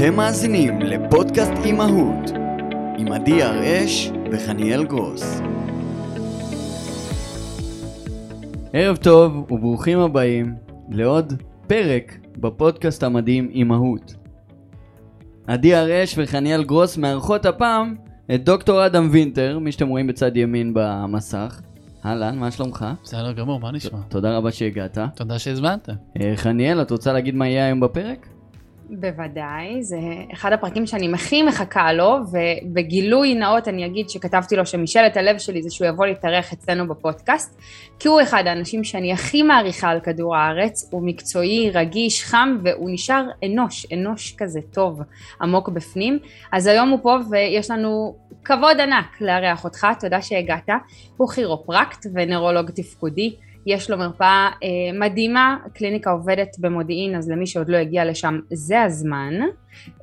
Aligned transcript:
אתם 0.00 0.16
מאזינים 0.16 0.80
לפודקאסט 0.80 1.52
אימהות 1.64 2.30
עם 2.98 3.12
עדי 3.12 3.42
הראש 3.42 4.10
וחניאל 4.32 4.84
גרוס. 4.84 5.40
ערב 8.72 8.96
טוב 8.96 9.52
וברוכים 9.52 9.98
הבאים 9.98 10.54
לעוד 10.90 11.32
פרק 11.66 12.18
בפודקאסט 12.36 13.02
המדהים 13.02 13.48
אימהות. 13.52 14.14
עדי 15.46 15.74
הראש 15.74 16.14
וחניאל 16.18 16.64
גרוס 16.64 16.96
מארחות 16.96 17.46
הפעם 17.46 17.94
את 18.34 18.44
דוקטור 18.44 18.86
אדם 18.86 19.08
וינטר, 19.10 19.58
מי 19.58 19.72
שאתם 19.72 19.88
רואים 19.88 20.06
בצד 20.06 20.36
ימין 20.36 20.72
במסך. 20.74 21.60
אהלן, 22.04 22.38
מה 22.38 22.50
שלומך? 22.50 22.86
בסדר 23.04 23.32
גמור, 23.32 23.60
מה 23.60 23.72
נשמע? 23.72 23.98
תודה 24.08 24.36
רבה 24.36 24.52
שהגעת. 24.52 24.98
תודה 25.14 25.38
שהזמנת. 25.38 25.88
אה, 26.20 26.32
חניאל, 26.36 26.82
את 26.82 26.90
רוצה 26.90 27.12
להגיד 27.12 27.34
מה 27.34 27.48
יהיה 27.48 27.64
היום 27.64 27.80
בפרק? 27.80 28.39
בוודאי, 28.98 29.82
זה 29.82 29.98
אחד 30.32 30.52
הפרקים 30.52 30.86
שאני 30.86 31.14
הכי 31.14 31.42
מחכה 31.42 31.92
לו, 31.92 32.16
ובגילוי 32.32 33.34
נאות 33.34 33.68
אני 33.68 33.86
אגיד 33.86 34.10
שכתבתי 34.10 34.56
לו 34.56 34.66
שמשאלת 34.66 35.16
הלב 35.16 35.38
שלי 35.38 35.62
זה 35.62 35.70
שהוא 35.70 35.88
יבוא 35.88 36.06
להתארח 36.06 36.52
אצלנו 36.52 36.88
בפודקאסט, 36.88 37.60
כי 37.98 38.08
הוא 38.08 38.22
אחד 38.22 38.44
האנשים 38.46 38.84
שאני 38.84 39.12
הכי 39.12 39.42
מעריכה 39.42 39.88
על 39.88 40.00
כדור 40.00 40.36
הארץ, 40.36 40.88
הוא 40.92 41.02
מקצועי, 41.06 41.70
רגיש, 41.70 42.24
חם, 42.24 42.58
והוא 42.64 42.90
נשאר 42.92 43.24
אנוש, 43.44 43.86
אנוש 43.92 44.34
כזה 44.38 44.60
טוב, 44.72 45.00
עמוק 45.42 45.68
בפנים. 45.68 46.18
אז 46.52 46.66
היום 46.66 46.88
הוא 46.88 46.98
פה 47.02 47.16
ויש 47.30 47.70
לנו 47.70 48.16
כבוד 48.44 48.80
ענק 48.80 49.20
לארח 49.20 49.64
אותך, 49.64 49.86
תודה 50.00 50.22
שהגעת. 50.22 50.68
הוא 51.16 51.28
כירופרקט 51.28 52.06
ונוירולוג 52.14 52.70
תפקודי. 52.70 53.36
יש 53.66 53.90
לו 53.90 53.98
מרפאה 53.98 54.48
אה, 54.62 54.68
מדהימה, 54.98 55.56
קליניקה 55.74 56.10
עובדת 56.10 56.56
במודיעין, 56.58 57.16
אז 57.16 57.30
למי 57.30 57.46
שעוד 57.46 57.68
לא 57.68 57.76
הגיע 57.76 58.04
לשם 58.04 58.40
זה 58.52 58.82
הזמן, 58.82 59.34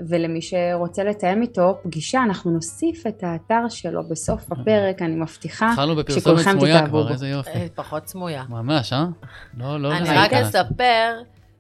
ולמי 0.10 0.42
שרוצה 0.42 1.04
לתאם 1.04 1.42
איתו 1.42 1.78
פגישה, 1.84 2.24
אנחנו 2.24 2.52
נוסיף 2.52 3.08
את 3.08 3.24
האתר 3.24 3.70
שלו 3.70 4.04
בסוף 4.10 4.52
הפרק, 4.52 5.02
אני 5.02 5.16
מבטיחה 5.16 5.72
התחלנו 5.72 5.96
בפרסומת 5.96 6.24
שכולכם 6.24 6.52
סמויה 6.52 6.76
תתאהבו 6.78 6.90
כבר, 6.90 7.04
בו. 7.04 7.10
איזה 7.10 7.28
יופי. 7.28 7.50
אה, 7.50 7.68
פחות 7.76 8.08
סמויה. 8.08 8.44
ממש, 8.50 8.94
אה? 8.94 9.06
לא, 9.58 9.80
לא, 9.80 9.98
אני 9.98 10.10
לא 10.10 10.20
רק. 10.20 10.34
אספר 10.34 11.14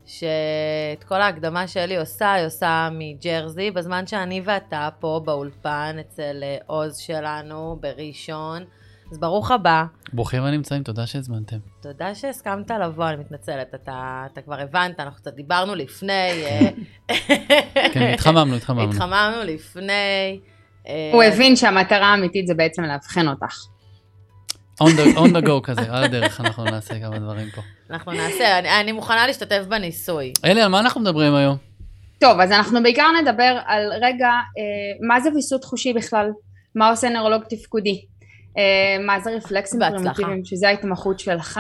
שאת 0.05 1.03
כל 1.07 1.21
ההקדמה 1.21 1.67
שלי 1.67 1.97
עושה, 1.97 2.33
היא 2.33 2.45
עושה 2.45 2.89
מג'רזי, 2.91 3.71
בזמן 3.71 4.07
שאני 4.07 4.41
ואתה 4.45 4.89
פה 4.99 5.21
באולפן 5.25 5.95
אצל 5.99 6.43
אה, 6.43 6.57
עוז 6.65 6.97
שלנו 6.97 7.77
בראשון. 7.81 8.63
אז 9.11 9.17
ברוך 9.19 9.51
הבא, 9.51 9.83
ברוכים 10.13 10.43
הנמצאים, 10.43 10.83
תודה 10.83 11.07
שהזמנתם. 11.07 11.57
תודה 11.81 12.15
שהסכמת 12.15 12.71
לבוא, 12.71 13.05
אני 13.09 13.15
מתנצלת, 13.15 13.75
אתה, 13.75 14.25
אתה 14.33 14.41
כבר 14.41 14.59
הבנת, 14.59 14.99
אנחנו 14.99 15.17
קצת 15.21 15.33
דיברנו 15.33 15.75
לפני, 15.75 16.13
אה, 16.45 16.69
כן, 17.93 18.09
התחממנו, 18.13 18.55
התחממנו. 18.55 18.89
התחממנו 18.91 19.43
לפני. 19.45 20.39
אה, 20.87 21.09
הוא 21.13 21.23
הבין 21.23 21.55
שהמטרה 21.55 22.05
האמיתית 22.07 22.47
זה 22.47 22.53
בעצם 22.53 22.83
לאבחן 22.83 23.27
אותך. 23.27 23.55
On 24.83 24.87
the- 24.87 25.17
on 25.17 25.29
the 25.41 25.47
go 25.47 25.61
כזה, 25.67 25.81
על 25.89 26.03
הדרך 26.03 26.41
אנחנו 26.41 26.63
נעשה 26.63 26.99
כמה 26.99 27.19
דברים 27.19 27.49
פה. 27.55 27.61
אנחנו 27.89 28.11
נעשה, 28.11 28.59
אני, 28.59 28.81
אני 28.81 28.91
מוכנה 28.91 29.27
להשתתף 29.27 29.63
בניסוי. 29.69 30.33
אלי, 30.45 30.61
על 30.61 30.67
מה 30.71 30.79
אנחנו 30.79 31.01
מדברים 31.01 31.35
היום? 31.35 31.57
טוב, 32.19 32.39
אז 32.39 32.51
אנחנו 32.51 32.83
בעיקר 32.83 33.07
נדבר 33.21 33.57
על 33.65 33.81
רגע, 34.01 34.27
אה, 34.27 35.07
מה 35.07 35.19
זה 35.21 35.29
ויסות 35.35 35.63
חושי 35.63 35.93
בכלל? 35.93 36.29
מה 36.75 36.89
עושה 36.89 37.09
נוירולוג 37.09 37.43
תפקודי? 37.49 38.05
אה, 38.57 39.05
מה 39.05 39.19
זה 39.19 39.31
רפלקסים. 39.35 39.79
פרימיטיביים, 39.79 40.45
שזה 40.45 40.67
ההתמחות 40.67 41.19
שלך, 41.19 41.59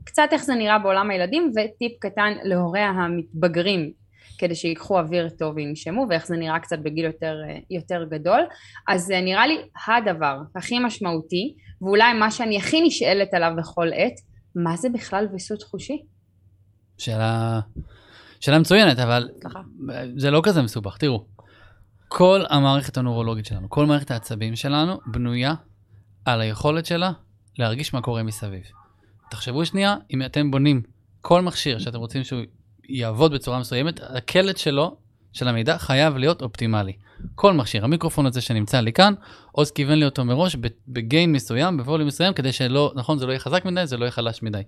וקצת 0.00 0.28
איך 0.32 0.44
זה 0.44 0.54
נראה 0.54 0.78
בעולם 0.78 1.10
הילדים, 1.10 1.52
וטיפ 1.56 1.92
קטן 2.00 2.32
להורי 2.42 2.80
המתבגרים, 2.80 3.92
כדי 4.38 4.54
שיקחו 4.54 4.98
אוויר 4.98 5.28
טוב 5.28 5.56
וינשמו, 5.56 6.06
ואיך 6.10 6.26
זה 6.26 6.36
נראה 6.36 6.58
קצת 6.58 6.78
בגיל 6.78 7.04
יותר, 7.04 7.34
אה, 7.48 7.58
יותר 7.70 8.04
גדול. 8.10 8.40
אז 8.88 9.02
זה 9.02 9.20
נראה 9.20 9.46
לי 9.46 9.58
הדבר 9.88 10.38
הכי 10.56 10.78
משמעותי, 10.78 11.54
ואולי 11.82 12.12
מה 12.12 12.30
שאני 12.30 12.56
הכי 12.56 12.80
נשאלת 12.80 13.34
עליו 13.34 13.52
בכל 13.56 13.88
עת, 13.94 14.20
מה 14.54 14.76
זה 14.76 14.88
בכלל 14.88 15.28
ויסות 15.32 15.62
חושי? 15.62 16.02
שאלה, 16.98 17.60
שאלה 18.40 18.58
מצוינת, 18.58 18.98
אבל 18.98 19.28
סליחה. 19.40 19.60
זה 20.16 20.30
לא 20.30 20.40
כזה 20.44 20.62
מסובך. 20.62 20.96
תראו, 20.96 21.24
כל 22.14 22.44
המערכת 22.50 22.96
הנורולוגית 22.96 23.46
שלנו, 23.46 23.70
כל 23.70 23.86
מערכת 23.86 24.10
העצבים 24.10 24.56
שלנו, 24.56 24.98
בנויה 25.06 25.54
על 26.24 26.40
היכולת 26.40 26.86
שלה 26.86 27.12
להרגיש 27.58 27.94
מה 27.94 28.00
קורה 28.02 28.22
מסביב. 28.22 28.62
תחשבו 29.30 29.66
שנייה, 29.66 29.96
אם 30.10 30.22
אתם 30.22 30.50
בונים 30.50 30.82
כל 31.20 31.42
מכשיר 31.42 31.78
שאתם 31.78 31.98
רוצים 31.98 32.24
שהוא 32.24 32.40
יעבוד 32.88 33.34
בצורה 33.34 33.58
מסוימת, 33.58 34.00
הקלט 34.02 34.56
שלו, 34.56 34.96
של 35.32 35.48
המידע, 35.48 35.78
חייב 35.78 36.16
להיות 36.16 36.42
אופטימלי. 36.42 36.92
כל 37.34 37.52
מכשיר, 37.52 37.84
המיקרופון 37.84 38.26
הזה 38.26 38.40
שנמצא 38.40 38.80
לי 38.80 38.92
כאן, 38.92 39.14
עוז 39.52 39.70
כיוון 39.70 39.98
לי 39.98 40.04
אותו 40.04 40.24
מראש 40.24 40.56
בגיין 40.88 41.32
מסוים, 41.32 41.76
בווליום 41.76 42.08
מסוים, 42.08 42.34
כדי 42.34 42.52
שלא, 42.52 42.92
נכון, 42.94 43.18
זה 43.18 43.26
לא 43.26 43.32
יהיה 43.32 43.40
חזק 43.40 43.64
מדי, 43.64 43.86
זה 43.86 43.96
לא 43.96 44.04
יהיה 44.04 44.12
חלש 44.12 44.42
מדי. 44.42 44.62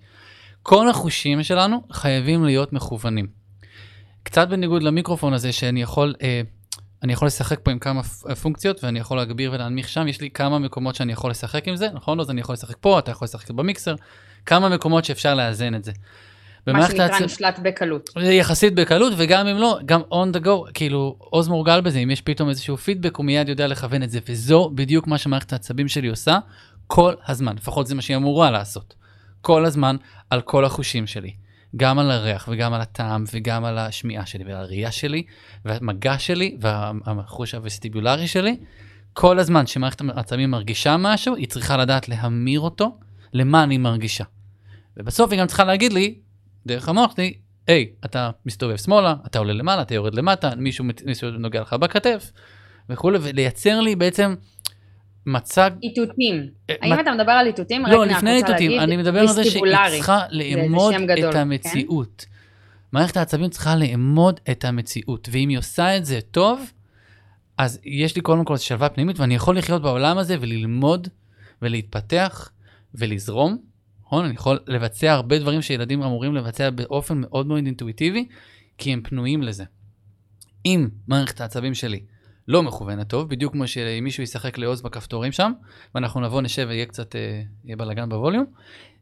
כל 0.62 0.88
החושים 0.88 1.42
שלנו 1.42 1.82
חייבים 1.92 2.44
להיות 2.44 2.72
מכוונים. 2.72 3.26
קצת 4.22 4.48
בניגוד 4.48 4.82
למיקרופון 4.82 5.32
הזה 5.32 5.52
שאני 5.52 5.82
יכול, 5.82 6.14
אה, 6.22 6.42
אני 7.04 7.12
יכול 7.12 7.26
לשחק 7.26 7.58
פה 7.62 7.70
עם 7.70 7.78
כמה 7.78 8.02
פ- 8.02 8.32
פונקציות 8.42 8.84
ואני 8.84 8.98
יכול 8.98 9.16
להגביר 9.16 9.52
ולהנמיך 9.52 9.88
שם, 9.88 10.08
יש 10.08 10.20
לי 10.20 10.30
כמה 10.30 10.58
מקומות 10.58 10.94
שאני 10.94 11.12
יכול 11.12 11.30
לשחק 11.30 11.68
עם 11.68 11.76
זה, 11.76 11.88
נכון? 11.94 12.20
אז 12.20 12.30
אני 12.30 12.40
יכול 12.40 12.52
לשחק 12.52 12.76
פה, 12.80 12.98
אתה 12.98 13.10
יכול 13.10 13.26
לשחק 13.26 13.50
במיקסר, 13.50 13.94
כמה 14.46 14.68
מקומות 14.68 15.04
שאפשר 15.04 15.34
לאזן 15.34 15.74
את 15.74 15.84
זה. 15.84 15.92
מה 16.66 16.86
שנקרא 16.88 17.02
העצב- 17.04 17.24
נשלט 17.24 17.58
בקלות. 17.62 18.10
יחסית 18.22 18.74
בקלות, 18.74 19.12
וגם 19.16 19.46
אם 19.46 19.56
לא, 19.56 19.78
גם 19.86 20.00
on 20.10 20.36
the 20.36 20.44
go, 20.44 20.72
כאילו, 20.74 21.16
עוז 21.18 21.48
מורגל 21.48 21.80
בזה, 21.80 21.98
אם 21.98 22.10
יש 22.10 22.20
פתאום 22.20 22.48
איזשהו 22.48 22.76
פידבק, 22.76 23.16
הוא 23.16 23.26
מיד 23.26 23.48
יודע 23.48 23.66
לכוון 23.66 24.02
את 24.02 24.10
זה, 24.10 24.18
וזו 24.28 24.70
בדיוק 24.74 25.06
מה 25.06 25.18
שמערכת 25.18 25.52
העצבים 25.52 25.88
שלי 25.88 26.08
עושה 26.08 26.38
כל 26.86 27.14
הזמן, 27.28 27.56
לפחות 27.56 27.86
זה 27.86 27.94
מה 27.94 28.02
שהיא 28.02 28.16
אמורה 28.16 28.50
לעשות. 28.50 28.94
כל 29.40 29.64
הזמן 29.64 29.96
על 30.30 30.40
כל 30.40 30.64
החושים 30.64 31.06
שלי. 31.06 31.34
גם 31.76 31.98
על 31.98 32.10
הריח 32.10 32.48
וגם 32.52 32.72
על 32.72 32.80
הטעם 32.80 33.24
וגם 33.32 33.64
על 33.64 33.78
השמיעה 33.78 34.26
שלי 34.26 34.44
ועל 34.44 34.56
הראייה 34.56 34.90
שלי 34.92 35.22
והמגע 35.64 36.18
שלי 36.18 36.56
והחוש 36.60 37.54
הווסטיבולרי 37.54 38.26
שלי. 38.26 38.56
כל 39.12 39.38
הזמן 39.38 39.66
שמערכת 39.66 40.00
העצבים 40.14 40.50
מרגישה 40.50 40.96
משהו, 40.96 41.36
היא 41.36 41.48
צריכה 41.48 41.76
לדעת 41.76 42.08
להמיר 42.08 42.60
אותו 42.60 42.98
למה 43.32 43.62
אני 43.62 43.78
מרגישה. 43.78 44.24
ובסוף 44.96 45.32
היא 45.32 45.40
גם 45.40 45.46
צריכה 45.46 45.64
להגיד 45.64 45.92
לי, 45.92 46.18
דרך 46.66 46.88
המוח 46.88 47.12
שלי, 47.16 47.34
היי, 47.66 47.88
אתה 48.04 48.30
מסתובב 48.46 48.76
שמאלה, 48.76 49.14
אתה 49.26 49.38
עולה 49.38 49.52
למעלה, 49.52 49.82
אתה 49.82 49.94
יורד 49.94 50.14
למטה, 50.14 50.50
מישהו, 50.56 50.84
מישהו 51.04 51.30
נוגע 51.30 51.60
לך 51.60 51.72
בכתף 51.72 52.32
וכולי, 52.88 53.18
ולייצר 53.22 53.80
לי 53.80 53.96
בעצם 53.96 54.34
מצג... 55.26 55.70
איתותים. 55.82 56.48
אה, 56.70 56.74
האם 56.82 57.00
אתה 57.00 57.12
מדבר 57.12 57.32
על 57.32 57.46
איתותים? 57.46 57.86
לא, 57.86 58.06
לפני 58.06 58.36
איתותים, 58.36 58.80
אני 58.80 58.96
מדבר 58.96 59.20
על 59.20 59.28
זה 59.28 59.44
שהיא. 59.44 59.62
צריכה 59.90 60.20
לאמוד 60.30 60.94
את? 61.28 61.34
המציאות. 61.34 62.26
מערכת 62.92 63.16
העצבים 63.16 63.50
צריכה 63.50 63.76
לאמוד 63.76 64.40
את 64.50 64.64
המציאות, 64.64 65.28
ואם 65.32 65.48
היא 65.48 65.58
עושה 65.58 65.96
את 65.96 66.04
זה 66.04 66.20
טוב, 66.30 66.70
אז 67.58 67.80
יש 67.84 68.16
לי 68.16 68.22
קודם 68.22 68.44
כל 68.44 68.56
שלווה 68.56 68.88
פנימית, 68.88 69.20
ואני 69.20 69.34
יכול 69.34 69.58
לחיות 69.58 69.82
בעולם 69.82 70.18
הזה 70.18 70.36
וללמוד 70.40 71.08
ולהתפתח 71.62 72.50
ולזרום. 72.94 73.58
נכון? 74.06 74.24
אני 74.24 74.34
יכול 74.34 74.58
לבצע 74.66 75.12
הרבה 75.12 75.38
דברים 75.38 75.62
שילדים 75.62 76.02
אמורים 76.02 76.34
לבצע 76.34 76.70
באופן 76.70 77.20
מאוד 77.20 77.46
מאוד 77.46 77.64
אינטואיטיבי, 77.64 78.26
כי 78.78 78.92
הם 78.92 79.00
פנויים 79.02 79.42
לזה. 79.42 79.64
אם 80.66 80.88
מערכת 81.08 81.40
העצבים 81.40 81.74
שלי 81.74 82.00
לא 82.48 82.62
מכוונת 82.62 83.08
טוב, 83.08 83.28
בדיוק 83.28 83.52
כמו 83.52 83.66
שאם 83.66 84.04
מישהו 84.04 84.22
ישחק 84.22 84.58
לעוז 84.58 84.82
בכפתורים 84.82 85.32
שם, 85.32 85.52
ואנחנו 85.94 86.20
נבוא, 86.20 86.42
נשב 86.42 86.66
ויהיה 86.68 86.86
קצת, 86.86 87.16
אה, 87.16 87.42
יהיה 87.64 87.76
בלאגן 87.76 88.08
בווליום, 88.08 88.44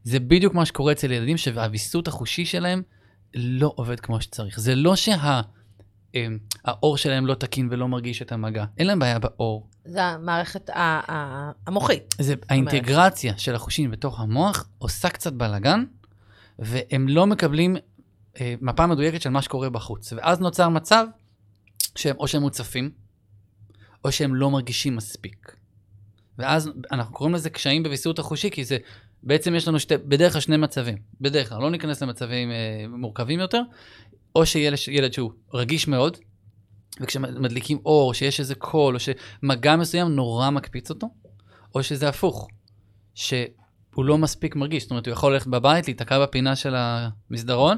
זה 0.03 0.19
בדיוק 0.19 0.53
מה 0.53 0.65
שקורה 0.65 0.91
אצל 0.91 1.11
ילדים, 1.11 1.37
שהוויסות 1.37 2.07
החושי 2.07 2.45
שלהם 2.45 2.81
לא 3.35 3.73
עובד 3.75 3.99
כמו 3.99 4.21
שצריך. 4.21 4.59
זה 4.59 4.75
לא 4.75 4.95
שהאור 4.95 6.97
שלהם 6.97 7.27
לא 7.27 7.33
תקין 7.33 7.67
ולא 7.71 7.87
מרגיש 7.87 8.21
את 8.21 8.31
המגע, 8.31 8.65
אין 8.77 8.87
להם 8.87 8.99
בעיה 8.99 9.19
באור. 9.19 9.67
זה 9.85 10.03
המערכת 10.03 10.69
המוחית. 11.67 12.15
זה 12.21 12.35
האינטגרציה 12.49 13.37
של 13.37 13.55
החושים 13.55 13.91
בתוך 13.91 14.19
המוח 14.19 14.69
עושה 14.77 15.09
קצת 15.09 15.33
בלאגן, 15.33 15.83
והם 16.59 17.07
לא 17.07 17.27
מקבלים 17.27 17.75
אה, 18.41 18.55
מפה 18.61 18.87
מדויקת 18.87 19.21
של 19.21 19.29
מה 19.29 19.41
שקורה 19.41 19.69
בחוץ. 19.69 20.13
ואז 20.13 20.39
נוצר 20.39 20.69
מצב 20.69 21.05
שהם 21.95 22.15
או 22.19 22.27
שהם 22.27 22.41
מוצפים, 22.41 23.02
או 24.05 24.11
שהם 24.11 24.35
לא 24.35 24.49
מרגישים 24.49 24.95
מספיק. 24.95 25.55
ואז 26.37 26.71
אנחנו 26.91 27.13
קוראים 27.13 27.35
לזה 27.35 27.49
קשיים 27.49 27.83
בוויסות 27.83 28.19
החושי, 28.19 28.49
כי 28.51 28.65
זה, 28.65 28.77
בעצם 29.23 29.55
יש 29.55 29.67
לנו 29.67 29.79
שתי, 29.79 29.97
בדרך 29.97 30.31
כלל 30.31 30.41
שני 30.41 30.57
מצבים. 30.57 30.97
בדרך 31.21 31.49
כלל, 31.49 31.61
לא 31.61 31.71
ניכנס 31.71 32.03
למצבים 32.03 32.51
אה, 32.51 32.85
מורכבים 32.89 33.39
יותר, 33.39 33.61
או 34.35 34.45
שילד 34.45 34.77
ילד 34.91 35.13
שהוא 35.13 35.31
רגיש 35.53 35.87
מאוד, 35.87 36.17
וכשמדליקים 37.01 37.79
אור, 37.85 38.13
שיש 38.13 38.39
איזה 38.39 38.55
קול, 38.55 38.95
או 38.95 38.99
שמגע 38.99 39.75
מסוים 39.75 40.07
נורא 40.07 40.49
מקפיץ 40.49 40.89
אותו, 40.89 41.07
או 41.75 41.83
שזה 41.83 42.09
הפוך, 42.09 42.47
שהוא 43.13 44.05
לא 44.05 44.17
מספיק 44.17 44.55
מרגיש. 44.55 44.83
זאת 44.83 44.91
אומרת, 44.91 45.05
הוא 45.05 45.13
יכול 45.13 45.33
ללכת 45.33 45.47
בבית, 45.47 45.87
להיתקע 45.87 46.19
בפינה 46.19 46.55
של 46.55 46.75
המסדרון, 46.75 47.77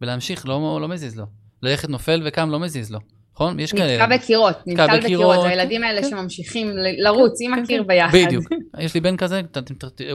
ולהמשיך, 0.00 0.46
לא, 0.46 0.78
לא 0.80 0.88
מזיז 0.88 1.16
לו. 1.16 1.26
ללכת 1.62 1.88
נופל 1.88 2.22
וקם 2.24 2.50
לא 2.50 2.60
מזיז 2.60 2.90
לו, 2.90 2.98
נכון? 3.34 3.60
יש 3.60 3.72
כאלה. 3.72 3.92
נתקע 3.92 4.16
בקירות, 4.16 4.56
נתקע 4.66 4.96
בקירות, 4.96 5.44
הילדים 5.44 5.84
האלה 5.84 6.02
כן. 6.02 6.08
שממשיכים 6.10 6.70
ל- 6.70 7.06
לרוץ 7.06 7.40
עם 7.40 7.54
כן, 7.54 7.62
הקיר 7.62 7.82
כן. 7.82 7.88
ביחד. 7.88 8.18
בדיוק. 8.26 8.44
יש 8.78 8.94
לי 8.94 9.00
בן 9.00 9.16
כזה, 9.16 9.40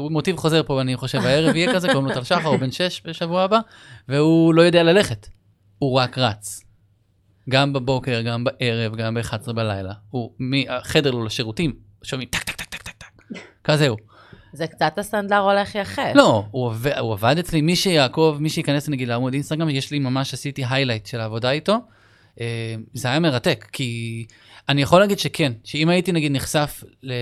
מוטיב 0.09 0.37
חוזר 0.37 0.63
פה, 0.63 0.81
אני 0.81 0.95
חושב, 0.95 1.19
הערב 1.25 1.55
יהיה 1.55 1.73
כזה, 1.73 1.87
קוראים 1.87 2.05
לו 2.05 2.13
טל 2.13 2.23
שחר, 2.23 2.47
הוא 2.47 2.57
בן 2.57 2.71
שש 2.71 3.01
בשבוע 3.05 3.41
הבא, 3.43 3.59
והוא 4.09 4.53
לא 4.53 4.61
יודע 4.61 4.83
ללכת, 4.83 5.27
הוא 5.79 5.99
רק 5.99 6.17
רץ. 6.17 6.63
גם 7.49 7.73
בבוקר, 7.73 8.21
גם 8.21 8.43
בערב, 8.43 8.95
גם 8.95 9.13
ב-11 9.13 9.53
בלילה. 9.53 9.93
הוא, 10.09 10.31
מהחדר 10.39 11.11
לו 11.11 11.25
לשירותים, 11.25 11.73
שומעים 12.03 12.29
טק, 12.31 12.43
טק, 12.43 12.55
טק, 12.55 12.65
טק, 12.65 12.81
טק, 12.81 12.93
טק. 12.97 13.39
כזה 13.63 13.87
הוא. 13.87 13.97
זה 14.53 14.67
קצת 14.67 14.93
הסנדלר 14.97 15.37
הולך 15.37 15.75
יחף. 15.75 16.11
לא, 16.15 16.43
הוא 16.51 16.65
עובד, 16.65 16.97
הוא 16.97 17.13
עבד 17.13 17.35
אצלי, 17.39 17.61
מי 17.61 17.75
שיעקוב, 17.75 18.41
מי 18.41 18.49
שייכנס 18.49 18.89
נגיד 18.89 19.07
לעמוד 19.07 19.33
אינסטגרם, 19.33 19.69
יש 19.69 19.91
לי 19.91 19.99
ממש 19.99 20.33
עשיתי 20.33 20.63
highlight 20.69 21.05
של 21.05 21.19
העבודה 21.19 21.51
איתו. 21.51 21.77
אה, 22.41 22.75
זה 22.93 23.07
היה 23.07 23.19
מרתק, 23.19 23.65
כי 23.71 24.25
אני 24.69 24.81
יכול 24.81 24.99
להגיד 24.99 25.19
שכן, 25.19 25.53
שאם 25.63 25.89
הייתי 25.89 26.11
נגיד 26.11 26.31
נחשף 26.31 26.83
ל, 27.03 27.13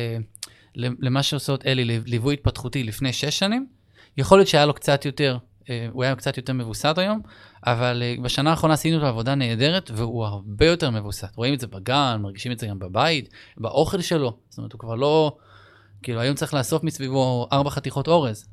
למה 0.75 1.23
שעושה 1.23 1.65
אלי, 1.65 2.01
ליווי 2.05 2.33
התפתחותי 2.33 2.83
לפני 2.83 3.13
שש 3.13 3.39
שנים, 3.39 3.67
יכול 4.17 4.37
להיות 4.37 4.47
שהיה 4.47 4.65
לו 4.65 4.73
קצת 4.73 5.05
יותר, 5.05 5.37
אה, 5.69 5.87
הוא 5.91 6.03
היה 6.03 6.15
קצת 6.15 6.37
יותר 6.37 6.53
מווסת 6.53 6.97
היום, 6.97 7.21
אבל 7.65 8.03
אה, 8.05 8.15
בשנה 8.23 8.49
האחרונה 8.49 8.73
עשינו 8.73 8.99
לו 8.99 9.07
עבודה 9.07 9.35
נהדרת, 9.35 9.91
והוא 9.93 10.25
הרבה 10.25 10.65
יותר 10.65 10.89
מווסת. 10.89 11.35
רואים 11.35 11.53
את 11.53 11.59
זה 11.59 11.67
בגן, 11.67 12.19
מרגישים 12.21 12.51
את 12.51 12.59
זה 12.59 12.67
גם 12.67 12.79
בבית, 12.79 13.29
באוכל 13.57 14.01
שלו, 14.01 14.37
זאת 14.49 14.57
אומרת, 14.57 14.73
הוא 14.73 14.79
כבר 14.79 14.95
לא... 14.95 15.37
כאילו, 16.03 16.19
היום 16.21 16.35
צריך 16.35 16.53
לאסוף 16.53 16.83
מסביבו 16.83 17.47
ארבע 17.51 17.69
חתיכות 17.69 18.07
אורז. 18.07 18.47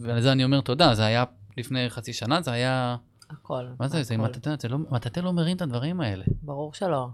ולזה 0.00 0.32
אני 0.32 0.44
אומר 0.44 0.60
תודה, 0.60 0.94
זה 0.94 1.04
היה 1.04 1.24
לפני 1.56 1.90
חצי 1.90 2.12
שנה, 2.12 2.42
זה 2.42 2.52
היה... 2.52 2.96
הכל. 3.42 3.64
מה 3.80 3.88
זה, 3.88 4.02
זה. 4.02 4.16
מטאטא, 4.16 4.54
זה 4.60 4.68
לא, 4.68 4.78
מטאטא 4.90 5.20
לא 5.20 5.32
מרים 5.32 5.56
את 5.56 5.62
הדברים 5.62 6.00
האלה. 6.00 6.24
ברור 6.42 6.74
שלא. 6.74 6.88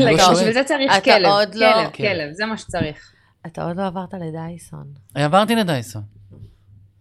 לא. 0.00 0.32
בשביל 0.32 0.52
זה 0.52 0.64
צריך 0.64 0.92
אתה 0.96 1.04
כלב, 1.04 1.26
עוד 1.26 1.54
לא- 1.54 1.66
כלב, 1.74 1.90
כלב. 1.94 2.32
זה 2.32 2.46
מה 2.46 2.56
שצריך. 2.56 3.12
אתה 3.46 3.64
עוד 3.64 3.76
לא 3.76 3.86
עברת 3.86 4.14
לדייסון. 4.14 4.84
עברתי 5.14 5.54
לדייסון. 5.54 6.02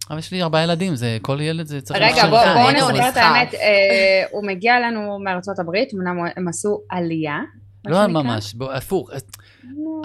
אבל 0.10 0.20
יש 0.20 0.32
לי 0.32 0.44
ארבעה 0.44 0.64
ילדים, 0.64 0.96
זה, 0.96 1.18
כל 1.22 1.42
ילד 1.42 1.66
זה 1.66 1.82
צריך... 1.82 2.00
רגע. 2.02 2.28
בואו 2.30 2.72
נספר 2.72 3.10
את. 3.10 3.18
האמת, 3.18 3.54
אה, 3.54 4.24
הוא 4.32 4.44
מגיע 4.48 4.78
אלינו 4.78 5.20
מארצות 5.20 5.60
הברית, 5.60 5.94
אמנם 5.94 6.18
הם 6.36 6.48
עשו 6.48 6.82
עלייה. 6.90 7.40
לא. 7.86 8.08
ממש, 8.08 8.56
הפוך. 8.74 9.10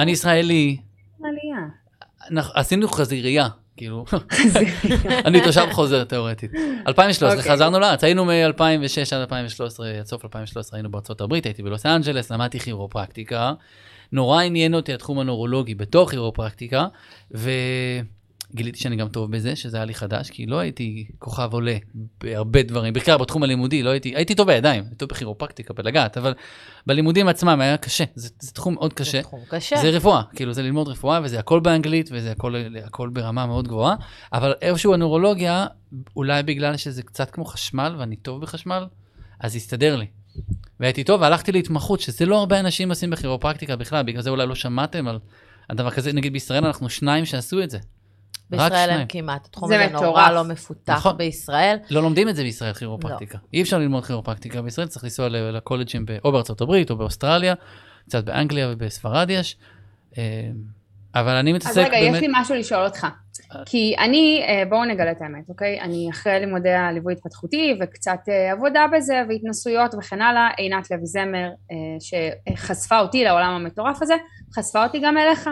אני 0.00 0.10
ישראלי, 0.10 0.76
עלייה. 1.24 1.66
אנחנו- 2.30 2.52
עשינו 2.54 2.88
חזירייה, 2.88 3.48
כאילו, 3.78 4.04
אני 5.26 5.40
תושב 5.44 5.66
חוזר 5.72 6.04
תיאורטית. 6.04 6.50
2013, 6.86 7.38
אוקיי. 7.38 7.52
חזרנו 7.52 7.80
לארץ, 7.80 8.04
היינו 8.04 8.25
מ-2006 8.25 9.14
עד 9.14 9.20
2013, 9.20 9.90
עד 9.90 10.06
סוף 10.06 10.25
2013 10.25 10.76
היינו 10.76 10.90
בארצות 10.90 11.20
הברית, 11.20 11.44
הייתי 11.44 11.62
בלוס 11.62 11.86
אנג'לס, 11.86 12.30
למדתי 12.30 12.60
כירופרקטיקה. 12.60 13.52
נורא 14.12 14.42
עניין 14.42 14.75
אותי 14.75 14.94
התחום 14.94 15.19
הנורולוגי 15.19 15.75
בתוך 15.75 16.10
כירופרקטיקה, 16.10 16.86
וגיליתי 18.50 18.78
שאני 18.78 18.96
גם 18.96 19.08
טוב 19.08 19.30
בזה, 19.32 19.56
שזה 19.56 19.76
היה 19.76 19.86
לי 19.86 19.94
חדש, 19.94 20.30
כי 20.30 20.46
לא 20.46 20.58
הייתי 20.58 21.06
כוכב 21.18 21.48
עולה 21.52 21.76
בהרבה 22.20 22.62
דברים, 22.62 22.92
בעיקר 22.92 23.18
בתחום 23.18 23.42
הלימודי, 23.42 23.82
לא 23.82 23.90
הייתי, 23.90 24.16
הייתי 24.16 24.34
טוב 24.34 24.46
בידיים, 24.46 24.82
הייתי 24.82 24.96
טוב 24.96 25.08
בכירופרקטיקה, 25.08 25.74
בלגעת, 25.74 26.16
אבל 26.16 26.34
בלימודים 26.86 27.28
עצמם 27.28 27.60
היה 27.60 27.76
קשה, 27.76 28.04
זה, 28.14 28.28
זה 28.40 28.52
תחום 28.52 28.74
מאוד 28.74 28.92
קשה. 28.92 29.18
זה 29.18 29.22
תחום 29.22 29.40
קשה. 29.48 29.76
זה 29.76 29.90
רפואה, 29.90 30.22
כאילו 30.34 30.52
זה 30.52 30.62
ללמוד 30.62 30.88
רפואה 30.88 31.20
וזה 31.22 31.38
הכל 31.38 31.60
באנגלית 31.60 32.10
וזה 32.12 32.32
הכל, 32.32 32.54
הכל 32.84 33.08
ברמה 33.08 33.46
מאוד 33.46 33.68
גבוהה, 33.68 33.96
אבל 34.32 34.54
איפשהו 34.62 34.94
הנורולוגיה, 34.94 35.66
אולי 36.16 36.42
בגלל 36.42 36.76
שזה 36.76 37.02
קצת 37.02 37.30
כמו 37.30 37.44
חשמל 37.44 37.96
ואני 37.98 38.16
טוב 38.16 38.40
בחשמל, 38.40 38.86
אז 39.40 39.56
הסתדר 39.56 39.96
לי. 39.96 40.06
והייתי 40.80 41.04
טוב 41.04 41.20
והלכתי 41.20 41.52
להתמחות, 41.52 42.00
שזה 42.00 42.26
לא 42.26 42.38
הרבה 42.38 42.60
אנשים 42.60 42.88
עושים 42.88 43.10
בכירופרקטיקה 43.10 43.76
בכלל, 43.76 44.02
בגלל 44.02 44.22
זה 44.22 44.30
אולי 44.30 44.46
לא 44.46 44.54
שמעתם 44.54 45.08
על 45.08 45.18
הדבר 45.70 45.90
כזה, 45.90 46.12
נגיד 46.12 46.32
בישראל 46.32 46.64
אנחנו 46.64 46.90
שניים 46.90 47.24
שעשו 47.24 47.62
את 47.62 47.70
זה. 47.70 47.78
בישראל. 48.50 48.90
אין 48.90 49.06
כמעט. 49.08 49.46
התחום 49.46 49.68
זה 49.68 49.84
הזה 49.84 49.94
נורא. 49.94 50.30
לא 50.30 50.44
מפותח 50.44 50.92
נכון. 50.92 51.16
בישראל. 51.16 51.76
לא 51.90 52.02
לומדים 52.02 52.28
את 52.28 52.36
זה 52.36 52.42
בישראל, 52.42 52.72
כירופרקטיקה. 52.72 53.38
אי 53.52 53.62
אפשר 53.62 53.78
ללמוד 53.78 54.04
כירופרקטיקה 54.04 54.62
בישראל, 54.62 54.86
צריך 54.86 55.04
לנסוע 55.04 55.28
לקולג'ים 55.28 56.06
ב- 56.06 56.18
או 56.24 56.32
בארצות 56.32 56.60
הברית 56.60 56.90
או 56.90 56.96
באוסטרליה, 56.96 57.54
קצת 58.08 58.24
באנגליה 58.24 58.68
ובספרד 58.70 59.30
יש. 59.30 59.56
אה, 60.18 60.50
אבל 61.14 61.34
אני 61.34 61.52
מתעסק 61.52 61.70
אז 61.70 61.78
רגע, 61.78 61.90
באמת... 61.90 62.14
יש 62.14 62.20
לי 62.20 62.28
משהו 62.30 62.54
לשאול 62.54 62.84
אותך. 62.84 63.06
כי 63.66 63.94
אני, 63.98 64.44
אה, 64.48 64.62
בואו 64.68 64.84
נגלה 64.84 65.10
את 65.10 65.22
האמת, 65.22 65.48
אוקיי? 65.48 65.80
אני 65.80 66.08
אחרי 66.12 66.40
לימודי 66.40 66.70
הליווי 66.70 67.12
התפתחותי 67.12 67.78
וקצת 67.80 68.18
אה, 68.28 68.52
עבודה 68.52 68.86
בזה 68.92 69.22
והתנסויות 69.28 69.94
וכן 69.98 70.22
הלאה, 70.22 70.48
עינת 70.56 70.90
לוי 70.90 71.06
זמר, 71.06 71.48
אה, 71.70 71.76
שחשפה 72.00 73.00
אותי 73.00 73.24
לעולם 73.24 73.50
המטורף 73.50 74.02
הזה, 74.02 74.14
חשפה 74.54 74.84
אותי 74.84 75.00
גם 75.04 75.18
אליך. 75.18 75.50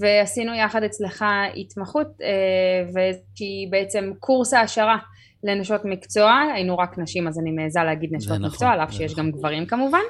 ועשינו 0.00 0.54
יחד 0.54 0.82
אצלך 0.82 1.24
התמחות 1.56 2.06
אה, 2.22 2.90
ואיזושהי 2.94 3.68
בעצם 3.70 4.12
קורס 4.18 4.54
העשרה 4.54 4.96
לנשות 5.44 5.80
מקצוע, 5.84 6.32
היינו 6.54 6.78
רק 6.78 6.98
נשים 6.98 7.28
אז 7.28 7.38
אני 7.38 7.50
מעיזה 7.50 7.80
להגיד 7.84 8.10
נשות 8.12 8.32
נכון, 8.32 8.44
מקצוע, 8.44 8.68
על 8.68 8.80
אף 8.80 8.92
שיש 8.92 9.12
נכון. 9.12 9.24
גם 9.24 9.30
גברים 9.30 9.66
כמובן, 9.66 10.02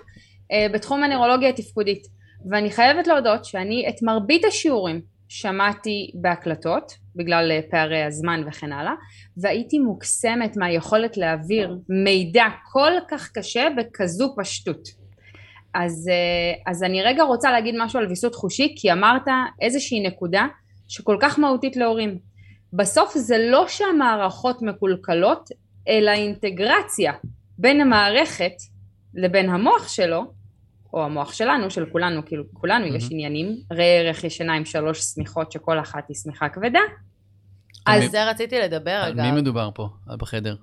אה, 0.52 0.66
בתחום 0.72 1.02
הנוירולוגיה 1.02 1.48
התפקודית. 1.48 2.06
ואני 2.50 2.70
חייבת 2.70 3.06
להודות 3.06 3.44
שאני 3.44 3.88
את 3.88 4.02
מרבית 4.02 4.44
השיעורים 4.44 5.00
שמעתי 5.28 6.10
בהקלטות, 6.14 6.92
בגלל 7.16 7.52
אה, 7.52 7.60
פערי 7.70 8.02
הזמן 8.02 8.42
וכן 8.48 8.72
הלאה, 8.72 8.92
והייתי 9.42 9.78
מוקסמת 9.78 10.56
מהיכולת 10.56 11.16
להעביר 11.16 11.78
מידע 11.88 12.44
כל 12.72 12.92
כך 13.10 13.30
קשה 13.34 13.68
בכזו 13.76 14.34
פשטות. 14.38 15.03
אז, 15.74 16.08
אה, 16.08 16.70
אז 16.72 16.82
אני 16.82 17.02
רגע 17.02 17.22
רוצה 17.22 17.50
להגיד 17.52 17.74
משהו 17.78 17.98
על 17.98 18.06
ויסות 18.06 18.34
חושי, 18.34 18.74
כי 18.78 18.92
אמרת 18.92 19.22
איזושהי 19.60 20.00
נקודה 20.06 20.46
שכל 20.88 21.16
כך 21.20 21.38
מהותית 21.38 21.76
להורים. 21.76 22.18
בסוף 22.72 23.12
זה 23.18 23.36
לא 23.50 23.68
שהמערכות 23.68 24.62
מקולקלות, 24.62 25.48
אלא 25.88 26.10
אינטגרציה 26.10 27.12
בין 27.58 27.80
המערכת 27.80 28.52
לבין 29.14 29.50
המוח 29.50 29.88
שלו, 29.88 30.24
או 30.92 31.04
המוח 31.04 31.32
שלנו, 31.32 31.70
של 31.70 31.86
כולנו, 31.92 32.24
כאילו 32.26 32.44
כולנו 32.52 32.86
יש 32.86 32.92
מהמם. 33.02 33.08
עניינים, 33.12 33.56
ראה 33.72 34.00
ערך 34.00 34.24
ישנה 34.24 34.54
עם 34.54 34.64
שלוש 34.64 35.00
שמיכות 35.00 35.52
שכל 35.52 35.80
אחת 35.80 36.04
היא 36.08 36.16
שמיכה 36.22 36.48
כבדה, 36.48 36.78
על 37.86 37.94
על 37.94 38.00
מי- 38.00 38.08
זה 38.08 38.30
רציתי 38.30 38.58
לדבר, 38.60 38.90
על 38.90 39.12
אגב. 39.12 39.20
מי 39.20 39.40
מדבר 39.40 39.70
פה 39.74 39.88
בחדר? 40.18 40.56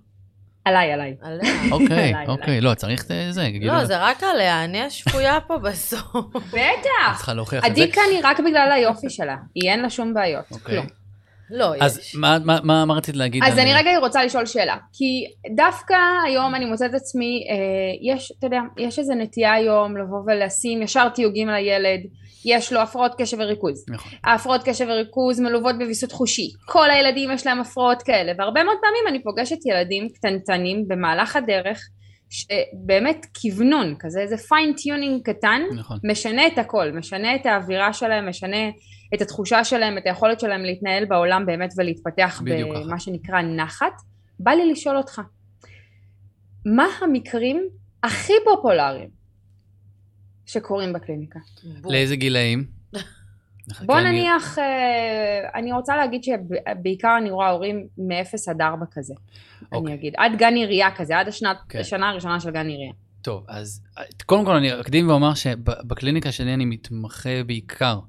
עליי 0.65 0.91
עליי. 0.91 1.15
עליה. 1.21 1.53
אוקיי, 1.71 2.13
עליי, 2.13 2.27
אוקיי, 2.27 2.61
לא, 2.61 2.73
צריך 2.73 3.03
את 3.03 3.11
זה, 3.33 3.41
כאילו, 3.51 3.73
לא, 3.73 3.85
זה 3.85 4.03
רק 4.03 4.23
עליה, 4.23 4.63
אני 4.63 4.81
השפויה 4.81 5.39
פה 5.47 5.57
בסוף. 5.57 6.35
בטח! 6.35 7.17
צריכה 7.17 7.33
להוכיח 7.33 7.65
את 7.65 7.75
זה. 7.75 7.81
עדי 7.83 7.91
כאן 7.91 8.03
היא 8.11 8.19
רק 8.23 8.39
בגלל 8.39 8.71
היופי 8.71 9.09
שלה, 9.09 9.35
היא 9.55 9.69
אין 9.69 9.81
לה 9.81 9.89
שום 9.89 10.13
בעיות, 10.13 10.45
אוקיי. 10.51 10.75
כלום. 10.75 11.00
לא, 11.51 11.73
אז 11.81 11.97
יש. 11.99 12.15
מה- 12.15 12.37
מה- 12.45 12.59
מה 12.63 12.85
מה 12.85 12.93
רצית 12.93 13.15
להגיד? 13.15 13.43
אז 13.45 13.57
אני 13.59 13.73
רגע 13.73 13.97
רוצה 13.99 14.25
לשאול 14.25 14.45
שאלה, 14.45 14.77
כי 14.93 15.25
דווקא 15.55 15.95
היום 16.27 16.55
אני 16.55 16.65
מוצאת 16.65 16.89
את 16.89 16.95
עצמי, 16.95 17.47
אה, 17.49 18.13
יש, 18.15 18.31
אתה 18.39 18.47
יודע, 18.47 18.59
יש 18.77 18.99
איזו 18.99 19.13
נטייה 19.13 19.53
היום 19.53 19.97
לבוא 19.97 20.19
ולשים 20.27 20.81
ישר 20.81 21.09
תיוגים 21.09 21.49
על 21.49 21.55
הילד, 21.55 21.99
יש 22.45 22.73
לו 22.73 22.79
הפרעות 22.79 23.11
קשב 23.17 23.37
וריכוז. 23.39 23.85
נכון. 23.89 24.11
ההפרעות 24.23 24.61
קשב 24.65 24.85
וריכוז 24.89 25.39
מלוות 25.39 25.75
בוויסות 25.77 26.11
חושי. 26.11 26.49
כל 26.65 26.91
הילדים 26.91 27.31
יש 27.31 27.47
להם 27.47 27.59
הפרעות 27.61 28.01
כאלה, 28.03 28.31
והרבה 28.37 28.63
מאוד 28.63 28.77
פעמים 28.81 29.03
אני 29.07 29.23
פוגשת 29.23 29.65
ילדים 29.65 30.07
קטנטנים 30.09 30.87
במהלך 30.87 31.35
הדרך, 31.35 31.79
שבאמת 32.29 33.25
כוונון, 33.41 33.95
כזה 33.99 34.19
איזה 34.21 34.37
fine 34.37 34.71
tuning 34.71 35.21
קטן, 35.23 35.61
נכון. 35.75 35.97
משנה 36.03 36.47
את 36.47 36.57
הכל, 36.57 36.91
משנה 36.91 37.35
את 37.35 37.45
האווירה 37.45 37.93
שלהם, 37.93 38.29
משנה 38.29 38.57
את 39.13 39.21
התחושה 39.21 39.63
שלהם, 39.63 39.97
את 39.97 40.03
היכולת 40.05 40.39
שלהם 40.39 40.61
להתנהל 40.61 41.05
בעולם 41.05 41.45
באמת 41.45 41.73
ולהתפתח. 41.77 42.41
במה 42.85 42.99
שנקרא 42.99 43.41
נחת. 43.41 43.93
בא 44.39 44.51
לי 44.51 44.71
לשאול 44.71 44.97
אותך, 44.97 45.21
מה 46.65 46.85
המקרים 47.01 47.63
הכי 48.03 48.33
פופולריים 48.45 49.09
שקורים 50.45 50.93
בקליניקה? 50.93 51.39
לאיזה 51.83 52.15
גילאים? 52.15 52.65
בוא 53.85 53.99
נניח, 53.99 54.59
אה, 54.59 55.49
אני 55.55 55.71
רוצה 55.71 55.95
להגיד 55.97 56.23
שבעיקר 56.23 57.17
אני 57.17 57.31
רואה 57.31 57.49
הורים 57.49 57.87
מ-0 57.97 58.49
עד 58.49 58.61
4 58.61 58.85
כזה, 58.91 59.13
אני 59.61 59.67
אוקיי. 59.79 59.93
אגיד, 59.93 60.13
עד 60.17 60.31
גן 60.37 60.53
עירייה 60.55 60.95
כזה, 60.95 61.19
עד 61.19 61.27
השנת- 61.27 61.57
כן. 61.69 61.79
השנה 61.79 62.09
הראשונה 62.09 62.39
של 62.39 62.51
גן 62.51 62.67
עירייה. 62.67 62.91
טוב, 63.21 63.45
אז 63.47 63.83
קודם 64.25 64.45
כל 64.45 64.55
אני 64.55 64.79
אקדים 64.81 65.09
ואומר 65.09 65.33
שבקליניקה 65.33 66.31
שלי 66.31 66.53
אני 66.53 66.65
מתמחה 66.65 67.43
בעיקר 67.45 67.99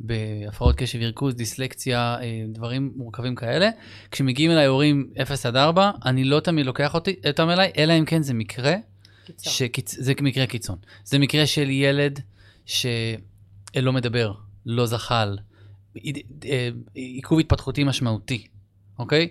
בהפרעות 0.00 0.76
קשב 0.76 0.98
וריכוז, 1.02 1.34
דיסלקציה, 1.34 2.16
אה, 2.20 2.44
דברים 2.48 2.92
מורכבים 2.96 3.34
כאלה. 3.34 3.70
כשמגיעים 4.10 4.50
אליי 4.50 4.66
הורים 4.66 5.10
0 5.22 5.46
עד 5.46 5.56
4, 5.56 5.90
אני 6.04 6.24
לא 6.24 6.40
תמיד 6.40 6.66
לוקח 6.66 6.94
אותי, 6.94 7.14
אותם 7.26 7.50
אליי, 7.50 7.72
אלא 7.78 7.98
אם 7.98 8.04
כן 8.04 8.22
זה 8.22 8.34
מקרה, 8.34 8.74
קיצון. 9.26 9.52
שקיצ... 9.52 9.94
זה 9.98 10.12
מקרה 10.20 10.46
קיצון. 10.46 10.78
זה 11.04 11.18
מקרה 11.18 11.46
של 11.46 11.70
ילד 11.70 12.20
שלא 12.66 13.92
מדבר, 13.92 14.32
לא 14.66 14.86
זחל, 14.86 15.38
אה, 16.44 16.68
עיכוב 16.94 17.38
התפתחותי 17.38 17.84
משמעותי, 17.84 18.46
אוקיי? 18.98 19.28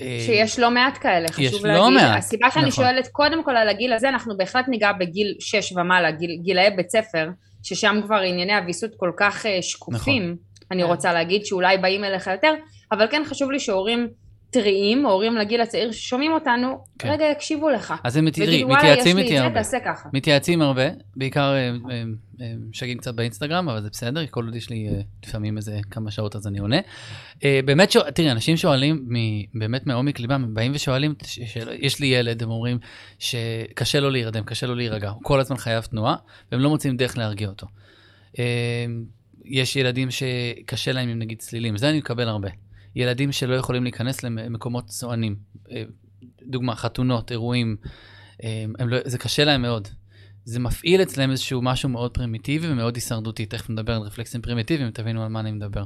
אה, 0.00 0.22
שיש 0.26 0.58
לא 0.58 0.70
מעט 0.70 0.98
כאלה, 1.00 1.26
יש 1.38 1.48
חשוב 1.48 1.66
לא 1.66 1.72
להגיד. 1.72 2.08
מעט, 2.08 2.18
הסיבה 2.18 2.50
שאני 2.50 2.68
נכון. 2.68 2.84
שואלת 2.84 3.08
קודם 3.08 3.44
כל 3.44 3.56
על 3.56 3.68
הגיל 3.68 3.92
הזה, 3.92 4.08
אנחנו 4.08 4.36
בהחלט 4.36 4.68
ניגע 4.68 4.92
בגיל 4.92 5.34
6 5.40 5.72
ומעלה, 5.72 6.10
גיל, 6.10 6.40
גילאי 6.42 6.70
בית 6.76 6.90
ספר, 6.90 7.28
ששם 7.66 8.00
כבר 8.04 8.16
ענייני 8.16 8.54
הוויסות 8.54 8.90
כל 8.96 9.10
כך 9.16 9.46
אה, 9.46 9.62
שקופים, 9.62 10.22
נכון. 10.22 10.36
אני 10.70 10.82
כן. 10.82 10.88
רוצה 10.88 11.12
להגיד 11.12 11.46
שאולי 11.46 11.78
באים 11.78 12.04
אליך 12.04 12.26
יותר, 12.26 12.54
אבל 12.92 13.06
כן 13.10 13.22
חשוב 13.26 13.50
לי 13.50 13.60
שהורים 13.60 14.08
טריים, 14.50 15.06
הורים 15.06 15.36
לגיל 15.36 15.60
הצעיר 15.60 15.92
ששומעים 15.92 16.32
אותנו, 16.32 16.84
כן. 16.98 17.10
רגע 17.10 17.24
יקשיבו 17.32 17.68
לך. 17.70 17.94
אז 18.04 18.16
הם 18.16 18.30
תראי, 18.30 18.48
ויגידו, 18.48 18.68
וואלה, 18.68 18.82
יש 18.82 18.88
מתייעצים 18.90 19.16
לי 19.16 19.22
איתי 19.22 19.34
את 19.34 19.38
זה, 19.38 19.44
הרבה. 19.44 19.54
תעשה 19.58 19.76
ככה. 19.84 20.08
מתייעצים 20.12 20.62
הרבה, 20.62 20.82
בעיקר 21.16 21.40
אה, 21.54 21.56
אה, 21.90 22.02
אה, 22.40 22.52
משגעים 22.70 22.98
קצת 22.98 23.14
באינסטגרם, 23.14 23.68
אבל 23.68 23.80
זה 23.82 23.88
בסדר, 23.90 24.26
כל 24.26 24.44
עוד 24.44 24.56
יש 24.56 24.70
לי 24.70 24.88
אה, 24.88 25.00
לפעמים 25.26 25.56
איזה 25.56 25.78
כמה 25.90 26.10
שעות 26.10 26.36
אז 26.36 26.46
אני 26.46 26.58
עונה. 26.58 26.76
אה, 27.44 27.60
באמת, 27.64 27.90
שואל- 27.90 28.10
תראי, 28.10 28.30
אנשים 28.30 28.56
שואלים, 28.56 29.04
מ- 29.08 29.58
באמת 29.58 29.86
מעומק 29.86 30.20
ליבם, 30.20 30.44
הם 30.44 30.54
באים 30.54 30.72
ושואלים, 30.74 31.14
ש- 31.24 31.38
יש 31.78 32.00
לי 32.00 32.06
ילד, 32.06 32.42
הם 32.42 32.50
אומרים 32.50 32.78
שקשה 33.18 34.00
לו 34.00 34.10
להירדם, 34.10 34.44
קשה 34.44 34.66
לו 34.66 34.74
להירגע, 34.74 35.08
הוא 35.10 35.20
כל 35.22 35.40
הזמן 35.40 35.56
חייב 35.56 35.84
תנועה, 35.84 36.16
והם 36.52 36.60
לא 36.60 36.68
מוצאים 36.68 36.96
דרך 36.96 37.18
להרגיע 37.18 37.48
אותו. 37.48 37.66
אה, 38.38 38.44
יש 39.44 39.76
ילדים 39.76 40.08
שקשה 40.10 40.92
להם 40.92 41.08
עם 41.08 41.18
נגיד 41.18 41.38
צלילים, 41.38 41.76
זה 41.76 41.90
אני 41.90 41.98
מקבל 41.98 42.28
הרבה. 42.28 42.48
ילדים 42.96 43.32
שלא 43.32 43.54
יכולים 43.54 43.82
להיכנס 43.82 44.22
למקומות 44.22 44.90
סוענים, 44.90 45.36
אה, 45.70 45.82
דוגמה, 46.42 46.76
חתונות, 46.76 47.32
אירועים, 47.32 47.76
אה, 48.44 48.64
לא, 48.78 48.98
זה 49.04 49.18
קשה 49.18 49.44
להם 49.44 49.62
מאוד. 49.62 49.88
זה 50.44 50.60
מפעיל 50.60 51.02
אצלם 51.02 51.30
איזשהו 51.30 51.62
משהו 51.62 51.88
מאוד 51.88 52.10
פרימיטיבי 52.10 52.68
ומאוד 52.68 52.94
הישרדותי. 52.94 53.46
תכף 53.46 53.70
נדבר 53.70 53.92
על 53.92 54.02
רפלקסים 54.02 54.42
פרימיטיביים, 54.42 54.90
תבינו 54.90 55.22
על 55.22 55.28
מה 55.28 55.40
אני 55.40 55.52
מדבר. 55.52 55.84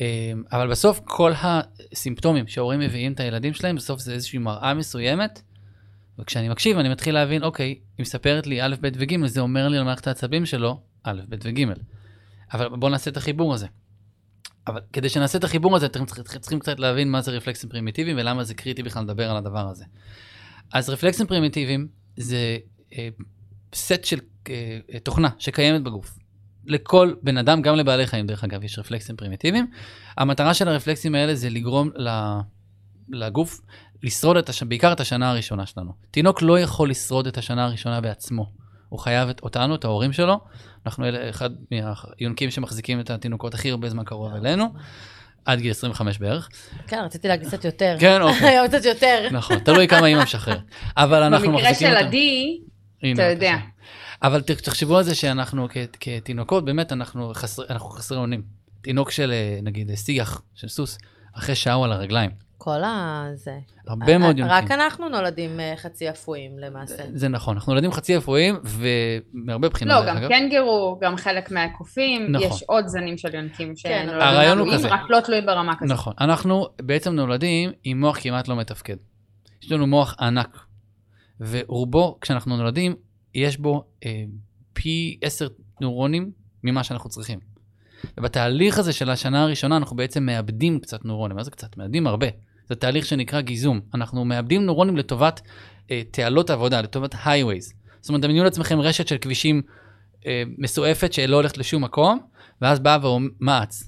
אה, 0.00 0.32
אבל 0.52 0.70
בסוף 0.70 1.00
כל 1.04 1.32
הסימפטומים 1.36 2.46
שההורים 2.46 2.80
מביאים 2.80 3.12
את 3.12 3.20
הילדים 3.20 3.54
שלהם, 3.54 3.76
בסוף 3.76 4.00
זה 4.00 4.12
איזושהי 4.12 4.38
מראה 4.38 4.74
מסוימת, 4.74 5.42
וכשאני 6.18 6.48
מקשיב 6.48 6.78
אני 6.78 6.88
מתחיל 6.88 7.14
להבין, 7.14 7.42
אוקיי, 7.42 7.66
היא 7.66 7.78
מספרת 7.98 8.46
לי 8.46 8.62
א', 8.62 8.74
ב' 8.80 8.88
וג', 8.94 9.26
זה 9.26 9.40
אומר 9.40 9.68
לי 9.68 9.78
על 9.78 9.84
מערכת 9.84 10.06
העצבים 10.06 10.46
שלו, 10.46 10.80
א', 11.02 11.20
ב' 11.28 11.36
וג'. 11.44 11.64
אבל 12.52 12.68
בואו 12.68 12.90
נעשה 12.90 13.10
את 13.10 13.16
החיבור 13.16 13.54
הזה. 13.54 13.66
אבל 14.66 14.80
כדי 14.92 15.08
שנעשה 15.08 15.38
את 15.38 15.44
החיבור 15.44 15.76
הזה, 15.76 15.86
אתם 15.86 16.06
צריכים, 16.06 16.24
צריכים 16.40 16.58
קצת 16.58 16.78
להבין 16.78 17.10
מה 17.10 17.20
זה 17.20 17.30
רפלקסים 17.30 17.70
פרימיטיביים 17.70 18.16
ולמה 18.16 18.44
זה 18.44 18.54
קריטי 18.54 18.82
בכלל 18.82 19.02
לדבר 19.02 19.30
על 19.30 19.36
הדבר 19.36 19.68
הזה. 19.68 19.84
אז 20.72 20.90
רפלקסים 20.90 21.26
פרימיטיביים 21.26 21.88
זה 22.16 22.58
אה, 22.92 23.08
סט 23.74 24.04
של 24.04 24.18
אה, 24.48 24.78
אה, 24.94 24.98
תוכנה 24.98 25.28
שקיימת 25.38 25.82
בגוף. 25.82 26.18
לכל 26.66 27.14
בן 27.22 27.38
אדם, 27.38 27.62
גם 27.62 27.76
לבעלי 27.76 28.06
חיים 28.06 28.26
דרך 28.26 28.44
אגב, 28.44 28.64
יש 28.64 28.78
רפלקסים 28.78 29.16
פרימיטיביים. 29.16 29.70
המטרה 30.16 30.54
של 30.54 30.68
הרפלקסים 30.68 31.14
האלה 31.14 31.34
זה 31.34 31.50
לגרום 31.50 31.90
ל, 31.96 32.08
לגוף 33.08 33.60
לשרוד 34.02 34.36
את 34.36 34.48
הש... 34.48 34.62
בעיקר 34.62 34.92
את 34.92 35.00
השנה 35.00 35.30
הראשונה 35.30 35.66
שלנו. 35.66 35.92
תינוק 36.10 36.42
לא 36.42 36.58
יכול 36.58 36.90
לשרוד 36.90 37.26
את 37.26 37.38
השנה 37.38 37.64
הראשונה 37.64 38.00
בעצמו. 38.00 38.52
הוא 38.88 38.98
חייב 38.98 39.28
את 39.28 39.40
אותנו, 39.40 39.74
את 39.74 39.84
ההורים 39.84 40.12
שלו. 40.12 40.40
אנחנו 40.86 41.04
אלה, 41.06 41.30
אחד 41.30 41.50
מהיונקים 41.70 42.50
שמחזיקים 42.50 43.00
את 43.00 43.10
התינוקות 43.10 43.54
הכי 43.54 43.70
הרבה 43.70 43.88
זמן 43.88 44.04
קרוב 44.04 44.34
אלינו, 44.34 44.64
עד 45.44 45.60
גיל 45.60 45.70
25 45.70 46.18
בערך. 46.18 46.48
כן, 46.86 47.00
רציתי 47.04 47.28
להגיד 47.28 47.48
קצת 47.48 47.64
יותר. 47.64 47.96
כן, 48.00 48.22
אוקיי. 48.22 48.56
קצת 48.68 48.84
יותר. 48.84 49.28
נכון, 49.32 49.58
תלוי 49.58 49.88
כמה 49.88 50.06
אימא 50.06 50.22
משחררת. 50.22 50.58
אבל 50.96 51.22
אנחנו 51.22 51.48
במקרה 51.48 51.70
מחזיקים 51.70 51.88
של 51.90 51.96
אותם. 51.96 52.06
עדי, 52.06 52.60
הנה, 53.02 53.12
אתה 53.14 53.30
יודע. 53.32 53.56
אבל 54.22 54.40
תחשבו 54.40 54.96
על 54.98 55.04
זה 55.04 55.14
שאנחנו 55.14 55.68
כתינוקות, 56.00 56.64
באמת 56.64 56.92
אנחנו 56.92 57.32
חסר- 57.34 57.62
אנחנו 57.70 57.88
חסרי 57.88 58.18
אונים. 58.18 58.42
תינוק 58.80 59.10
של 59.10 59.32
אה, 59.32 59.58
נגיד 59.62 59.90
אה, 59.90 59.96
שיח, 59.96 60.42
של 60.54 60.68
סוס, 60.68 60.98
אחרי 61.32 61.54
שעה 61.54 61.74
הוא 61.74 61.84
על 61.84 61.92
הרגליים. 61.92 62.30
כל 62.66 62.84
ה... 62.84 63.24
זה. 63.34 63.58
הרבה 63.86 64.18
מאוד 64.18 64.38
יונקים. 64.38 64.58
רק 64.58 64.70
אנחנו 64.70 65.08
נולדים 65.08 65.60
אה, 65.60 65.74
חצי 65.76 66.10
אפויים 66.10 66.58
למעשה. 66.58 67.02
זה 67.14 67.28
נכון, 67.28 67.56
אנחנו 67.56 67.72
ילדים 67.72 67.92
חצי 67.92 68.16
אפויים, 68.16 68.54
ומהרבה 68.64 69.68
בחינות, 69.68 70.04
לא, 70.04 70.14
גם. 70.14 70.28
קנגרו, 70.28 70.98
גם 71.02 71.16
חלק 71.16 71.50
מהקופים, 71.50 72.32
נכון. 72.32 72.48
יש 72.48 72.62
עוד 72.62 72.86
זנים 72.86 73.18
של 73.18 73.34
יונקים 73.34 73.74
כן, 73.82 74.06
שנולדים 74.08 74.74
כזה. 74.74 74.88
רק 74.88 75.00
לא 75.10 75.20
תלויים 75.20 75.46
ברמה 75.46 75.76
כזאת. 75.76 75.92
נכון, 75.92 76.14
אנחנו 76.20 76.66
בעצם 76.82 77.12
נולדים 77.12 77.70
עם 77.84 78.00
מוח 78.00 78.18
כמעט 78.20 78.48
לא 78.48 78.56
מתפקד. 78.56 78.96
יש 79.62 79.72
לנו 79.72 79.86
מוח 79.86 80.16
ענק, 80.20 80.58
ורובו, 81.40 82.18
כשאנחנו 82.20 82.56
נולדים, 82.56 82.94
יש 83.34 83.58
בו 83.58 83.84
אה, 84.04 84.24
פי 84.72 85.18
עשר 85.22 85.48
נוירונים 85.80 86.30
ממה 86.64 86.84
שאנחנו 86.84 87.10
צריכים. 87.10 87.38
ובתהליך 88.18 88.78
הזה 88.78 88.92
של 88.92 89.10
השנה 89.10 89.42
הראשונה 89.42 89.76
אנחנו 89.76 89.96
בעצם 89.96 90.26
מאבדים 90.26 90.80
קצת 90.80 91.04
נוירונים. 91.04 91.36
מה 91.36 91.42
זה 91.42 91.50
קצת? 91.50 91.76
מאבדים 91.76 92.06
הרבה. 92.06 92.26
זה 92.68 92.74
תהליך 92.74 93.06
שנקרא 93.06 93.40
גיזום. 93.40 93.80
אנחנו 93.94 94.24
מאבדים 94.24 94.66
נוירונים 94.66 94.96
לטובת 94.96 95.40
אה, 95.90 96.02
תעלות 96.10 96.50
עבודה, 96.50 96.80
לטובת 96.80 97.14
highways. 97.14 97.74
זאת 98.00 98.08
אומרת, 98.08 98.22
דמיינו 98.22 98.44
לעצמכם 98.44 98.80
רשת 98.80 99.08
של 99.08 99.18
כבישים 99.18 99.62
אה, 100.26 100.42
מסועפת 100.58 101.12
שלא 101.12 101.36
הולכת 101.36 101.58
לשום 101.58 101.84
מקום, 101.84 102.18
ואז 102.62 102.80
באה 102.80 103.10
ומעץ, 103.10 103.84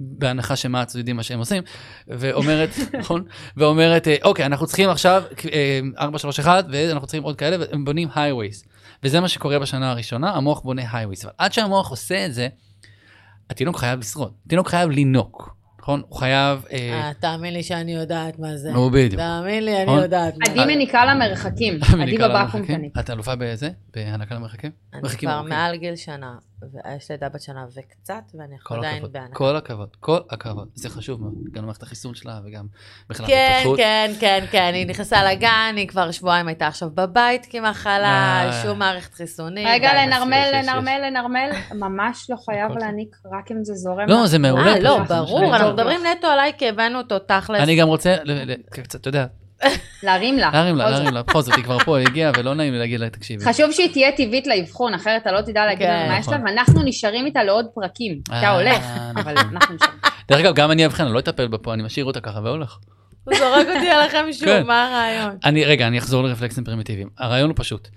בהנחה 0.00 0.56
שמעץ 0.56 0.94
יודעים 0.94 1.16
מה 1.16 1.22
שהם 1.22 1.38
עושים, 1.38 1.62
ואומרת, 2.08 2.70
נכון? 3.00 3.24
ואומרת, 3.56 4.08
אה, 4.08 4.16
אוקיי, 4.24 4.46
אנחנו 4.46 4.66
צריכים 4.66 4.90
עכשיו 4.90 5.22
אה, 5.52 5.80
431, 5.98 6.64
ואנחנו 6.70 7.06
צריכים 7.06 7.22
עוד 7.22 7.36
כאלה, 7.36 7.56
והם 7.60 7.84
בונים 7.84 8.08
highways. 8.08 8.66
וזה 9.02 9.20
מה 9.20 9.28
שקורה 9.28 9.58
בשנה 9.58 9.90
הראשונה, 9.90 10.30
המוח 10.30 10.60
בונה 10.60 10.82
highways. 10.82 11.24
אבל 11.24 11.32
עד 11.38 11.52
שהמוח 11.52 11.90
עושה 11.90 12.26
את 12.26 12.34
זה, 12.34 12.48
התינוק 13.50 13.76
חייב 13.78 14.00
לשרוד. 14.00 14.32
התינוק 14.46 14.68
חייב 14.68 14.90
לינוק, 14.90 15.56
נכון? 15.82 16.02
הוא 16.08 16.18
חייב... 16.18 16.64
אה, 16.72 16.78
אה, 16.92 17.10
תאמין 17.20 17.54
לי 17.54 17.62
שאני 17.62 17.92
יודעת 17.94 18.38
מה 18.38 18.56
זה. 18.56 18.72
נו, 18.72 18.90
בדיוק. 18.90 19.20
תאמין 19.22 19.64
לי, 19.64 19.76
אני 19.76 19.84
נכון? 19.84 19.98
יודעת 20.02 20.34
מה 20.38 20.44
עדי 20.50 20.60
זה. 20.60 20.66
מניקה 20.66 21.04
למרחקים, 21.04 21.78
עדי 22.02 22.18
בבקו"ם. 22.18 22.66
תניק. 22.66 22.98
את 22.98 23.10
אלופה 23.10 23.34
בזה? 23.36 23.70
בהנקה 23.94 24.34
למרחקים? 24.34 24.70
אני 24.92 25.02
מרחקים 25.02 25.28
כבר. 25.28 25.42
מעל 25.42 25.76
גיל 25.76 25.96
שנה, 25.96 26.34
ויש 26.62 27.10
לי 27.10 27.14
ילדה 27.14 27.28
בת 27.28 27.42
שנה 27.42 27.66
וקצת, 27.74 28.22
ואני 28.34 28.56
עדיין 28.70 28.96
הכבוד, 28.96 29.12
בהנקה. 29.12 29.34
כל 29.34 29.56
הכבוד, 29.56 29.96
כל 30.00 30.18
הכבוד. 30.30 30.68
זה 30.74 30.88
חשוב 30.88 31.20
מאוד, 31.20 31.34
גם 31.52 31.62
למערכת 31.62 31.82
החיסון 31.82 32.14
שלה 32.14 32.40
וגם 32.44 32.66
בכלל 33.08 33.26
כן, 33.26 33.48
ההתפתחות. 33.50 33.76
כן, 33.76 34.12
כן, 34.20 34.44
כן, 34.50 34.70
היא 34.74 34.86
נכנסה 34.86 35.32
לגן, 35.32 35.74
היא 35.76 35.88
כבר 35.88 36.10
שבועיים 36.10 36.48
הייתה 36.48 36.66
עכשיו 36.66 36.90
בבית 36.94 37.46
כמחלה, 37.50 38.46
אה. 38.46 38.62
שום 38.62 38.78
מערכת 38.78 39.14
חיסונית. 39.14 39.66
רגע, 39.68 39.90
די, 39.92 40.06
לנרמל. 40.06 40.50
לנרמל, 40.54 41.00
לנרמל, 41.04 41.50
ממש 41.74 42.30
לא 42.30 42.36
חייב 42.44 42.70
הכל 42.70 42.80
להניק 42.80 43.16
רק 43.32 43.50
אם 43.50 43.64
זה 43.64 43.74
זורם. 43.74 44.08
לא, 44.08 44.26
זה 44.26 44.38
מעולה. 44.38 44.74
אה, 44.74 44.80
לא. 44.80 44.98
ברור, 45.08 45.56
אנחנו 45.56 45.72
מדברים 45.72 46.00
נטו 46.06 46.26
עליי 46.26 46.52
כי 46.58 46.68
הבאנו 46.68 46.98
אותו 46.98 47.18
תכלס. 47.18 47.60
אני 47.60 47.76
גם 47.76 47.88
רוצה, 47.88 48.16
אתה 48.94 49.08
יודע, 49.08 49.26
להרים 50.02 50.38
לה. 50.38 50.50
להרים 50.52 50.76
לה, 50.76 50.90
להרים 50.90 51.14
לה, 51.14 51.22
בכל 51.22 51.42
זאת, 51.42 51.54
היא 51.56 51.64
כבר 51.64 51.78
פה, 51.78 51.98
היא 51.98 52.06
הגיעה, 52.06 52.32
ולא 52.38 52.54
נעים 52.54 52.72
לי 52.72 52.78
להגיד 52.78 53.00
לה, 53.00 53.10
תקשיבי. 53.10 53.44
חשוב 53.44 53.72
שהיא 53.72 53.92
תהיה 53.92 54.12
טבעית 54.12 54.46
לאבחון, 54.46 54.94
אחרת 54.94 55.22
אתה 55.22 55.32
לא 55.32 55.40
תדע 55.40 55.66
להגיד 55.66 55.86
כן. 55.86 56.00
לנו 56.00 56.08
מה 56.08 56.18
יש 56.18 56.28
לה, 56.28 56.34
נכון. 56.34 56.48
ואנחנו 56.48 56.82
נשארים 56.84 57.26
איתה 57.26 57.44
לעוד 57.44 57.66
פרקים. 57.74 58.20
אתה 58.22 58.34
אה, 58.34 58.50
הולך, 58.50 58.84
נכון. 58.84 59.22
אבל 59.22 59.38
אנחנו 59.38 59.74
נשארים. 59.74 59.98
דרך 60.28 60.40
אגב, 60.40 60.54
גם 60.54 60.70
אני 60.70 60.86
אבחן, 60.86 61.04
אני 61.04 61.14
לא 61.14 61.18
אטפל 61.18 61.48
בה 61.48 61.58
פה, 61.58 61.74
אני 61.74 61.82
משאיר 61.82 62.04
אותה 62.04 62.20
ככה 62.20 62.40
והולך. 62.44 62.78
הוא 63.24 63.34
זורק 63.38 63.66
אותי 63.76 63.90
עליכם 63.90 64.24
שוב, 64.32 64.44
כן. 64.44 64.66
מה 64.66 64.88
הרעיון? 64.88 65.36
אני, 65.44 65.64
רגע, 65.64 65.86
אני 65.86 65.98
אחזור 65.98 66.24
לרפלקסים 66.24 66.64
פרימיטיביים. 66.64 67.08
הרעיון 67.18 67.50
הוא 67.50 67.56
פשוט. 67.58 67.88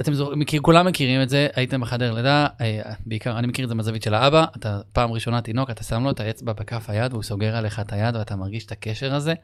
אתם 0.00 0.12
מכיר, 0.36 0.60
כולם 0.60 0.86
מכירים 0.86 1.22
את 1.22 1.28
זה, 1.28 1.48
הייתם 1.54 1.80
בחדר 1.80 2.14
לידה, 2.14 2.46
אה, 2.60 2.80
בעיקר, 3.06 3.38
אני 3.38 3.46
מכיר 3.46 3.64
את 3.64 3.68
זה 3.68 3.74
מהזווית 3.74 4.02
של 4.02 4.14
האבא, 4.14 4.44
אתה 4.56 4.80
פעם 4.92 5.12
ראשונה 5.12 5.40
תינוק, 5.40 5.70
אתה 5.70 5.84
שם 5.84 6.04
לו 6.04 6.10
את 6.10 6.20
האצבע 6.20 6.52
בכף 6.52 6.84
היד, 6.90 7.12
והוא 7.12 7.22
סוגר 7.22 7.56
עליך 7.56 7.80
את 7.80 7.92
היד, 7.92 8.16
ואתה 8.16 8.36
מרגיש 8.36 8.66
את 8.66 8.72
הקשר 8.72 9.14
הזה. 9.14 9.34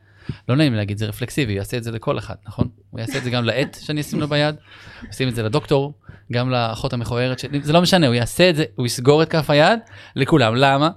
לא 0.49 0.57
נעים 0.57 0.75
להגיד, 0.75 0.99
זה 0.99 1.07
רפלקסיבי, 1.07 1.53
הוא 1.53 1.59
יעשה 1.59 1.77
את 1.77 1.85
זה 1.85 1.91
לכל 1.91 2.19
אחד, 2.19 2.35
נכון? 2.47 2.69
הוא 2.91 3.01
יעשה 3.01 3.19
את 3.19 3.25
זה 3.25 3.31
גם 3.31 3.45
לעט 3.45 3.77
שאני 3.81 4.01
אשים 4.01 4.21
לו 4.21 4.29
ביד, 4.29 4.55
הוא 5.01 5.09
ישים 5.11 5.29
את 5.29 5.35
זה 5.35 5.43
לדוקטור, 5.43 5.93
גם 6.33 6.51
לאחות 6.51 6.93
המכוערת 6.93 7.39
שלי, 7.39 7.61
זה 7.63 7.73
לא 7.73 7.83
משנה, 7.83 8.07
הוא 8.07 8.15
יעשה 8.15 8.51
את 8.51 8.57
זה, 8.57 8.65
הוא 8.75 8.87
יסגור 8.87 9.23
את 9.23 9.29
כף 9.29 9.51
היד 9.51 9.79
לכולם, 10.17 10.55
למה? 10.57 10.91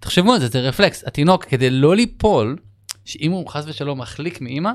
תחשבו 0.00 0.32
על 0.32 0.40
זה, 0.40 0.48
זה 0.48 0.60
רפלקס. 0.60 1.04
התינוק, 1.06 1.44
כדי 1.44 1.70
לא 1.70 1.96
ליפול, 1.96 2.56
שאם 3.04 3.30
הוא 3.30 3.48
חס 3.48 3.64
ושלום 3.66 4.00
מחליק 4.00 4.40
מאימא, 4.40 4.70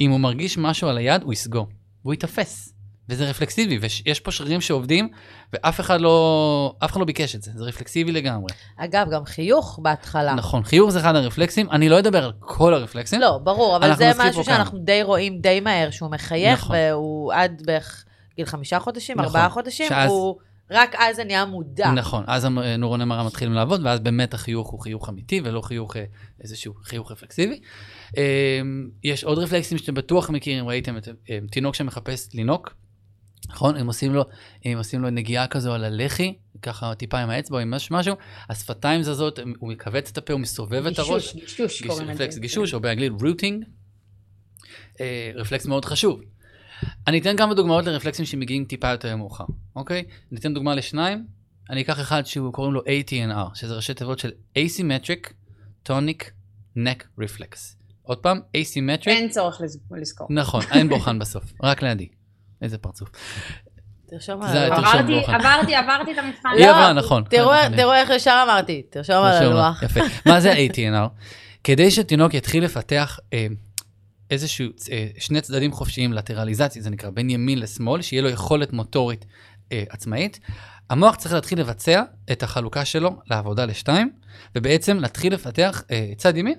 אם 0.00 0.10
הוא 0.10 0.20
מרגיש 0.20 0.58
משהו 0.58 0.88
על 0.88 0.98
היד, 0.98 1.22
הוא 1.22 1.32
יסגור, 1.32 1.68
והוא 2.02 2.14
ייתפס. 2.14 2.77
וזה 3.08 3.30
רפלקסיבי, 3.30 3.78
ויש 3.78 4.20
פה 4.20 4.30
שרירים 4.30 4.60
שעובדים, 4.60 5.08
ואף 5.52 5.80
אחד 5.80 6.00
לא, 6.00 6.74
אף 6.84 6.92
אחד 6.92 7.00
לא 7.00 7.06
ביקש 7.06 7.34
את 7.34 7.42
זה, 7.42 7.50
זה 7.54 7.64
רפלקסיבי 7.64 8.12
לגמרי. 8.12 8.52
אגב, 8.76 9.06
גם 9.10 9.24
חיוך 9.24 9.78
בהתחלה. 9.82 10.34
נכון, 10.34 10.62
חיוך 10.62 10.90
זה 10.90 11.00
אחד 11.00 11.16
הרפלקסים, 11.16 11.70
אני 11.70 11.88
לא 11.88 11.98
אדבר 11.98 12.24
על 12.24 12.32
כל 12.40 12.74
הרפלקסים. 12.74 13.20
לא, 13.20 13.38
ברור, 13.44 13.76
אבל 13.76 13.94
זה 13.96 14.10
משהו. 14.18 14.44
שאנחנו 14.44 14.78
די 14.78 15.02
רואים 15.02 15.38
די 15.40 15.60
מהר, 15.60 15.90
שהוא 15.90 16.10
מחייך, 16.10 16.60
נכון. 16.60 16.76
והוא 16.78 17.32
עד 17.32 17.62
בערך 17.66 18.04
גיל 18.36 18.46
חמישה 18.46 18.78
חודשים, 18.78 19.16
נכון. 19.16 19.26
ארבעה 19.26 19.48
חודשים, 19.48 19.88
שאז- 19.88 20.10
הוא 20.10 20.36
רק 20.70 20.94
אז 20.98 21.16
זה 21.16 21.24
נהיה 21.24 21.44
מודע. 21.44 21.90
נכון, 21.90 22.24
אז 22.26 22.44
הנורוני 22.44 23.04
מראה 23.04 23.24
מתחילים 23.24 23.54
לעבוד, 23.54 23.80
ואז 23.84 24.00
באמת 24.00 24.34
החיוך 24.34 24.68
הוא 24.70 24.80
חיוך 24.80 25.08
אמיתי, 25.08 25.40
ולא 25.44 25.60
חיוך, 25.60 25.96
אה, 25.96 26.04
איזשהו 26.42 26.74
חיוך 26.82 27.12
רפלקסיבי. 27.12 27.60
אה, 28.16 28.22
יש 29.04 29.24
עוד 29.24 29.38
רפלקסים 29.38 29.78
שאתם 29.78 29.94
בטוח 29.94 30.30
מכירים, 30.30 30.68
ראיתם 30.68 30.96
את 30.96 31.08
אה, 31.30 31.38
תינוק 31.50 31.74
שמחפש 31.74 32.28
לינוק, 32.34 32.74
נכון? 33.48 33.76
אם 33.76 33.86
עושים 33.86 34.14
לו, 34.14 34.24
אם 34.66 34.74
עושים 34.78 35.02
לו 35.02 35.10
נגיעה 35.10 35.46
כזו 35.46 35.72
על 35.74 35.84
הלחי, 35.84 36.34
ככה 36.62 36.94
טיפה 36.94 37.18
עם 37.18 37.30
האצבע 37.30 37.56
או 37.56 37.62
עם 37.62 37.74
משהו, 37.90 38.14
השפתיים 38.50 39.02
זזות, 39.02 39.38
הוא 39.58 39.72
מכווץ 39.72 40.10
את 40.10 40.18
הפה, 40.18 40.32
הוא 40.32 40.40
מסובב 40.40 40.86
את 40.86 40.98
הראש. 40.98 41.34
גישוש, 41.34 41.34
גישוש 41.34 41.82
גיש- 41.82 41.90
קוראים 41.90 42.08
לזה. 42.08 42.12
רפלקס 42.24 42.38
גישוש, 42.38 42.74
או 42.74 42.80
באנגלית 42.80 43.12
רוטינג. 43.22 43.64
אה, 45.00 45.30
רפלקס 45.34 45.66
מאוד 45.66 45.84
חשוב. 45.84 46.20
אני 47.06 47.18
אתן 47.18 47.36
כמה 47.36 47.54
דוגמאות 47.54 47.84
לרפלקסים 47.86 48.24
שמגיעים 48.24 48.64
טיפה 48.64 48.90
יותר 48.90 49.16
מאוחר, 49.16 49.44
אוקיי? 49.76 50.04
אני 50.32 50.40
אתן 50.40 50.54
דוגמה 50.54 50.74
לשניים. 50.74 51.26
אני 51.70 51.80
אקח 51.82 52.00
אחד 52.00 52.26
שהוא 52.26 52.52
קוראים 52.52 52.74
לו 52.74 52.80
ATNR, 52.80 53.54
שזה 53.54 53.74
ראשי 53.76 53.94
תיבות 53.94 54.18
של 54.18 54.30
Asymmetric 54.58 55.32
Tonic 55.88 56.22
Neck 56.76 57.20
Reflex. 57.20 57.56
עוד 58.02 58.18
פעם, 58.18 58.40
Asymmetric, 58.56 59.06
אין 59.06 59.28
צורך 59.30 59.60
לז- 59.60 59.78
לזכור. 60.00 60.26
נכון, 60.30 60.62
אין 60.74 60.88
בוחן 60.88 61.18
בסוף, 61.18 61.52
רק 61.62 61.82
לידי. 61.82 62.08
איזה 62.62 62.78
פרצוף. 62.78 63.08
תרשום 64.10 64.42
על 64.42 64.56
הלוח. 64.56 64.78
עברתי. 64.94 65.24
עברתי, 65.34 65.74
עברתי 65.74 66.12
את 66.12 66.18
המבחן. 66.18 66.48
היא 66.58 66.66
עברה, 66.66 66.92
נכון. 66.92 67.24
תראו 67.30 67.54
אני- 67.54 67.76
תראו 67.76 67.92
איך 67.94 68.10
ישר 68.10 68.42
אמרתי, 68.46 68.82
תרשום 68.90 69.16
על 69.16 69.32
הלוח. 69.42 69.82
יפה. 69.82 70.00
מה 70.26 70.40
זה 70.40 70.52
ה-ATNR? 70.52 71.08
כדי 71.64 71.90
שתינוק 71.90 72.34
יתחיל 72.34 72.64
לפתח 72.64 73.18
אה, 73.32 73.46
איזשהו, 74.30 74.66
אה, 74.92 75.06
שני 75.18 75.40
צדדים 75.40 75.72
חופשיים, 75.72 76.12
לטרליזציה, 76.12 76.82
זה 76.82 76.90
נקרא, 76.90 77.10
בין 77.10 77.30
ימין 77.30 77.58
לשמאל, 77.58 78.02
שיהיה 78.02 78.22
לו 78.22 78.28
יכולת 78.28 78.72
מוטורית 78.72 79.24
אה, 79.72 79.84
עצמאית, 79.90 80.40
המוח 80.90 81.16
צריך 81.16 81.34
להתחיל 81.34 81.60
לבצע 81.60 82.02
את 82.32 82.42
החלוקה 82.42 82.84
שלו 82.84 83.10
לעבודה 83.30 83.64
לשתיים, 83.64 84.10
ובעצם 84.54 85.00
להתחיל 85.00 85.34
לפתח 85.34 85.82
צד 86.16 86.36
ימין 86.36 86.58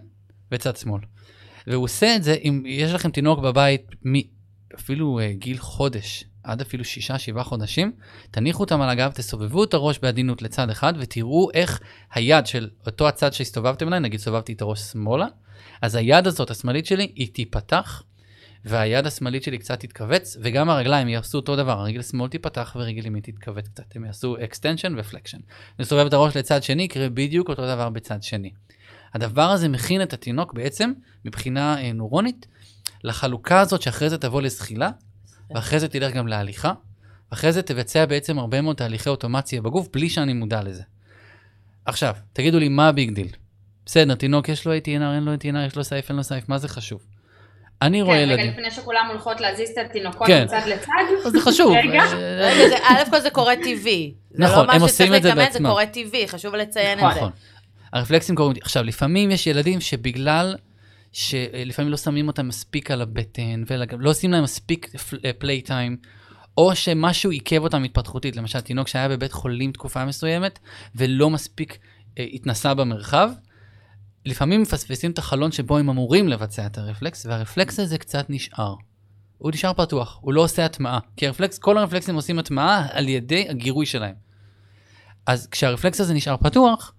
וצד 0.51 0.77
שמאל. 0.77 1.01
והוא 1.67 1.83
עושה 1.83 2.15
את 2.15 2.23
זה 2.23 2.35
אם 2.43 2.63
יש 2.65 2.91
לכם 2.93 3.11
תינוק 3.11 3.39
בבית 3.39 3.81
מאפילו 4.73 5.19
אה, 5.19 5.33
גיל 5.33 5.57
חודש 5.57 6.23
עד 6.43 6.61
אפילו 6.61 6.85
שישה, 6.85 7.19
שבעה 7.19 7.43
חודשים, 7.43 7.91
תניחו 8.31 8.63
אותם 8.63 8.81
על 8.81 8.89
הגב, 8.89 9.11
תסובבו 9.11 9.63
את 9.63 9.73
הראש 9.73 9.99
בעדינות 9.99 10.41
לצד 10.41 10.69
אחד, 10.69 10.93
ותראו 10.99 11.49
איך 11.53 11.79
היד 12.13 12.45
של 12.45 12.69
אותו 12.85 13.07
הצד 13.07 13.33
שהסתובבתם 13.33 13.88
אליי, 13.88 13.99
נגיד 13.99 14.19
סובבתי 14.19 14.53
את 14.53 14.61
הראש 14.61 14.79
שמאלה, 14.79 15.25
אז 15.81 15.95
היד 15.95 16.27
הזאת, 16.27 16.51
השמאלית 16.51 16.85
שלי, 16.85 17.11
היא 17.15 17.33
תיפתח, 17.33 18.03
והיד 18.65 19.07
השמאלית 19.07 19.43
שלי 19.43 19.57
קצת 19.57 19.79
תתכווץ, 19.79 20.38
וגם 20.41 20.69
הרגליים 20.69 21.07
יעשו 21.07 21.38
אותו 21.38 21.55
דבר, 21.55 21.79
הרגל 21.79 22.01
שמאל 22.01 22.29
תיפתח 22.29 22.75
ורגל 22.79 23.05
ימין 23.05 23.21
תתכווץ 23.21 23.67
קצת, 23.67 23.95
הם 23.95 24.05
יעשו 24.05 24.38
extension 24.38 24.91
ו-flexion. 24.97 25.39
נסובב 25.79 26.05
את 26.05 26.13
הראש 26.13 26.38
לצד 26.38 26.63
שני, 26.63 26.83
יקרה 26.83 27.09
בדיוק 27.09 27.49
אותו 27.49 27.61
דבר 27.61 27.89
בצד 27.89 28.23
שני. 28.23 28.51
הדבר 29.13 29.49
הזה 29.49 29.69
מכין 29.69 30.01
את 30.01 30.13
התינוק 30.13 30.53
בעצם, 30.53 30.91
מבחינה 31.25 31.81
אה, 31.81 31.93
נורונית, 31.93 32.47
לחלוקה 33.03 33.59
הזאת 33.59 33.81
שאחרי 33.81 34.09
זה 34.09 34.17
תבוא 34.17 34.41
לזחילה, 34.41 34.89
ואחרי 35.55 35.79
זה 35.79 35.87
תלך 35.87 36.13
גם 36.13 36.27
להליכה, 36.27 36.73
ואחרי 37.31 37.51
זה 37.51 37.61
תבצע 37.61 38.05
בעצם 38.05 38.39
הרבה 38.39 38.61
מאוד 38.61 38.75
תהליכי 38.75 39.09
אוטומציה 39.09 39.61
בגוף 39.61 39.87
בלי 39.93 40.09
שאני 40.09 40.33
מודע 40.33 40.63
לזה. 40.63 40.83
עכשיו, 41.85 42.15
תגידו 42.33 42.59
לי 42.59 42.69
מה 42.69 42.87
ה 42.88 42.94
big 42.94 43.13
deal. 43.13 43.27
בסדר, 43.85 44.15
תינוק 44.15 44.49
יש 44.49 44.65
לו 44.65 44.73
ATNR, 44.77 44.87
אין 44.87 45.23
לו 45.23 45.33
ATNR, 45.33 45.67
יש 45.67 45.75
לו 45.75 45.83
סייף, 45.83 46.09
אין 46.09 46.17
לו 46.17 46.23
סייף, 46.23 46.49
מה 46.49 46.57
זה 46.57 46.67
חשוב? 46.67 47.05
אני 47.81 48.01
רואה 48.01 48.17
כן, 48.17 48.23
רגע, 48.23 48.33
ילדים. 48.33 48.51
לפני 48.51 48.71
שכולם 48.71 49.07
הולכות 49.09 49.41
להזיז 49.41 49.69
את 49.69 49.77
התינוקות 49.77 50.27
כן. 50.27 50.43
מצד 50.43 50.61
לצד. 50.67 50.91
אז 51.25 51.31
זה 51.31 51.39
חשוב. 51.41 51.73
רגע. 51.77 52.03
אה, 52.03 52.79
א' 52.83 53.09
כל 53.09 53.19
זה 53.19 53.29
קורה 53.29 53.55
טבעי. 53.55 54.13
זה 54.31 54.43
נכון, 54.43 54.67
לא 54.67 54.71
הם 54.71 54.81
עושים 54.81 55.15
את 55.15 55.21
זה 55.21 55.27
להתאמן, 55.29 55.45
זה 55.45 55.49
בעצמם. 55.51 55.69
קורה 55.69 55.85
טבעי, 55.85 56.27
חשוב 56.27 56.55
לציין 56.55 56.99
את 56.99 57.13
זה. 57.13 57.19
נכון. 57.19 57.31
הרפלקסים 57.93 58.35
קורים, 58.35 58.55
עכשיו 58.61 58.83
לפעמים 58.83 59.31
יש 59.31 59.47
ילדים 59.47 59.81
שבגלל 59.81 60.55
שלפעמים 61.11 61.91
לא 61.91 61.97
שמים 61.97 62.27
אותם 62.27 62.47
מספיק 62.47 62.91
על 62.91 63.01
הבטן, 63.01 63.63
ולא 63.67 64.09
עושים 64.09 64.31
להם 64.31 64.43
מספיק 64.43 64.91
פליי 65.39 65.61
טיים, 65.61 65.97
או 66.57 66.75
שמשהו 66.75 67.31
עיכב 67.31 67.63
אותם 67.63 67.83
התפתחותית, 67.83 68.35
למשל 68.35 68.61
תינוק 68.61 68.87
שהיה 68.87 69.09
בבית 69.09 69.31
חולים 69.31 69.71
תקופה 69.71 70.05
מסוימת, 70.05 70.59
ולא 70.95 71.29
מספיק 71.29 71.77
אה, 72.17 72.25
התנסה 72.33 72.73
במרחב, 72.73 73.29
לפעמים 74.25 74.61
מפספסים 74.61 75.11
את 75.11 75.17
החלון 75.17 75.51
שבו 75.51 75.77
הם 75.77 75.89
אמורים 75.89 76.27
לבצע 76.27 76.65
את 76.65 76.77
הרפלקס, 76.77 77.25
והרפלקס 77.25 77.79
הזה 77.79 77.97
קצת 77.97 78.25
נשאר. 78.29 78.75
הוא 79.38 79.51
נשאר 79.51 79.73
פתוח, 79.73 80.19
הוא 80.21 80.34
לא 80.34 80.41
עושה 80.41 80.65
הטמעה. 80.65 80.99
כי 81.17 81.27
הרפלקס, 81.27 81.57
כל 81.57 81.77
הרפלקסים 81.77 82.15
עושים 82.15 82.39
הטמעה 82.39 82.88
על 82.91 83.10
ידי 83.10 83.49
הגירוי 83.49 83.86
שלהם. 83.86 84.15
אז 85.25 85.47
כשהרפלקס 85.47 86.01
הזה 86.01 86.13
נשאר 86.13 86.38
פתוח, 86.38 86.93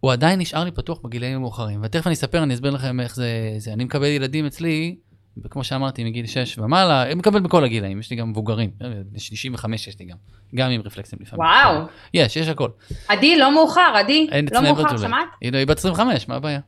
הוא 0.00 0.12
עדיין 0.12 0.40
נשאר 0.40 0.64
לי 0.64 0.70
פתוח 0.70 0.98
בגילאים 1.04 1.36
המאוחרים. 1.36 1.80
ותכף 1.82 2.06
אני 2.06 2.14
אספר, 2.14 2.42
אני 2.42 2.54
אסביר 2.54 2.70
לכם 2.70 3.00
איך 3.00 3.16
זה, 3.16 3.54
זה. 3.58 3.72
אני 3.72 3.84
מקבל 3.84 4.06
ילדים 4.06 4.46
אצלי, 4.46 4.96
וכמו 5.44 5.64
שאמרתי, 5.64 6.04
מגיל 6.04 6.26
6 6.26 6.58
ומעלה, 6.58 7.02
אני 7.02 7.14
מקבל 7.14 7.40
בכל 7.40 7.64
הגילאים, 7.64 8.00
יש 8.00 8.10
לי 8.10 8.16
גם 8.16 8.30
מבוגרים, 8.30 8.70
אה, 8.82 8.88
65 9.16 9.88
יש 9.88 9.98
לי 9.98 10.04
גם, 10.04 10.16
גם 10.54 10.70
עם 10.70 10.80
רפלקסים 10.84 11.18
לפעמים. 11.22 11.46
וואו. 11.46 11.82
יש, 12.14 12.36
יש 12.36 12.48
הכל. 12.48 12.68
עדי, 13.08 13.38
לא 13.38 13.54
מאוחר, 13.54 13.92
עדי. 13.96 14.26
לא 14.52 14.62
מאוחר. 14.62 14.96
שמעת? 14.96 15.28
היא 15.40 15.52
היא 15.56 15.66
בת 15.66 15.78
25, 15.78 16.28
מה 16.28 16.36
הבעיה? 16.36 16.60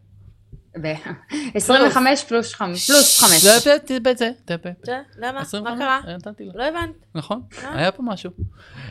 ב- 0.82 0.94
25 1.54 2.24
פלוס 2.24 2.54
5. 2.54 2.86
פלוס 2.90 3.20
5. 3.20 3.30
זה, 3.42 3.58
זה, 3.58 3.76
זה, 3.88 3.98
זה, 4.16 4.30
זה, 4.84 4.98
למה? 5.18 5.40
25, 5.40 5.78
מה 5.78 5.78
קרה? 5.78 6.00
נתתי 6.16 6.44
לה. 6.44 6.52
לא 6.54 6.64
הבנת. 6.64 6.90
נכון, 7.14 7.40
אה? 7.64 7.78
היה 7.78 7.92
פה 7.92 8.02
משהו. 8.02 8.30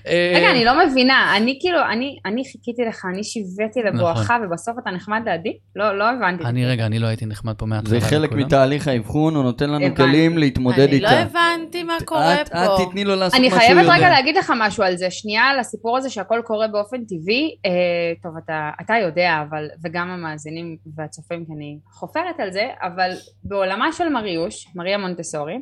רגע, 0.07 0.45
אה, 0.45 0.51
אני 0.51 0.65
לא 0.65 0.71
מבינה, 0.87 1.33
אני 1.37 1.57
כאילו, 1.61 1.77
אני, 1.91 2.17
אני 2.25 2.43
חיכיתי 2.51 2.81
לך, 2.89 3.05
אני 3.13 3.23
שיוויתי 3.23 3.79
לבואך, 3.85 4.31
ובסוף 4.45 4.75
אתה 4.83 4.91
נחמד 4.91 5.21
לידי? 5.25 5.57
לא, 5.75 5.97
לא 5.97 6.09
הבנתי. 6.09 6.43
אני 6.43 6.65
רגע, 6.65 6.85
אני 6.85 6.99
לא 6.99 7.07
הייתי 7.07 7.25
נחמד 7.25 7.53
פה 7.55 7.65
מההתחלה. 7.65 7.99
זה 7.99 8.05
חלק. 8.07 8.31
מתהליך 8.31 8.87
האבחון, 8.87 9.35
הוא 9.35 9.43
נותן 9.43 9.69
לנו. 9.69 9.95
כלים 9.95 10.37
להתמודד 10.37 10.79
אני 10.79 10.99
לא 10.99 11.07
איתה. 11.09 11.19
הבנתי 11.21 11.83
מה 11.83 11.97
קורה 12.05 12.41
את- 12.41 12.49
פה. 12.49 12.65
את 12.65 12.87
תתני 12.89 13.03
לו 13.03 13.15
לעשות 13.15 13.39
אני 13.39 13.49
מה 13.49 13.55
שהוא 13.55 13.59
חייבת 13.61 13.81
יודע. 13.81 13.93
רגע 13.95 14.09
להגיד 14.09 14.37
לך 14.37 14.53
משהו 14.59 14.83
על 14.83 14.97
זה, 14.97 15.11
שנייה 15.11 15.43
על 15.43 15.59
הסיפור 15.59 15.97
הזה 15.97 16.09
שהכל 16.09 16.41
קורה 16.45 16.67
באופן 16.67 16.97
טבעי. 17.05 17.55
אה, 17.65 17.71
טוב, 18.23 18.31
אתה, 18.45 18.69
אתה 18.81 18.93
יודע, 19.03 19.43
אבל, 19.49 19.67
וגם 19.83 20.09
המאזינים 20.09 20.77
והצופים, 20.95 21.45
כי 21.45 21.51
אני 21.57 21.70
חופרת 21.91 22.39
על 22.39 22.51
זה, 22.51 22.67
אבל 22.81 23.11
בעולמה 23.43 23.91
של 23.93 24.09
מריוש, 24.09 24.67
מריה 24.75 24.97
מונטסורי, 24.97 25.57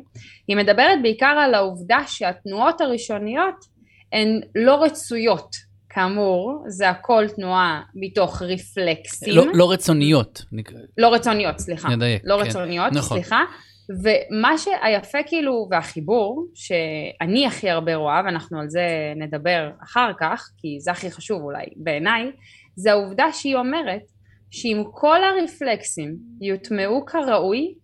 היא 0.48 0.56
מדברת 0.56 0.98
בעיקר 1.02 1.26
על 1.44 1.54
העובדה 1.54 1.98
שהתנועות 2.06 2.80
הראשוניות 2.80 3.54
הן 4.12 4.40
לא 4.54 4.82
רצויות. 4.82 5.70
כאמור, 5.92 6.64
זה 6.68 6.88
הכל 6.88 7.24
תנועה 7.36 7.82
מתוך 7.94 8.42
רפלקסים. 8.42 9.34
לא- 9.36 9.44
לא 9.54 9.72
רצוניות. 9.72 10.42
לא 10.98 11.14
רצוניות, 11.14 11.58
סליחה. 11.58 11.88
נדייק, 11.88 12.22
לא 12.24 12.38
כן. 12.42 12.48
רצוניות, 12.48 12.92
נכון. 12.92 13.16
סליחה. 13.16 13.40
ומה 14.02 14.58
שהיפה 14.58 15.18
כאילו, 15.26 15.68
והחיבור, 15.70 16.46
שאני 16.54 17.46
הכי 17.46 17.70
הרבה 17.70 17.94
רואה, 17.94 18.20
ואנחנו 18.24 18.60
על 18.60 18.68
זה 18.68 18.86
נדבר 19.16 19.70
אחר 19.84 20.10
כך, 20.20 20.50
כי 20.58 20.80
זה 20.80 20.90
הכי 20.90 21.10
חשוב 21.10 21.42
אולי 21.42 21.64
בעיניי, 21.76 22.30
זה 22.76 22.92
העובדה 22.92 23.24
שהיא 23.32 23.56
אומרת 23.56 24.02
שאם 24.50 24.82
כל 24.92 25.18
הרפלקסים 25.24 26.16
יוטמעו 26.40 27.06
כראוי, 27.06 27.74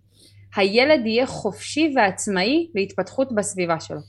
הילד 0.57 1.07
יהיה 1.07 1.27
חופשי 1.27 1.93
ועצמאי 1.97 2.69
להתפתחות 2.75 3.35
בסביבה 3.35 3.81
שלו. 3.81 4.01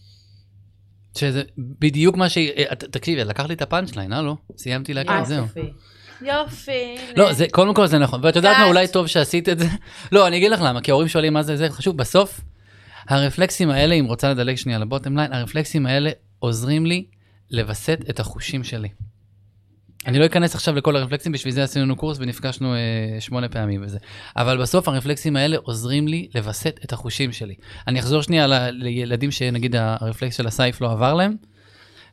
שזה 1.18 1.44
בדיוק 1.58 2.18
מה 2.18 2.30
ש... 2.30 2.38
אה, 2.38 2.76
תקשיבי, 2.76 3.24
לקח 3.24 3.46
לי 3.46 3.54
את 3.54 3.62
הפאנץ' 3.62 3.96
ליין, 3.96 4.14
אה 4.14 4.22
לא? 4.22 4.36
סיימתי 4.58 4.94
להגיד, 4.94 5.12
אה, 5.12 5.26
זהו. 5.26 5.44
יופי. 5.44 5.72
יופי. 6.22 6.98
לא. 7.16 7.34
זה, 7.34 7.46
קודם 7.52 7.74
כל 7.74 7.88
זה 7.88 7.98
נכון, 7.98 8.20
ואת 8.24 8.36
יודעת 8.36 8.58
מה. 8.58 8.66
אולי 8.66 8.88
טוב 8.88 9.08
שעשית 9.08 9.50
את 9.50 9.60
זה. 9.60 9.66
לא, 10.12 10.28
אני 10.28 10.38
אגיד 10.38 10.52
לך 10.52 10.62
למה, 10.64 10.82
כי 10.82 10.92
ההורים 10.92 11.08
שואלים 11.08 11.34
מה 11.34 11.44
זה, 11.44 11.58
זה 11.58 11.70
חשוב, 11.70 11.98
בסוף, 11.98 12.42
הרפלקסים 13.08 13.70
האלה, 13.70 13.96
אם 13.96 14.06
רוצה 14.06 14.30
לדלג 14.30 14.56
שנייה 14.56 14.80
לבוטם 14.80 15.18
ליין, 15.18 15.34
הרפלקסים 15.34 15.86
האלה 15.86 16.12
עוזרים 16.40 16.86
לי 16.86 17.06
לווסת 17.52 18.00
את 18.10 18.20
החושים 18.20 18.64
שלי. 18.64 18.90
אני 20.08 20.20
לא 20.20 20.26
אכנס 20.26 20.56
עכשיו 20.56 20.76
לכל 20.76 20.96
הרפלקסים, 20.96 21.32
בשביל 21.32 21.54
זה 21.54 21.64
עשינו 21.64 21.96
קורס 21.96 22.18
ונפגשנו 22.20 22.74
אה, 22.74 23.22
שמונה 23.22 23.50
פעמים 23.50 23.84
וזה. 23.84 23.98
אבל 24.38 24.62
בסוף 24.62 24.88
הרפלקסים 24.88 25.36
האלה 25.36 25.58
עוזרים 25.58 26.08
לי 26.08 26.28
לווסת 26.36 26.80
את 26.84 26.94
החושים 26.94 27.32
שלי. 27.32 27.56
אני 27.88 28.00
אחזור 28.00 28.22
שנייה 28.22 28.48
ל- 28.48 28.70
לילדים 28.70 29.32
שנגיד 29.32 29.76
הרפלקס 29.76 30.38
של 30.38 30.48
הסייף 30.48 30.82
לא 30.82 30.92
עבר 30.92 31.14
להם, 31.14 31.36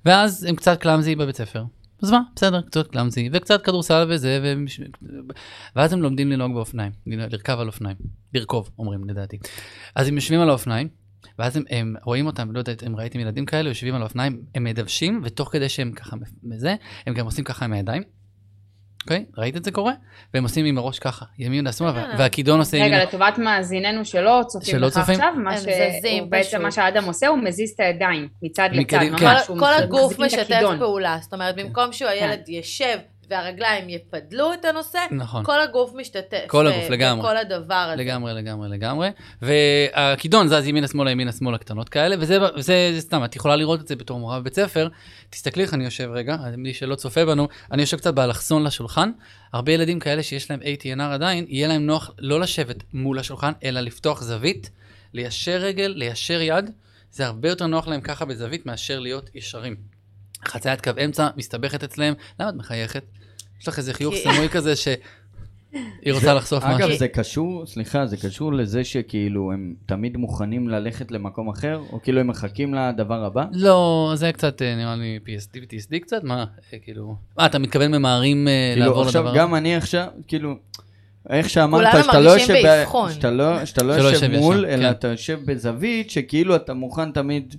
ואז 0.05 0.45
הם 0.45 0.57
קצת 0.57 0.81
קלאמזי 0.81 1.15
בבית 1.15 1.37
ספר. 1.37 1.65
אז 2.03 2.11
מה, 2.11 2.21
בסדר, 2.37 2.61
קצת 2.63 2.87
קלאמזי, 2.87 3.29
וקצת 3.33 3.63
כדורסל 3.65 4.07
וזה, 4.11 4.41
והם... 4.43 4.65
ואז 5.77 5.93
הם 5.93 6.03
לומדים 6.03 6.33
לנהוג 6.33 6.55
באופניים, 6.55 6.93
לרכב 7.07 7.59
על 7.59 7.67
אופניים, 7.67 7.97
לרכוב, 8.35 8.71
אומרים 8.79 9.05
לדעתי. 9.05 9.39
אז 9.95 10.09
הם 10.09 10.15
יושבים 10.15 10.41
על 10.41 10.49
האופניים, 10.49 10.89
ואז 11.39 11.57
הם, 11.57 11.63
הם 11.71 11.95
רואים 12.05 12.27
אותם, 12.27 12.53
לא 12.53 12.59
יודעת, 12.59 12.83
הם 12.83 12.97
ראיתם 12.97 13.21
ילדים 13.21 13.47
כאלה, 13.47 13.69
יושבים 13.69 13.95
על 13.95 14.03
האופניים, 14.03 14.43
הם 14.55 14.65
מדוושים, 14.65 15.21
ותוך 15.25 15.53
כדי 15.53 15.69
שהם 15.69 15.93
ככה 15.93 16.17
בזה, 16.43 16.75
הם 17.07 17.15
גם 17.15 17.25
עושים 17.25 17.45
ככה 17.45 17.65
עם 17.65 17.73
הידיים. 17.73 18.03
אוקיי? 19.05 19.25
ראית 19.39 19.57
את 19.57 19.65
זה 19.65 19.71
קורה? 19.71 19.93
והם 20.35 20.43
עושים 20.43 20.65
עם 20.65 20.79
הראש 20.79 20.99
ככה, 20.99 21.25
ימין 21.39 21.67
לשמאל, 21.67 21.97
אה. 21.97 22.15
והכידון 22.19 22.59
עושה 22.59 22.77
ימין... 22.77 22.95
רגע, 22.95 23.05
לטובת 23.05 23.39
מאזיננו 23.39 24.05
שלא 24.05 24.41
צופים 24.47 24.75
שלא 24.75 24.87
לך 24.87 24.93
צופים? 24.93 25.15
עכשיו, 25.15 25.33
מה 25.37 25.51
הם 25.51 25.59
ש... 25.59 25.63
זזים 25.63 26.23
הוא 26.23 26.31
בעצם. 26.31 26.63
מה 26.63 26.71
שהאדם 26.71 27.05
עושה, 27.05 27.29
הוא 27.29 27.39
מזיז 27.39 27.71
את 27.71 27.81
הידיים 27.81 28.29
מצד 28.43 28.69
לצד, 28.73 28.99
ממש. 29.11 29.21
כן. 29.21 29.27
הוא 29.27 29.59
כל 29.59 29.67
מחזיק 29.67 29.85
הגוף 29.85 30.21
משתף. 30.21 30.61
פעולה, 30.79 31.19
זאת 31.21 31.33
אומרת, 31.33 31.57
במקום 31.57 31.93
שהוא 31.93 32.09
הילד 32.09 32.49
ישב 32.49 32.99
והרגליים 33.31 33.89
יפדלו 33.89 34.53
את 34.53 34.65
הנושא, 34.65 34.99
נכון. 35.11 35.45
כל 35.45 35.61
הגוף 35.61 35.93
משתתף. 35.95 36.45
כל 36.47 36.67
אה, 36.67 36.75
הגוף, 36.75 36.91
לגמרי. 36.91 37.23
בכל 37.23 37.37
הדבר 37.37 37.75
הזה. 37.75 38.03
לגמרי, 38.03 38.35
לגמרי, 38.35 38.69
לגמרי. 38.69 39.09
והכידון 39.43 40.49
זז 40.49 40.67
ימינה 40.67 40.89
שמאלה, 40.89 41.11
ימינה 41.11 41.33
שמאלה 41.33 41.59
קטנות 41.59 41.89
כאלה, 41.89 42.17
וזה 42.19 42.39
וזה, 42.57 42.91
זה 42.95 43.01
סתם, 43.01 43.25
את 43.25 43.37
יכולה 43.37 43.57
לראות 43.57 43.81
את 43.81 43.89
זה 43.89 43.97
בתור 43.97 44.19
מורה 44.19 44.41
בבית 44.41 44.55
ספר. 44.55 44.89
תסתכלי 45.31 45.63
איך 45.63 45.75
אני 45.75 45.85
יושב 45.85 46.11
רגע, 46.13 46.37
מי 46.57 46.75
שלא 46.75 46.95
צופה 46.95 47.25
בנו, 47.25 47.49
אני 47.73 47.83
יושב 47.83 47.97
קצת 47.97 48.15
באלכסון 48.15 48.65
לשולחן. 48.65 49.11
הרבה 49.53 49.73
ילדים 49.73 50.01
כאלה 50.01 50.23
שיש 50.23 50.51
להם 50.51 50.61
ATNR 50.61 51.03
עדיין, 51.03 51.47
יהיה 51.49 51.69
להם 51.69 51.87
נוח 51.87 52.11
לא 52.19 52.41
לשבת 52.41 52.77
מול 52.93 53.19
השולחן, 53.19 53.53
אלא 53.65 53.81
לפתוח 53.81 54.23
זווית, 54.23 54.71
ליישר 55.15 55.57
רגל, 55.57 55.93
ליישר 55.97 56.41
יד. 56.41 56.71
זה 57.11 57.27
הרבה 57.27 57.49
יותר 57.49 57.67
נוח 57.67 57.89
להם 57.89 58.01
ככה 58.01 58.25
בזווית 58.25 58.67
מאשר 58.67 58.99
להיות 58.99 59.31
ישרים. 59.35 59.94
חציית 60.49 60.81
קו 60.81 60.91
אמצע 61.05 61.29
מסתבכת 61.37 61.85
אצלם, 61.85 62.15
למה 62.41 62.49
את 62.49 62.55
מחייכת? 62.55 63.03
יש 63.61 63.69
לך 63.69 63.79
איזה 63.79 63.95
חיוך 63.95 64.15
סמוי 64.15 64.49
כזה 64.49 64.77
שהיא 64.77 66.13
רוצה 66.13 66.35
לחשוף 66.35 66.65
משהו. 66.65 66.77
אגב, 66.77 66.99
זה 66.99 67.09
קשור, 67.09 67.67
סליחה, 67.67 68.07
זה 68.07 68.17
קשור 68.17 68.53
לזה 68.53 68.85
שכאילו 68.85 69.53
הם 69.53 69.75
תמיד 69.87 70.17
מוכנים 70.17 70.69
ללכת 70.69 71.11
למקום 71.11 71.49
אחר, 71.49 71.81
או 71.93 72.03
כאילו 72.03 72.21
הם 72.21 72.27
מחכים 72.27 72.75
לדבר 72.75 73.25
הבא? 73.25 73.45
לא, 73.53 74.13
זה 74.15 74.33
קצת 74.33 74.63
אה, 74.63 74.77
נראה 74.77 74.97
לי 74.97 75.19
PSD 75.27 75.59
ו-TSD 75.61 75.99
קצת, 76.01 76.25
מה, 76.25 76.45
אה, 76.73 76.79
כאילו... 76.79 77.17
מה, 77.39 77.47
אתה 77.47 77.59
מתכוון 77.59 77.95
ממהרים 77.95 78.49
אה, 78.49 78.73
כאילו 78.75 78.87
לעבור 78.87 79.03
עכשיו 79.03 79.25
לדבר? 79.25 79.37
גם 79.37 79.55
אני 79.55 79.77
עכשיו, 79.77 80.07
כאילו, 80.27 80.55
איך 81.31 81.51
שאמרת, 81.51 82.05
שאתה 82.05 82.21
לא 82.21 82.31
יושב. 82.31 82.55
שאתה 83.11 83.31
לא, 83.31 83.65
שאתה 83.65 83.83
לא 83.83 83.99
שלא 83.99 84.09
יושב 84.09 84.31
מול, 84.39 84.67
אלא 84.67 84.83
כן. 84.83 84.91
אתה 84.91 85.09
יושב 85.09 85.41
בזווית 85.45 86.11
שכאילו 86.11 86.57
אתה 86.57 86.75
מוכן 86.75 87.13
תמיד, 87.13 87.55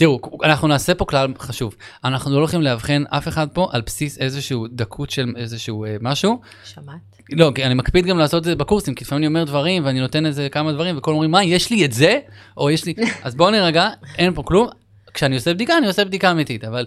תראו, 0.00 0.20
אנחנו 0.44 0.68
נעשה 0.68 0.94
פה 0.94 1.04
כלל 1.04 1.32
חשוב. 1.38 1.74
אנחנו 2.04 2.30
לא 2.30 2.36
הולכים 2.36 2.62
לאבחן 2.62 3.02
אף 3.08 3.28
אחד 3.28 3.46
פה 3.52 3.68
על 3.72 3.80
בסיס 3.80 4.18
איזשהו 4.18 4.66
דקות 4.72 5.10
של 5.10 5.32
איזשהו 5.36 5.84
אה, 5.84 5.96
משהו. 6.00 6.40
שמעת? 6.64 6.96
לא, 7.32 7.52
כי 7.54 7.64
אני 7.64 7.74
מקפיד 7.74 8.06
גם 8.06 8.18
לעשות 8.18 8.38
את 8.38 8.44
זה 8.44 8.56
בקורסים, 8.56 8.94
כי 8.94 9.04
לפעמים 9.04 9.20
אני 9.22 9.26
אומר 9.26 9.44
דברים 9.44 9.84
ואני 9.84 10.00
נותן 10.00 10.26
איזה 10.26 10.48
כמה 10.48 10.72
דברים, 10.72 10.98
וכולם 10.98 11.14
אומרים, 11.14 11.30
מה, 11.30 11.44
יש 11.44 11.70
לי 11.70 11.84
את 11.84 11.92
זה? 11.92 12.18
או 12.56 12.70
יש 12.70 12.84
לי... 12.84 12.94
אז 13.24 13.34
בואו 13.34 13.50
נרגע, 13.50 13.88
אין 14.18 14.34
פה 14.34 14.42
כלום. 14.42 14.68
כשאני 15.14 15.34
עושה 15.34 15.54
בדיקה, 15.54 15.78
אני 15.78 15.86
עושה 15.86 16.04
בדיקה 16.04 16.30
אמיתית, 16.30 16.64
אבל 16.64 16.86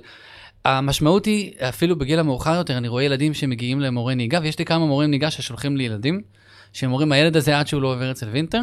המשמעות 0.65 1.25
היא, 1.25 1.51
אפילו 1.59 1.97
בגיל 1.97 2.19
המאוחר 2.19 2.55
יותר, 2.55 2.77
אני 2.77 2.87
רואה 2.87 3.03
ילדים 3.03 3.33
שמגיעים 3.33 3.79
למורה 3.81 4.15
נהיגה, 4.15 4.39
ויש 4.43 4.59
לי 4.59 4.65
כמה 4.65 4.85
מורים 4.85 5.09
נהיגה 5.09 5.31
ששולחים 5.31 5.77
לי 5.77 5.83
ילדים, 5.83 6.21
שהם 6.73 6.91
אומרים, 6.91 7.11
הילד 7.11 7.37
הזה 7.37 7.59
עד 7.59 7.67
שהוא 7.67 7.81
לא 7.81 7.93
עובר 7.93 8.11
אצל 8.11 8.29
וינטר, 8.29 8.61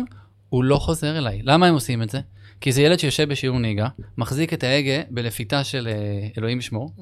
הוא 0.49 0.65
לא 0.65 0.77
חוזר 0.77 1.19
אליי. 1.19 1.41
למה 1.45 1.67
הם 1.67 1.75
עושים 1.75 2.03
את 2.03 2.11
זה? 2.11 2.21
כי 2.61 2.73
זה 2.73 2.83
ילד 2.83 2.99
שיושב 2.99 3.29
בשיעור 3.29 3.59
נהיגה, 3.59 3.89
מחזיק 4.19 4.53
את 4.55 4.65
ההגה 4.65 5.01
בלפיתה 5.11 5.65
של 5.65 5.89
אה, 5.89 6.29
אלוהים 6.39 6.59
ישמור, 6.59 6.91
Mm. 6.99 7.01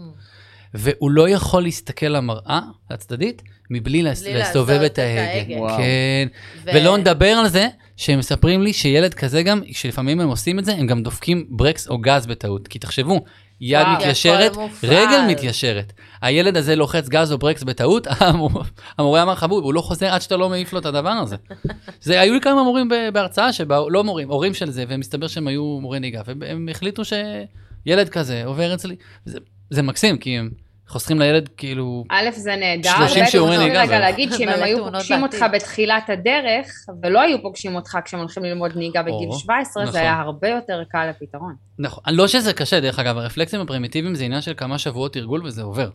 והוא 0.75 1.11
לא 1.11 1.29
יכול 1.29 1.63
להסתכל 1.63 2.07
למראה 2.07 2.61
הצדדית 2.91 3.43
מבלי 3.71 4.03
להסתובב 4.03 4.35
לעשות 4.37 4.85
את 4.85 4.99
ההגה. 4.99 5.77
כן, 5.77 6.29
ו- 6.65 6.71
ולא 6.75 6.99
נדבר 6.99 7.27
על 7.29 7.49
זה 7.49 7.69
שהם 7.97 8.19
מספרים 8.19 8.63
לי 8.63 8.73
שילד 8.73 9.15
כזה 9.15 9.43
גם, 9.43 9.61
שלפעמים 9.73 10.21
הם 10.21 10.29
עושים 10.29 10.59
את 10.59 10.65
זה, 10.65 10.73
הם 10.73 10.87
גם 10.87 11.03
דופקים 11.03 11.47
ברקס 11.51 11.89
או 11.89 11.99
גז 11.99 12.27
בטעות. 12.27 12.69
כי 12.69 12.79
תחשבו, 12.79 13.25
יד 13.61 13.83
וואו. 13.83 13.97
מתיישרת. 13.97 14.53
רגל 14.83 15.21
מתיישרת. 15.29 15.93
הילד 16.23 16.57
הזה 16.57 16.77
לוחץ 16.77 17.09
גז 17.09 17.33
או 17.33 17.39
ברקס 17.39 17.63
בטעות, 17.63 18.07
המור- 18.21 18.63
המורה 18.99 19.23
אמר 19.23 19.35
חבוב, 19.35 19.65
הוא 19.65 19.75
לא 19.75 19.81
חוזר 19.81 20.07
עד 20.07 20.21
שאתה 20.21 20.37
לא 20.37 20.49
מעיף 20.49 20.73
לו 20.73 20.79
את 20.79 20.87
הדבר 20.87 21.09
הזה. 21.11 21.37
זה, 22.03 22.21
היו 22.21 22.35
לי 22.35 22.41
כמה 22.41 22.63
מורים 22.63 22.89
בהרצאה 23.13 23.53
שבאו, 23.53 23.91
לא 23.91 24.05
מורים, 24.05 24.29
הורים 24.31 24.55
של 24.55 24.71
זה, 24.71 24.85
ומסתבר 24.89 25.27
שהם 25.29 25.49
היו 25.49 25.79
מורי 25.81 26.01
נהיגה, 26.01 26.23
והם 26.27 26.69
החליטו 26.71 27.03
שילד 27.05 28.09
כזה 28.09 28.43
עובר 28.45 28.75
אצלי. 28.75 28.97
זה, 29.25 29.39
זה 29.71 29.83
מקסים, 29.83 30.19
כי 30.19 30.39
הם 30.39 30.51
חוסכים 30.89 31.19
לילד 31.19 31.49
כאילו... 31.57 32.05
א', 32.11 32.31
זה 32.33 32.57
נהדר. 32.57 32.91
30 32.91 33.25
ב', 33.25 33.27
שיעורי 33.27 33.51
חשוב 33.51 33.63
נהיגה 33.63 33.83
רגע 33.83 33.99
להגיד 33.99 34.33
שאם 34.33 34.49
הם 34.49 34.63
היו 34.63 34.85
פוגשים 34.85 35.23
אותך. 35.23 35.45
בתחילת 35.53 36.11
הדרך, 36.11 36.67
ולא 37.03 37.21
היו 37.21 37.43
פוגשים 37.43 37.75
אותך 37.75 37.99
כשהם 38.05 38.21
הולכים 38.21 38.45
ללמוד 38.45 38.77
נהיגה 38.77 39.03
בגיל 39.03 39.29
או, 39.29 39.39
17, 39.39 39.83
נכון. 39.83 39.93
זה 39.93 40.01
היה 40.01 40.21
הרבה 40.21 40.49
יותר 40.49 40.83
קל 40.89 41.11
לפתרון. 41.11 41.55
נכון, 41.79 42.05
לא 42.09 42.29
שזה 42.29 42.53
קשה, 42.53 42.81
דרך 42.81 42.99
אגב, 42.99 43.19
הרפלקסים 43.19 43.61
הפרימיטיביים 43.61 44.15
זה 44.15 44.25
עניין 44.25 44.41
של 44.41 44.55
כמה 44.57 44.79
שבועות 44.79 45.13
תרגול 45.13 45.47
וזה 45.47 45.63
עובר. 45.63 45.91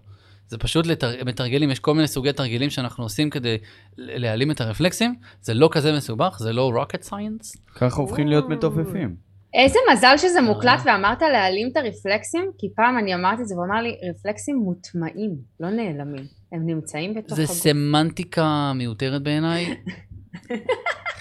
זה 0.48 0.58
פשוט 0.58 0.88
לתר... 0.88 1.12
מתרגלים, 1.26 1.72
יש 1.72 1.80
כל 1.80 1.94
מיני 1.94 2.08
סוגי 2.08 2.34
תרגילים 2.34 2.70
שאנחנו 2.70 3.04
עושים 3.04 3.30
כדי 3.30 3.58
להעלים 3.98 4.52
את 4.52 4.62
הרפלקסים, 4.62 5.16
זה 5.42 5.54
לא 5.54 5.70
כזה 5.72 5.94
מסובך, 5.94 6.38
זה 6.40 6.54
לא 6.54 6.72
rocket 6.82 7.10
science. 7.10 7.58
ככה 7.76 8.02
הופכים 8.02 8.28
להיות 8.28 8.50
מתופפים. 8.50 9.33
איזה 9.54 9.80
מזל 9.92 10.18
שזה 10.18 10.40
אה. 10.40 10.44
מוקלט 10.44 10.80
ואמרת 10.86 11.22
להעלים 11.22 11.70
את 11.72 11.78
הרפלקסים, 11.78 12.52
כי 12.58 12.68
פעם 12.76 12.98
אני 12.98 13.16
אמרתי 13.16 13.42
את 13.42 13.48
זה 13.48 13.56
והוא 13.56 13.66
אמר 13.66 13.82
לי, 13.82 13.98
רפלקסים 14.10 14.56
מוטמעים, 14.56 15.36
לא 15.60 15.70
נעלמים. 15.70 16.26
הם 16.52 16.66
נמצאים 16.66 17.14
בתוך 17.14 17.36
זה 17.36 17.44
הגוף. 17.44 17.56
סמנטיקה 17.56 18.72
מיותרת 18.76 19.24
בעיניי, 19.24 19.76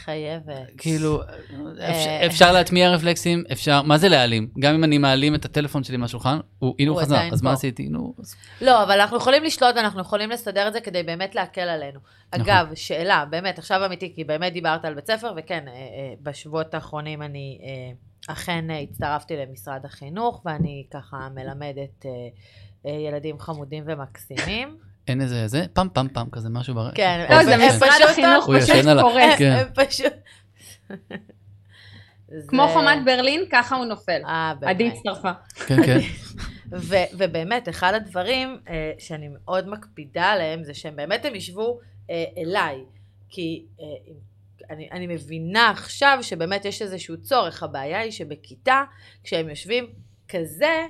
חייבת. 0.04 0.70
כאילו, 0.78 1.20
אפשר, 1.22 2.10
אה. 2.10 2.26
אפשר 2.26 2.52
להטמיע 2.52 2.90
רפלקסים, 2.90 3.44
אפשר, 3.52 3.82
מה 3.82 3.98
זה 3.98 4.08
להעלים? 4.08 4.48
גם 4.58 4.74
אם 4.74 4.84
אני 4.84 4.98
מעלים 4.98 5.34
את 5.34 5.44
הטלפון 5.44 5.84
שלי 5.84 5.96
מהשולחן, 5.96 6.38
הוא, 6.58 6.74
הנה 6.78 6.90
הוא 6.90 7.00
חזר, 7.00 7.32
אז 7.32 7.42
מה. 7.42 7.52
עשיתי? 7.52 7.88
נו, 7.88 8.14
לא, 8.60 8.82
אבל 8.82 9.00
אנחנו 9.00 9.16
יכולים 9.16 9.44
לשלוט 9.44 9.76
ואנחנו 9.76 10.00
יכולים 10.00 10.30
לסדר 10.30 10.68
את 10.68 10.72
זה 10.72 10.80
כדי 10.80 11.02
באמת 11.02 11.34
להקל 11.34 11.60
עלינו. 11.60 12.00
נכון. 12.34 12.40
אגב, 12.40 12.66
שאלה, 12.74 13.24
באמת, 13.30 13.58
עכשיו 13.58 13.86
אמיתי, 13.86 14.12
כי 14.14 14.24
באמת 14.24 14.52
דיברת 14.52 14.84
על 14.84 14.94
בית 14.94 15.06
ספר, 15.06 15.32
וכן, 15.36 15.64
אה, 15.68 15.72
בשבועות 16.22 16.74
האחרונים 16.74 17.22
אני 17.22 17.58
אכן 18.28 18.70
אה, 18.70 18.78
הצטרפתי 18.78 19.36
למשרד 19.36 19.84
החינוך, 19.84 20.42
ואני 20.44 20.86
ככה 20.90 21.28
מלמדת 21.34 22.06
אה, 22.06 22.10
אה, 22.86 22.90
ילדים 22.90 23.38
חמודים 23.38 23.84
ומקסימים. 23.86 24.76
אין 25.08 25.20
איזה 25.20 25.48
זה, 25.48 25.64
פעם 25.72 25.88
פעם 25.92 26.08
פעם 26.12 26.30
כזה 26.30 26.48
משהו 26.48 26.74
בר... 26.74 26.90
כן, 26.94 27.26
לא, 27.30 27.44
זה 27.44 27.56
משרד 27.56 27.90
פשוט- 27.90 28.10
החינוך 28.10 28.46
הוא 28.46 28.60
פשוט 28.60 28.74
קורס. 29.00 29.38
כן. 29.38 29.52
הם 29.52 29.86
פשוט... 29.86 30.12
כמו 32.48 32.68
חומת 32.68 33.04
ברלין, 33.04 33.44
ככה 33.52 33.76
הוא 33.76 33.84
נופל. 33.84 34.22
אה, 34.26 34.52
באמת. 34.60 34.74
עדי 34.74 34.88
הצטרפה. 34.88 35.30
כן, 35.66 35.82
כן. 35.86 35.98
ובאמת, 37.18 37.68
אחד 37.68 37.94
הדברים 37.94 38.60
שאני 38.98 39.28
מאוד 39.28 39.68
מקפידה 39.68 40.24
עליהם, 40.24 40.64
זה 40.64 40.74
שהם 40.74 40.96
באמת 40.96 41.24
הם 41.24 41.34
ישבו 41.34 41.78
אליי. 42.38 42.84
כי 43.28 43.64
אה, 43.80 43.84
אני, 44.70 44.88
אני 44.92 45.06
מבינה 45.06 45.70
עכשיו 45.70 46.18
שבאמת 46.22 46.64
יש 46.64 46.82
איזשהו 46.82 47.16
צורך. 47.22 47.62
הבעיה 47.62 47.98
היא 48.00 48.10
שבכיתה, 48.10 48.82
כשהם 49.24 49.48
יושבים 49.48 49.86
כזה, 50.28 50.86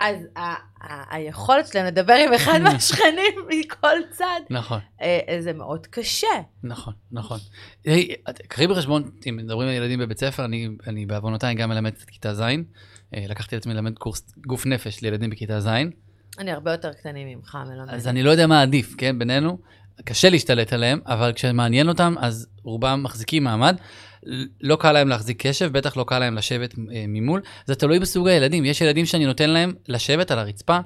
אז 0.00 0.16
ה- 0.36 0.40
ה- 0.40 1.16
היכולת 1.16 1.66
שלהם 1.66 1.86
לדבר 1.86 2.14
עם 2.14 2.32
אחד 2.32 2.58
מהשכנים 2.64 3.32
מכל 3.48 3.96
צד, 4.10 4.40
נכון. 4.50 4.78
אה, 5.02 5.20
אה, 5.28 5.42
זה 5.42 5.52
מאוד 5.52 5.86
קשה. 5.86 6.26
נכון, 6.62 6.94
נכון. 7.12 7.38
קחי 8.48 8.66
בחשבון, 8.66 9.10
אם 9.28 9.36
מדברים 9.36 9.68
על 9.68 9.74
ילדים 9.74 9.98
בבית 9.98 10.18
ספר, 10.18 10.44
אני, 10.44 10.68
אני 10.86 11.06
בעוונותיי 11.06 11.54
גם 11.54 11.68
מלמד 11.68 11.92
את 11.92 12.02
כיתה 12.10 12.34
ז', 12.34 12.40
אה, 12.40 13.24
לקחתי 13.28 13.54
על 13.54 13.58
עצמי 13.58 13.74
ללמד 13.74 13.98
קורס 13.98 14.32
גוף 14.46 14.66
נפש 14.66 15.02
לילדים 15.02 15.30
בכיתה 15.30 15.60
ז', 15.60 15.68
אני 16.38 16.52
הרבה 16.52 16.72
יותר 16.72 16.92
קטנים 16.92 17.28
ממך, 17.38 17.58
מלמד. 17.66 17.94
אז 17.94 18.08
אני 18.08 18.22
לא 18.22 18.30
יודע 18.30 18.46
מה 18.46 18.62
עדיף, 18.62 18.94
כן, 18.98 19.18
בינינו, 19.18 19.58
קשה 20.04 20.30
להשתלט 20.30 20.72
עליהם, 20.72 21.00
אבל 21.06 21.32
כשמעניין 21.34 21.88
אותם, 21.88 22.14
אז 22.20 22.46
רובם 22.64 23.00
מחזיקים 23.02 23.44
מעמד. 23.44 23.76
לא 24.60 24.76
קל 24.76 24.92
להם 24.92 25.08
להחזיק 25.08 25.46
קשב, 25.46 25.72
בטח 25.72 25.96
לא 25.96 26.04
קל 26.04 26.18
להם 26.18 26.34
לשבת 26.34 26.74
אה, 26.78 27.04
ממול. 27.08 27.40
זה 27.66 27.74
תלוי 27.74 27.98
בסוג 27.98 28.28
הילדים. 28.28 28.64
יש 28.64 28.80
ילדים 28.80 29.06
שאני 29.06 29.26
נותן 29.26 29.50
להם 29.50 29.72
לשבת 29.88 30.30
על 30.30 30.38
הרצפה 30.38 30.78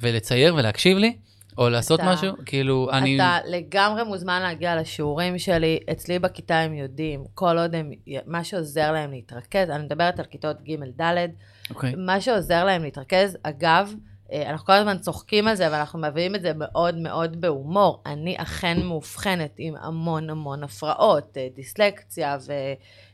ולצייר 0.00 0.54
ולהקשיב 0.54 0.98
לי, 0.98 1.16
או 1.58 1.68
לעשות 1.68 2.00
אתה- 2.00 2.12
משהו, 2.12 2.32
כאילו, 2.46 2.88
אני... 2.92 3.16
אתה 3.16 3.38
לגמרי 3.46 4.04
מוזמן 4.04 4.42
להגיע 4.42 4.76
לשיעורים 4.76 5.38
שלי, 5.38 5.78
אצלי 5.92 6.18
בכיתה 6.18 6.58
הם 6.58 6.74
יודעים, 6.74 7.24
כל 7.34 7.58
עוד 7.58 7.74
הם, 7.74 7.90
מה 8.26 8.44
שעוזר 8.44 8.92
להם 8.92 9.10
להתרכז, 9.10 9.70
אני 9.70 9.84
מדברת 9.84 10.18
על 10.18 10.24
כיתות 10.24 10.56
ג'-ד', 10.62 11.28
אוקיי. 11.70 11.94
מה 11.96 12.20
שעוזר 12.20 12.64
להם 12.64 12.82
להתרכז, 12.82 13.38
אגב, 13.42 13.94
אנחנו 14.32 14.66
כל 14.66 14.72
הזמן 14.72 14.98
צוחקים 14.98 15.48
על 15.48 15.54
זה, 15.54 15.68
ואנחנו 15.72 15.98
מביאים 15.98 16.34
את 16.34 16.42
זה 16.42 16.52
מאוד 16.54 16.98
מאוד 16.98 17.40
בהומור. 17.40 18.02
אני 18.06 18.36
אכן 18.38 18.82
מאובחנת 18.82 19.54
עם 19.58 19.74
המון 19.80 20.30
המון 20.30 20.62
הפרעות, 20.62 21.36
אה, 21.36 21.48
דיסלקציה 21.54 22.36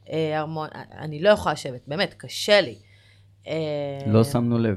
והמון, 0.08 0.68
אני 0.98 1.22
לא 1.22 1.30
יכולה 1.30 1.52
לשבת, 1.52 1.80
באמת, 1.86 2.14
קשה 2.14 2.60
לי. 2.60 2.74
אה, 3.48 3.54
לא 4.06 4.24
שמנו 4.24 4.58
לב. 4.58 4.76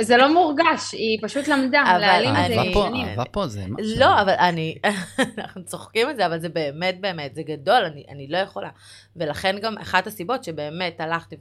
זה 0.00 0.16
לא 0.16 0.32
מורגש, 0.34 0.92
היא 0.92 1.18
פשוט 1.22 1.48
למדה 1.48 1.82
אבל 1.90 1.98
להעלים 1.98 2.30
את 2.30 2.48
זה 2.48 2.60
אני- 2.60 3.04
אהבה 3.10 3.24
פה, 3.24 3.46
זה 3.46 3.64
משהו. 3.68 3.98
לא, 4.00 4.20
אבל 4.22 4.32
אני, 4.32 4.74
אנחנו 5.38 5.64
צוחקים 5.64 6.08
על 6.08 6.16
זה, 6.16 6.26
אבל 6.26 6.40
זה 6.40 6.48
באמת 6.48 7.00
באמת, 7.00 7.34
זה 7.34 7.42
גדול, 7.42 7.84
אני, 7.84 8.04
אני 8.08 8.26
לא 8.28 8.38
יכולה. 8.38 8.68
ולכן 9.16 9.56
גם 9.62 9.78
אחת 9.78 10.06
הסיבות 10.06 10.44
שבאמת 10.44 11.00
הלכתי, 11.00 11.36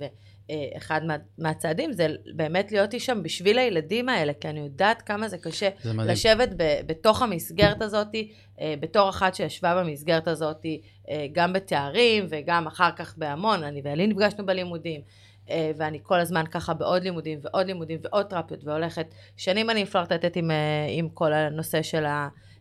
ואחד 0.50 1.02
מה, 1.04 1.16
מהצעדים 1.38 1.94
זה 1.94 2.08
באמת 2.36 2.72
להיות 2.72 3.00
שם 3.00 3.24
בשביל 3.24 3.60
הילדים 3.60 4.10
האלה, 4.10 4.34
כי 4.34 4.50
אני 4.50 4.60
יודעת 4.60 5.02
כמה 5.02 5.28
זה 5.28 5.38
קשה 5.38 5.70
זה 5.82 5.94
מדהים. 5.94 6.10
לשבת 6.10 6.50
ב, 6.58 6.80
בתוך 6.86 7.22
המסגרת 7.22 7.82
הזאת, 7.82 8.16
אה, 8.60 8.74
בתור 8.80 9.10
אחת 9.10 9.36
שישבה 9.36 9.84
במסגרת 9.84 10.28
הזאת, 10.28 10.66
אה, 11.10 11.26
גם 11.32 11.54
בתארים 11.54 12.26
וגם 12.30 12.68
אחר 12.68 12.92
כך 12.96 13.18
בהמון, 13.18 13.64
אני 13.64 13.82
ואלי 13.84 14.08
נפגשנו 14.08 14.46
בלימודים. 14.46 15.02
אה, 15.50 15.72
ואני 15.78 16.00
כל 16.04 16.20
הזמן 16.20 16.46
ככה 16.52 16.74
בעוד 16.74 17.04
לימודים 17.04 17.40
ועוד 17.42 17.66
לימודים 17.68 18.00
ועוד 18.04 18.26
תרפיות, 18.26 18.64
והולכת, 18.64 19.08
שנים 19.38 19.70
אני 19.70 19.84
מפלרטטת 19.84 20.36
עם, 20.36 20.52
אה, 20.52 20.88
עם 20.90 21.10
כל 21.10 21.34
הנושא 21.34 21.82
של 21.82 22.06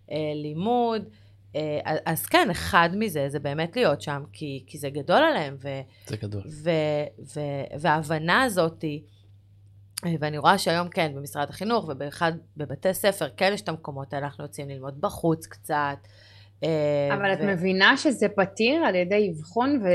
הלימוד. 0.09 1.09
אה, 1.57 1.97
אז 2.07 2.27
כן, 2.27 2.51
אחד 2.51 2.89
מזה 2.93 3.29
זה 3.29 3.39
באמת 3.39 3.77
להיות 3.77 4.03
שם, 4.03 4.23
כי, 4.33 4.65
כי 4.67 4.79
זה 4.79 4.91
גדול 4.91 5.23
עליהם. 5.23 5.57
ו, 5.63 5.69
זה 6.07 6.17
גדול. 6.17 6.43
ו, 6.63 6.71
ו, 7.37 7.41
וההבנה 7.81 8.43
הזאתי, 8.43 9.03
ואני 10.21 10.39
רואה 10.39 10.59
שהיום 10.59 10.89
כן, 10.89 11.13
במשרד 11.15 11.51
החינוך 11.51 11.89
ובאחד, 11.89 12.33
בבתי 12.57 12.95
ספר, 12.95 13.29
כן 13.37 13.51
יש 13.55 13.61
את 13.61 13.69
המקומות 13.69 14.13
האלה, 14.13 14.27
אנחנו 14.27 14.45
יוצאים 14.45 14.69
ללמוד 14.69 15.01
בחוץ 15.01 15.47
קצת. 15.47 15.99
אה, 16.65 17.15
אבל 17.15 17.31
ו... 17.31 17.33
את 17.33 17.41
מבינה 17.41 17.97
שזה 17.97 18.27
פתיר 18.37 18.75
על 18.75 18.95
ידי 18.95 19.33
אבחון 19.33 19.81
ו... 19.83 19.89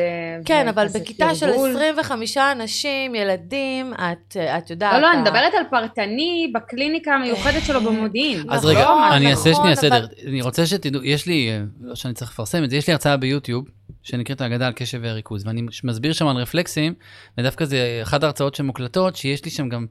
כן, 0.46 0.68
אבל 0.68 0.88
בכיתה 0.88 1.36
של 1.36 1.50
25 1.50 2.38
אנשים, 2.38 3.16
ילדים, 3.16 3.94
את, 3.94 4.38
את 4.38 4.70
יודעת... 4.70 4.94
לא, 4.94 5.00
לא, 5.00 5.14
אני 5.14 5.22
מדברת 5.22 5.54
על 5.54 5.64
פרטני 5.70 6.52
בקליניקה 6.56 7.14
המיוחדת 7.14 7.64
שלו 7.66 7.82
במודיעין. 7.82 8.44
אז 8.50 8.66
רגע, 8.66 8.82
נכון, 8.82 9.04
אני 9.12 9.32
אעשה 9.32 9.54
שנייה 9.54 9.76
סדר. 9.76 10.08
אני 10.28 10.42
רוצה 10.42 10.66
שתדעו, 10.66 11.04
יש 11.04 11.26
לי, 11.26 11.50
לא 11.82 11.96
שאני 11.96 12.14
צריך 12.14 12.32
לפרסם 12.32 12.64
את 12.64 12.70
זה, 12.70 12.78
יש 12.78 12.88
לי 12.88 12.94
הרצאה 12.94 13.18
ביוטיוב, 13.18 13.66
שנקראת 14.04 14.42
האגדה 14.42 14.68
על 14.68 14.74
קשב 14.74 15.00
וריכוז, 15.04 15.48
ואני 15.48 15.62
מסביר 15.84 16.14
שם 16.14 16.28
על 16.28 16.38
רפלקסים, 16.38 16.94
ודווקא 17.38 17.66
זה 17.66 18.00
אחת 18.04 18.24
ההרצאות 18.24 18.56
שמוקלטות, 18.56 19.16
שיש 19.16 19.46
לי 19.46 19.52
שם 19.52 19.70
גם... 19.70 19.86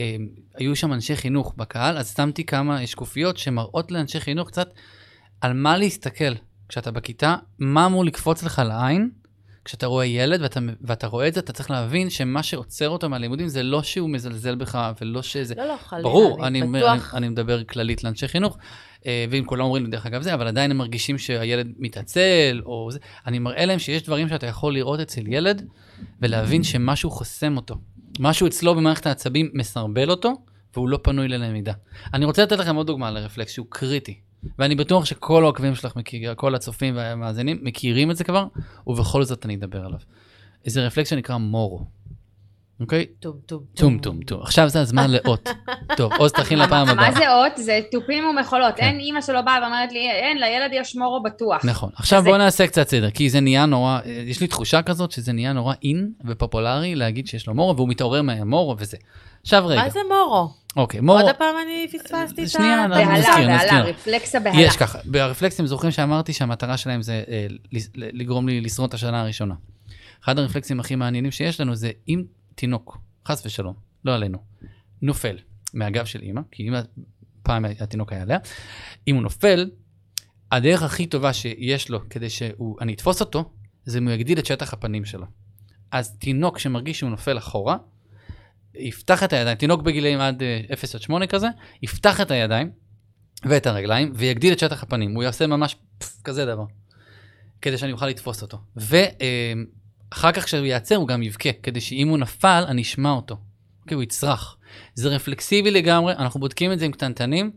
אה, 0.00 0.16
היו 0.56 0.76
שם 0.76 0.92
אנשי 0.92 1.16
חינוך 1.16 1.54
בקהל, 1.56 1.98
אז 1.98 2.14
שמתי 2.16 2.44
כמה 2.44 2.86
שקופיות 2.86 3.36
שמראות 3.36 3.92
לאנשי 3.92 4.20
חינוך 4.20 4.48
קצת 4.48 4.68
על 5.44 5.52
מה 5.52 5.76
להסתכל 5.76 6.34
כשאתה 6.68 6.90
בכיתה, 6.90 7.36
מה 7.58 7.86
אמור 7.86 8.04
לקפוץ 8.04 8.42
לך 8.42 8.62
לעין, 8.66 9.10
כשאתה 9.64 9.86
רואה 9.86 10.06
ילד 10.06 10.42
ואתה, 10.42 10.60
ואתה 10.80 11.06
רואה 11.06 11.28
את 11.28 11.34
זה, 11.34 11.40
אתה 11.40 11.52
צריך 11.52 11.70
להבין 11.70 12.10
שמה 12.10 12.42
שעוצר 12.42 12.88
אותו 12.88 13.08
מהלימודים 13.08 13.48
זה 13.48 13.62
לא 13.62 13.82
שהוא 13.82 14.10
מזלזל 14.10 14.54
בך 14.54 14.92
ולא 15.00 15.22
שזה... 15.22 15.54
לא, 15.54 15.66
לא, 15.66 15.76
חלילה, 15.84 16.02
ברור, 16.02 16.46
אני, 16.46 16.62
אני, 16.62 16.82
אני, 16.88 17.00
אני 17.14 17.28
מדבר 17.28 17.64
כללית 17.64 18.04
לאנשי 18.04 18.28
חינוך, 18.28 18.58
אה, 19.06 19.24
ואם 19.30 19.44
כולם 19.44 19.64
אומרים 19.64 19.84
לי 19.84 19.90
דרך 19.90 20.06
אגב 20.06 20.22
זה, 20.22 20.34
אבל 20.34 20.46
עדיין 20.46 20.70
הם 20.70 20.76
מרגישים 20.76 21.18
שהילד 21.18 21.72
מתעצל, 21.78 22.62
או 22.64 22.88
זה, 22.92 22.98
אני 23.26 23.38
מראה 23.38 23.64
להם 23.64 23.78
שיש 23.78 24.02
דברים 24.02 24.28
שאתה 24.28 24.46
יכול 24.46 24.74
לראות 24.74 25.00
אצל 25.00 25.26
ילד, 25.26 25.66
ולהבין 26.22 26.62
שמשהו 26.62 27.10
חוסם 27.10 27.56
אותו. 27.56 27.74
משהו 28.20 28.46
אצלו 28.46 28.74
במערכת 28.74 29.06
העצבים 29.06 29.50
מסרבל 29.54 30.10
אותו, 30.10 30.32
והוא 30.74 30.88
לא 30.88 30.98
פנוי 31.02 31.28
ללמידה. 31.28 31.72
אני 32.14 32.24
רוצה 32.24 32.42
לתת 32.42 32.58
לכם 32.58 32.76
עוד 32.76 32.86
דוגמה 32.86 33.10
לרפלקס 33.10 33.52
שהוא 33.52 33.66
קריטי. 33.70 34.20
ואני 34.58 34.74
בטוח 34.74 35.04
שכל 35.04 35.42
העוקבים 35.42 35.74
שלך, 35.74 35.96
מכיר, 35.96 36.34
כל 36.34 36.54
הצופים 36.54 36.96
והמאזינים 36.96 37.58
מכירים 37.62 38.10
את 38.10 38.16
זה 38.16 38.24
כבר, 38.24 38.46
ובכל 38.86 39.24
זאת 39.24 39.44
אני 39.44 39.54
אדבר 39.54 39.84
עליו. 39.84 39.98
איזה 40.64 40.86
רפלקס 40.86 41.10
שנקרא 41.10 41.36
מורו. 41.36 41.84
אוקיי? 42.80 43.06
טום 43.20 43.36
טום 43.46 43.62
טום 43.74 43.98
טום 43.98 44.22
טום. 44.22 44.42
עכשיו 44.42 44.68
זה 44.68 44.80
הזמן 44.80 45.10
לאות. 45.10 45.48
טוב, 45.96 46.12
עוז 46.18 46.32
תכין 46.32 46.58
לפעם 46.58 46.88
הבאה. 46.88 47.10
מה 47.10 47.16
זה 47.16 47.32
אות? 47.32 47.52
זה 47.56 47.80
תופים 47.90 48.24
ומחולות. 48.24 48.74
כן. 48.76 48.82
אין 48.82 49.00
אימא 49.00 49.20
שלו 49.20 49.44
באה 49.44 49.58
ואומרת 49.62 49.92
לי, 49.92 50.10
אין, 50.10 50.38
לילד 50.38 50.70
יש 50.72 50.96
מורו 50.96 51.22
בטוח. 51.22 51.64
נכון. 51.64 51.90
עכשיו 51.96 52.22
בואו 52.22 52.38
נעשה 52.38 52.66
קצת 52.66 52.88
סדר, 52.88 53.10
כי 53.10 53.30
זה 53.30 53.40
נהיה 53.40 53.66
נורא, 53.66 53.98
יש 54.26 54.40
לי 54.40 54.46
תחושה 54.46 54.82
כזאת 54.82 55.10
שזה 55.10 55.32
נהיה 55.32 55.52
נורא 55.52 55.74
אין 55.82 56.12
ופופולרי 56.26 56.94
להגיד 56.94 57.26
שיש 57.26 57.46
לו 57.46 57.54
מורו, 57.54 57.76
והוא 57.76 57.88
מתעורר 57.88 58.22
מהמורו 58.22 58.76
וזה. 58.78 58.96
עכשיו 59.42 59.66
רגע. 59.66 59.82
מה 59.82 59.90
זה 59.90 60.00
מורו? 60.08 60.48
אוקיי, 60.76 61.00
מורו... 61.00 61.20
עוד 61.20 61.36
פעם 61.38 61.54
אני 61.64 61.88
פספסתי 61.88 62.42
את 62.42 62.46
ה... 62.46 62.50
שנייה, 62.50 62.88
בהלה, 62.88 63.36
בהלה, 63.36 63.82
רפלקס 63.82 64.34
הבהלה. 64.34 64.60
יש 64.60 64.76
ככה, 64.76 64.98
ברפלקסים 65.04 65.66
זוכרים 65.66 65.92
שאמרתי 65.92 66.32
שהמטרה 66.32 66.76
שלהם 66.76 67.02
זה 67.02 67.22
אה, 67.28 67.46
לגרום 67.92 68.48
לי 68.48 68.60
לשרוד 68.60 68.88
את 68.88 68.94
השנה 68.94 69.20
הראשונה. 69.20 69.54
אחד 70.24 70.38
הרפלקסים 70.38 70.80
הכי 70.80 70.94
מעניינים 70.94 71.30
שיש 71.30 71.60
לנו 71.60 71.74
זה 71.74 71.90
אם 72.08 72.22
תינוק, 72.54 72.98
חס 73.28 73.46
ושלום, 73.46 73.74
לא 74.04 74.14
עלינו, 74.14 74.38
נופל 75.02 75.38
מהגב 75.74 76.04
של 76.04 76.22
אימא, 76.22 76.40
כי 76.50 76.62
אימא, 76.62 76.80
פעם 77.42 77.64
התינוק 77.80 78.12
היה 78.12 78.22
עליה, 78.22 78.38
אם 79.08 79.14
הוא 79.14 79.22
נופל, 79.22 79.70
הדרך 80.52 80.82
הכי 80.82 81.06
טובה 81.06 81.32
שיש 81.32 81.90
לו 81.90 82.08
כדי 82.10 82.30
שאני 82.30 82.94
אתפוס 82.94 83.20
אותו, 83.20 83.52
זה 83.84 83.98
אם 83.98 84.04
הוא 84.04 84.14
יגדיל 84.14 84.38
את 84.38 84.46
שטח 84.46 84.72
הפנים 84.72 85.04
שלו. 85.04 85.26
אז 85.90 86.18
תינוק 86.18 86.58
שמרגיש 86.58 86.98
שהוא 86.98 87.10
נופל 87.10 87.38
אחורה, 87.38 87.76
יפתח 88.74 89.22
את 89.22 89.32
הידיים, 89.32 89.56
תינוק 89.56 89.82
בגילאים 89.82 90.20
עד 90.20 90.42
0 90.72 90.94
אה, 90.94 90.98
עד 90.98 91.02
8 91.02 91.26
כזה, 91.26 91.48
יפתח 91.82 92.20
את 92.20 92.30
הידיים 92.30 92.70
ואת 93.44 93.66
הרגליים 93.66 94.12
ויגדיל 94.14 94.52
את 94.52 94.58
שטח 94.58 94.82
הפנים, 94.82 95.14
הוא 95.14 95.22
יעשה 95.22 95.46
ממש 95.46 95.76
פס, 95.98 96.22
כזה 96.22 96.46
דבר, 96.46 96.64
כדי 97.62 97.78
שאני 97.78 97.92
אוכל 97.92 98.06
לתפוס 98.06 98.42
אותו. 98.42 98.58
ואחר 100.14 100.32
כך 100.32 100.44
כשהוא 100.44 100.64
ייעצר 100.64 100.96
הוא 100.96 101.08
גם 101.08 101.22
יבכה, 101.22 101.48
כדי 101.62 101.80
שאם 101.80 102.08
הוא 102.08 102.18
נפל 102.18 102.64
אני 102.68 102.82
אשמע 102.82 103.10
אותו, 103.10 103.36
כי 103.88 103.94
הוא 103.94 104.02
יצרח. 104.02 104.56
זה 104.94 105.08
רפלקסיבי 105.08 105.70
לגמרי, 105.70 106.12
אנחנו 106.12 106.40
בודקים 106.40 106.72
את 106.72 106.78
זה 106.78 106.84
עם 106.84 106.92
קטנטנים. 106.92 107.50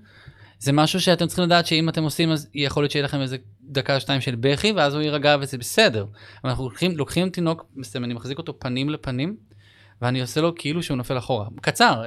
זה 0.59 0.71
משהו 0.71 1.01
שאתם 1.01 1.27
צריכים 1.27 1.45
לדעת 1.45 1.65
שאם 1.65 1.89
אתם 1.89 2.03
עושים 2.03 2.31
אז 2.31 2.49
יכול 2.53 2.83
להיות 2.83 2.91
שיהיה 2.91 3.05
לכם 3.05 3.21
איזה 3.21 3.37
דקה 3.61 3.99
שתיים 3.99 4.21
של 4.21 4.35
בכי 4.35 4.71
ואז 4.71 4.93
הוא 4.93 5.01
יירגע 5.01 5.37
וזה 5.41 5.57
בסדר. 5.57 6.05
אנחנו 6.45 6.63
לוקחים, 6.63 6.97
לוקחים 6.97 7.29
תינוק, 7.29 7.65
אני 7.95 8.13
מחזיק 8.13 8.37
אותו 8.37 8.59
פנים 8.59 8.89
לפנים 8.89 9.37
ואני 10.01 10.21
עושה 10.21 10.41
לו 10.41 10.55
כאילו 10.55 10.83
שהוא 10.83 10.97
נופל 10.97 11.17
אחורה. 11.17 11.47
קצר, 11.61 12.03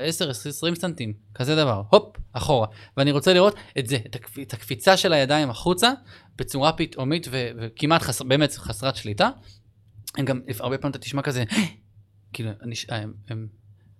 10-20 0.72 0.74
סנטים, 0.74 1.12
כזה 1.34 1.56
דבר, 1.56 1.82
הופ, 1.90 2.16
אחורה. 2.32 2.66
ואני 2.96 3.12
רוצה 3.12 3.32
לראות 3.32 3.54
את 3.78 3.86
זה, 3.86 3.98
את, 4.06 4.16
הקפ... 4.16 4.38
את 4.38 4.52
הקפיצה 4.52 4.96
של 4.96 5.12
הידיים 5.12 5.50
החוצה, 5.50 5.92
בצורה 6.36 6.72
פתאומית 6.72 7.26
ו... 7.30 7.50
וכמעט 7.56 8.02
חס... 8.02 8.22
באמת 8.22 8.52
חסרת 8.52 8.96
שליטה. 8.96 9.30
הם 10.16 10.24
גם, 10.24 10.40
הרבה 10.60 10.78
פעמים 10.78 10.90
אתה 10.90 10.98
תשמע 10.98 11.22
כזה, 11.22 11.44
כאילו, 12.32 12.50
נש... 12.62 12.86
הם, 12.88 13.12
הם, 13.28 13.46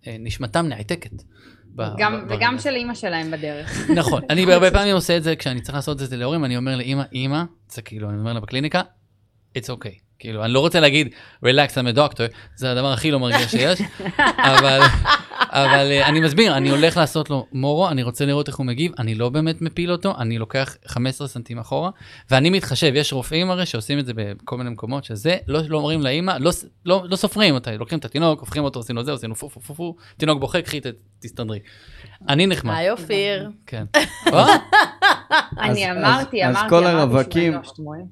אה, 0.06 0.16
נשמתם 0.18 0.66
נעתקת. 0.66 1.22
גם, 1.98 2.24
ב... 2.28 2.32
וגם 2.32 2.58
של 2.58 2.74
אימא 2.74 2.94
שלהם 2.94 3.30
בדרך. 3.30 3.90
נכון, 3.90 4.22
אני 4.30 4.44
הרבה 4.52 4.70
פעמים 4.70 4.94
עושה 4.94 5.16
את 5.16 5.22
זה, 5.22 5.36
כשאני 5.36 5.60
צריך 5.60 5.74
לעשות 5.74 6.02
את 6.02 6.08
זה 6.08 6.16
להורים, 6.16 6.44
אני 6.44 6.56
אומר 6.56 6.76
לאימא, 6.76 7.02
אימא, 7.12 7.42
זה 7.68 7.82
כאילו, 7.82 8.10
אני 8.10 8.18
אומר 8.18 8.32
לה 8.32 8.40
בקליניקה, 8.40 8.82
it's 9.58 9.68
okay. 9.68 10.10
כאילו, 10.18 10.44
אני 10.44 10.52
לא 10.52 10.60
רוצה 10.60 10.80
להגיד, 10.80 11.08
relax, 11.44 11.70
I'm 11.74 11.94
a 11.94 11.96
doctor, 11.96 12.36
זה 12.56 12.70
הדבר 12.70 12.92
הכי 12.92 13.10
לא 13.10 13.20
מרגיע 13.20 13.48
שיש, 13.48 13.82
אבל, 14.50 14.80
אבל 15.48 15.88
אה, 15.90 16.08
אני 16.08 16.20
מסביר, 16.20 16.56
אני 16.56 16.70
הולך 16.70 16.96
לעשות 16.96 17.30
לו 17.30 17.46
מורו, 17.52 17.88
אני 17.88 18.02
רוצה 18.02 18.24
לראות 18.26 18.48
איך 18.48 18.56
הוא 18.56 18.66
מגיב, 18.66 18.92
אני 18.98 19.14
לא 19.14 19.28
באמת 19.28 19.62
מפיל 19.62 19.92
אותו, 19.92 20.14
אני 20.18 20.38
לוקח 20.38 20.76
15 20.86 21.28
סנטים 21.28 21.58
אחורה, 21.58 21.90
ואני 22.30 22.50
מתחשב, 22.50 22.92
יש 22.94 23.12
רופאים 23.12 23.50
הרי 23.50 23.66
שעושים 23.66 23.98
את 23.98 24.06
זה 24.06 24.12
בכל 24.16 24.58
מיני 24.58 24.70
מקומות, 24.70 25.04
שזה, 25.04 25.36
לא, 25.46 25.60
לא 25.68 25.76
אומרים 25.76 26.02
לאימא, 26.02 26.36
לא, 26.40 26.50
לא, 26.86 27.04
לא 27.08 27.16
סופרים 27.16 27.54
אותה, 27.54 27.72
לוקחים 27.72 27.98
את 27.98 28.04
התינוק, 28.04 28.40
הופכים 28.40 28.64
אותו, 28.64 28.80
עשינו 28.80 29.04
זה, 29.04 29.12
עשינו 29.12 29.34
פו 29.34 29.48
פו 29.48 29.60
פו 29.60 29.74
פו, 29.74 29.96
תינוק 30.16 30.40
בוכה, 30.40 30.62
קחי, 30.62 30.80
תסתדרי. 31.20 31.58
אני 32.28 32.46
נחמד. 32.46 32.74
היי 32.74 32.90
אופיר. 32.90 33.50
כן. 33.66 33.84
אני 35.60 35.90
אמרתי, 35.90 36.46
אמרתי, 36.46 36.68
כל 36.68 36.86
הרווקים, 36.86 37.58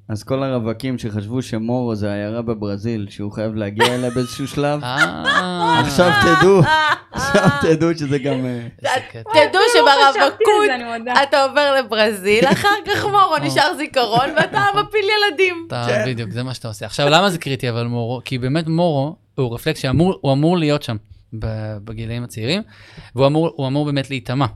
אז 0.09 0.25
כל 0.25 0.43
הרווקים 0.43 0.99
שחשבו 0.99 1.43
שמורו 1.43 1.95
זה 1.95 2.13
עיירה 2.13 2.43
בברזיל, 2.43 3.07
שהוא 3.11 3.33
חייב 3.33 3.55
להגיע 3.55 3.95
אליה 3.95 4.11
באיזשהו 4.11 4.49
שלב, 4.49 4.85
אה. 4.85 5.81
עכשיו 5.81 6.13
תדעו, 6.23 6.61
עכשיו 7.19 7.49
תדעו 7.63 7.91
שזה 7.99 8.19
גם... 8.19 8.47
אה, 8.47 8.93
תדעו 9.23 9.63
שברווקות 9.73 10.71
אתה 11.23 11.45
עובר 11.45 11.75
לברזיל, 11.75 12.45
אחר 12.47 12.69
כך 12.87 13.05
מורו 13.05 13.35
אה. 13.35 13.47
נשאר 13.47 13.75
זיכרון 13.77 14.31
ואתה 14.37 14.65
מפיל 14.75 15.05
ילדים. 15.05 15.69
כן. 15.89 16.05
בדיוק, 16.07 16.31
זה 16.31 16.43
מה 16.43 16.55
שאתה 16.55 16.69
עושה. 16.69 16.87
עכשיו, 16.87 17.09
למה 17.09 17.31
זה 17.31 17.39
קריטי 17.39 17.71
אבל 17.71 17.85
מורו? 17.85 18.21
כי 18.25 18.39
באמת 18.39 18.67
מורו 18.67 19.17
הוא 19.35 19.55
רפלקס 19.55 19.81
שהוא 19.81 20.33
אמור 20.33 20.59
להיות 20.59 20.83
שם. 20.83 20.97
בגילאים 21.85 22.25
הצעירים, 22.25 22.63
והוא 23.15 23.67
אמור 23.69 23.85
באמת 23.85 24.11
להיטמע. 24.11 24.47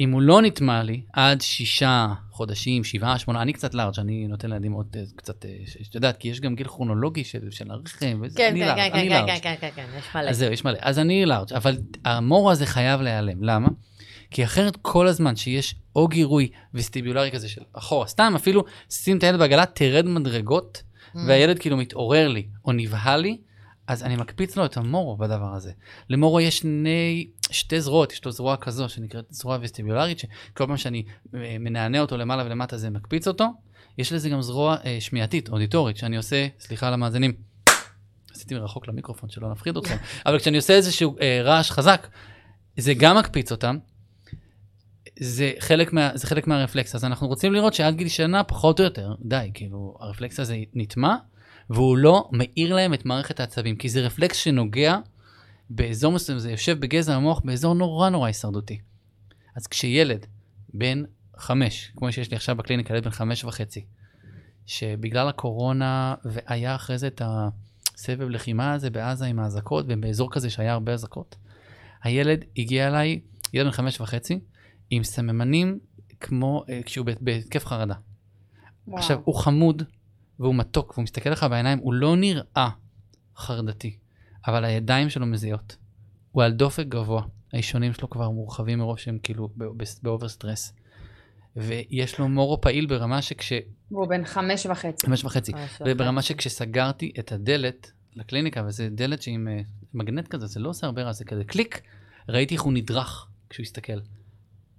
אם 0.00 0.10
הוא 0.10 0.22
לא 0.22 0.42
נטמע 0.42 0.82
לי 0.82 1.00
עד 1.12 1.40
שישה 1.40 2.06
חודשים, 2.30 2.84
שבעה, 2.84 3.18
שמונה, 3.18 3.42
אני 3.42 3.52
קצת 3.52 3.74
לארג', 3.74 3.94
אני 3.98 4.26
נותן 4.28 4.50
לילדים 4.50 4.72
עוד 4.72 4.86
אה, 4.96 5.02
קצת, 5.16 5.44
אה, 5.44 5.50
שאת 5.66 5.94
יודעת, 5.94 6.16
כי 6.16 6.28
יש 6.28 6.40
גם 6.40 6.54
גיל 6.54 6.68
כרונולוגי 6.68 7.24
של, 7.24 7.50
של 7.50 7.70
הרחם, 7.70 8.20
וזה, 8.22 8.38
כן, 8.38 8.50
אני 8.50 8.60
כן, 8.60 8.66
לארג', 8.66 8.92
כן, 8.92 8.98
אני 8.98 9.08
כן, 9.08 9.14
לארג'. 9.14 9.26
כן, 9.26 9.38
כן, 9.42 9.54
כן, 9.60 9.70
כן, 9.76 9.98
יש 9.98 10.04
מלא. 10.14 10.30
אז 10.30 10.38
זהו, 10.38 10.52
יש 10.52 10.64
מלא. 10.64 10.78
אז 10.82 10.98
אני 10.98 11.26
לארג', 11.26 11.52
אבל 11.52 11.78
המורו 12.04 12.50
הזה 12.50 12.66
חייב 12.66 13.00
להיעלם. 13.00 13.42
למה? 13.42 13.68
כי 14.30 14.44
אחרת 14.44 14.76
כל 14.82 15.06
הזמן 15.06 15.36
שיש 15.36 15.74
או 15.96 16.08
גירוי 16.08 16.48
וסטיביולרי 16.74 17.30
כזה 17.30 17.48
של 17.48 17.62
אחורה, 17.72 18.06
סתם 18.06 18.32
אפילו 18.36 18.64
שים 18.90 19.18
את 19.18 19.22
הילד 19.22 19.38
בעגלה, 19.38 19.66
תרד 19.66 20.06
מדרגות, 20.06 20.82
Mm. 21.14 21.18
והילד 21.26 21.58
כאילו 21.58 21.76
מתעורר 21.76 22.28
לי, 22.28 22.46
או 22.64 22.72
נבהל 22.72 23.20
לי, 23.20 23.38
אז 23.86 24.02
אני 24.02 24.16
מקפיץ 24.16 24.56
לו 24.56 24.64
את 24.64 24.76
המורו 24.76 25.16
בדבר 25.16 25.54
הזה. 25.54 25.72
למורו 26.08 26.40
יש 26.40 26.58
שני, 26.58 27.28
שתי 27.50 27.80
זרועות, 27.80 28.12
יש 28.12 28.24
לו 28.24 28.32
זרוע 28.32 28.56
כזו 28.56 28.88
שנקראת 28.88 29.24
זרוע 29.30 29.58
וסטיביולרית, 29.60 30.18
שכל 30.18 30.66
פעם 30.66 30.76
שאני 30.76 31.04
אה, 31.34 31.56
מנענע 31.60 32.00
אותו 32.00 32.16
למעלה 32.16 32.44
ולמטה 32.46 32.76
זה 32.76 32.90
מקפיץ 32.90 33.28
אותו. 33.28 33.46
יש 33.98 34.12
לזה 34.12 34.28
גם 34.28 34.42
זרוע 34.42 34.76
אה, 34.84 34.96
שמיעתית, 35.00 35.48
אודיטורית, 35.48 35.96
שאני 35.96 36.16
עושה, 36.16 36.46
סליחה 36.60 36.88
על 36.88 36.94
המאזינים, 36.94 37.32
עשיתי 38.34 38.54
מרחוק 38.54 38.88
למיקרופון 38.88 39.30
שלא 39.30 39.50
נפחיד 39.50 39.76
אתכם, 39.76 39.96
אבל 40.26 40.38
כשאני 40.38 40.56
עושה 40.56 40.72
איזשהו 40.72 41.16
אה, 41.20 41.40
רעש 41.42 41.70
חזק, 41.70 42.08
זה 42.76 42.94
גם 42.94 43.16
מקפיץ 43.16 43.52
אותם. 43.52 43.78
זה 45.18 45.52
חלק, 45.58 45.92
מה, 45.92 46.10
זה 46.14 46.26
חלק 46.26 46.46
מהרפלקס, 46.46 46.94
אז 46.94 47.04
אנחנו 47.04 47.28
רוצים 47.28 47.52
לראות 47.52 47.74
שעד 47.74 47.96
גיל 47.96 48.08
שנה, 48.08 48.44
פחות 48.44 48.80
או 48.80 48.84
יותר, 48.84 49.14
די, 49.20 49.50
כאילו, 49.54 49.96
הרפלקס 50.00 50.40
הזה 50.40 50.56
נטמע, 50.74 51.16
והוא 51.70 51.98
לא 51.98 52.28
מאיר 52.32 52.74
להם 52.74 52.94
את 52.94 53.04
מערכת 53.04 53.40
העצבים, 53.40 53.76
כי 53.76 53.88
זה 53.88 54.00
רפלקס 54.00 54.36
שנוגע 54.36 54.96
באזור 55.70 56.12
מסוים, 56.12 56.38
זה 56.38 56.50
יושב 56.50 56.80
בגזע 56.80 57.14
המוח 57.14 57.40
באזור 57.44 57.74
נורא 57.74 58.08
נורא 58.08 58.26
הישרדותי. 58.26 58.80
אז 59.56 59.66
כשילד 59.66 60.26
בן 60.74 61.02
חמש, 61.36 61.92
כמו 61.96 62.12
שיש 62.12 62.30
לי 62.30 62.36
עכשיו 62.36 62.56
בקליניקה, 62.56 62.94
ילד 62.94 63.04
בן 63.04 63.10
חמש 63.10 63.44
וחצי, 63.44 63.84
שבגלל 64.66 65.28
הקורונה, 65.28 66.14
והיה 66.24 66.74
אחרי 66.74 66.98
זה 66.98 67.06
את 67.06 67.22
הסבב 67.24 68.28
לחימה 68.28 68.72
הזה 68.72 68.90
בעזה 68.90 69.26
עם 69.26 69.38
האזעקות, 69.38 69.84
ובאזור 69.88 70.32
כזה 70.32 70.50
שהיה 70.50 70.72
הרבה 70.72 70.92
אזעקות, 70.92 71.36
הילד 72.02 72.44
הגיע 72.56 72.88
אליי, 72.88 73.20
ילד 73.52 73.66
בן 73.66 73.72
חמש 73.72 74.00
וחצי, 74.00 74.40
עם 74.90 75.04
סממנים 75.04 75.78
כמו, 76.20 76.64
אה, 76.68 76.80
כשהוא 76.84 77.06
בהתקף 77.20 77.66
חרדה. 77.66 77.94
וואו. 78.88 78.98
עכשיו, 78.98 79.20
הוא 79.24 79.34
חמוד, 79.34 79.82
והוא 80.40 80.54
מתוק, 80.54 80.92
והוא 80.92 81.02
מסתכל 81.02 81.30
לך 81.30 81.46
בעיניים, 81.50 81.78
הוא 81.78 81.94
לא 81.94 82.16
נראה 82.16 82.70
חרדתי, 83.36 83.96
אבל 84.46 84.64
הידיים 84.64 85.10
שלו 85.10 85.26
מזיעות. 85.26 85.76
הוא 86.30 86.42
על 86.42 86.52
דופק 86.52 86.86
גבוה, 86.86 87.22
האישונים 87.52 87.92
שלו 87.92 88.10
כבר 88.10 88.30
מורחבים 88.30 88.78
מראש, 88.78 89.08
הם 89.08 89.18
כאילו 89.22 89.48
ב 90.02 90.07
over 90.07 90.28
stress. 90.28 90.72
ויש 91.56 92.18
לו 92.18 92.28
מורו 92.28 92.60
פעיל 92.60 92.86
ברמה 92.86 93.22
שכש... 93.22 93.52
והוא 93.90 94.08
בן 94.08 94.24
חמש 94.24 94.66
וחצי. 94.66 95.06
חמש 95.06 95.24
וחצי. 95.24 95.52
וברמה. 95.86 96.22
שכשסגרתי 96.22 97.12
את 97.18 97.32
הדלת 97.32 97.92
לקליניקה, 98.14 98.62
וזה 98.66 98.88
דלת 98.90 99.22
שעם 99.22 99.48
אה, 99.48 99.60
מגנט 99.94 100.28
כזה, 100.28 100.46
זה 100.46 100.60
לא 100.60 100.68
עושה 100.68 100.86
הרבה 100.86 101.02
רעש, 101.02 101.12
זה 101.12 101.24
כזה 101.24 101.44
קליק, 101.44 101.82
ראיתי 102.28 102.54
איך 102.54 102.62
הוא 102.62 102.72
נדרך 102.72 103.28
כשהוא 103.50 103.64
הסתכל. 103.64 104.00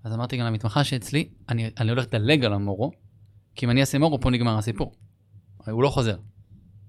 אז 0.04 0.14
אמרתי 0.14 0.38
גם 0.38 0.46
למתמחה 0.46 0.84
שאצלי, 0.84 1.30
אני, 1.50 1.70
אני 1.80 1.90
הולך 1.90 2.06
לדלג 2.06 2.46
על 2.46 2.54
המורו, 2.54 2.92
כי 3.56 3.66
אם 3.66 3.72
אני 3.72 3.82
אעשה 3.82 3.98
מורו, 3.98 4.22
פה 4.22 4.30
נגמר 4.30 4.58
הסיפור. 4.58 4.96
הוא 5.70 5.84
לא 5.84 5.90
חוזר. 5.90 6.18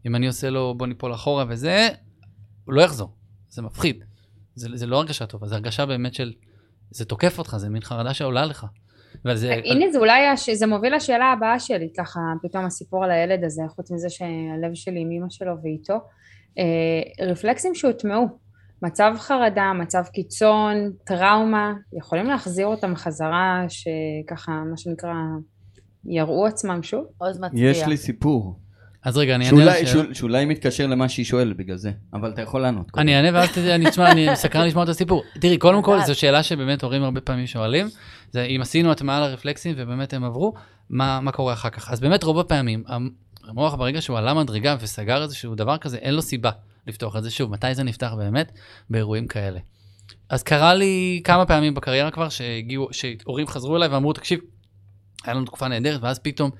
אם 0.06 0.16
אני 0.16 0.26
עושה 0.26 0.50
לו 0.50 0.74
בוא 0.76 0.86
ניפול 0.86 1.14
אחורה 1.14 1.44
וזה, 1.48 1.88
הוא 2.64 2.74
לא 2.74 2.82
יחזור. 2.82 3.14
זה 3.48 3.62
מפחיד. 3.62 4.04
זה, 4.54 4.68
זה 4.74 4.86
לא 4.86 4.96
הרגשה 4.96 5.26
טובה, 5.26 5.46
זה 5.46 5.54
הרגשה 5.54 5.86
באמת 5.86 6.14
של, 6.14 6.32
זה 6.90 7.04
תוקף 7.04 7.38
אותך, 7.38 7.56
זה 7.56 7.68
מין 7.68 7.82
חרדה 7.82 8.14
שעולה 8.14 8.44
לך. 8.44 8.66
ועל 9.24 9.36
זה, 9.36 9.54
הנה 9.64 9.92
זה 9.92 9.98
אולי, 9.98 10.26
הש- 10.26 10.50
זה 10.50 10.66
מוביל 10.66 10.96
לשאלה 10.96 11.32
הבאה 11.32 11.60
שלי, 11.60 11.88
ככה 11.98 12.20
פתאום 12.42 12.64
הסיפור 12.64 13.04
על 13.04 13.10
הילד 13.10 13.44
הזה, 13.44 13.62
חוץ 13.68 13.90
מזה 13.90 14.10
שהלב 14.10 14.74
שלי 14.74 15.00
עם 15.00 15.10
אמא 15.10 15.26
שלו 15.30 15.52
ואיתו. 15.62 15.94
אה, 16.58 17.26
רפלקסים 17.26 17.74
שהוטמעו, 17.74 18.26
מצב 18.82 19.14
חרדה, 19.18 19.72
מצב 19.72 20.02
קיצון, 20.12 20.74
טראומה, 21.04 21.72
יכולים 21.98 22.26
להחזיר 22.26 22.66
אותם 22.66 22.96
חזרה, 22.96 23.64
שככה, 23.68 24.52
מה 24.70 24.76
שנקרא, 24.76 25.12
יראו 26.04 26.46
עצמם 26.46 26.82
שוב? 26.82 27.04
עוז 27.18 27.38
מצביע. 27.40 27.70
יש 27.70 27.82
לי 27.86 27.96
סיפור. 27.96 28.58
אז 29.04 29.16
רגע, 29.16 29.34
אני 29.34 29.46
אענה 29.46 29.64
לשאלה. 29.64 29.86
שאול- 29.86 30.14
שאולי 30.14 30.44
מתקשר 30.44 30.86
למה 30.86 31.08
שהיא 31.08 31.26
שואלת 31.26 31.56
בגלל 31.56 31.76
זה, 31.76 31.90
אבל 32.14 32.30
אתה 32.30 32.42
יכול 32.42 32.60
לענות. 32.62 32.86
אני 32.98 33.16
אענה 33.16 33.38
ואז 33.38 33.58
אני 33.58 33.88
אשמע, 33.88 34.12
אני 34.12 34.26
סקרן 34.36 34.66
לשמוע 34.66 34.84
את 34.84 34.88
הסיפור. 34.88 35.22
תראי, 35.40 35.58
קודם 35.58 35.82
כל. 35.82 35.98
זו 36.06 36.14
שאלה 36.14 36.42
שבאמת 36.42 36.82
הורים 36.82 37.02
הרבה 37.02 37.20
פעמים 37.20 37.46
שואלים, 37.46 37.86
זה 38.30 38.42
אם 38.42 38.60
עשינו 38.62 38.90
הטמעה 38.90 39.20
לרפלקסים 39.20 39.74
ובאמת 39.78 40.12
הם 40.14 40.24
עברו, 40.24 40.54
מה, 40.90 41.20
מה 41.20 41.32
קורה 41.32 41.52
אחר 41.52 41.70
כך? 41.70 41.90
אז 41.92 42.00
באמת 42.00 42.24
רוב 42.24 42.38
הפעמים, 42.38 42.84
המ- 42.86 43.10
המוח 43.48 43.74
ברגע 43.74 44.00
שהוא 44.02 44.18
עלה 44.18 44.34
מדרגה 44.34 44.76
וסגר 44.80 45.22
איזשהו 45.22 45.54
דבר 45.54 45.76
כזה, 45.78 45.96
אין 45.96 46.14
לו 46.14 46.22
סיבה 46.22 46.50
לפתוח 46.86 47.16
את 47.16 47.22
זה 47.22 47.30
שוב. 47.30 47.50
מתי 47.50 47.74
זה 47.74 47.82
נפתח 47.82 48.12
באמת? 48.18 48.52
באירועים 48.90 49.26
כאלה. 49.26 49.60
אז 50.30 50.42
קרה 50.42 50.74
לי 50.74 51.20
כמה 51.24 51.46
פעמים 51.46 51.74
בקריירה 51.74 52.10
כבר 52.10 52.28
שהגיעו, 52.28 52.88
שהורים 52.92 53.46
חזרו 53.46 53.76
אליי 53.76 53.88
ואמרו, 53.88 54.12
תקשיב, 54.12 54.40
היה 55.24 55.34
לנו 55.34 55.44
תקופה 55.44 55.68
נהדרת, 55.68 56.00
ואז 56.02 56.18
פתאום 56.18 56.50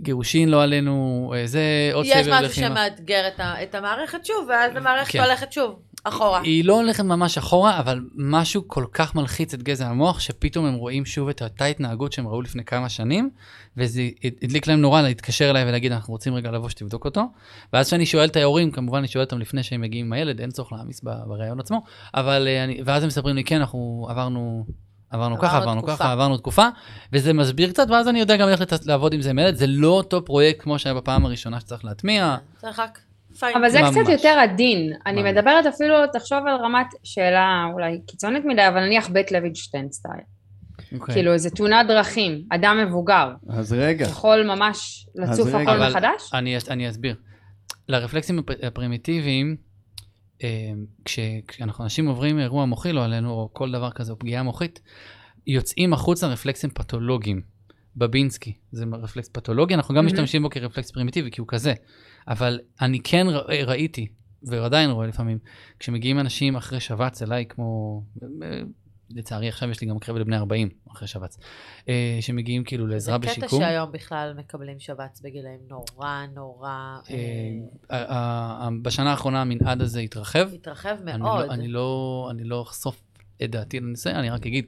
גירושין 0.00 0.48
לא 0.48 0.62
עלינו, 0.62 0.92
אה, 1.36 1.46
זה 1.46 1.60
עוד 1.92 2.06
סבב 2.06 2.16
יש 2.16 2.26
לחימה. 2.26 2.40
משהו 2.44 2.52
שמאתגר 2.52 3.28
את 3.34 3.40
ה- 3.40 3.62
את 3.62 3.74
המערכת 3.74 4.24
שוב, 4.24 4.46
ואז 4.48 4.76
המערכת 4.76 5.12
כן. 5.12 5.20
הולכת 5.22 5.52
שוב, 5.52 5.74
אחורה. 6.04 6.40
היא 6.40 6.64
לא 6.64 6.80
הולכת 6.80 7.04
ממש 7.04 7.38
אחורה, 7.38 7.78
אבל 7.80 8.00
משהו 8.14 8.68
כל 8.68 8.84
כך 8.92 9.14
מלחיץ 9.14 9.54
את 9.54 9.62
גזע 9.62 9.86
המוח, 9.88 10.20
שפתאום 10.20 10.64
הם 10.66 10.74
רואים 10.74 11.04
שוב 11.04 11.28
את 11.28 11.42
אותה 11.42 11.64
התנהגות 11.64 12.12
שהם 12.12 12.28
ראו 12.28 12.42
לפני 12.42 12.64
כמה 12.64 12.88
שנים, 12.88 13.30
וזה 13.76 14.02
הדליק 14.42 14.66
להם 14.66 14.80
נורא 14.80 15.02
להתקשר 15.02 15.50
אליי 15.50 15.64
ולהגיד, 15.68 15.92
אנחנו 15.92 16.12
רוצים 16.12 16.34
רגע 16.34 16.50
לבוא 16.50 16.68
שתבדוק 16.68 17.04
אותו. 17.04 17.22
ואז 17.72 17.86
כשאני 17.86 18.06
שואל 18.06 18.24
את 18.24 18.36
ההורים, 18.36 18.70
כמובן 18.70 18.98
אני 18.98 19.08
שואל 19.08 19.24
אותם 19.24 19.38
לפני 19.38 19.62
שהם 19.62 19.80
מגיעים 19.80 20.06
עם 20.06 20.12
הילד, 20.12 20.40
אין 20.40 20.50
צורך 20.50 20.72
להעמיס 20.72 21.00
בריאיון 21.26 21.60
עצמו, 21.60 21.82
אבל 22.14 22.48
אה, 22.48 22.64
אני, 22.64 22.80
ואז 22.84 23.02
הם 23.02 23.06
מספרים 23.08 23.36
לי, 23.36 23.44
כן, 23.44 23.56
אנחנו 23.60 24.06
עברנו... 24.10 24.64
עברנו 25.12 25.38
ככה, 25.38 25.56
עברנו. 25.56 25.82
ככה, 25.86 26.12
עברנו 26.12 26.36
תקופה, 26.36 26.66
וזה 27.12 27.32
מסביר 27.32 27.70
קצת, 27.70 27.86
ואז 27.90 28.08
אני 28.08 28.20
יודע 28.20 28.36
גם 28.36 28.48
איך 28.48 28.60
לת- 28.60 28.86
לעבוד 28.86 29.14
עם 29.14 29.22
זה 29.22 29.30
עם 29.30 29.38
הילד. 29.38 29.54
זה 29.54 29.66
לא 29.66 29.88
אותו 29.88 30.24
פרויקט 30.24 30.62
כמו 30.62 30.78
שהיה 30.78 30.94
בפעם 30.94 31.24
הראשונה 31.26 31.60
שצריך 31.60 31.84
להטמיע. 31.84 32.36
צריך 32.56 32.78
רק 32.78 32.98
פיין. 33.38 33.56
אבל 33.56 33.68
זה 33.70 33.82
ממש. 33.82 33.96
קצת 33.96 34.08
יותר 34.08 34.28
עדין. 34.42 34.92
אני 35.06 35.22
ממש. 35.22 35.32
מדברת 35.32 35.66
אפילו, 35.66 35.94
תחשוב 36.12 36.38
על 36.46 36.56
רמת 36.64 36.86
שאלה 37.04 37.64
אולי 37.72 38.00
קיצונית 38.06 38.44
מדי, 38.44 38.68
אבל 38.68 38.80
נניח 38.80 39.08
בית 39.08 39.32
לוינשטיין 39.32 39.88
סטייל. 39.92 40.14
אוקיי. 41.00 41.14
כאילו 41.14 41.32
איזה 41.32 41.50
תאונת 41.50 41.86
דרכים, 41.86 42.42
אדם 42.50 42.84
מבוגר, 42.86 43.32
אז 43.48 43.72
רגע, 43.72 44.04
יכול 44.04 44.42
ממש 44.46 45.06
לצוף. 45.14 45.48
הכל 45.54 45.78
מחדש? 45.88 46.30
אני, 46.34 46.56
אני 46.70 46.90
אסביר. 46.90 47.14
לרפלקסים 47.88 48.38
הפ- 48.38 48.64
הפרימיטיביים, 48.66 49.56
כש, 51.04 51.18
כשאנחנו 51.48 51.84
אנשים 51.84 52.06
עוברים 52.06 52.38
אירוע 52.38 52.64
מוחי 52.64 52.92
לא 52.92 53.04
עלינו, 53.04 53.30
או 53.30 53.50
כל 53.52 53.72
דבר 53.72 53.90
כזה, 53.90 54.12
או 54.12 54.18
פגיעה 54.18 54.42
מוחית, 54.42 54.80
יוצאים 55.46 55.92
החוצה 55.92 56.26
רפלקסים 56.26 56.70
פתולוגיים. 56.70 57.52
בבינסקי, 57.96 58.52
זה 58.72 58.84
רפלקס 58.92 59.28
פתולוגי, 59.28 59.74
אנחנו 59.74 59.94
גם 59.94 60.04
מהמם. 60.04 60.14
משתמשים 60.14 60.42
בו 60.42 60.50
כרפלקס 60.50 60.90
פרימיטיבי, 60.90 61.30
כי 61.30 61.40
הוא 61.40 61.48
כזה. 61.48 61.74
אבל 62.28 62.60
אני 62.80 63.00
כן 63.00 63.26
ר, 63.28 63.38
ראיתי, 63.66 64.06
ועדיין 64.42 64.90
רואה 64.90 65.06
לפעמים, 65.06 65.38
כשמגיעים 65.78 66.18
אנשים 66.18 66.56
אחרי 66.56 66.80
שבץ 66.80 67.22
אליי, 67.22 67.46
כמו, 67.46 68.02
אה, 68.42 68.60
לצערי 69.14 69.48
עכשיו 69.48 69.70
יש 69.70 69.80
לי 69.80 69.86
גם 69.86 69.98
קרב 69.98 70.16
לבני 70.16 70.36
40 70.36 70.68
אחרי 70.92 71.08
שבץ, 71.08 71.38
אה, 71.88 72.18
שמגיעים 72.20 72.64
כאילו 72.64 72.86
זה 72.86 72.92
לעזרה 72.92 73.18
קטע 73.18 73.30
בשיקום. 73.30 73.60
שהיום 73.60 73.92
בכלל 73.92 74.34
מקבלים 74.38 74.80
שבץ 74.80 75.20
בגילאים 75.24 75.60
נורא 75.68 76.24
נורא... 76.34 76.68
אה, 76.68 77.14
אה, 77.90 77.96
ה- 77.98 78.14
ה- 78.14 78.66
ה- 78.66 78.68
בשנה 78.82 79.10
האחרונה 79.10 79.40
המנעד 79.40 79.82
הזה 79.82 80.00
התרחב. 80.00 80.48
התרחב 80.54 80.96
אני 81.08 81.18
מאוד. 81.18 81.46
לא- 81.46 81.52
אני 81.54 81.68
לא 81.68 82.28
אני 82.30 82.44
לא 82.44 82.62
אחשוף 82.62 83.02
את 83.42 83.50
דעתי 83.50 83.80
לנושא, 83.80 84.10
אני 84.10 84.30
רק 84.30 84.46
אגיד 84.46 84.64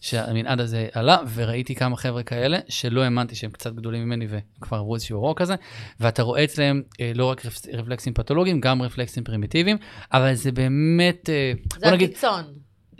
שהמנעד 0.00 0.60
הזה 0.60 0.88
עלה, 0.92 1.18
וראיתי 1.34 1.74
כמה 1.74 1.96
חבר'ה 1.96 2.22
כאלה 2.22 2.58
שלא 2.68 3.02
האמנתי 3.02 3.34
שהם 3.34 3.50
קצת 3.50 3.72
גדולים 3.74 4.04
ממני 4.04 4.26
וכבר 4.28 4.76
עברו 4.76 4.94
איזשהו 4.94 5.16
אירוע 5.16 5.34
כזה, 5.36 5.54
ואתה 6.00 6.22
רואה 6.22 6.44
אצלם 6.44 6.82
אה, 7.00 7.12
לא 7.14 7.24
רק 7.30 7.46
רפ- 7.46 7.66
רפלקסים 7.72 8.14
פתולוגיים, 8.14 8.60
גם 8.60 8.82
רפלקסים 8.82 9.24
פרימיטיביים, 9.24 9.76
אבל 10.12 10.34
זה 10.34 10.52
באמת, 10.52 11.30
אה, 11.30 11.52
זה 11.74 11.80
בוא 11.86 11.90
נגיד, 11.90 12.08
הקיצון. 12.10 12.44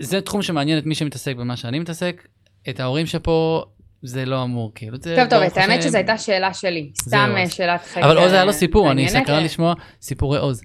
זה 0.01 0.21
תחום 0.21 0.43
שמעניין 0.43 0.79
את 0.79 0.87
מי 0.87 0.95
שמתעסק 0.95 1.37
במה 1.37 1.57
שאני 1.57 1.79
מתעסק, 1.79 2.27
את 2.69 2.81
ההורים 2.81 3.07
שפה 3.07 3.65
זה 4.03 4.25
לא 4.25 4.43
אמור, 4.43 4.73
כאילו, 4.75 4.97
זה 5.01 5.17
טוב, 5.19 5.31
טוב, 5.31 5.43
את 5.43 5.57
האמת. 5.57 5.83
שזו 5.83 5.97
הייתה 5.97 6.19
שאלה 6.19 6.55
שלי, 6.55 6.91
סתם 7.03 7.33
אה, 7.37 7.43
אז- 7.43 7.53
שאלת 7.53 7.81
חקר. 7.85 8.05
אבל 8.07 8.19
עוז 8.19 8.33
היה 8.33 8.45
לו 8.45 8.53
סיפור, 8.53 8.91
אני. 8.93 9.09
סקרן 9.09 9.45
לשמוע 9.45 9.75
סיפורי 10.03 10.39
עוז. 10.39 10.63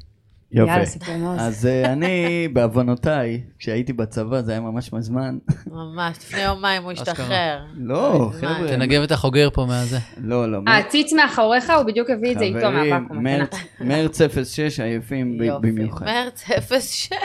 יופי. 0.51 0.71
יאללה, 0.71 0.85
סיפור 0.85 1.15
מעוז. 1.17 1.39
אז 1.41 1.65
אה, 1.65 1.93
אני, 1.93 2.47
בעוונותיי, 2.53 3.41
כשהייתי 3.59 3.93
בצבא, 3.93 4.41
זה 4.41 4.51
היה 4.51 4.61
ממש 4.61 4.93
מזמן. 4.93 5.37
ממש, 5.67 6.17
לפני 6.17 6.41
יומיים 6.41 6.83
הוא. 6.83 6.91
השתחרר. 6.91 7.59
לא. 7.77 8.31
חבר'ה. 8.39 8.67
תנגב 8.67 9.01
את 9.01 9.11
החוגר 9.11 9.49
פה 9.53 9.65
מהזה. 9.65 9.97
לא, 10.17 10.51
לא. 10.51 10.59
אה, 10.67 10.83
ציץ 10.89 11.13
מאחוריך, 11.13 11.69
הוא 11.69 11.83
בדיוק 11.83 12.09
הביא 12.09 12.31
את 12.31 12.39
זה 12.39 12.45
איתו 12.45 12.59
חברים, 12.59 12.89
מהוואקום. 12.89 13.23
מרץ- 13.23 13.55
מרץ 13.81 14.21
06 14.43 14.79
עייפים. 14.79 15.37
במיוחד. 15.61 16.05
מרץ 16.05 16.43
06. 16.69 17.09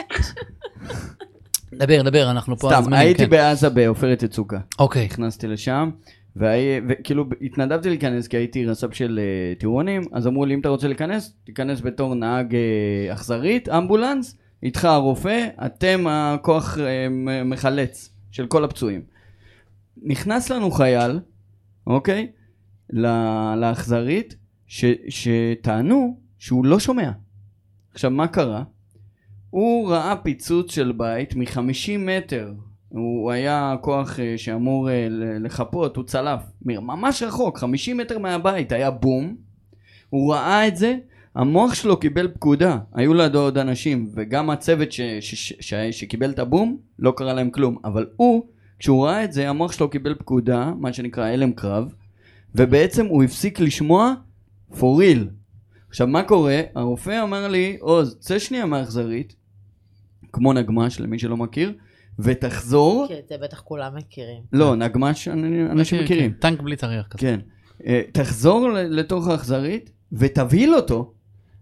דבר, 1.77 2.01
דבר, 2.01 2.31
אנחנו 2.31 2.57
פה 2.57 2.69
סתם, 2.81 2.93
הייתי 2.93 3.23
כן. 3.23 3.29
בעזה 3.29 3.69
בעופרת 3.69 4.23
יצוקה. 4.23 4.59
אוקיי. 4.79 5.05
נכנסתי 5.05 5.47
לשם, 5.47 5.89
וכאילו 6.35 7.25
התנדבתי 7.41 7.89
להיכנס 7.89 8.27
כי 8.27 8.37
הייתי 8.37 8.65
רס"פ 8.65 8.93
של 8.93 9.19
אה, 9.19 9.55
טירונים, 9.59 10.01
אז 10.11 10.27
אמרו 10.27 10.45
לי 10.45 10.53
אם 10.53 10.59
אתה 10.59 10.69
רוצה 10.69 10.87
להיכנס, 10.87 11.35
תיכנס 11.43 11.81
בתור 11.81 12.15
נהג 12.15 12.55
אה, 12.55 13.13
אכזרית, 13.13 13.69
אמבולנס, 13.69 14.37
איתך 14.63 14.85
הרופא, 14.85 15.47
אתם 15.65 16.05
הכוח 16.09 16.77
מ- 17.11 17.49
מחלץ 17.49 18.09
של 18.31 18.47
כל 18.47 18.63
הפצועים. 18.63 19.01
נכנס 20.03 20.49
לנו 20.49 20.71
חייל, 20.71 21.19
אוקיי? 21.87 22.27
לאכזרית, 23.57 24.35
שטענו 25.09 26.17
שהוא 26.37 26.65
לא 26.65 26.79
שומע. 26.79 27.11
עכשיו 27.93 28.11
מה 28.11 28.27
קרה? 28.27 28.63
הוא 29.53 29.89
ראה 29.89 30.15
פיצוץ 30.15 30.71
של 30.71 30.91
בית 30.91 31.35
מ-50 31.35 31.97
מטר. 31.99 32.53
הוא 32.89 33.31
היה 33.31 33.75
כוח 33.81 34.19
אה, 34.19 34.33
שאמור 34.37 34.89
אה, 34.89 35.07
לחפות, 35.39 35.95
הוא 35.95 36.03
צלף. 36.03 36.39
ממש 36.61 37.23
רחוק, 37.23 37.57
50 37.57 37.97
מטר 37.97 38.19
מהבית, 38.19 38.71
היה 38.71 38.91
בום. 38.91 39.35
הוא 40.09 40.33
ראה 40.33 40.67
את 40.67 40.75
זה, 40.75 40.95
המוח 41.35 41.73
שלו 41.73 41.99
קיבל 41.99 42.27
פקודה. 42.33 42.77
היו 42.93 43.13
לידו 43.13 43.39
עוד 43.39 43.57
אנשים, 43.57 44.09
וגם 44.13 44.49
הצוות 44.49 44.91
ש- 44.91 45.01
ש- 45.01 45.53
ש- 45.59 45.73
שקיבל 45.99 46.29
את 46.29 46.39
הבום, 46.39 46.77
לא 46.99 47.13
קרה 47.17 47.33
להם 47.33 47.49
כלום. 47.49 47.77
אבל 47.85 48.05
הוא, 48.15 48.45
כשהוא 48.79 49.05
ראה 49.05 49.23
את 49.23 49.33
זה, 49.33 49.49
המוח 49.49 49.71
שלו 49.71 49.89
קיבל 49.89 50.15
פקודה, 50.15 50.71
מה 50.79 50.93
שנקרא 50.93 51.25
הלם 51.25 51.51
קרב, 51.51 51.93
ובעצם 52.55 53.05
הוא 53.05 53.23
הפסיק 53.23 53.59
לשמוע 53.59 54.13
for 54.71 54.75
real. 54.75 55.19
עכשיו, 55.89 56.07
מה 56.07 56.23
קורה? 56.23 56.61
הרופא 56.75 57.23
אמר 57.23 57.47
לי, 57.47 57.77
עוז, 57.79 58.17
צא 58.19 58.39
שנייה 58.39 58.65
מהאכזרית, 58.65 59.42
כמו 60.33 60.53
נגמש, 60.53 60.99
למי 60.99 61.19
שלא 61.19 61.37
מכיר, 61.37 61.73
ותחזור. 62.19 63.07
את 63.19 63.27
זה 63.29 63.35
בטח 63.43 63.61
כולם 63.61 63.95
מכירים. 63.95 64.41
לא, 64.53 64.75
נגמש, 64.75 65.27
אני- 65.27 65.65
אנשים 65.71 65.97
מכיר, 66.03 66.15
מכירים. 66.15 66.31
כן, 66.31 66.37
טנק 66.39 66.61
בלי 66.61 66.75
טריח 66.75 67.07
כזה. 67.07 67.19
כן. 67.21 67.39
אה, 67.87 68.01
תחזור 68.11 68.69
לתוך 68.73 69.27
האכזרית 69.27 69.89
ותבהיל 70.11 70.75
אותו. 70.75 71.13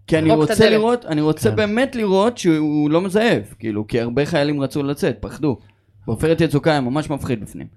כי 0.07 0.17
אני 0.17 0.31
רוצה. 0.31 0.69
לראות, 0.69 1.05
אני 1.05 1.21
רוצה 1.21 1.49
כן. 1.49 1.55
באמת 1.55 1.95
לראות 1.95 2.37
שהוא 2.37 2.89
לא 2.89 3.01
מזייף, 3.01 3.55
כאילו, 3.59 3.87
כי 3.87 3.99
הרבה 4.01 4.25
חיילים 4.25 4.61
רצו 4.61 4.83
לצאת, 4.83 5.17
פחדו. 5.19 5.57
בעופרת 6.07 6.41
יצוקה 6.41 6.71
היה 6.71 6.81
ממש 6.81 7.09
מפחיד 7.09 7.41
בפנים. 7.41 7.67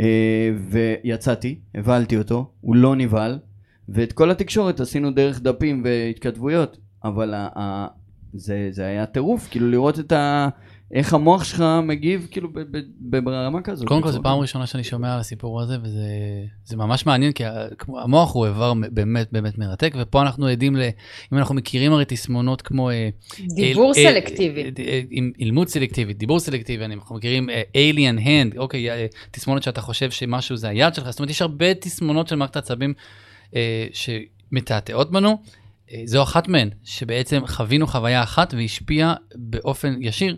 אה, 0.00 0.50
ויצאתי, 0.70 1.58
הבהלתי 1.74 2.18
אותו, 2.18 2.50
הוא 2.60 2.76
לא 2.76 2.96
נבהל, 2.96 3.38
ואת 3.88 4.12
כל 4.12 4.30
התקשורת 4.30 4.80
עשינו 4.80 5.10
דרך 5.10 5.40
דפים 5.40 5.82
והתכתבויות, 5.84 6.78
אבל 7.04 7.34
זה, 8.34 8.68
זה 8.70 8.86
היה 8.86 9.06
טירוף, 9.06 9.48
כאילו 9.50 9.70
לראות 9.70 9.98
את 9.98 10.12
ה... 10.12 10.48
איך 10.94 11.14
המוח 11.14 11.44
שלך 11.44 11.64
מגיב, 11.82 12.28
כאילו, 12.30 12.52
ב- 12.52 12.60
ב- 12.60 12.80
ב- 13.00 13.24
ברמה 13.24 13.62
כזאת. 13.62 13.88
קודם 13.88 14.02
כל, 14.02 14.10
זו 14.10 14.22
פעם 14.22 14.38
ראשונה 14.38 14.66
שאני 14.66 14.84
שומע 14.84 15.14
על 15.14 15.20
הסיפור 15.20 15.60
הזה, 15.60 15.76
וזה 15.82 16.06
זה 16.64 16.76
ממש 16.76 17.06
מעניין, 17.06 17.32
כי 17.32 17.44
המוח 18.02 18.34
הוא 18.34 18.46
איבר 18.46 18.72
באמת 18.90 19.28
באמת 19.32 19.58
מרתק, 19.58 19.94
ופה 19.98 20.22
אנחנו 20.22 20.46
עדים 20.46 20.76
ל... 20.76 20.82
אם 21.32 21.38
אנחנו 21.38 21.54
מכירים 21.54 21.92
הרי 21.92 22.04
תסמונות 22.08 22.62
כמו... 22.62 22.90
אה, 22.90 23.08
דיבור 23.54 23.94
סלקטיבי. 23.94 24.62
אה, 24.62 24.68
אה, 24.78 25.00
עם 25.10 25.32
אילמות 25.38 25.68
סלקטיבי, 25.68 26.12
דיבור 26.12 26.40
סלקטיבי, 26.40 26.84
אנחנו 26.84 27.16
מכירים 27.16 27.48
alien 27.48 28.20
hand, 28.20 28.58
אוקיי, 28.58 28.88
תסמונת 29.30 29.62
שאתה 29.62 29.80
חושב 29.80 30.10
שמשהו 30.10 30.56
זה 30.56 30.68
היד 30.68 30.94
שלך, 30.94 31.10
זאת 31.10 31.18
אומרת, 31.18 31.30
יש 31.30 31.42
הרבה 31.42 31.74
תסמונות 31.74 32.28
של 32.28 32.36
מערכת 32.36 32.56
העצבים 32.56 32.94
שמתעתעות 33.92 35.10
בנו. 35.10 35.38
אה, 35.92 36.02
זו 36.04 36.22
אחת 36.22 36.48
מהן, 36.48 36.70
שבעצם 36.84 37.46
חווינו 37.46 37.86
חוויה 37.86 38.22
אחת 38.22 38.54
והשפיעה 38.54 39.14
באופן 39.34 39.94
ישיר 40.00 40.36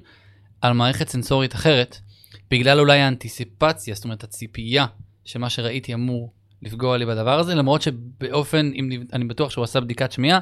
על 0.61 0.73
מערכת 0.73 1.09
סנסורית 1.09 1.55
אחרת, 1.55 1.99
בגלל 2.51 2.81
אולי 2.81 2.99
האנטיסיפציה, 2.99 3.95
זאת 3.95 4.05
אומרת 4.05 4.25
הציפייה 4.25 4.87
שמה 5.25 5.51
שראיתי 5.51 5.95
אמור 5.95 6.33
לפגוע 6.63 6.97
לי 6.97 7.07
בדבר 7.07 7.39
הזה, 7.39 7.55
למרות 7.55 7.83
שבאופן, 7.83 8.71
אם 8.75 9.03
אני 9.13 9.25
בטוח 9.25 9.51
שהוא 9.51 9.65
עשה 9.65 9.81
בדיקת 9.81 10.13
שמיעה, 10.13 10.39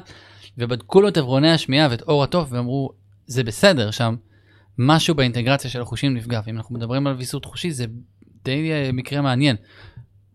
ובדקו 0.57 1.01
לו 1.01 1.07
את 1.07 1.17
עברוני 1.17 1.51
השמיעה 1.51 1.87
ואת 1.91 2.01
אור 2.01 2.23
התוף, 2.23 2.47
ואמרו, 2.51 2.91
זה 3.25 3.43
בסדר 3.43 3.91
שם, 3.91 4.15
משהו 4.77 5.15
באינטגרציה 5.15 5.69
של 5.69 5.81
החושים 5.81 6.13
נפגע. 6.13 6.41
ואם 6.45 6.57
אנחנו 6.57 6.75
מדברים 6.75 7.07
על 7.07 7.13
ויסות 7.13 7.45
חושי, 7.45 7.71
זה 7.71 7.85
די 8.43 8.71
אה, 8.71 8.89
מקרה 8.93 9.21
מעניין. 9.21 9.55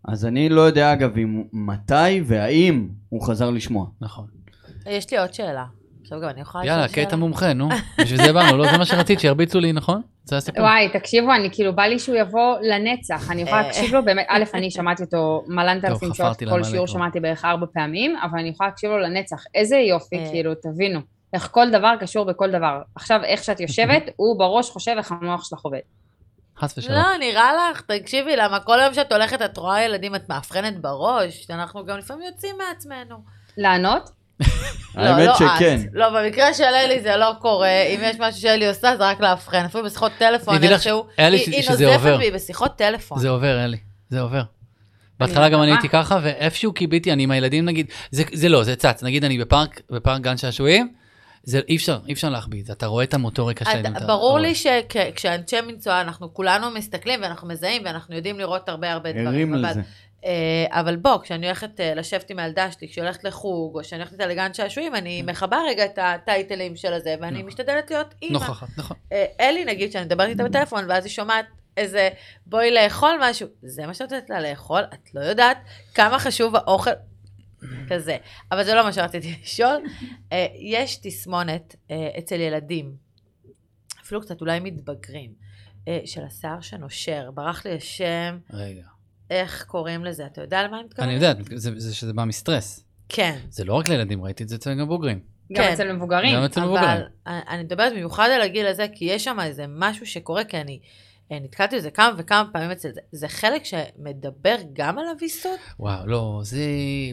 אז 0.05 0.27
אני 0.27 0.49
לא 0.49 0.61
יודע, 0.61 0.93
אגב, 0.93 1.19
אם, 1.19 1.43
מתי 1.53 2.21
והאם 2.25 2.89
הוא 3.09 3.27
חזר 3.27 3.51
לשמוע. 3.51 3.87
נכון. 4.01 4.36
יש 4.87 5.11
לי 5.11 5.19
עוד 5.19 5.35
שאלה. 5.35 5.65
עכשיו 6.03 6.21
גם 6.21 6.29
אני 6.29 6.41
יכולה 6.41 6.65
לשאול 6.65 6.77
יאללה, 6.77 6.89
שאלה? 6.89 7.07
קטע 7.07 7.17
מומחה, 7.17 7.53
נו. 7.53 7.69
בשביל 8.01 8.23
זה 8.23 8.33
באנו, 8.33 8.57
לא 8.57 8.71
זה 8.71 8.79
מה 8.79 8.85
שרצית, 8.87 9.21
שירביצו 9.21 9.61
לי, 9.61 9.73
נכון? 9.73 10.03
זה 10.25 10.37
הסיפור. 10.37 10.63
וואי, 10.63 10.89
תקשיבו, 10.93 11.35
אני 11.35 11.49
כאילו, 11.53 11.77
בא 11.77 11.83
לי 11.83 11.99
שהוא 11.99 12.17
יבוא 12.17 12.57
לנצח. 12.63 13.31
אני 13.31 13.43
יכולה 13.43 13.61
אה. 13.61 13.67
להקשיב 13.67 13.95
לו, 13.95 14.05
באמת, 14.05 14.27
א', 14.29 14.45
אני 14.55 14.71
שמעתי 14.71 15.03
אותו 15.03 15.45
מלנת 15.47 15.85
אלפים 15.85 16.15
שעות, 16.15 16.43
כל 16.51 16.65
שיעור. 16.65 16.87
שמעתי 16.87 17.21
בערך 17.21 17.45
ארבע 17.45 17.67
פעמים, 17.73 18.17
אבל 18.17 18.39
אני 18.39 18.49
יכולה 18.49 18.69
להקשיב 18.69 18.91
לו 18.91 18.99
לנצח. 18.99 19.45
איזה 19.55 19.77
יופי, 19.77 20.19
אה. 20.19 20.31
כאילו, 20.31 20.53
תבינו. 20.55 21.01
איך 21.33 21.49
כל 21.53 21.71
דבר 21.71 21.95
קשור 22.01 22.25
בכל 22.25 22.51
דבר. 22.51 22.81
עכשיו, 22.95 23.25
איך 23.25 23.45
שאת 23.45 23.61
יושבת, 23.61 24.03
הוא 24.17 24.39
בראש 24.39 24.71
חושב 24.71 24.95
איך 24.99 25.13
המוח 25.13 25.45
שלך 25.45 25.61
עובד. 25.61 25.81
חס 26.59 26.79
ושלום. 26.79 26.99
לא, 26.99 27.17
נראה 27.21 27.71
לך, 27.71 27.81
תקשיבי, 27.81 28.37
למה 28.37 28.61
כל 28.61 28.79
יום 28.85 28.95
שאת 28.95 29.13
הולכת 29.13 29.43
את 29.43 29.57
רואה 29.57 29.83
ילדים, 29.83 30.15
את 30.15 30.29
מאבחנת 30.29 30.81
בראש, 30.81 31.51
אנחנו 31.51 31.87
גם 31.87 31.99
לפעמים 31.99 32.27
יוצאים 32.27 32.57
מעצמנו. 32.59 33.17
לענות? 33.57 34.16
האמת 34.95 35.27
לא, 35.27 35.35
שכן. 35.35 35.81
את. 35.85 35.91
לא, 35.93 36.07
במקרה 36.11 36.55
של 36.55 36.65
אלי 36.65 37.01
זה 37.01 37.17
לא 37.17 37.33
קורה, 37.41 37.69
אם 37.83 38.01
יש 38.03 38.17
משהו 38.21 38.41
שאלי 38.41 38.69
עושה 38.69 38.97
זה 38.97 39.05
רק 39.09 39.21
לאבחן, 39.21 39.65
אפילו 39.65 39.85
בשיחות 39.85 40.13
טלפון, 40.19 40.65
איכשהו, 40.65 41.07
היא 41.19 41.71
נוזפת. 41.71 42.19
בי 42.19 42.31
בשיחות 42.31 42.77
טלפון. 42.77 43.19
זה 43.19 43.29
עובר, 43.29 43.65
אלי, 43.65 43.77
זה 44.09 44.21
עובר. 44.21 44.43
בהתחלה 45.21 45.49
גם 45.49 45.63
אני. 45.63 45.71
הייתי 45.73 45.89
ככה, 45.89 46.19
ואיפשהו 46.23 46.73
קיביתי, 46.73 47.13
אני 47.13 47.23
עם 47.23 47.31
הילדים 47.31 47.65
נגיד, 47.65 47.87
זה, 48.11 48.23
זה 48.33 48.49
לא, 48.49 48.63
זה 48.65 48.77
צץ, 48.77 49.03
נגיד 49.03 49.25
אני 49.25 49.39
בפארק, 49.39 49.81
בפארק 49.91 50.21
גן 50.23 50.37
שעשועים, 50.37 50.93
זה 51.43 51.61
אי 51.69 51.77
אפשר, 51.77 51.99
אי 52.09 52.13
אפשר 52.13 52.29
להחביא 52.29 52.61
את 52.61 52.67
זה, 52.67 52.73
אתה 52.73 52.87
רואה 52.87 53.05
את 53.05 53.15
המוטוריקה 53.15 53.65
של 53.65 53.71
את- 53.71 53.75
הילדים. 53.77 53.97
אתה 53.97 54.07
ברור. 54.07 54.39
לי 54.39 54.55
שכשאנשי 54.55 55.57
מקצוע 55.67 56.01
אנחנו 56.01 56.35
כולנו 56.35 56.71
מסתכלים 56.71 57.23
ואנחנו 57.23 57.49
מזהים 57.49 57.83
ואנחנו 57.85 58.17
יודעים 58.17 58.39
לראות 58.39 58.69
הרבה 58.69 58.93
הרבה 58.93 59.09
ערים 59.11 59.25
דברים. 59.25 59.55
אבל- 59.55 59.71
לזה. 59.71 59.81
אה, 60.27 60.81
אבל 60.81 60.97
בוא, 60.97 61.19
כשאני 61.23 61.47
הולכת 61.47 61.81
אה, 61.81 61.95
לשבת 61.95 62.31
עם 62.31 62.39
הילדה 62.39 62.71
שלי, 62.71 62.89
כשהיא 62.89 63.05
הולכת 63.05 63.25
לחוג, 63.25 63.77
או 63.77 63.81
כשאני 63.81 64.01
הולכת 64.01 64.13
איתה 64.13 64.27
לגן 64.27 64.55
שעשועים, 64.55 64.95
אני 64.95 65.23
מכבה 65.23 65.59
רגע 65.69 65.85
את 65.85 65.99
הטייטלים 66.03 66.77
של 66.77 66.93
הזה, 66.93 67.15
ואני 67.21 67.37
נכון. 67.37 67.47
משתדלת 67.47 67.91
להיות 67.91 68.15
אימא. 68.23 68.33
נוכחת, 68.33 68.69
נכון. 68.77 68.97
אה, 69.13 69.25
אלי, 69.41 69.65
נגיד, 69.65 69.93
שאני 69.93 70.05
מדברת 70.05 70.29
איתה 70.29 70.45
בטלפון, 70.45 70.85
ואז 70.89 71.05
היא 71.05 71.13
שומעת 71.13 71.47
איזה, 71.77 72.09
בואי 72.47 72.71
לאכול 72.71 73.19
משהו, 73.23 73.49
זה 73.63 73.87
מה 73.87 73.95
שאת 73.95 74.13
נותנת 74.13 74.31
לה 74.31 74.41
לאכול, 74.41 74.83
את 74.95 75.15
לא 75.15 75.21
יודעת 75.21 75.59
כמה 75.95 76.19
חשוב 76.19 76.57
האוכל, 76.57 76.91
כזה. 77.89 78.17
אבל 78.53 78.65
זה 78.65 78.75
לא 78.75 78.83
מה 78.83 78.93
שרציתי 78.93 79.37
לשאול. 79.43 79.83
יש 80.55 80.97
תסמונת 80.97 81.77
אצל 82.19 82.41
ילדים, 82.41 82.95
אפילו 84.03 84.21
קצת 84.21 84.41
אולי 84.41 84.61
מתבגרים, 84.61 85.33
של 86.05 86.25
השיער 86.25 86.61
שנושר, 86.61 87.31
ברח 87.35 87.67
לי 87.67 87.77
השם, 87.77 88.39
רגע. 88.51 88.96
איך 89.31 89.65
קוראים 89.65 90.05
לזה, 90.05 90.27
אתה 90.27 90.41
יודע 90.41 90.63
למה 90.63 90.77
אני 90.77 90.87
מתכוונת? 90.87 91.09
אני 91.09 91.15
יודע, 91.15 91.35
זה, 91.55 91.71
זה 91.77 91.95
שזה 91.95 92.13
בא 92.13 92.25
מסטרס. 92.25 92.85
כן. 93.09 93.39
זה 93.51 93.65
לא 93.65 93.75
רק 93.75 93.89
לילדים, 93.89 94.25
ראיתי 94.25 94.43
את 94.43 94.49
זה 94.49 94.57
אצל 94.57 94.75
גם 94.75 94.89
בוגרים. 94.89 95.21
גם 95.53 95.65
כן. 95.65 95.73
אצל 95.73 95.93
מבוגרים. 95.93 96.37
גם 96.37 96.45
אצל 96.45 96.61
מבוגרים. 96.61 96.89
אבל 96.89 97.03
אני 97.27 97.63
מדברת 97.63 97.93
במיוחד 97.93 98.29
על 98.35 98.43
הגיל 98.43 98.67
הזה, 98.67 98.87
כי 98.95 99.05
יש 99.05 99.25
שם 99.25 99.41
איזה 99.41 99.65
משהו 99.69 100.07
שקורה, 100.07 100.45
כי 100.45 100.57
אני 100.61 100.81
נתקלתי 101.31 101.77
בזה 101.77 101.91
כמה 101.91 102.11
וכמה 102.17 102.49
פעמים 102.53 102.71
אצל 102.71 102.89
זה. 102.95 103.01
זה 103.13 103.29
חלק 103.29 103.65
שמדבר 103.65 104.57
גם 104.73 104.99
על 104.99 105.05
הוויסות? 105.09 105.61
וואו, 105.81 106.07
לא, 106.07 106.41
זה 106.43 106.61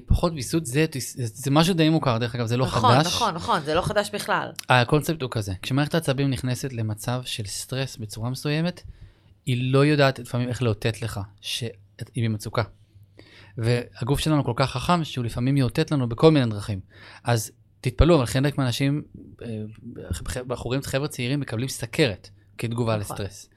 פחות 0.06 0.34
ויסות, 0.36 0.66
זה, 0.66 0.86
זה, 0.98 1.26
זה 1.26 1.52
משהו 1.52 1.74
די 1.74 1.90
מוכר, 1.90 2.18
דרך 2.18 2.36
אגב, 2.36 2.46
זה 2.46 2.58
לא 2.58 2.66
נכון, 2.66 2.96
חדש. 2.96 3.08
נכון, 3.08 3.34
נכון, 3.34 3.62
זה 3.62 3.74
לא 3.74 3.82
חדש 3.82 4.10
בכלל. 4.14 4.52
הקונספט 4.70 5.22
הוא 5.22 5.30
כזה, 5.32 5.54
כשמערכת 5.62 5.94
העצבים 5.94 6.30
נכנסת 6.30 6.74
למצב 6.74 7.22
של 7.26 7.46
סטרס 7.46 7.98
בצורה 7.98 8.30
מסוימת, 8.30 8.82
היא 9.46 9.74
לא 9.74 9.86
יודעת 9.86 10.20
לפעמים 10.20 10.50
איך 10.50 10.62
לאותת 10.62 11.02
לך 11.02 11.20
שהיא 12.14 12.30
במצוקה. 12.30 12.64
והגוף 13.58 14.20
שלנו 14.20 14.44
כל 14.44 14.54
כך 14.56 14.72
חכם 14.72 15.04
שהוא 15.04 15.26
לפעמים 15.26 15.58
יאותת 15.58 15.92
לנו 15.92 16.10
בכל 16.10 16.32
מיני 16.32 16.46
דרכים. 16.52 16.80
אז 17.24 17.52
תתפלאו, 17.82 18.16
אבל 18.16 18.26
חלק 18.26 18.58
מהאנשים, 18.58 19.02
אה, 19.42 19.48
בחורים, 20.48 20.82
חבר'ה 20.82 21.08
צעירים 21.08 21.40
מקבלים 21.40 21.68
סכרת 21.68 22.30
כתגובה 22.58 22.98
נכון. 22.98 23.16
לסטרס. 23.16 23.50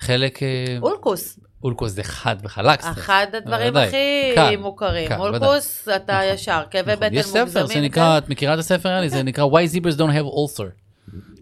חלק, 0.00 0.42
אה, 0.42 0.78
אולקוס, 0.82 1.38
אולקוס 1.64 1.92
זה 1.92 2.02
חד 2.02 2.36
וחלק 2.42 2.80
סטרס. 2.80 2.98
אחד 2.98 3.26
הדברים. 3.32 3.76
הכי 3.76 4.56
מוכרים. 4.56 5.12
אולקוס, 5.12 5.88
אתה 5.88 6.12
נכון. 6.12 6.34
ישר, 6.34 6.62
כאבי 6.70 6.92
נכון. 6.92 7.06
בטן 7.06 7.14
יש 7.14 7.26
ספר 7.26 7.40
מוגזמים. 7.40 7.68
שנקרא, 7.68 8.18
את 8.18 8.28
מכירה 8.28 8.54
את 8.54 8.58
הספר? 8.58 9.08
זה 9.08 9.22
נקרא 9.30 9.44
Why 9.44 9.76
Zebras 9.76 9.96
Don't 9.96 10.14
Have 10.14 10.58
Ulcer. 10.58 10.83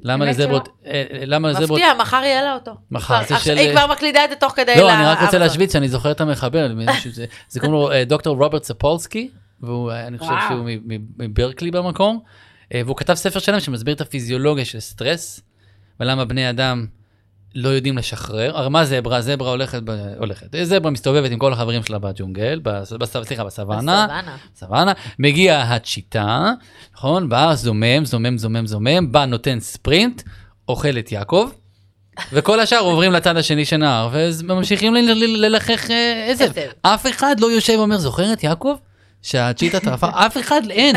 למה 0.02 0.24
לזברות, 0.24 0.68
אה, 0.86 0.92
אה, 1.12 1.26
למה 1.26 1.48
לזברות, 1.50 1.70
מפתיע, 1.80 1.94
מחר 2.00 2.20
יהיה 2.24 2.42
לה 2.42 2.54
אותו. 2.54 2.74
מחר, 2.90 3.20
זה 3.28 3.36
של- 3.38 3.56
היא 3.58 3.72
כבר 3.72 3.86
מקלידה 3.92 4.24
את 4.24 4.30
זה 4.30 4.36
תוך 4.36 4.52
כדי 4.52 4.74
לא, 4.76 4.92
אני 4.94 5.04
רק 5.04 5.20
רוצה. 5.22 5.38
להשוויץ 5.38 5.72
שאני 5.72 5.88
זוכר 5.88 6.10
את 6.10 6.20
המחבר, 6.20 6.68
זה- 7.48 7.60
קוראים 7.60 7.72
לו 7.72 7.92
אה, 7.92 8.04
דוקטור 8.04 8.36
רוברט 8.36 8.64
ספולסקי, 8.64 9.30
ואני 9.62 10.18
חושב. 10.18 10.32
שהוא 10.48 10.68
מברקלי 11.18 11.70
במקום, 11.70 12.20
אה, 12.74 12.82
והוא 12.84 12.96
כתב 12.96 13.14
ספר 13.14 13.38
שלם 13.38 13.60
שמסביר 13.60 13.94
את 13.94 14.00
הפיזיולוגיה 14.00 14.64
של 14.64 14.80
סטרס, 14.80 15.40
ולמה 16.00 16.24
בני 16.24 16.50
אדם 16.50 16.86
לא 17.54 17.68
יודעים 17.68 17.98
לשחרר. 17.98 18.56
הרי 18.58 18.68
מה 18.70 18.84
זברה? 18.84 19.20
זברה 19.22 19.50
הולכת, 19.50 19.82
ב- 19.82 20.14
הולכת. 20.18 20.46
זברה 20.62 20.90
מסתובבת 20.90 21.30
עם 21.30 21.38
כל 21.38 21.52
החברים 21.52 21.82
שלה 21.82 21.98
בג'ונגל, 21.98 22.60
בס- 22.62 22.92
בס- 22.92 23.16
סליחה, 23.24 23.44
בסוואנה, 23.44 24.06
בסוואנה. 24.06 24.36
סוואנה, 24.56 24.92
מגיע 25.18 25.60
הצ'יטה, 25.60 26.50
נכון? 26.94 27.28
בא 27.28 27.54
זומם, 27.54 28.04
זומם, 28.04 28.38
זומם, 28.38 28.66
זומם, 28.66 29.12
בא 29.12 29.24
נותן 29.24 29.60
ספרינט, 29.60 30.22
אוכל 30.68 30.98
את 30.98 31.12
יעקב, 31.12 31.50
וכל 32.32 32.60
השאר 32.60 32.78
עוברים 32.78 33.12
לצד 33.12 33.36
השני 33.36 33.64
של 33.64 33.76
נהר, 33.76 34.08
וממשיכים 34.12 34.94
ללחך 34.94 35.90
אה, 35.90 36.26
עזב. 36.30 36.50
אף 36.82 37.06
אחד 37.06 37.40
לא 37.40 37.46
יושב 37.52 37.74
ואומר, 37.78 37.98
זוכר 37.98 38.32
את 38.32 38.44
יעקב? 38.44 38.74
שהצ'יטה 39.22 39.80
טרפה, 39.80 40.06
אף 40.26 40.38
אחד 40.40 40.60
אין. 40.70 40.96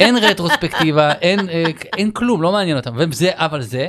אין 0.00 0.16
רטרוספקטיבה, 0.16 1.12
אין, 1.12 1.48
אה, 1.48 1.64
אין 1.98 2.10
כלום, 2.10 2.42
לא 2.42 2.52
מעניין 2.52 2.76
אותם. 2.76 2.94
וזה, 2.96 3.30
אבל 3.34 3.62
זה 3.62 3.88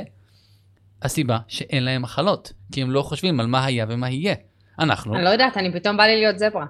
הסיבה 1.02 1.38
שאין 1.48 1.84
להם 1.84 2.02
מחלות, 2.02 2.52
כי 2.72 2.82
הם 2.82 2.90
לא 2.90 3.02
חושבים 3.02 3.40
על 3.40 3.46
מה 3.46 3.64
היה 3.64 3.86
ומה 3.88 4.10
יהיה. 4.10 4.34
אנחנו, 4.78 5.14
אני 5.14 5.24
לא 5.24 5.28
יודעת, 5.28 5.56
אני 5.56 5.72
פתאום 5.72 5.96
בא 5.96 6.04
לי 6.04 6.16
להיות 6.16 6.38
זברה. 6.38 6.66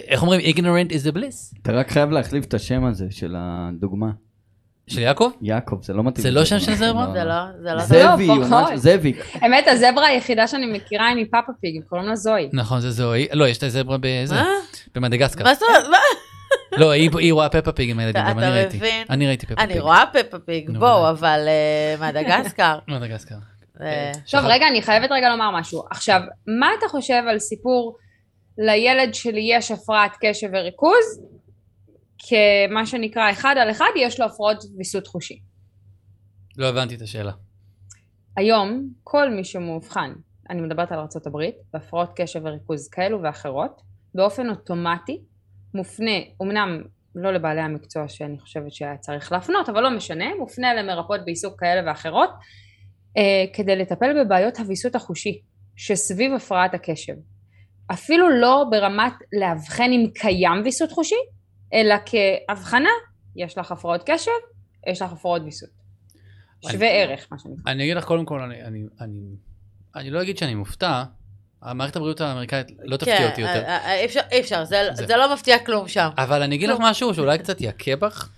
איך 0.00 0.22
אומרים, 0.22 0.40
ignorant 0.40 0.90
is 0.90 1.12
the 1.12 1.16
bliss. 1.16 1.58
אתה 1.62 1.72
רק 1.72 1.90
חייב 1.90 2.10
להחליף 2.10 2.44
את 2.44 2.54
השם 2.54 2.84
הזה 2.84 3.06
של 3.10 3.34
הדוגמה. 3.38 4.06
של 4.86 5.00
יעקב? 5.00 5.30
יעקב, 5.42 5.78
זה 5.82 5.92
לא 5.94 6.02
מתאים. 6.04 6.22
זה 6.22 6.30
לא 6.30 6.44
שם 6.44 6.58
של 6.58 6.74
זברה? 6.74 7.12
זה 7.12 7.24
לא, 7.24 7.34
זה 7.62 7.74
לא... 7.74 7.80
זאבי, 7.84 8.26
לא. 8.26 8.34
משהו- 8.50 8.76
זאביק. 8.76 9.24
האמת, 9.34 9.64
הזברה 9.68 10.06
היחידה 10.06 10.46
שאני 10.46 10.66
מכירה 10.66 11.08
היא 11.08 11.24
מפאפה 11.24 11.52
פיג, 11.60 11.82
קוראים 11.88 12.08
לה 12.08 12.16
זוהי. 12.16 12.48
נכון, 12.52 12.80
זה 12.80 12.90
זוהי. 12.90 13.26
לא, 13.32 13.48
יש 13.48 13.58
את 13.58 13.62
הזברה 13.62 13.96
בזה, 14.00 14.34
מה? 14.34 14.46
במדגסקר. 14.94 15.44
מה 15.44 15.54
זאת 15.54 15.62
אומרת? 15.68 15.84
מה? 15.90 15.96
לא, 16.78 16.90
היא 16.90 17.32
רואה 17.32 17.48
פפה 17.48 17.72
פיג 17.72 17.90
עם 17.90 17.98
הילדים, 17.98 18.22
גם 18.28 18.38
אני 18.38 18.46
אתה 18.48 18.54
ראיתי. 18.54 18.76
מבין? 18.76 19.06
אני 19.10 19.26
ראיתי 19.26 19.46
פפה 19.46 19.54
פיג. 19.56 19.70
אני 19.70 19.80
רואה 19.80 20.04
פפה 20.12 20.38
פיג, 20.38 20.70
נו, 20.70 20.80
בואו. 20.80 21.10
אבל 21.10 21.40
אה, 21.48 21.94
מדגסקר. 22.08 22.78
מדגסקר. 22.88 23.34
אה, 23.80 24.12
טוב, 24.30 24.40
רגע, 24.44 24.68
אני 24.68 24.82
חייבת 24.82 25.10
רגע 25.12 25.28
לומר 25.28 25.50
משהו. 25.50 25.82
עכשיו, 25.90 26.20
מה 26.60 26.70
אתה 26.78 26.88
חושב 26.88 27.22
על 27.30 27.38
סיפור 27.38 27.96
לילד 28.58 29.14
שלי 29.14 29.48
יש 29.50 29.70
הפרעת 29.70 30.12
קשב 30.20 30.48
וריכוז, 30.52 31.22
כמה 32.18 32.86
שנקרא 32.86 33.30
אחד 33.30 33.54
על 33.60 33.70
אחד, 33.70 33.90
יש 33.96 34.20
לו 34.20 34.26
הפרעות 34.26 34.64
ויסות 34.76 35.06
חושי. 35.06 35.40
לא 36.56 36.68
הבנתי 36.68 36.94
את 36.94 37.02
השאלה. 37.02 37.32
היום, 38.36 38.88
כל 39.04 39.30
מי 39.30 39.44
שמאובחן, 39.44 40.12
אני 40.50 40.60
מדברת 40.60 40.92
על 40.92 40.98
ארה"ב, 40.98 41.42
בהפרעות 41.72 42.10
קשב 42.16 42.40
וריכוז 42.44 42.88
כאלו 42.88 43.22
ואחרות, 43.22 43.82
באופן 44.14 44.50
אוטומטי 44.50 45.20
מופנה, 45.74 46.18
אמנם 46.42 46.82
לא 47.14 47.32
לבעלי 47.32 47.60
המקצוע 47.60 48.08
שאני 48.08 48.38
חושבת 48.38 48.72
שהיה 48.72 48.96
צריך 48.96 49.32
להפנות, 49.32 49.68
אבל 49.68 49.82
לא 49.82 49.90
משנה, 49.90 50.24
מופנה 50.38 50.74
למרפאות 50.74 51.20
בעיסוק 51.24 51.60
כאלה 51.60 51.90
ואחרות, 51.90 52.30
כדי 53.52 53.76
לטפל 53.76 54.24
בבעיות 54.24 54.58
הוויסות 54.58 54.94
החושי 54.94 55.40
שסביב 55.76 56.34
הפרעת 56.34 56.74
הקשב. 56.74 57.12
אפילו 57.92 58.30
לא 58.40 58.64
ברמת 58.70 59.12
לאבחן 59.40 59.82
אם 59.92 60.06
קיים 60.14 60.62
ויסות 60.64 60.92
חושי, 60.92 61.14
אלא 61.74 61.94
כהבחנה, 62.06 62.88
יש 63.36 63.58
לך 63.58 63.72
הפרעות 63.72 64.02
קשב, 64.10 64.30
יש 64.86 65.02
לך 65.02 65.12
הפרעות 65.12 65.42
ויסות. 65.44 65.68
שווה 66.70 66.88
ערך, 66.88 67.26
מה 67.32 67.38
שנקרא. 67.38 67.72
אני 67.72 67.84
אגיד 67.84 67.96
לך 67.96 68.04
קודם 68.04 68.24
כל, 68.24 68.40
אני- 68.40 68.62
אני- 68.64 68.84
אני 69.00 69.20
אני 69.96 70.10
לא 70.10 70.22
אגיד 70.22 70.38
שאני 70.38 70.54
מופתע, 70.54 71.04
המערכת 71.62 71.96
הבריאות 71.96 72.20
האמריקאית 72.20 72.66
לא 72.84 72.96
תפתיע 72.96 73.18
כן, 73.18 73.28
אותי 73.30 73.40
יותר. 73.40 73.64
אה, 73.64 73.76
אה, 73.86 73.94
אי 74.00 74.04
אפשר, 74.04 74.20
אי 74.32 74.40
אפשר, 74.40 74.64
זה 74.64 74.76
זה- 74.94 75.06
זה 75.06 75.16
לא 75.16 75.32
מפתיע 75.34 75.58
כלום 75.58 75.88
שם. 75.88 76.08
אבל 76.18 76.42
אני 76.42 76.54
אגיד 76.54 76.68
לך 76.68 76.78
משהו 76.80 77.14
שאולי 77.14 77.38
קצת 77.38 77.56
יכה 77.60 77.96
בך. 77.96 78.28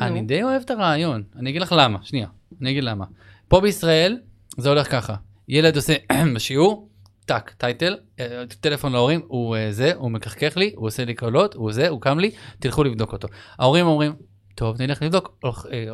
אני 0.00 0.22
די 0.22 0.42
אוהב 0.42 0.62
את 0.62 0.70
הרעיון. 0.70 1.22
אני 1.36 1.50
אגיד 1.50 1.62
לך 1.62 1.74
למה, 1.78 1.98
שנייה. 2.02 2.26
אני 2.60 2.70
אגיד 2.70 2.84
למה. 2.84 3.04
פה 3.48 3.60
בישראל 3.60 4.18
זה 4.58 4.68
הולך 4.68 4.90
ככה. 4.90 5.14
ילד 5.48 5.76
עושה 5.76 5.94
בשיעור, 6.34 6.88
טאק, 7.24 7.54
טייטל, 7.58 7.96
אה, 8.20 8.42
טלפון 8.60 8.92
להורים, 8.92 9.20
הוא 9.26 9.56
אה, 9.56 9.72
זה, 9.72 9.92
הוא 9.94 10.10
מקחקח 10.10 10.56
לי, 10.56 10.72
הוא 10.76 10.86
עושה 10.86 11.04
לי 11.04 11.14
קולות, 11.14 11.54
הוא 11.54 11.72
זה, 11.72 11.88
הוא 11.88 12.00
קם 12.00 12.18
לי, 12.18 12.30
תלכו 12.58 12.84
לבדוק 12.84 13.12
אותו. 13.12 13.28
ההורים 13.58 13.86
אומרים, 13.86 14.12
טוב, 14.54 14.82
נלך 14.82 15.02
לבדוק, 15.02 15.36
הולך, 15.42 15.66
אה, 15.72 15.86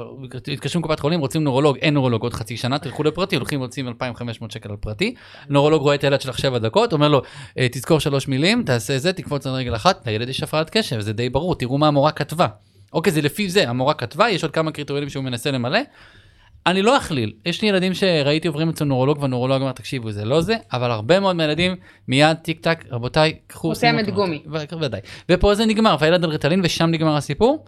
לקופת 0.77 1.01
חולים, 1.01 1.21
רוצים 1.21 1.45
נורולוג, 1.45 1.77
אין 1.77 1.95
נורולוג 1.95 2.23
עוד 2.23 2.35
חצי 2.35 2.57
שנה, 2.57 2.79
תלכו 2.79 3.03
לפרטי, 3.03 3.37
הולכים 3.37 3.61
רוצים 3.61 3.89
2,500 3.89 4.51
שקל 4.51 4.71
על 4.71 4.77
פרטי. 4.77 5.15
נורולוג 5.49 5.83
רואה 5.83 5.95
את 5.95 6.05
הילד 6.05 6.21
שלך 6.21 6.39
7 6.39 6.59
דקות, 6.59 6.93
אומר 6.93 7.09
לו, 7.09 7.23
"אה, 7.59 7.67
תזכור 7.73 8.01
שלוש 8.01 8.29
מילים, 8.29 8.63
תעשה 8.63 8.99
זה, 8.99 9.13
תקפוץ 9.13 9.47
על 9.47 9.53
רגל 9.53 9.75
אחת, 9.77 10.07
לילד 10.07 10.29
יש 10.29 10.43
הפרעת 10.43 10.71
קשב, 10.71 11.01
זה 11.01 11.13
די 11.13 11.29
ברור, 11.31 11.55
תראו 11.55 11.79
מה 11.79 11.89
המורה 11.89 12.13
כתבה. 12.13 12.47
אוקיי, 12.93 13.13
זה 13.13 13.23
לפי 13.23 13.51
זה, 13.51 13.71
המורה 13.71 13.95
כתבה, 13.95 14.31
יש 14.31 14.43
עוד 14.43 14.53
כמה 14.53 14.73
קריטריונים 14.73 15.11
שהוא 15.11 15.25
מנסה 15.25 15.51
למלא. 15.51 15.81
אני 16.67 16.83
לא 16.83 16.97
אכליל, 16.97 17.33
יש 17.47 17.63
לי 17.63 17.69
ילדים 17.69 17.95
שראיתי 17.95 18.49
עוברים 18.49 18.69
אצל 18.69 18.85
נורולוג 18.85 19.19
והנורולוג 19.21 19.63
אמר 19.63 19.73
תקשיבו 19.73 20.13
זה 20.13 20.25
לא 20.25 20.41
זה, 20.41 20.57
אבל 20.73 20.91
הרבה 20.91 21.21
מאוד 21.21 21.37
מהילדים 21.37 21.77
מיד 22.09 22.37
טיק 22.37 22.61
טק 22.61 22.85
רבותיי 22.91 23.39
קחו 23.47 23.69
אותו." 23.69 23.81
גומי. 24.11 24.43
ודאי. 24.81 25.01
ופה 25.29 25.55
זה 25.55 25.67
נגמר 25.67 25.97
והילד 26.01 26.25
על 26.25 26.31
ריטלין 26.31 26.61
ושם 26.65 26.87
נגמר 26.87 27.17
הסיפור. 27.17 27.65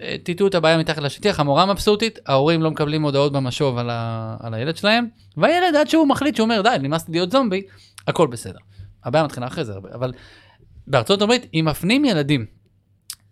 אה, 0.00 0.16
טאטאו 0.22 0.46
את 0.46 0.54
הבעיה 0.54 0.78
מתחת 0.78 1.02
לשטיח, 1.02 1.40
המורה 1.40 1.66
מבסוטית, 1.66 2.18
ההורים 2.26 2.62
לא 2.62 2.70
מקבלים 2.70 3.02
הודעות 3.02 3.32
במשוב 3.32 3.78
על, 3.78 3.90
ה... 3.90 4.36
על 4.40 4.54
הילד 4.54 4.76
שלהם, 4.76 5.06
והילד 5.36 5.76
עד 5.76 5.88
שהוא 5.88 6.08
מחליט 6.08 6.36
שהוא 6.36 6.44
אומר 6.44 6.62
די 6.62 6.76
נמאס 6.82 7.08
לי 7.08 7.12
להיות 7.12 7.30
זומבי, 7.30 7.62
הכל 8.06 8.26
בסדר. 8.26 8.58
הבעיה 9.04 9.24
מתחילה 9.24 9.46
אחרי 9.46 9.64
זה 9.64 9.72
הרבה, 9.72 9.88
אבל 9.94 10.12
בארצות 10.86 11.22
הברית 11.22 11.46
אם 11.54 11.64
מפנים 11.68 12.04
ילדים 12.04 12.46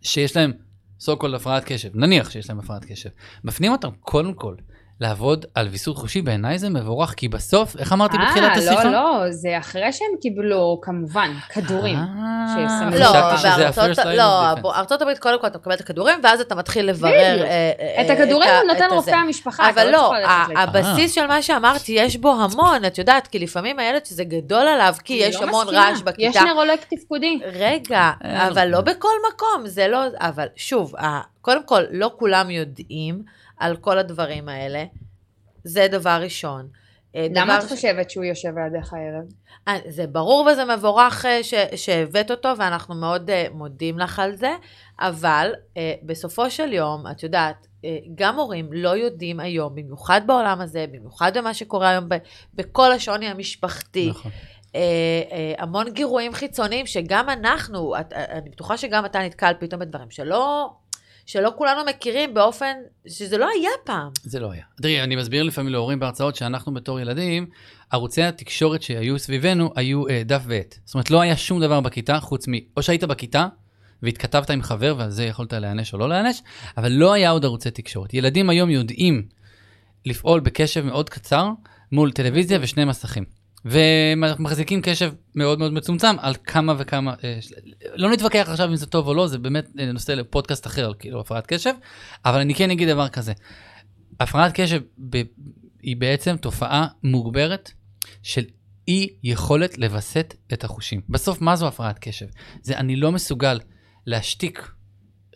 שיש 0.03 0.37
להם 0.37 0.53
so 1.01 1.23
called 1.23 1.37
הפרעת 1.37 1.65
קשב, 1.65 1.89
נניח 1.95 2.31
שיש 2.31 2.49
להם 2.49 2.59
הפרעת 2.59 2.85
קשב, 2.85 3.09
מפנים 3.45 3.73
אותם 3.73 3.91
קודם 4.01 4.35
כל 4.35 4.55
לעבוד 5.01 5.47
על 5.55 5.69
ויסות 5.69 5.97
חושי, 5.97 6.23
בעיניי 6.23 6.59
זה 6.59 6.71
מבורך, 6.71 7.15
כי 7.17 7.29
בסוף, 7.29 7.77
איך 7.77 7.93
אמרתי 7.93 8.19
בתחילת 8.19 8.51
אה, 8.51 8.59
השיחה? 8.59 8.85
לא, 8.85 8.91
לא, 8.91 9.31
זה 9.31 9.59
אחרי 9.59 9.93
שהם 9.93 10.09
קיבלו, 10.21 10.79
כמובן, 10.83 11.31
כדורים. 11.49 11.97
אה, 11.97 12.91
לא, 12.99 14.15
לא. 14.15 14.55
בארצות 14.63 15.03
הברית 15.03 15.19
קודם 15.19 15.41
כל 15.41 15.47
אתה 15.47 15.59
מקבל 15.59 15.75
את 15.75 15.81
הכדורים, 15.81 16.21
ואז 16.23 16.41
אתה 16.41 16.55
מתחיל 16.55 16.89
לברר. 16.89 17.43
אה, 17.43 17.73
אה, 17.81 18.03
את 18.03 18.11
הכדורים 18.11 18.51
הוא 18.63 18.73
נותן 18.73 18.89
רופא. 18.91 19.11
המשפחה, 19.11 19.71
אבל 19.71 19.91
לא, 19.91 20.13
לאיתו. 20.15 20.61
הבסיס 20.61 21.15
של 21.15 21.27
מה 21.27 21.43
שאמרתי, 21.43 21.93
יש 21.93 22.17
בו 22.17 22.33
המון, 22.33 22.85
את 22.85 22.99
יודעת, 22.99 23.27
כי 23.27 23.39
לפעמים 23.39 23.79
הילד 23.79 24.05
שזה 24.07 24.25
גדול 24.25 24.69
עליו, 24.69 24.95
כי 25.05 25.15
יש 25.15 25.37
לא 25.37 25.43
המון. 25.43 25.69
רעש 25.69 26.01
בכיתה. 26.01 26.23
יש 26.23 26.37
נוירולוג 26.37 26.79
תפקודי. 26.91 27.41
רגע, 27.53 28.11
אה, 28.25 28.49
אבל 28.49 28.65
לא. 28.65 28.71
לא 28.71 28.81
בכל 28.81 29.15
מקום, 29.33 29.67
זה 29.67 29.89
לא, 29.89 29.99
אבל 30.19 30.47
שוב, 30.57 30.95
קודם 31.41 31.67
כל, 31.67 31.83
לא 31.91 32.11
כולם 32.19 32.51
יודעים 32.51 33.23
על 33.65 33.77
כל 33.77 33.99
הדברים 33.99 34.49
האלה, 34.49 34.85
זה 35.65 35.89
דבר 35.91 36.19
ראשון. 36.23 36.69
אה, 37.17 37.27
למה 37.35 37.59
את 37.59 37.63
ש- 37.63 37.65
חושבת 37.73 38.11
שהוא 38.11 38.25
יושב 38.25 38.49
לידך 38.59 38.93
הערב? 38.93 39.25
אה, 39.69 39.91
זה 39.91 40.07
ברור 40.07 40.49
וזה 40.53 40.65
מבורך 40.77 41.27
אה, 41.27 41.45
ש- 41.45 41.55
שהבאת 41.77 42.31
אותו, 42.31 42.49
ואנחנו 42.59 42.95
מאוד 42.95 43.31
מודים 43.53 43.99
לך 43.99 44.19
על 44.19 44.37
זה, 44.37 44.55
אבל 45.01 45.53
בסופו 46.03 46.51
של 46.51 46.73
יום, 46.73 47.05
את 47.11 47.23
יודעת, 47.23 47.67
גם 48.15 48.37
הורים 48.39 48.69
לא 48.73 48.97
יודעים 48.97 49.41
היום, 49.41 49.75
במיוחד 49.75 50.21
בעולם 50.27 50.61
הזה, 50.61 50.87
במיוחד 50.93 51.37
במה 51.39 51.55
שקורה 51.55 51.89
היום 51.91 52.09
ב- 52.09 52.15
בכל 52.55 52.93
השוני 52.93 53.27
המשפחתי, 53.27 54.09
נכון. 54.11 54.31
אה, 54.75 54.81
אה, 55.33 55.53
המון 55.59 55.93
גירויים 55.93 56.33
חיצוניים 56.33 56.87
שגם 56.87 57.31
אנחנו, 57.31 58.01
את, 58.01 58.13
אה, 58.13 58.25
אני 58.39 58.51
בטוחה 58.51 58.77
שגם 58.77 59.05
אתה 59.05 59.19
נתקל 59.19 59.53
פתאום 59.61 59.81
בדברים 59.81 60.11
שלא, 60.11 60.71
שלא 61.27 61.53
כולנו 61.57 61.81
מכירים 61.89 62.35
באופן 62.35 62.73
שזה 63.07 63.39
לא 63.39 63.49
היה 63.59 63.71
פעם. 63.85 64.11
זה 64.23 64.41
לא 64.41 64.53
היה. 64.53 64.65
תראי, 64.83 65.03
אני 65.03 65.17
מסביר 65.17 65.43
לפעמים 65.43 65.73
להורים 65.73 66.01
בהרצאות 66.01 66.37
שאנחנו 66.37 66.75
בתור 66.75 67.01
ילדים, 67.01 67.47
ערוצי 67.91 68.23
התקשורת 68.23 68.83
שהיו 68.83 69.19
סביבנו 69.19 69.73
היו 69.77 70.09
אה, 70.09 70.23
דף 70.25 70.43
ועט. 70.47 70.79
זאת 70.85 70.95
אומרת, 70.95 71.11
לא 71.11 71.21
היה 71.21 71.37
שום 71.37 71.61
דבר 71.61 71.81
בכיתה 71.81 72.21
חוץ 72.21 72.49
מ... 72.49 72.53
או 72.77 72.83
שהיית 72.83 73.05
בכיתה 73.05 73.47
והתכתבת 74.03 74.51
עם 74.51 74.63
חבר 74.63 74.95
ועל 74.99 75.11
זה 75.11 75.25
יכולת 75.25 75.53
להיענש 75.53 75.93
או 75.93 75.99
לא 75.99 76.09
להיענש, 76.09 76.41
אבל 76.77 76.93
לא 76.93 77.13
היה 77.13 77.31
עוד 77.31 77.45
ערוצי 77.45 77.71
תקשורת. 77.71 78.15
ילדים 78.15 78.51
היום 78.51 78.71
יודעים 78.71 79.23
לפעול 80.07 80.41
בקשב 80.41 80.85
מאוד 80.85 81.11
קצר 81.11 81.49
מול 81.93 82.13
טלוויזיה 82.13 82.59
ושני 82.63 82.85
מסכים. 82.85 83.44
ומחזיקים 83.65 84.81
קשב 84.83 85.13
מאוד 85.35 85.59
מאוד 85.59 85.73
מצומצם 85.73 86.17
על 86.19 86.35
כמה 86.45 86.75
וכמה, 86.79 87.15
אה, 87.25 87.39
לא 87.95 88.11
נתווכח 88.13 88.47
עכשיו 88.49 88.69
אם 88.71 88.77
זה 88.77 88.87
טוב 88.87 89.09
או 89.09 89.15
לא, 89.15 89.27
זה 89.27 89.39
באמת 89.39 89.69
אה, 89.79 89.93
נושא 89.93 90.13
לפודקאסט 90.13 90.67
אחר, 90.67 90.93
כאילו 90.99 91.21
הפרעת 91.21 91.47
קשב, 91.47 91.73
אבל 92.25 92.41
אני 92.41 92.55
כן 92.55 92.71
אגיד 92.71 92.89
דבר 92.89 93.09
כזה, 93.09 93.33
הפרעת 94.21 94.53
קשב 94.55 94.81
ב- 95.11 95.23
היא 95.83 95.97
בעצם 95.97 96.37
תופעה 96.37 96.87
מוגברת 97.03 97.71
של 98.23 98.45
אי 98.89 99.09
יכולת 99.23 99.79
לווסת 99.79 100.35
את 100.53 100.65
החושים. 100.65 101.01
בסוף, 101.09 101.41
מה 101.41 101.57
זו 101.57 101.69
הפרעת 101.69 101.99
קשב? 101.99 102.27
זה 102.63 102.77
אני 102.77 102.97
לא 102.97 103.13
מסוגל 103.13 103.61
להשתיק 104.07 104.71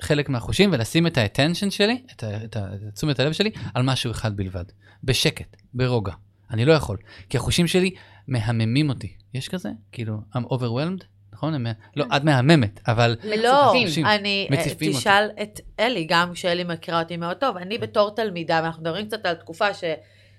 חלק 0.03 0.29
מהחושים 0.29 0.71
ולשים 0.73 1.07
את 1.07 1.19
ה-attention 1.19 1.71
שלי, 1.71 2.03
את, 2.13 2.23
ה- 2.23 2.45
את, 2.45 2.57
ה- 2.57 2.67
את 2.89 2.95
תשומת 2.95 3.21
הלב 3.21 3.33
שלי, 3.33 3.51
על 3.75 3.83
משהו 3.83 4.11
אחד 4.11 4.37
בלבד. 4.37 4.65
בשקט, 5.05 5.57
ברוגע. 5.75 6.13
אני 6.51 6.65
לא 6.65 6.73
יכול, 6.73 6.97
כי 7.29 7.37
החושים 7.37 7.67
שלי 7.67 7.91
מהממים 8.29 8.89
אותי. 8.89 9.13
יש 9.35 9.49
כזה? 9.49 9.71
כאילו, 9.93 10.21
I'm 10.35 10.53
overwhelmed? 10.53 11.05
נכון? 11.33 11.55
הם, 11.55 11.67
לא, 11.97 12.05
את 12.17 12.25
מהממת, 12.25 12.81
אבל 12.89 13.17
לא. 13.43 13.73
אני, 14.05 14.49
אה, 14.51 14.57
מציפים. 14.59 14.93
תשאל 14.93 15.31
את 15.43 15.61
אלי, 15.81 16.07
גם 16.09 16.35
שאלי 16.35 16.65
מכירה 16.65 17.03
אותי 17.03 17.17
מאוד 17.17 17.37
טוב, 17.37 17.57
אני 17.57 17.79
בתור 17.79 18.11
תלמידה, 18.11 18.61
ואנחנו 18.63 18.83
מדברים 18.83 19.07
קצת 19.07 19.27
על 19.27 19.35
תקופה 19.35 19.75
ש... 19.75 19.85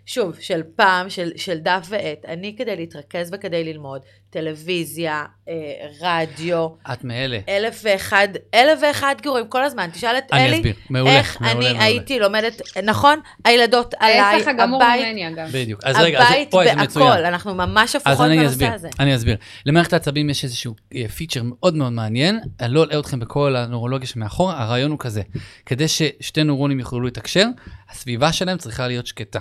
שוב, 0.10 0.36
של 0.40 0.62
פעם, 0.76 1.10
של, 1.10 1.32
של 1.36 1.58
דף 1.58 1.88
ועט, 1.90 2.26
אני 2.28 2.56
כדי 2.58 2.76
להתרכז 2.76 3.30
וכדי 3.34 3.64
ללמוד, 3.64 4.02
טלוויזיה, 4.30 5.26
אה, 5.50 5.54
רדיו, 6.02 6.68
את 6.94 7.04
מאלה. 7.04 7.40
אלף 7.50 7.82
ואחד, 7.84 8.28
אלף 8.54 8.80
ואחד 8.82 9.16
גירויים 9.22 9.48
כל 9.48 9.64
הזמן, 9.64 9.90
תשאל 9.94 10.18
את 10.18 10.24
אני 10.34 10.46
אלי, 10.46 10.58
אסביר, 10.58 10.74
מעולה, 10.90 11.18
איך 11.18 11.42
מעולה, 11.42 11.54
אני 11.54 11.66
מעולה. 11.66 11.84
הייתי 11.84 12.20
לומדת, 12.20 12.62
נכון? 12.84 13.20
הילדות 13.46 13.94
עליי, 14.00 14.20
ההפך 14.20 14.48
הגמור 14.48 14.84
הבית, 14.84 15.06
ממני 15.06 15.28
אגב. 15.28 15.50
בדיוק. 15.54 15.82
אז 15.84 15.96
רגע, 16.00 16.20
אז 16.20 16.28
הבית 16.30 16.54
אוי, 16.54 16.66
זה 16.66 16.76
מצוין. 16.76 17.08
והכל, 17.08 17.26
אנחנו 17.26 17.56
ממש 17.56 17.96
אז 17.96 18.02
הפוכות 18.02 18.26
אני 18.26 18.38
בנושא 18.38 18.54
אסביר, 18.54 18.74
הזה. 18.74 18.90
אני 19.00 19.16
אסביר. 19.16 19.38
למערכת 19.66 19.94
העצבים 19.94 20.30
יש 20.30 20.44
איזשהו 20.44 20.76
פיצ'ר 21.16 21.42
מאוד 21.44 21.76
מאוד 21.76 21.94
מעניין, 21.94 22.40
אני 22.60 22.74
לא 22.74 22.84
אלאה 22.84 23.00
אתכם 23.00 23.20
בכל 23.20 23.56
הנורולוגיה 23.56 24.08
שמאחורה, 24.08 24.64
הרעיון 24.64 24.92
הוא 24.92 25.00
כזה, 25.00 25.22
כדי 25.66 25.88
ששתי 25.88 26.44
נוירונים 26.44 26.80
יוכלו 26.80 27.02
לתקשר, 27.02 27.46
הסביבה 27.92 28.34
שלהם 28.34 28.58
צריכה 28.58 28.88
להיות 28.88 29.08
שקטה, 29.08 29.40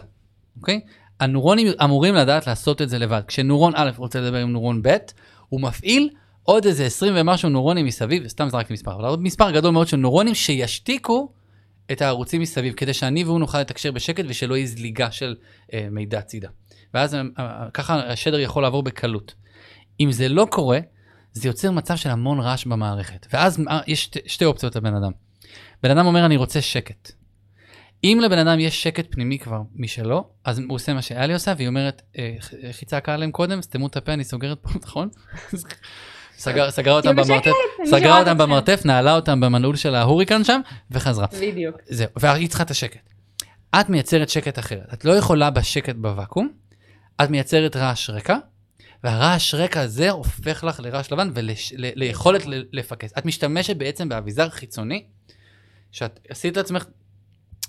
אוקיי? 0.60 0.80
הנוירונים 1.20 1.66
אמורים 1.84 2.14
לדעת 2.14 2.46
לעשות 2.46 2.82
את 2.82 2.88
זה 2.88 2.98
לבד. 2.98 3.22
כשנוירון 3.26 3.72
א' 3.76 3.90
רוצה 3.96 4.20
לדבר 4.20 4.38
עם 4.38 4.52
נוירון 4.52 4.82
ב', 4.82 4.96
הוא 5.48 5.60
מפעיל 5.60 6.08
עוד 6.42 6.66
איזה 6.66 6.86
20 6.86 7.12
ומשהו 7.16 7.48
נוירונים 7.48 7.86
מסביב, 7.86 8.28
סתם 8.28 8.48
זרקתי 8.48 8.72
מספר, 8.72 8.94
אבל 8.94 9.04
עוד 9.04 9.22
מספר 9.22 9.50
גדול 9.50 9.70
מאוד 9.70 9.88
של 9.88 9.96
נוירונים 9.96 10.34
שישתיקו 10.34 11.32
את 11.92 12.02
הערוצים 12.02 12.40
מסביב, 12.40 12.74
כדי 12.74 12.94
שאני 12.94 13.24
והוא 13.24 13.38
נוכל 13.38 13.60
לתקשר 13.60 13.92
בשקט 13.92 14.24
ושלא 14.28 14.56
יהיה 14.56 14.66
זליגה 14.66 15.10
של 15.10 15.34
אה, 15.72 15.88
מידע 15.90 16.20
צידה. 16.20 16.48
ואז 16.94 17.14
אה, 17.14 17.22
אה, 17.38 17.66
ככה 17.74 18.12
השדר 18.12 18.38
יכול 18.38 18.62
לעבור 18.62 18.82
בקלות. 18.82 19.34
אם 20.00 20.12
זה 20.12 20.28
לא 20.28 20.46
קורה, 20.50 20.78
זה 21.32 21.48
יוצר 21.48 21.70
מצב 21.70 21.96
של 21.96 22.10
המון 22.10 22.40
רעש 22.40 22.64
במערכת. 22.66 23.26
ואז 23.32 23.60
אה, 23.68 23.80
יש 23.86 24.04
שתי, 24.04 24.20
שתי 24.26 24.44
אופציות 24.44 24.76
לבן 24.76 24.94
אדם. 24.94 25.12
בן 25.82 25.90
אדם 25.90 26.06
אומר, 26.06 26.26
אני 26.26 26.36
רוצה 26.36 26.60
שקט. 26.60 27.12
אם 28.04 28.20
לבן 28.24 28.38
אדם 28.38 28.60
יש 28.60 28.82
שקט 28.82 29.06
פנימי 29.10 29.38
כבר 29.38 29.60
משלו, 29.74 30.28
אז 30.44 30.58
הוא 30.58 30.74
עושה 30.74 30.94
מה 30.94 31.02
שאלי 31.02 31.32
עושה, 31.32 31.52
והיא 31.56 31.68
אומרת, 31.68 32.02
אה, 32.18 32.36
צעקה 32.86 33.14
עליהם 33.14 33.30
קודם, 33.30 33.62
סתמו 33.62 33.86
את 33.86 33.96
הפה, 33.96 34.12
אני 34.12 34.24
סוגרת 34.24 34.58
פה, 34.62 34.70
נכון? 34.84 35.08
סגר, 36.36 36.70
סגרה 36.70 36.94
אותם 36.94 37.14
תהיו 37.14 37.26
במרתף, 37.26 37.50
סגרה 37.84 38.18
אותם. 38.18 38.38
במרתף, 38.38 38.82
נעלה 38.84 39.16
אותם 39.16 39.40
במנעול 39.40 39.76
של 39.76 39.94
ההוריקן 39.94 40.44
שם, 40.44 40.60
וחזרה. 40.90 41.26
בדיוק. 41.40 41.76
זהו, 41.88 42.08
והיא 42.16 42.48
צריכה 42.48 42.64
את 42.64 42.70
השקט. 42.70 43.10
את 43.80 43.88
מייצרת 43.88 44.28
שקט 44.28 44.58
אחרת. 44.58 44.94
את 44.94 45.04
לא 45.04 45.12
יכולה 45.12 45.50
בשקט 45.50 45.94
בוואקום, 45.96 46.48
את 47.22 47.30
מייצרת 47.30 47.76
רעש 47.76 48.10
רקע, 48.10 48.36
והרעש 49.04 49.54
רקע 49.54 49.80
הזה 49.80 50.10
הופך 50.10 50.64
לך 50.64 50.80
לרעש 50.80 51.12
לבן 51.12 51.30
וליכולת 51.34 52.42
לפקס. 52.72 53.12
את 53.18 53.26
משתמשת 53.26 53.76
בעצם 53.76 54.08
באביזר 54.08 54.48
חיצוני, 54.48 55.04
שאת 55.92 56.20
עשית 56.28 56.56
לעצמך 56.56 56.84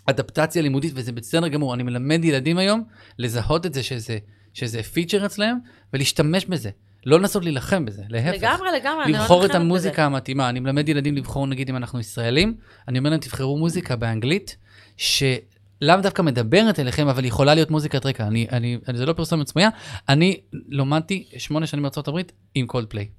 אדפטציה 0.10 0.62
לימודית, 0.62 0.92
וזה 0.96 1.12
בסדר 1.12 1.48
גמור. 1.48 1.74
אני 1.74 1.84
מלמד 1.84 2.26
ילדים 2.26 2.58
היום 2.58 2.84
לזהות 3.20 3.66
את 3.66 3.74
זה 3.74 3.84
שזה, 3.84 4.18
שזה 4.54 4.84
פיצ'ר 4.84 5.26
אצלם, 5.26 5.60
ולהשתמש 5.94 6.46
בזה. 6.46 6.70
לא 7.06 7.20
לנסות 7.20 7.44
להילחם 7.44 7.86
בזה, 7.86 8.04
להפך. 8.10 8.38
לגמרי, 8.38 8.70
לגמרי, 8.80 9.04
אני 9.04 9.14
לא 9.14 9.20
לבחור 9.20 9.38
את 9.38 9.44
נלחמת 9.44 9.62
בזה. 9.62 9.66
המוזיקה 9.66 10.06
המתאימה. 10.06 10.50
אני 10.50 10.60
מלמד 10.60 10.90
ילדים 10.90 11.16
לבחור, 11.16 11.48
נגיד, 11.48 11.70
אם 11.70 11.76
אנחנו 11.76 12.00
ישראלים, 12.00 12.56
אני 12.88 13.00
אומר 13.00 13.10
להם, 13.10 13.20
תבחרו 13.20 13.58
מוזיקה 13.58 13.96
באנגלית, 13.96 14.58
שלאו 14.98 15.96
דווקא 16.02 16.22
מדברת 16.22 16.80
אליכם, 16.80 17.08
אבל 17.08 17.26
יכולה 17.26 17.56
להיות 17.56 17.72
מוזיקת 17.72 18.06
רקע. 18.06 18.28
אני, 18.28 18.48
אני, 18.52 18.78
אני, 18.88 18.98
זה 18.98 19.06
לא 19.06 19.14
פרסומת 19.14 19.48
סמויה, 19.48 19.70
אני 20.10 20.40
למדתי 20.70 21.28
שמונה 21.38 21.68
שנים 21.68 21.84
בארצות 21.84 22.08
הברית 22.08 22.32
עם 22.56 22.68
קולד 22.68 22.88
פליי. 22.88 23.10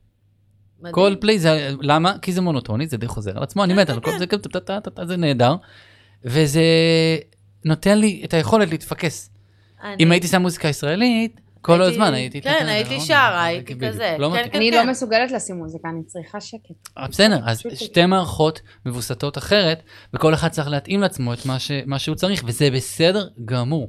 מדהים. 0.81 0.95
קולד 0.95 1.21
פליי 1.21 1.39
זה, 1.39 1.75
למה? 1.81 2.19
כי 2.23 2.33
זה 2.33 2.41
מונוטוני, 2.41 2.87
זה 2.87 2.97
די 2.97 3.07
חוזר 3.07 3.37
על 3.37 3.43
עצמו, 3.43 3.65
אני 3.65 3.75
מת 3.75 3.91
על 3.91 4.01
זה 4.19 4.27
טה, 4.67 5.07
זה 5.07 5.17
נהדר. 5.17 5.55
וזה 6.25 6.63
נותן 7.65 7.99
לי 7.99 8.21
את 8.25 8.35
היכולת 8.35 8.71
להתפקס. 8.71 9.31
אני- 9.83 10.05
אם 10.05 10.13
הייתי 10.13 10.29
שם 10.29 10.43
מוזיקה 10.43 10.69
ישראלית, 10.69 11.41
כל 11.63 11.83
הייתי- 11.83 11.95
הזמן 11.95 12.15
הייתי... 12.15 12.41
כן, 12.41 12.67
הייתי 12.69 13.01
שרה, 13.01 13.45
הייתי. 13.45 13.75
כזה. 13.79 14.17
לא 14.19 14.31
כן. 14.35 14.43
כן, 14.53 14.59
אני 14.59 14.71
כן. 14.73 14.87
לא 14.87 14.91
מסוגלת 14.91 15.31
לשים 15.31 15.57
מוזיקה, 15.57 15.89
אני 15.89 16.03
צריכה 16.03 16.41
שקט. 16.41 16.89
אה, 16.99 17.09
בסדר, 17.09 17.41
אז 17.45 17.63
שתי 17.75 18.07
מערכות 18.07 18.61
מבוסתות 18.87 19.39
אחרת, 19.39 19.83
וכל 20.15 20.35
אחד 20.35 20.49
צריך 20.49 20.69
להתאים 20.69 21.01
לעצמו 21.01 21.33
את 21.33 21.47
מה, 21.47 21.59
ש, 21.59 21.71
מה 21.87 21.99
שהוא 21.99 22.17
צריך, 22.17 22.43
וזה 22.47 22.71
בסדר 22.71 23.29
גמור. 23.45 23.89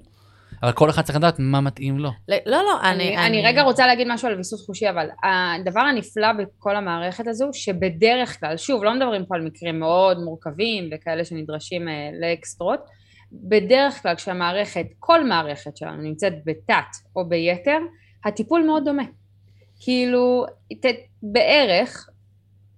אבל 0.63 0.71
כל 0.71 0.89
אחד 0.89 1.01
צריך 1.01 1.17
לדעת 1.17 1.35
מה 1.39 1.61
מתאים 1.61 1.97
לו. 1.97 2.09
לא, 2.27 2.37
לא, 2.45 2.81
אני... 2.83 3.17
אני, 3.17 3.45
רגע 3.45 3.61
רוצה 3.61 3.87
להגיד 3.87 4.07
משהו 4.09 4.27
על 4.27 4.35
ויסות 4.37 4.59
חושי, 4.59 4.89
אבל 4.89 5.07
הדבר 5.23 5.79
הנפלא 5.79 6.27
בכל 6.33 6.75
המערכת 6.75 7.27
הזו, 7.27 7.49
שבדרך 7.53 8.39
כלל, 8.39 8.57
שוב, 8.57 8.83
לא 8.83 8.93
מדברים 8.93 9.25
פה 9.25 9.35
על 9.35 9.41
מקרים 9.41 9.79
מאוד 9.79 10.19
מורכבים 10.19 10.89
וכאלה 10.91 11.25
שנדרשים 11.25 11.87
אה, 11.87 12.09
לאקסטרות, 12.21 12.79
בדרך 13.31 14.01
כלל 14.01 14.15
כשהמערכת, 14.15 14.85
כל 14.99 15.23
מערכת 15.23 15.77
שלנו 15.77 16.01
נמצאת 16.01 16.33
בתת 16.45 16.95
או 17.15 17.29
ביתר, 17.29 17.77
הטיפול 18.25 18.63
מאוד 18.65 18.85
דומה. 18.85 19.03
כאילו, 19.83 20.45
ת, 20.81 20.85
בערך 21.23 22.09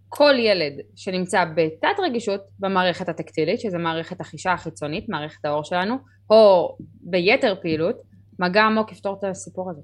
כל 0.10 0.34
ילד 0.38 0.74
שנמצא 0.96 1.46
בתת 1.56 2.00
רגישות 2.04 2.42
במערכת 2.60 3.10
הטקטילית, 3.10 3.60
שזה 3.60 3.78
מערכת 3.78 4.22
החישה 4.22 4.54
החיצונית, 4.54 5.10
מערכת 5.10 5.46
העור 5.46 5.64
שלנו, 5.64 5.96
או 6.30 6.78
ביתר 7.02 7.56
פעילות, 7.62 7.96
מגע 8.40 8.64
עמוק 8.64 8.92
יפתור 8.92 9.16
את 9.20 9.24
הסיפור 9.24 9.70
הזה. 9.70 9.82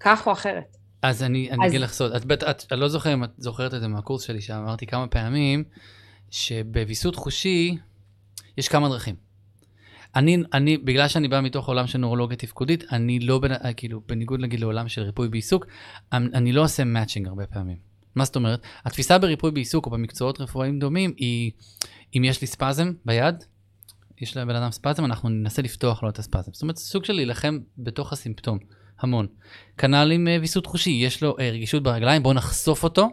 כך 0.00 0.26
או 0.26 0.32
אחרת. 0.32 0.76
אז 1.02 1.22
אני, 1.22 1.50
אני 1.50 1.64
אז- 1.66 1.70
אגיד 1.70 1.80
לך 1.80 1.92
סוד, 1.92 2.12
את, 2.12 2.24
בטח- 2.24 2.46
אני 2.72 2.80
לא 2.80 2.88
זוכר 2.88 3.14
אם 3.14 3.24
את 3.24 3.30
זוכרת 3.38 3.74
את 3.74 3.80
זה 3.80 3.88
מהקורס 3.88 4.22
שלי, 4.22 4.40
שאמרתי 4.40 4.86
כמה 4.86 5.06
פעמים, 5.06 5.64
שבוויסות 6.30 7.16
חושי 7.16 7.76
יש 8.58 8.68
כמה 8.68 8.88
דרכים. 8.88 9.14
אני, 10.16 10.36
אני, 10.54 10.78
בגלל 10.78 11.08
שאני 11.08 11.28
בא 11.28 11.40
מתוך 11.40 11.68
עולם 11.68 11.86
של 11.86 11.98
נורולוגיה 11.98 12.36
תפקודית, 12.36 12.84
אני 12.92 13.20
לא, 13.20 13.40
אה, 13.64 13.72
כאילו, 13.72 14.00
בניגוד 14.06 14.40
נגיד 14.40 14.60
לעולם 14.60 14.88
של 14.88 15.02
ריפוי 15.02 15.28
בעיסוק, 15.28 15.66
אני, 16.12 16.28
אני 16.34 16.52
לא 16.52 16.62
עושה 16.64 16.84
מאצ'ינג 16.84 17.28
הרבה 17.28 17.46
פעמים. 17.46 17.76
מה 18.14 18.24
זאת 18.24 18.36
אומרת? 18.36 18.60
התפיסה 18.84 19.18
בריפוי 19.18 19.50
בעיסוק 19.50 19.86
או 19.86 19.90
במקצועות 19.90 20.40
רפואיים 20.40 20.78
דומים 20.78 21.14
היא, 21.16 21.50
אם 22.16 22.24
יש 22.24 22.40
לי 22.40 22.46
ספזם 22.46 22.92
ביד, 23.04 23.44
יש 24.20 24.36
לבן 24.36 24.56
אדם 24.56 24.70
ספזם, 24.70 25.04
אנחנו 25.04 25.28
ננסה 25.28 25.62
לפתוח 25.62 26.02
לו 26.02 26.08
את 26.08 26.18
הספזם. 26.18 26.52
זאת 26.52 26.62
אומרת, 26.62 26.76
סוג 26.76 27.04
של 27.04 27.12
להילחם 27.12 27.58
בתוך 27.78 28.12
הסימפטום, 28.12 28.58
המון. 29.00 29.26
כנ"ל 29.78 30.12
עם 30.12 30.28
אה, 30.28 30.36
ויסות 30.40 30.66
חושי, 30.66 30.90
יש 30.90 31.22
לו 31.22 31.36
אה, 31.40 31.50
רגישות 31.50 31.82
ברגליים, 31.82 32.22
בואו 32.22 32.34
נחשוף 32.34 32.84
אותו 32.84 33.08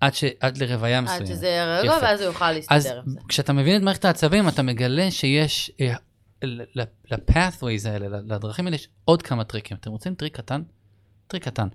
עד, 0.00 0.14
ש, 0.14 0.24
עד 0.40 0.58
לרוויה 0.58 1.00
מסוימת. 1.00 1.20
עד 1.20 1.26
שזה 1.26 1.48
יפה. 1.84 1.96
ואז 2.02 2.20
הוא 2.20 2.26
יוכל 2.26 2.44
אז 2.44 2.54
להסתדר 2.54 3.00
עם 3.06 3.10
זה. 3.10 3.20
כשאתה 3.28 3.52
מבין 3.52 3.76
את 3.76 3.82
מערכת 3.82 4.04
העצבים, 4.04 4.48
אתה 4.48 4.62
מגלה 4.62 5.10
שיש, 5.10 5.70
אה, 5.80 5.94
ל-pathways 6.42 7.88
האלה, 7.88 8.18
לדרכים 8.26 8.66
האלה, 8.66 8.74
יש 8.74 8.88
עוד 9.04 9.22
כמה 9.22 9.44
טריקים. 9.44 9.76
אתם 9.80 9.90
רוצים 9.90 10.14
טריק 10.14 10.36
קטן? 10.36 10.62
טריק 11.26 11.44
קטן. 11.44 11.68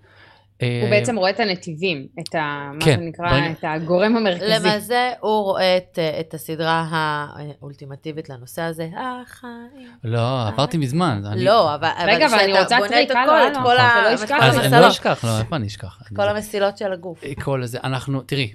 אה, 0.61 0.79
הוא 0.81 0.89
בעצם 0.89 1.15
רואה 1.15 1.29
את 1.29 1.39
הנתיבים, 1.39 2.07
את 2.19 2.35
ה... 2.35 2.39
מה 2.73 2.85
כן, 2.85 2.99
זה 2.99 3.05
נקרא, 3.05 3.29
ברגע- 3.31 3.51
את 3.51 3.63
הגורם 3.63 4.15
המרכזי. 4.15 4.45
למעשה, 4.49 5.11
הוא 5.19 5.43
רואה 5.43 5.77
את, 5.77 5.99
אה, 5.99 6.19
את 6.19 6.33
הסדרה 6.33 6.87
האולטימטיבית 6.91 8.29
לנושא 8.29 8.61
הזה, 8.61 8.89
החיים. 8.97 9.89
לא, 10.03 10.47
עברתי 10.47 10.77
מזמן. 10.77 11.21
אני- 11.25 11.43
לא, 11.43 11.75
אבל 11.75 11.87
רגע, 12.07 12.27
אבל 12.27 12.39
אני 12.39 12.59
רוצה 12.59 12.77
טריק, 12.89 13.11
את 13.11 13.15
הכל, 13.15 13.21
את 13.51 13.55
הלו, 13.55 13.65
כל 13.65 13.77
ה- 13.77 13.93
כל 14.27 14.33
אז 14.41 14.57
אני 14.57 14.81
לא 14.81 14.87
אשכח, 14.87 15.25
לא, 15.25 15.39
איפה 15.39 15.55
אני 15.55 15.67
אשכח? 15.67 16.01
כל 16.15 16.29
המסילות 16.29 16.77
של 16.77 16.93
הגוף. 16.93 17.23
כל 17.43 17.63
הזה, 17.63 17.77
אנחנו, 17.83 18.21
תראי, 18.21 18.53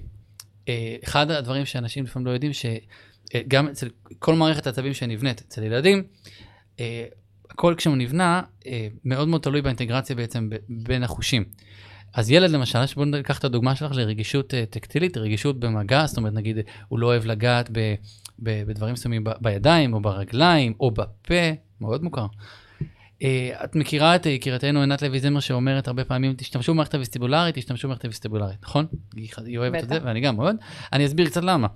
אה, 0.68 0.96
אחד 1.04 1.30
הדברים 1.30 1.64
שאנשים 1.64 2.04
לפעמים 2.04 2.26
לא 2.26 2.30
יודעים, 2.30 2.52
שגם 2.52 3.68
אצל 3.68 3.88
כל 4.18 4.34
מערכת 4.34 4.66
העצבים 4.66 4.94
שנבנית 4.94 5.40
אצל 5.40 5.62
ילדים, 5.62 6.02
אה, 6.80 7.04
הכל 7.50 7.74
כשהוא 7.78 7.96
נבנה, 7.96 8.42
אה, 8.66 8.88
מאוד 9.04 9.28
מאוד 9.28 9.40
תלוי 9.42 9.62
באינטגרציה 9.62 10.16
בעצם 10.16 10.48
בין 10.68 11.02
החושים. 11.02 11.44
אז 12.18 12.30
ילד 12.30 12.50
למשל, 12.50 12.78
בואו 12.96 13.06
ניקח 13.06 13.38
את 13.38 13.44
הדוגמה 13.44 13.74
שלך 13.76 13.92
לרגישות 13.94 14.54
אה, 14.54 14.64
טקטילית, 14.70 15.16
רגישות 15.16 15.60
במגע, 15.60 16.06
זאת 16.06 16.16
אומרת 16.16 16.32
נגיד 16.32 16.56
הוא 16.88 16.98
לא 16.98 17.06
אוהב 17.06 17.26
לגעת 17.26 17.68
ב, 17.72 17.94
ב, 18.38 18.62
בדברים 18.66 18.92
מסוימים 18.92 19.24
ב- 19.24 19.30
בידיים 19.40 19.94
או 19.94 20.00
ברגליים 20.00 20.72
או 20.80 20.90
בפה, 20.90 21.34
מאוד 21.80 22.02
מוכר. 22.04 22.26
Uh, 23.18 23.24
את 23.64 23.76
מכירה 23.76 24.16
את 24.16 24.26
יקירתנו 24.26 24.80
עינת 24.80 25.02
לוי 25.02 25.20
זמר 25.20 25.40
שאומרת 25.40 25.88
הרבה 25.88 26.04
פעמים, 26.04 26.34
תשתמשו 26.36 26.72
במערכת 26.74 26.94
הוויסטיבולרית, 26.94 27.54
תשתמשו 27.54 27.88
במערכת 27.88 28.04
הוויסטיבולרית, 28.04 28.58
נכון? 28.62 28.86
היא, 29.16 29.58
אוהבת 29.58 29.82
את 29.82 29.88
זה. 29.88 29.98
ואני 30.04 30.20
גם 30.20 30.36
מאוד. 30.36 30.56
אני 30.92 31.06
אסביר 31.06 31.26
קצת 31.26 31.42
למה. 31.44 31.68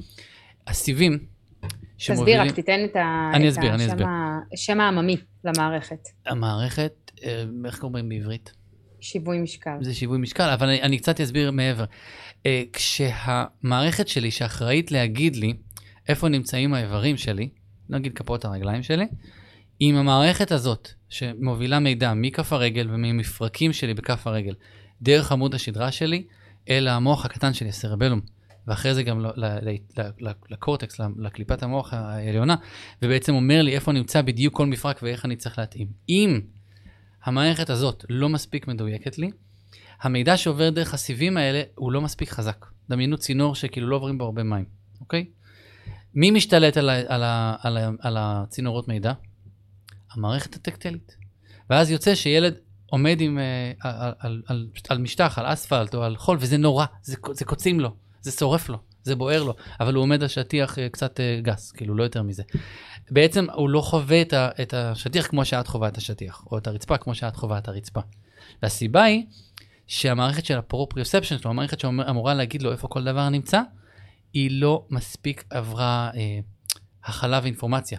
הסיבים 0.67 1.13
תסביר, 1.19 1.77
שמובילים, 1.99 2.41
רק 2.41 2.51
תיתן 2.51 2.85
את 2.85 2.97
ה- 2.97 3.31
אני 3.35 3.49
את 3.49 3.53
אסביר, 3.53 3.75
אני 3.75 3.85
השם 3.85 3.93
אסביר. 3.93 4.07
ה- 4.07 4.39
השם 4.53 4.81
העממי 4.81 5.17
למערכת, 5.45 6.09
המערכת, 6.27 7.11
אה, 7.25 7.45
איך 7.65 7.79
קוראים 7.79 8.09
בעברית? 8.09 8.62
שיווי 9.03 9.39
משקל. 9.39 9.77
זה 9.81 9.95
שיווי 9.95 10.19
משקל, 10.19 10.51
אבל 10.51 10.69
אני, 10.69 10.83
אני 10.83 10.99
קצת 10.99 11.21
אסביר 11.21 11.51
מעבר. 11.51 11.85
אה, 12.47 12.63
כשהמערכת 12.73 14.09
שלי 14.09 14.31
שאחראית 14.31 14.93
להגיד 14.93 15.37
לי 15.37 15.55
איפה 16.09 16.29
נמצאים 16.29 16.75
האיברים 16.75 17.17
שלי, 17.17 17.49
נגיד 17.89 18.15
כפות 18.15 18.45
הרגליים 18.45 18.83
שלי, 18.83 19.07
עם 19.81 19.97
המערכת 19.97 20.53
הזאת 20.53 20.89
שמובילה 21.09 21.79
מידע 21.79 22.15
מכף 22.15 22.53
הרגל 22.53 22.89
וממפרקים 22.91 23.73
שלי 23.73 23.95
בכף 23.95 24.27
הרגל, 24.27 24.55
דרך 25.03 25.33
עמוד 25.33 25.55
השדרה 25.55 25.93
שלי, 25.93 26.25
אל 26.69 26.89
המוח 26.89 27.25
הקטן 27.25 27.53
שלי, 27.53 27.69
הסרבלום, 27.69 28.21
ואחרי 28.67 28.95
זה 28.95 29.03
גם 29.03 29.27
לקורטקס, 30.51 31.01
לקליפת 31.19 31.63
המוח 31.63 31.95
העליונה, 31.95 32.57
ובעצם 33.03 33.35
אומר 33.35 33.63
לי 33.63 33.75
איפה 33.75 33.93
נמצא 33.93 34.23
בדיוק 34.23 34.57
כל 34.57 34.67
מפרק 34.67 35.01
ואיך 35.03 35.25
אני 35.25 35.37
צריך 35.37 35.59
להתאים. 35.59 35.89
אם 36.09 36.41
המערכת 37.25 37.71
הזאת 37.71 38.05
לא 38.09 38.29
מספיק 38.29 38.69
מדויקת 38.69 39.19
לי, 39.19 39.31
המידע 40.01 40.37
שעובר 40.37 40.71
דרך 40.71 40.95
הסיבים 40.95 41.37
האלה 41.37 41.63
הוא 41.75 41.93
לא 41.93 42.01
מספיק 42.01 42.31
חזק. 42.31 42.67
דמיינו 42.91 43.19
צינור 43.19 43.55
שכאילו 43.55 43.89
לא 43.89 43.97
עוברים 43.97 44.19
בו 44.19 44.25
הרבה 44.25 44.43
מים, 44.43 44.65
אוקיי? 45.01 45.27
מי 46.15 46.31
משתלט 46.31 46.77
על, 46.77 46.89
ה, 46.89 46.95
על, 47.09 47.23
ה, 47.23 47.57
על, 47.63 47.77
ה, 47.77 47.91
על 48.01 48.17
הצינורות 48.19 48.89
מידע? 48.89 49.13
המערכת 50.13 50.55
הטקטילית. 50.55 51.17
ואז 51.71 51.91
יוצא 51.91 52.15
שילד 52.15 52.55
עומד 52.87 53.21
עם, 53.21 53.39
אה, 53.39 53.73
על, 53.81 54.13
על, 54.19 54.43
על, 54.47 54.69
על 54.89 54.99
משטח, 54.99 55.39
על 55.39 55.53
אספלט 55.53 55.95
או 55.95 56.03
על 56.03 56.17
חול, 56.17 56.37
וזה 56.41 56.57
נורא, 56.57 56.87
זה, 57.03 57.17
זה 57.33 57.45
קוצים 57.45 57.81
לו, 57.81 57.97
זה 58.21 58.31
שורף 58.31 58.69
לו, 58.69 58.79
זה 59.03 59.17
בוער 59.17 59.43
לו, 59.43 59.55
אבל 59.81 59.95
הוא 59.95 60.03
עומד 60.03 60.23
על 60.23 60.29
שטיח 60.29 60.79
אה, 60.79 60.89
קצת 60.89 61.21
אה, 61.21 61.39
גס, 61.43 61.73
כאילו 61.73 61.95
לא 61.95 62.03
יותר 62.03 62.23
מזה. 62.23 62.43
בעצם 63.11 63.47
הוא 63.55 63.69
לא 63.69 63.81
חווה 63.81 64.23
את, 64.23 64.33
ה, 64.33 64.49
את 64.63 64.75
השטיח 64.75 65.27
כמו 65.27 65.45
שאת 65.45 65.67
חווה 65.67 65.89
את 65.89 65.97
השטיח, 65.97 66.45
או 66.51 66.59
את 66.59 66.67
הרצפה 66.67 66.97
כמו 66.97 67.15
שאת 67.15 67.37
חווה 67.37 67.59
את 67.59 67.69
הרצפה. 67.69 68.01
והסיבה 68.63 69.03
היא 69.03 69.25
שהמערכת 69.87 70.45
של 70.45 70.59
הפרופריוספשן 70.59 71.39
שלו, 71.39 71.51
המערכת 71.51 71.81
שאמורה 71.81 72.35
להגיד 72.35 72.63
לו 72.63 72.73
איפה 72.73 72.89
כל 72.89 73.05
דבר 73.05 73.29
נמצא, 73.29 73.61
היא 74.33 74.51
לא 74.53 74.85
מספיק 74.91 75.45
עברה 75.51 76.11
אה, 76.15 76.39
הכלה 77.05 77.41
ואינפורמציה. 77.43 77.99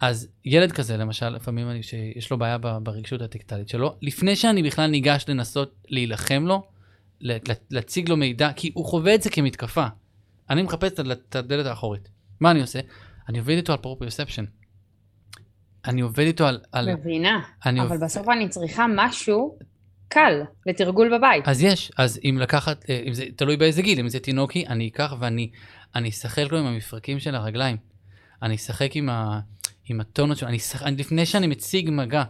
אז 0.00 0.28
ילד 0.44 0.72
כזה, 0.72 0.96
למשל, 0.96 1.28
לפעמים 1.28 1.70
אני, 1.70 1.82
שיש 1.82 2.30
לו 2.30 2.38
בעיה 2.38 2.58
ברגישות 2.58 3.22
הטקטילית 3.22 3.68
שלו, 3.68 3.96
לפני 4.02 4.36
שאני 4.36 4.62
בכלל 4.62 4.90
ניגש 4.90 5.24
לנסות 5.28 5.74
להילחם 5.88 6.44
לו, 6.46 6.62
להציג 7.70 8.08
לו 8.08 8.16
מידע, 8.16 8.52
כי 8.56 8.70
הוא 8.74 8.84
חווה 8.84 9.14
את 9.14 9.22
זה 9.22 9.30
כמתקפה. 9.30 9.86
אני 10.50 10.62
מחפש 10.62 10.92
את 10.92 11.36
הדלת- 11.36 11.66
האחורית. 11.66 12.08
מה 12.40 12.50
אני 12.50 12.60
עושה? 12.60 12.80
אני 13.28 13.38
עובד 13.38 13.54
איתו 13.56 13.72
על 13.72 13.78
proprioception. 13.78 14.44
אני 15.86 16.00
עובד 16.00 16.24
איתו 16.26 16.46
על... 16.46 16.60
על 16.72 16.94
מבינה, 16.94 17.40
אבל 17.64 17.80
עובד- 17.80 18.04
בסוף 18.04 18.28
אני 18.28 18.48
צריכה 18.48 18.86
משהו 18.96 19.58
קל 20.08 20.40
לתרגול 20.66 21.18
בבית. 21.18 21.48
אז 21.48 21.62
יש, 21.62 21.92
אז 21.98 22.20
אם 22.24 22.38
לקחת, 22.40 22.90
אה, 22.90 23.02
אם 23.06 23.12
זה 23.14 23.24
תלוי 23.36 23.56
באיזה 23.56 23.82
גיל, 23.82 23.98
אם 24.00 24.08
זה 24.08 24.20
תינוקי, 24.20 24.66
אני 24.66 24.88
אקח 24.88 25.14
ואני 25.20 25.50
אני 25.94 26.08
אשחק 26.08 26.44
לו 26.52 26.58
עם 26.58 26.66
המפרקים 26.66 27.18
של 27.18 27.34
הרגליים. 27.34 27.76
אני 28.42 28.54
אשחק 28.54 28.96
עם, 28.96 29.08
ה, 29.08 29.40
עם 29.84 30.00
הטונות 30.00 30.36
שלו, 30.36 30.48
אני 30.48 30.56
אשחק, 30.56 30.82
אני, 30.82 30.96
לפני 30.96 31.26
שאני 31.26 31.46
מציג 31.46 31.90
מגע, 31.92 32.22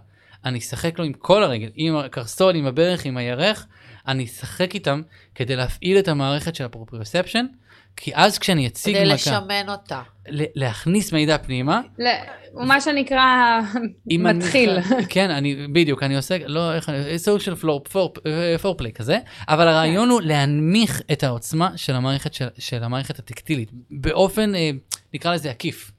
אני 0.44 0.58
אשחק 0.58 0.98
לו 0.98 1.04
עם 1.04 1.12
כל 1.12 1.42
הרגל, 1.42 1.70
עם 1.74 1.96
הקרסול, 1.96 2.54
עם 2.56 2.66
הברך, 2.66 3.04
עם 3.04 3.16
הירך, 3.16 3.66
אני 4.08 4.24
אשחק 4.24 4.74
איתם 4.74 5.02
כדי 5.34 5.56
להפעיל 5.56 5.98
את 5.98 6.08
המערכת 6.08 6.54
של 6.54 6.64
הפרופריוספשן, 6.64 7.46
כי 8.03 8.11
אז 8.14 8.38
כשאני 8.38 8.66
אציג 8.66 8.94
כדי 8.96 9.05
מגע, 9.05 9.14
לשמן 9.14 9.68
אותה. 9.68 10.03
להכניס 10.55 11.12
מידע 11.12 11.38
פנימה, 11.38 11.80
ל- 11.98 12.07
הוא 12.53 12.64
מה 12.64 12.80
שנקרא 12.80 13.61
אם 14.11 14.26
אני- 14.26 14.38
מתחיל. 14.38 14.78
כן, 15.09 15.30
אני, 15.30 15.66
בדיוק, 15.72 16.03
אני 16.03 16.16
עושה, 16.16 16.36
לא, 16.46 16.74
איך 16.74 16.88
אני, 16.88 17.18
סוג 17.18 17.38
של 17.38 17.55
פלור, 17.55 17.84
פור, 17.84 18.12
פורפליי 18.62 18.92
כזה, 18.92 19.18
אבל 19.48 19.68
הרעיון 19.68 20.09
הוא 20.09 20.20
להנמיך 20.22 21.03
את 21.12 21.22
העוצמה 21.24 21.70
של 21.76 21.94
המערכת, 21.94 22.34
של, 22.34 22.48
של 22.59 22.82
המערכת 22.84 23.18
הטקטילית, 23.18 23.70
באופן, 23.90 24.55
אה, 24.55 24.70
נקרא 25.14 25.34
לזה 25.34 25.51
עקיף. 25.51 25.90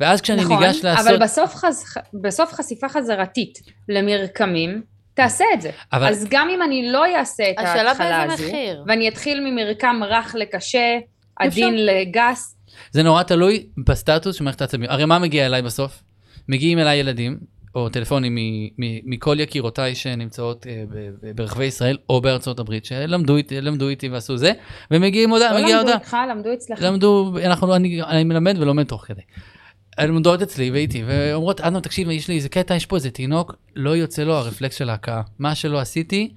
ואז 0.00 0.20
כשאני 0.20 0.42
נכון, 0.44 0.62
ניגש 0.62 0.84
לעשות... 0.84 1.06
אבל 1.06 1.18
בסוף, 1.22 1.54
חז... 1.54 1.84
בסוף 2.22 2.52
חשיפה 2.52 2.88
חזרתית 2.88 3.58
למרקמים, 3.88 4.82
תעשה 5.22 5.44
את 5.54 5.60
זה. 5.60 5.70
אבל- 5.92 6.06
אז 6.08 6.26
גם 6.30 6.48
אם 6.50 6.62
אני 6.62 6.92
לא 6.92 7.16
אעשה 7.16 7.50
את 7.50 7.58
השאלה 7.58 7.88
ההתחלה 7.88 8.18
באיזה 8.26 8.32
הזו, 8.34 8.44
מחיר. 8.48 8.84
ואני 8.86 9.08
אתחיל 9.08 9.40
ממרקם 9.40 10.00
רך 10.08 10.34
לקשה, 10.38 10.98
עדין 11.36 11.86
לגס, 11.86 12.56
זה 12.90 13.02
נורא 13.02 13.22
תלוי 13.22 13.66
בסטטוס 13.86 14.36
של 14.36 14.44
מערכת 14.44 14.60
העצבים. 14.60 14.90
הרי 14.90 15.04
מה 15.04 15.18
מגיע 15.18 15.46
אליי 15.46 15.62
בסוף? 15.62 16.02
מגיעים 16.48 16.78
אליי 16.78 16.98
ילדים, 16.98 17.38
או 17.74 17.88
טלפונים 17.88 18.34
מ- 18.34 18.38
מ- 18.78 19.10
מכל 19.10 19.36
יקירותיי 19.40 19.94
שנמצאות 19.94 20.66
אה, 20.66 20.82
ברחבי 21.34 21.64
ישראל 21.64 21.96
או 22.08 22.20
בארצות 22.20 22.58
הברית, 22.58 22.84
שלמדו 22.84 23.36
איתי, 23.36 23.60
למדו 23.60 23.88
איתי 23.88 24.08
ועשו 24.08 24.36
זה, 24.36 24.52
ומגיעים 24.90 25.30
הודעה, 25.30 25.52
לא 25.52 25.58
מגיעה 25.62 25.78
למדו 25.78 25.90
הודעה. 25.92 25.98
איתך, 26.04 26.16
למדו 26.30 26.52
אצלך. 26.54 26.78
למדו, 26.82 27.32
אנחנו, 27.44 27.66
לא- 27.66 27.76
אני, 27.76 28.02
אני 28.02 28.24
מלמד 28.24 28.56
ולומד 28.58 28.84
תוך 28.84 29.04
כדי. 29.06 29.20
הן 30.00 30.08
לומדות 30.08 30.42
אצלי 30.42 30.70
ואיתי, 30.70 31.04
ואומרות, 31.06 31.60
אדנו, 31.60 31.80
תקשיב, 31.80 32.10
יש 32.10 32.28
לי 32.28 32.36
איזה 32.36 32.48
קטע, 32.48 32.74
יש 32.74 32.86
פה 32.86 32.96
איזה 32.96 33.10
תינוק, 33.10 33.54
לא 33.76 33.96
יוצא 33.96 34.22
לו 34.22 34.34
הרפלקס 34.34 34.74
של 34.76 34.90
ההכאה. 34.90 35.22
מה 35.38 35.54
שלא 35.54 35.80
עשיתי, 35.80 36.34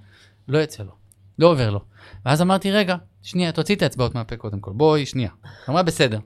לא 0.47 0.57
יוצא 0.57 0.83
לו. 0.83 0.91
לא 1.39 1.47
עובר 1.47 1.69
לו. 1.69 1.79
ואז 2.25 2.41
אמרתי, 2.41 2.71
רגע, 2.71 2.95
שנייה, 3.21 3.51
תוציא 3.51 3.75
את 3.75 3.81
האצבעות 3.81 4.15
מהפה 4.15 4.35
קודם 4.35 4.59
כל, 4.59 4.71
בואי, 4.71 5.05
שנייה. 5.05 5.29
אמרה, 5.69 5.83
בסדר. 5.83 6.19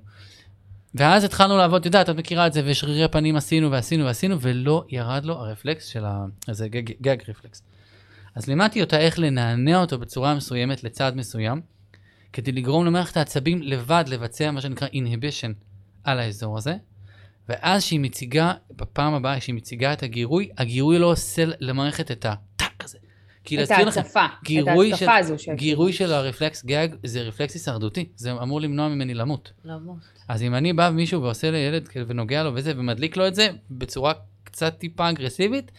ואז 0.96 1.24
התחלנו 1.24 1.58
לעבוד, 1.58 1.86
יודעת, 1.86 2.10
את 2.10 2.16
מכירה 2.16 2.48
את 2.48 2.54
זה, 2.54 2.62
ושרירי 2.66 3.08
פנים 3.08 3.36
עשינו 3.36 3.72
ועשינו 3.72 4.06
ועשינו, 4.06 4.42
ולא 4.42 4.86
ירד 4.90 5.26
לו 5.26 5.34
הרפלקס 5.34 5.86
של 5.86 6.06
ה... 6.06 6.26
איזה 6.48 6.68
גג, 6.68 6.92
גג 7.02 7.18
רפלקס. 7.30 7.64
אז 8.36 8.48
לימדתי 8.48 8.82
אותה 8.82 9.00
איך 9.00 9.20
לנענע 9.20 9.82
אותו 9.82 10.00
בצורה 10.00 10.36
מסוימת 10.36 10.84
לצעד 10.84 11.16
מסוים, 11.16 11.62
כדי 12.34 12.52
לגרום 12.52 12.86
למערכת 12.86 13.18
העצבים 13.18 13.62
לבד 13.62 14.04
לבצע 14.08 14.52
מה 14.52 14.62
שנקרא 14.62 14.88
inhibition 14.88 15.54
על 16.04 16.20
האזור 16.20 16.58
הזה, 16.58 16.76
ואז 17.50 17.84
שהיא 17.84 18.00
מציגה, 18.00 18.54
בפעם 18.72 19.14
הבאה 19.14 19.42
שהיא 19.42 19.56
מציגה 19.56 19.94
את 19.94 20.04
הגירוי, 20.04 20.50
הגירוי 20.58 21.00
לא 21.00 21.12
עושה 21.12 21.44
למערכת 21.60 22.12
את 22.12 22.26
הטאק 22.26 22.84
הזה. 22.84 22.98
כי 23.44 23.64
את 23.64 23.72
ההצפה, 23.72 24.26
את 24.26 24.68
ההצפה 24.68 24.98
של- 24.98 25.10
הזו. 25.10 25.40
ש- 25.40 25.50
גירוי 25.50 25.94
של 25.94 26.14
הרפלקס 26.14 26.66
גג 26.66 26.88
זה 27.04 27.22
רפלקס 27.22 27.54
הישרדותי, 27.54 28.10
זה 28.16 28.32
אמור 28.32 28.62
למנוע 28.62 28.88
ממני 28.88 29.14
למות. 29.14 29.52
למות. 29.66 29.98
אז 30.28 30.44
אם 30.44 30.56
אני 30.56 30.74
בא 30.74 30.90
מישהו 30.90 31.22
ועושה 31.22 31.52
לילד 31.52 31.90
ונוגע 32.08 32.44
לו 32.44 32.52
וזה, 32.56 32.74
ומדליק 32.78 33.18
לו 33.18 33.28
את 33.28 33.36
זה 33.36 33.50
בצורה 33.72 34.14
קצת 34.44 34.76
טיפה 34.78 35.10
אגרסיבית, 35.10 35.72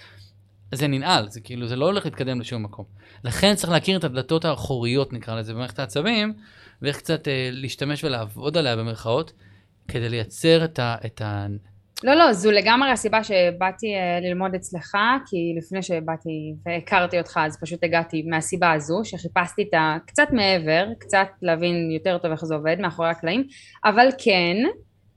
זה 0.72 0.86
ננעל, 0.86 1.28
זה 1.30 1.40
כאילו, 1.40 1.66
זה 1.68 1.76
לא 1.76 1.86
הולך 1.86 2.04
להתקדם 2.04 2.40
לשום 2.40 2.62
מקום. 2.62 2.84
לכן 3.24 3.54
צריך 3.54 3.72
להכיר 3.72 3.98
את 3.98 4.04
הדלתות 4.04 4.44
האחוריות, 4.44 5.12
נקרא 5.12 5.34
לזה, 5.38 5.54
במערכת 5.54 5.78
העצבים, 5.78 6.32
ואיך 6.82 6.96
קצת 6.96 7.28
אה, 7.28 7.48
להשתמש 7.52 8.04
ולעבוד 8.04 8.56
עליה 8.56 8.76
במרכאות, 8.76 9.32
כדי 9.88 10.08
לייצר 10.08 10.64
את 10.64 10.78
ה... 10.78 10.96
את 11.06 11.22
ה... 11.22 11.46
לא, 12.04 12.14
לא, 12.14 12.32
זו 12.32 12.50
לגמרי 12.50 12.90
הסיבה 12.90 13.24
שבאתי 13.24 13.94
אה, 13.94 14.20
ללמוד 14.20 14.54
אצלך, 14.54 14.96
כי 15.30 15.54
לפני 15.58 15.82
שבאתי 15.82 16.54
והכרתי 16.66 17.18
אותך, 17.18 17.40
אז 17.46 17.60
פשוט 17.60 17.84
הגעתי 17.84 18.22
מהסיבה 18.22 18.72
הזו, 18.72 19.00
שחיפשתי 19.04 19.62
את 19.62 19.74
ה... 19.74 19.96
קצת 20.06 20.28
מעבר, 20.32 20.88
קצת 20.98 21.26
להבין 21.42 21.90
יותר 21.90 22.18
טוב 22.18 22.30
איך 22.30 22.44
זה 22.44 22.54
עובד 22.54 22.76
מאחורי 22.80 23.08
הקלעים, 23.08 23.44
אבל 23.84 24.08
כן 24.18 24.56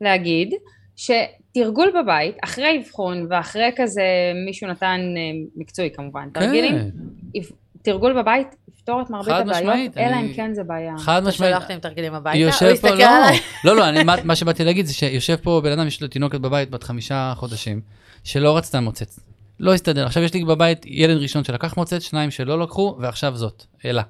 להגיד 0.02 0.54
שתרגול 0.96 1.92
בבית, 2.02 2.36
אחרי 2.44 2.78
אבחון 2.80 3.28
ואחרי 3.30 3.72
כזה 3.76 4.04
מישהו 4.46 4.68
נתן 4.68 5.00
אה, 5.18 5.22
מקצועי 5.56 5.90
כמובן, 5.94 6.30
תרגילים, 6.34 6.76
יפ- 7.36 7.54
תרגול 7.84 8.22
בבית 8.22 8.48
יפתור 8.92 9.02
את 9.02 9.10
מרבית 9.10 9.34
הבעיות, 9.34 9.58
משמעית, 9.58 9.98
אלא 9.98 10.06
אני- 10.16 10.28
אם 10.28 10.34
כן 10.34 10.54
זה 10.54 10.64
בעיה. 10.64 10.94
חד 10.98 11.24
משמעית. 11.24 11.56
עם 11.70 11.80
תרגילים 11.80 12.14
הביתה? 12.14 12.38
הוא 12.64 12.72
הסתכל 12.72 12.88
לא, 12.90 12.94
עליי. 13.26 13.40
לא, 13.66 13.76
לא, 13.76 13.90
אני, 13.90 14.04
מה, 14.04 14.16
מה 14.24 14.36
שבאתי 14.36 14.64
להגיד 14.64 14.86
זה 14.86 14.94
שיושב 14.94 15.36
פה 15.36 15.62
בן 15.64 15.72
אדם, 15.72 15.88
יש 15.88 16.02
לו 16.02 16.08
תינוקת 16.08 16.40
בבית 16.40 16.70
בת 16.70 16.84
חמישה 16.84 17.34
חודשים, 17.36 17.82
שלא 18.24 18.58
רצתה 18.58 18.80
מוצץ. 18.80 19.20
לא 19.60 19.74
הסתדר. 19.74 20.06
עכשיו 20.06 20.24
יש 20.24 20.34
לי 20.34 20.46
בבית 20.46 20.86
ילד 20.86 21.18
ראשון 21.18 21.44
שלקח 21.44 21.78
מוצץ, 21.78 22.04
שניים 22.04 22.32
שלא 22.32 22.60
לקחו, 22.60 22.98
ועכשיו 23.00 23.36
זאת, 23.36 23.64
אלה. 23.86 24.02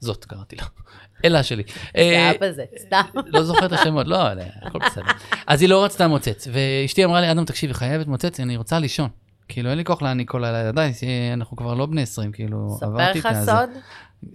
זאת 0.00 0.24
קראתי 0.24 0.56
לה. 0.56 0.62
אלה 1.24 1.42
שלי. 1.42 1.62
זה 1.68 1.80
אה, 1.96 2.30
אבא 2.30 2.52
זה, 2.52 2.64
סתם. 2.78 3.00
לא 3.34 3.42
זוכר 3.42 3.66
את 3.66 3.72
השמות, 3.72 4.06
לא, 4.06 4.32
לא, 4.32 4.42
הכל 4.62 4.78
בסדר. 4.86 5.04
אז 5.46 5.62
היא 5.62 5.68
לא 5.68 5.84
רצתה 5.84 6.08
מוצץ, 6.08 6.48
ואשתי 6.52 7.04
אמרה 7.04 7.20
לי, 7.20 7.30
אדם, 7.30 7.44
תקשיב, 7.44 7.70
היא 7.70 7.76
חייבת 7.76 8.06
מוצץ, 8.06 8.40
אני 8.40 8.56
רוצה 8.56 8.78
לישון. 8.78 9.08
כאילו, 9.48 9.70
אין 9.70 9.78
לי 9.78 9.84
כוח 9.84 10.02
להעניק 10.02 10.30
כל 10.30 10.44
הלילה, 10.44 10.72
די, 10.72 10.90
אנחנו 11.32 11.56
כבר 11.56 11.74
לא 11.74 11.86
בני 11.86 12.02
20, 12.02 12.32
כאילו, 12.32 12.76
ספר 12.76 12.86
עברתי 12.86 13.18
לך 13.18 13.26
את 13.26 13.30
הזה. 13.30 13.52
סוד? 13.52 13.70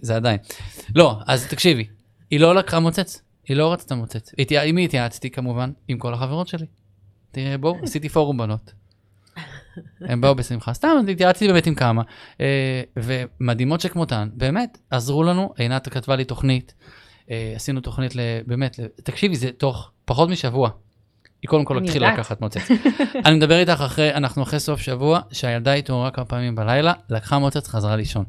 זה 0.00 0.16
עדיין. 0.16 0.38
לא, 0.94 1.18
אז 1.26 1.46
תקשיבי, 1.46 1.86
היא 2.30 2.40
לא 2.40 2.54
לקחה 2.54 2.80
מוצץ, 2.80 3.22
היא 3.48 3.56
לא 3.56 3.72
רצתה 3.72 3.94
מוצץ. 3.94 4.32
עם 4.62 4.74
מי 4.74 4.84
התייעצתי 4.84 5.30
כמובן? 5.30 5.72
עם 5.88 5.98
כל 5.98 6.14
החברות 6.14 6.48
שלי. 6.48 6.66
תראה, 7.30 7.58
בואו, 7.58 7.76
עשיתי 7.84 8.08
פורום 8.08 8.36
בנות. 8.36 8.72
הם 10.00 10.20
באו 10.20 10.34
בשמחה, 10.34 10.74
סתם 10.74 10.88
התייעצתי 11.08 11.48
באמת 11.48 11.66
עם 11.66 11.74
כמה, 11.74 12.02
אה, 12.40 12.82
ומדהימות 12.96 13.80
שכמותן, 13.80 14.28
באמת, 14.34 14.78
עזרו 14.90 15.22
לנו, 15.22 15.52
עינת 15.56 15.88
כתבה 15.88 16.16
לי 16.16 16.24
תוכנית, 16.24 16.74
אה, 17.30 17.52
עשינו 17.56 17.80
תוכנית 17.80 18.12
באמת, 18.46 18.80
תקשיבי, 19.04 19.36
זה 19.36 19.52
תוך 19.52 19.90
פחות 20.04 20.28
משבוע. 20.28 20.70
היא 21.42 21.48
קודם 21.48 21.64
כל 21.64 21.78
התחילה. 21.78 22.12
לקחת 22.12 22.40
מוצץ. 22.40 22.68
אני 23.26 23.36
מדבר 23.36 23.58
איתך 23.58 23.80
אחרי, 23.86 24.14
אנחנו 24.14 24.42
אחרי 24.42 24.60
סוף 24.60 24.80
שבוע, 24.80 25.20
שהילדה 25.32 25.72
התעוררה 25.72 26.10
כמה 26.10 26.24
פעמים 26.24 26.54
בלילה, 26.54 26.92
לקחה 27.10 27.38
מוצץ, 27.38 27.68
חזרה 27.68 27.96
לישון. 27.96 28.24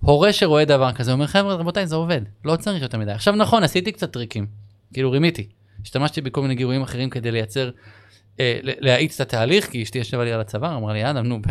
הורה 0.00 0.32
שרואה 0.32 0.64
דבר 0.64 0.92
כזה 0.92 1.12
אומר, 1.12 1.26
חבר'ה, 1.26 1.54
רבותיי, 1.54 1.86
זה 1.86 1.96
עובד, 1.96 2.20
לא 2.44 2.56
צריך 2.56 2.82
יותר 2.82 2.98
מדי. 2.98 3.12
עכשיו 3.12 3.36
נכון, 3.36 3.62
עשיתי 3.62 3.92
קצת 3.92 4.12
טריקים, 4.12 4.46
כאילו 4.92 5.10
רימיתי. 5.10 5.48
השתמשתי 5.82 6.20
בכל 6.20 6.42
מיני 6.42 6.54
גירויים 6.54 6.82
אחרים 6.82 7.10
כדי 7.10 7.30
לייצר, 7.30 7.70
אה, 8.40 8.58
להאיץ 8.62 9.20
את 9.20 9.26
התהליך, 9.26 9.70
כי 9.70 9.82
אשתי 9.82 9.98
ישבה 9.98 10.24
לי 10.24 10.32
על 10.32 10.40
הצוואר, 10.40 10.76
אמרה 10.76 10.92
לי, 10.92 11.10
אדם, 11.10 11.26
נו, 11.26 11.42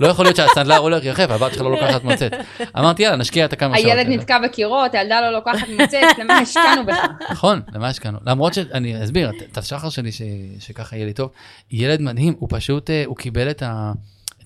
לא 0.00 0.06
יכול 0.08 0.24
להיות 0.24 0.36
שהסנדלר 0.36 0.76
הולך 0.76 1.04
יחף, 1.04 1.30
הבת 1.30 1.52
שלך 1.52 1.62
לא 1.62 1.70
לוקחת 1.70 2.04
מוצץ. 2.04 2.30
אמרתי, 2.78 3.02
יאללה, 3.02 3.16
נשקיע 3.16 3.44
את 3.44 3.52
הכמה 3.52 3.76
שעות. 3.78 3.86
הילד 3.88 4.06
האלה." 4.06 4.16
נתקע 4.16 4.38
בקירות, 4.44 4.94
הילדה 4.94 5.20
לא 5.20 5.30
לוקחת 5.30 5.68
מוצץ, 5.68 6.18
למה 6.18 6.38
השקענו 6.38 6.86
בך? 6.86 6.96
נכון, 7.30 7.62
למה 7.72 7.88
השקענו? 7.88 8.18
למרות 8.26 8.54
שאני 8.54 9.04
אסביר, 9.04 9.30
את- 9.30 9.58
השחר 9.58 9.88
שלי 9.88 10.10
שככה 10.58 10.96
יהיה 10.96 11.06
לי 11.06 11.12
טוב, 11.12 11.30
ילד 11.70 12.00
מדהים, 12.00 12.34
הוא 12.38 12.48
פשוט, 12.52 12.90
אה, 12.90 13.02
הוא 13.06 13.16
קיבל 13.16 13.50
את 13.50 13.62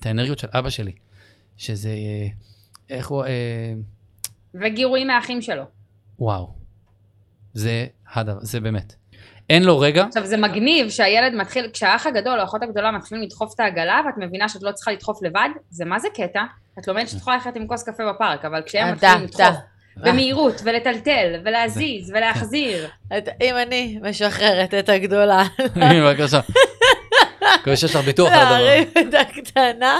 האנרגיות 0.05 0.39
של 0.39 0.47
אבא 0.53 0.69
שלי, 0.69 0.91
שזה, 1.57 1.89
אה, 1.89 2.27
איך 2.89 3.07
הוא, 3.07 3.23
אה, 3.25 3.29
וגירויים 4.53 5.07
מהאחים 5.07 5.41
שלו. 5.41 5.63
וואו, 6.19 6.53
זה 7.53 7.85
הדבר, 8.13 8.37
זה 8.41 8.59
באמת. 8.59 8.95
אין 9.49 9.63
לו 9.63 9.79
רגע, 9.79 10.05
עכשיו 10.07 10.25
זה 10.25 10.37
מגניב 10.37 10.89
שהילד 10.89 11.33
מתחיל, 11.33 11.69
כשהאח 11.73 12.07
הגדול 12.07 12.33
או 12.33 12.41
האחות 12.41 12.63
הגדולה 12.63 12.91
מתחילים 12.91 13.23
לדחוף 13.23 13.53
את 13.55 13.59
העגלה 13.59 14.01
ואת 14.05 14.13
מבינה 14.17 14.49
שאת 14.49 14.63
לא 14.63 14.71
צריכה 14.71 14.91
לדחוף 14.91 15.23
לבד, 15.23 15.49
זה 15.69 15.85
מה 15.85 15.99
זה 15.99 16.07
קטע? 16.15 16.43
את 16.79 16.87
לומדת 16.87 17.09
שאת 17.09 17.19
יכולה 17.19 17.35
ללכת 17.35 17.55
עם 17.55 17.67
כוס 17.67 17.83
קפה 17.83 18.03
בפארק, 18.13 18.45
אבל 18.45 18.61
כשהם 18.65 18.93
אתה, 18.93 19.15
מתחילים 19.15 19.23
לדחוף. 19.23 19.55
במהירות 19.97 20.61
ולטלטל 20.63 21.41
ולהזיז 21.45 22.11
ולהחזיר, 22.15 22.87
אם 23.41 23.55
אני 23.67 23.99
משחררת 24.01 24.73
את 24.73 24.89
הגדולה, 24.89 25.43
בבקשה. 25.93 26.39
מקווה 27.59 27.75
שיש 27.75 27.95
לך 27.95 28.05
ביטוח 28.05 28.31
על 28.31 28.39
הדבר. 28.39 28.51
להרים 28.51 28.87
את 28.99 29.13
הקטנה, 29.13 29.99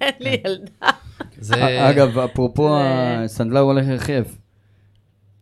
אין 0.00 0.12
לי 0.20 0.40
ילדה. 0.44 0.90
זה, 1.38 1.90
אגב, 1.90 2.18
אפרופו 2.18 2.68
הסנדלר 2.78 3.60
הולך 3.60 3.84
יחף. 3.88 4.45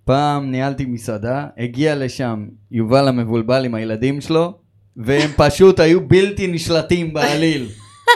פעם 0.05 0.51
ניהלתי 0.51 0.85
מסעדה, 0.85 1.47
הגיע 1.59 1.95
לשם 1.95 2.47
יובל 2.71 3.09
המבולבל 3.09 3.65
עם 3.65 3.75
הילדים 3.75 4.21
שלו, 4.21 4.59
והם 4.97 5.31
פשוט 5.47 5.81
היו 5.81 6.09
בלתי 6.09 6.47
נשלטים 6.47 7.13
בעליל. 7.15 7.69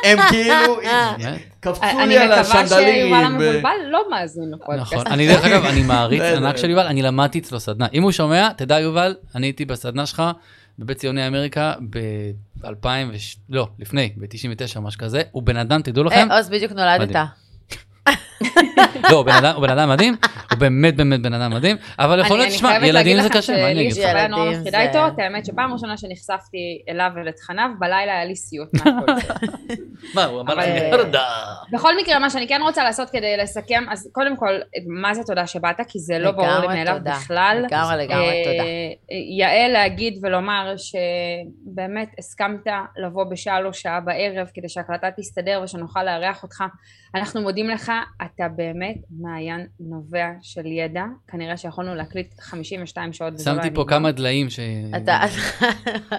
הם 0.04 0.18
כאילו 0.30 0.76
באמת? 1.18 1.38
קפצו 1.60 1.82
אני 2.00 2.06
לי 2.08 2.18
על 2.18 2.40
מקווה 2.40 2.60
השנדלירים. 2.60 3.06
שיובל 3.06 3.22
ב- 3.22 3.26
המבולבל 3.26 3.70
לא 3.90 4.02
מאזין 4.10 4.50
לפודקאסט. 4.50 4.92
נכון, 4.92 5.06
אני 5.06 5.26
דרך 5.28 5.44
אגב, 5.44 5.64
אני 5.64 5.82
מעריץ. 5.82 6.22
ענק 6.36 6.56
של 6.56 6.70
יובל, 6.70 6.86
אני 6.86 7.02
למדתי 7.02 7.38
אצלו 7.38 7.60
סדנה. 7.60 7.86
אם 7.94 8.02
הוא 8.02 8.12
שומע, 8.12 8.48
תדע 8.56 8.80
יובל, 8.80 9.14
אני 9.34 9.46
הייתי 9.46 9.64
בסדנה 9.64 10.06
שלך 10.06 10.22
בבית 10.78 10.98
ציוני 10.98 11.26
אמריקה 11.28 11.72
ב-2000, 11.90 12.86
לא, 13.48 13.68
לפני, 13.78 14.12
ב-99, 14.16 14.80
משהו 14.80 15.00
כזה. 15.00 15.22
הוא 15.30 15.42
בן 15.42 15.56
אדם, 15.56 15.82
תדעו 15.82 16.04
לכם, 16.04 16.28
אה, 16.30 16.36
עוז, 16.36 16.48
בדיוק 16.48 16.72
נולדת. 16.72 17.16
לא, 19.10 19.16
הוא 19.16 19.24
בן 19.24 19.32
אדם- 19.32 19.54
הוא 19.54 19.62
בן 19.66 19.78
אדם 19.78 19.88
מדהים, 19.88 20.16
הוא 20.50 20.58
באמת 20.58 20.96
באמת 20.96 21.22
בן 21.22 21.32
אדם 21.34 21.50
מדהים, 21.54 21.76
אבל 21.98 22.20
יכול 22.20 22.38
להיות, 22.38 22.50
תשמע, 22.50 22.86
ילדים 22.86 23.20
זה 23.22 23.28
קשה, 23.28 23.52
מה 23.52 23.58
אני 23.70 23.72
שלי 23.74 23.80
אגיד 23.80 23.92
יש 23.92 23.98
לך? 23.98 24.04
חוויה 24.10 24.26
נורא 24.28 24.42
ילדים 24.44 24.60
מפחידה 24.60 24.78
זה- 24.78 24.88
איתו, 24.88 25.06
את 25.06 25.18
האמת 25.18 25.46
שפעם 25.46 25.72
ראשונה 25.72 25.96
שנחשפתי 25.96 26.58
אליו 26.88 27.10
ולתכניו, 27.16 27.68
בלילה 27.78 28.12
היה 28.12 28.24
לי 28.24 28.36
סיוט 28.36 28.68
מהכל. 28.84 29.12
מה, 30.14 30.24
הוא 30.24 30.40
אמר 30.40 30.54
לך, 30.54 30.64
ירדה. 30.66 31.24
בכל 31.72 31.92
מקרה, 32.00 32.18
מה 32.18 32.30
שאני 32.30 32.48
כן 32.48 32.60
רוצה 32.62 32.84
לעשות 32.84 33.10
כדי 33.10 33.36
לסכם, 33.36 33.84
אז 33.90 34.08
קודם 34.12 34.36
כל, 34.36 34.58
מה 35.00 35.14
זה 35.14 35.22
תודה 35.26 35.46
שבאת? 35.46 35.76
כי 35.88 35.98
זה 35.98 36.18
לא 36.18 36.30
ברור 36.30 36.48
לי 36.60 36.66
מאליו 36.66 36.94
תודה. 36.98 37.10
בכלל. 37.10 37.64
לגמרי, 37.68 38.04
לגמרי, 38.04 38.28
אה, 38.28 38.44
תודה. 38.44 38.64
יעל 39.38 39.70
להגיד 39.72 40.18
ולומר 40.22 40.74
שבאמת 40.76 42.08
הסכמת 42.18 42.66
לבוא 43.04 43.24
בשעה 43.24 43.60
לא 43.60 43.72
שעה 43.72 44.00
בערב 44.00 44.46
כדי 44.54 44.68
שההקלטה 44.68 45.06
תסתדר 45.16 45.60
ושנוכל 45.64 46.02
לארח 46.02 46.42
אותך. 46.42 46.64
אנחנו 47.14 47.40
מודים 47.42 47.68
לך, 47.70 47.92
אתה 48.34 48.48
באמת 48.56 48.96
מעיין 49.20 49.66
נובע 49.80 50.28
של 50.42 50.66
ידע, 50.66 51.04
כנראה 51.28 51.56
שיכולנו 51.56 51.94
להקליט 51.94 52.40
52 52.40 53.12
שעות 53.12 53.32
לא 53.32 53.38
שמתי 53.38 53.70
פה. 53.74 53.84
כמה 53.88 54.12
דליים 54.12 54.50
ש... 54.50 54.60
אתה 54.96 55.20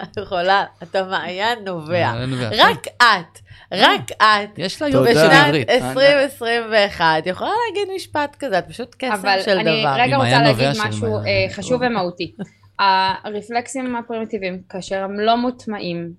את 0.02 0.16
יכולה, 0.16 0.64
אתה 0.82 1.04
מעיין 1.04 1.58
נובע. 1.64 2.26
נובע. 2.26 2.50
רק 2.58 2.86
את, 2.96 3.38
רק 3.72 4.10
את. 4.22 4.58
יש 4.58 4.82
לה 4.82 4.88
בשנת 4.88 5.46
עברית. 5.46 5.70
2021 5.70 7.26
יכולה 7.26 7.50
להגיד 7.68 7.94
משפט 7.96 8.36
כזה, 8.38 8.58
את 8.58 8.64
פשוט 8.68 8.94
קסם 8.98 9.12
אבל 9.12 9.42
של 9.44 9.50
אני 9.50 9.62
דבר. 9.62 9.94
רגע 9.94 10.14
עם 10.14 10.20
רוצה 10.20 10.38
מעיין 10.38 10.42
להגיד 10.42 10.68
משהו. 10.86 11.16
אה, 11.16 11.46
חשוב 11.50 11.82
ומהותי. 11.86 12.32
הרפלקסים 12.78 13.96
הפרימיטיביים, 13.96 14.62
כאשר 14.68 15.04
הם 15.04 15.20
לא 15.20 15.36
מוטמעים 15.36 16.12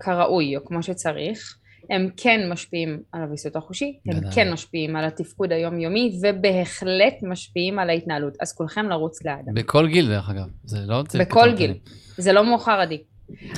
כראוי 0.00 0.56
או 0.56 0.64
כמו 0.64 0.82
שצריך, 0.82 1.56
הם 1.92 2.08
כן 2.16 2.48
משפיעים 2.48 3.00
על 3.12 3.22
הוויסות 3.22 3.56
החושי, 3.56 3.98
הם 4.06 4.14
בוודאי. 4.14 4.32
כן 4.34 4.52
משפיעים 4.52 4.96
על 4.96 5.04
התפקוד 5.04 5.52
היומיומי 5.52 6.18
ובהחלט 6.22 7.14
משפיעים 7.22 7.78
על 7.78 7.90
ההתנהלות. 7.90 8.34
אז 8.40 8.52
כולכם 8.52 8.88
לרוץ 8.88 9.24
לאדם. 9.24 9.54
בכל 9.54 9.88
גיל 9.88 10.08
דרך 10.08 10.30
אגב, 10.30 10.46
זה 10.64 10.78
לא... 10.86 11.02
בכל 11.18 11.54
גיל. 11.56 11.74
זה 12.16 12.32
לא 12.32 12.44
מאוחר 12.44 12.80
עדי. 12.80 13.02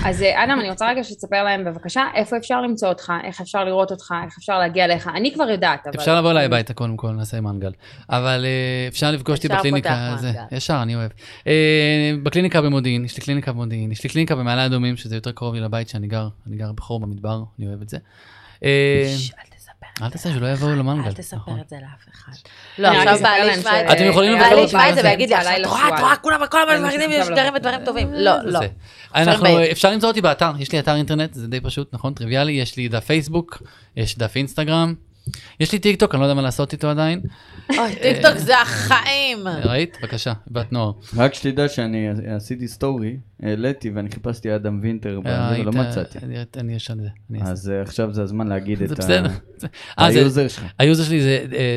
אז 0.05 0.23
אה, 0.23 0.45
אדם, 0.45 0.61
אני 0.61 0.71
רוצה 0.71 0.89
רגע 0.89 1.05
שתספר 1.05 1.45
להם 1.45 1.65
בבקשה 1.65 2.03
איפה 2.15 2.37
אפשר 2.37 2.61
למצוא 2.61 2.89
אותך, 2.89 3.13
איך 3.25 3.41
אפשר 3.41 3.65
לראות 3.65 3.91
אותך, 3.91 4.15
איך 4.25 4.39
אפשר 4.39 4.59
להגיע 4.59 4.85
אליך. 4.85 5.09
אני 5.15 5.35
כבר 5.35 5.51
יודעת, 5.51 5.87
אבל... 5.87 5.97
אפשר 5.99 6.19
לבוא 6.19 6.31
אליי 6.31 6.45
הביתה 6.45 6.75
קודם 6.75 6.97
כל, 6.97 7.11
נעשה 7.11 7.41
מנגל. 7.41 7.73
אבל 8.11 8.45
אה, 8.45 8.89
אפשר 8.89 9.11
לפגוש 9.11 9.37
אותי 9.37 9.49
בקליניקה, 9.49 10.17
זה. 10.19 10.33
ישר, 10.53 10.79
אני 10.83 10.95
אוהב. 10.95 11.11
אה, 11.47 12.13
בקליניקה 12.23 12.63
במודיעין, 12.63 13.05
יש 13.05 13.17
לי 13.17 13.23
קליניקה 13.23 13.53
במודיעין, 13.53 13.93
יש 13.93 14.05
לי 14.05 14.11
קליניקה 14.11 14.35
במעלה 14.35 14.67
אדומים, 14.67 14.97
שזה 14.97 15.15
יותר 15.15 15.33
קרוב 15.33 15.55
לי 15.55 15.61
לבית 15.61 15.89
שאני 15.89 16.07
גר, 16.07 16.29
אני 16.47 16.57
גר 16.57 16.73
בחור 16.73 17.01
במדבר, 17.01 17.43
אני 17.59 17.67
אוהב 17.67 17.83
את 17.83 17.89
זה. 17.89 17.99
אה, 20.01 20.07
אל 20.07 20.11
תעשה 20.11 20.31
שלא 20.31 20.47
יבואו 20.47 20.71
למנגל. 20.77 21.07
אל 21.09 21.13
תספר 21.13 21.37
נכון. 21.37 21.61
את 21.61 21.69
זה 21.69 21.77
לאף 21.77 22.15
אחד. 22.15 22.33
לא, 22.79 22.89
עכשיו 22.89 23.19
בעלי 23.23 23.53
ישמע 23.53 23.81
את 23.81 23.89
זה. 23.89 23.93
אתם 23.93 24.05
יכולים 24.05 24.33
לי 24.33 24.41
אותי 24.41 24.51
בעלי 24.51 24.61
ישמע 24.61 24.91
את 24.91 24.95
זה 24.95 25.01
ויגיד 25.05 25.29
לי, 25.29 25.37
את 25.37 25.67
רואה, 25.67 25.89
את. 25.89 26.01
רואה, 26.01 26.17
כולם, 26.17 26.41
כל 26.51 26.59
עכשיו 26.59 27.23
שגרים 27.23 27.37
לבוא. 27.39 27.51
בדברים 27.51 27.85
טובים. 27.85 28.15
לא, 28.15 28.33
לא. 28.45 28.61
אנחנו, 29.15 29.45
בית. 29.45 29.71
אפשר 29.71 29.91
למצוא 29.91 30.09
אותי 30.09 30.21
באתר, 30.21 30.53
יש 30.59 30.73
לי 30.73 30.79
אתר 30.79 30.95
אינטרנט, 30.95 31.35
זה 31.35 31.49
די 31.49 31.61
פשוט, 31.61 31.95
נכון? 31.95 32.15
טריוויאלי, 32.15 32.53
יש 32.53 32.77
לי 32.77 32.89
דף 32.89 33.05
פייסבוק, 33.05 33.63
יש 33.97 34.19
דף 34.19 34.33
אינסטגרם, 34.37 34.95
יש 35.61 35.73
לי 35.73 35.79
טיק 35.79 36.01
טוק, 36.01 36.15
אני 36.15 36.21
לא 36.21 36.27
יודע 36.27 36.35
מה 36.35 36.43
לעשות 36.43 36.73
איתו 36.73 36.89
עדיין. 36.89 37.21
אוי, 37.71 37.95
טיקטוק 38.03 38.37
זה 38.39 38.61
החיים. 38.61 39.39
ראית? 39.65 39.97
בבקשה, 40.03 40.33
בת 40.51 40.73
נוער. 40.73 40.93
רק 41.17 41.35
שתדע 41.35 41.69
שאני 41.69 42.07
עשיתי 42.37 42.69
סטורי, 42.69 43.17
העליתי 43.43 43.91
ואני 43.91 44.11
חיפשתי 44.11 44.55
אדם 44.55 44.79
וינטר, 44.83 45.19
אה, 45.27 45.51
ולא 45.61 45.73
מצאתי. 45.73 46.19
אני- 46.19 46.39
על 47.41 47.47
זה. 47.47 47.53
אז 47.53 47.71
אה, 47.71 47.83
עכשיו 47.83 48.13
זה 48.13 48.23
הזמן 48.23 48.47
להגיד 48.49 48.83
את 48.83 48.91
אה, 49.99 50.07
היוזר 50.07 50.49
שלך. 50.49 50.65
היוזר 50.79 51.05
שלי 51.05 51.21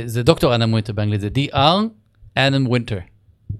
זה, 0.05 0.23
דוקטור 0.23 0.55
אדם 0.55 0.71
ווינטר 0.71 0.93
באנגלית, 0.93 1.21
זה 1.21 1.29
DR 1.35 1.57
אדם 2.35 2.67
ווינטר. 2.67 2.97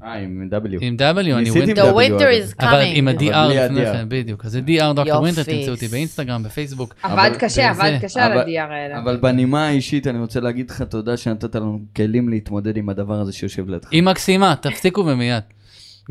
אה, 0.03 0.13
עם 0.13 0.49
W. 0.51 0.77
עם 0.81 0.95
W, 0.99 1.19
אני 1.19 1.33
ניסיתי 1.33 1.81
ווינטר. 1.81 2.17
The 2.17 2.21
winter 2.21 2.51
is 2.51 2.65
אבל 2.65 2.81
עם 2.85 3.07
coming. 3.07 3.11
אבל 3.11 3.29
ה-DR 3.33 3.47
בלי 3.47 3.65
לפני 3.65 3.85
ה-DR. 3.85 3.93
כן, 3.93 4.05
בדיוק. 4.09 4.45
אז 4.45 4.51
זה 4.51 4.59
DR 4.67 4.93
דוקטור 4.95 5.19
ווינטר, 5.19 5.39
יופי. 5.39 5.57
תמצאו 5.57 5.73
אותי 5.73 5.87
באינסטגרם, 5.87 6.43
בפייסבוק. 6.43 6.95
עבד 7.03 7.31
קשה, 7.39 7.69
עבד 7.69 7.97
קשה 8.01 8.25
על 8.25 8.37
ה-DR 8.37 8.71
האלה. 8.71 8.99
אבל 8.99 9.17
בנימה 9.17 9.67
האישית 9.67 10.07
אני 10.07 10.19
רוצה 10.19 10.39
להגיד 10.39 10.69
לך 10.69 10.81
תודה 10.81 11.17
שנתת 11.17 11.55
לנו 11.55 11.79
כלים 11.95 12.29
להתמודד 12.29 12.77
עם 12.77 12.89
הדבר 12.89 13.13
הזה 13.13 13.33
שיושב 13.33 13.69
לידך. 13.69 13.87
היא 13.91 14.03
מקסימה, 14.03 14.55
תפסיקו 14.61 15.05
ומיד. 15.05 15.43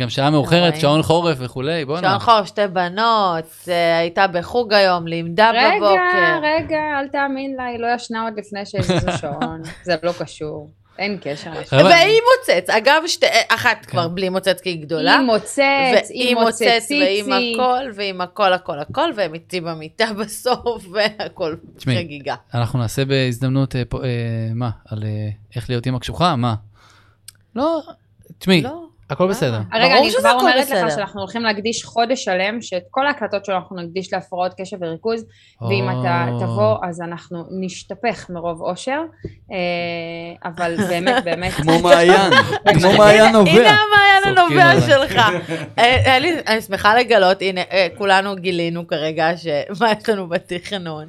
גם 0.01 0.11
שעה 0.11 0.31
מאוחרת? 0.31 0.77
שעון 0.77 1.03
חורף 1.03 1.37
וכולי, 1.41 1.85
בוא'נה. 1.85 2.09
שעון 2.09 2.19
חור, 2.19 2.45
שתי 2.45 2.61
בנות, 2.73 3.45
אה, 3.69 3.99
הייתה 3.99 4.27
בחוג 4.27 4.73
היום, 4.73 5.07
לימדה 5.07 5.51
רגע, 5.51 5.77
בבוקר. 5.77 6.41
רגע, 6.43 6.79
אל 7.01 7.09
תאמין 7.09 7.55
לה, 7.57 7.65
היא 7.65 7.79
לא 7.79 7.87
ישנה 7.95 8.23
עוד 8.23 8.33
לפני 8.37 8.67
שהזיזו 8.67 9.13
שעון. 9.21 9.63
זה 9.85 9.95
לא 10.03 10.13
קשור. 10.19 10.71
אין 10.99 11.19
קשר. 11.21 11.51
והיא 11.73 12.21
מוצץ, 12.39 12.71
אגב, 12.71 13.03
שתי, 13.07 13.27
אחת 13.49 13.87
כבר 13.87 14.09
בלי 14.09 14.29
מוצץ 14.29 14.61
כי 14.61 14.69
היא 14.69 14.83
גדולה. 14.83 15.19
היא 15.19 15.27
מוצץ, 15.27 15.59
היא 16.11 16.35
מוצץ 16.37 16.89
ועם. 16.91 17.33
הכל, 17.33 17.91
ועם 17.95 18.21
הכל, 18.21 18.53
הכל, 18.53 18.79
הכל, 18.79 19.11
והם 19.17 19.35
איתי 19.35 19.61
במיטה 19.61 20.07
בסוף, 20.21 20.87
והכל 20.93 21.55
חגיגה. 21.99 22.35
אנחנו 22.55 22.79
נעשה 22.79 23.05
בהזדמנות, 23.05 23.77
אה, 23.77 23.83
פה- 23.89 24.05
אה, 24.05 24.09
מה, 24.55 24.71
על 24.89 25.03
אה, 25.05 25.29
איך 25.57 25.71
להיות 25.71 25.87
אימא 25.87 25.99
קשוחה? 25.99 26.37
מה? 26.37 26.55
לא, 27.57 27.81
תשמעי, 28.39 28.63
לא. 28.63 28.87
הכל 29.11 29.29
בסדר. 29.29 29.61
רגע, 29.75 29.95
ברור 29.95 30.07
אני 30.07 30.11
כבר 30.19 30.33
אומרת 30.33 30.67
בסדר. 30.67 30.87
לך 30.87 30.95
שאנחנו 30.95 31.21
הולכים 31.21 31.43
להקדיש 31.43 31.85
חודש 31.85 32.25
שלם, 32.25 32.63
שאת 32.63 32.83
כל 32.91 33.07
ההקלטות 33.07 33.45
שלו 33.45 33.55
אנחנו 33.55 33.77
נקדיש 33.77 34.13
להפרעות 34.13 34.53
קשב 34.61 34.77
וריכוז, 34.81 35.25
ואם 35.61 35.89
אתה 35.91 36.27
או. 36.33 36.41
תבוא, 36.41 36.77
אז 36.83 37.01
אנחנו 37.01 37.45
נשתפך 37.61 38.31
מרוב 38.31 38.63
אושר, 38.63 39.01
אה, 39.53 39.57
אבל 40.45 40.77
באמת, 40.91 41.25
באמת, 41.25 41.53
כמו 41.53 41.79
מעיין, 41.83 42.33
כמו 42.81 42.93
מעיין 42.99 43.25
הנה 43.25 43.33
נובע. 43.33 43.51
המעיין 43.51 44.37
צוחקים 44.37 44.61
הנובע. 44.61 44.81
שלך. 44.87 45.21
אה, 45.79 46.17
אני 46.17 46.63
שמחה 46.67 46.95
לגלות, 46.95 47.43
הנה, 47.43 47.61
אה, 47.73 47.87
כולנו 47.99 48.37
גילינו 48.37 48.87
כרגע 48.87 49.37
שמה 49.37 49.93
יש 50.03 50.09
לנו 50.09 50.29
בתכנון. 50.29 51.09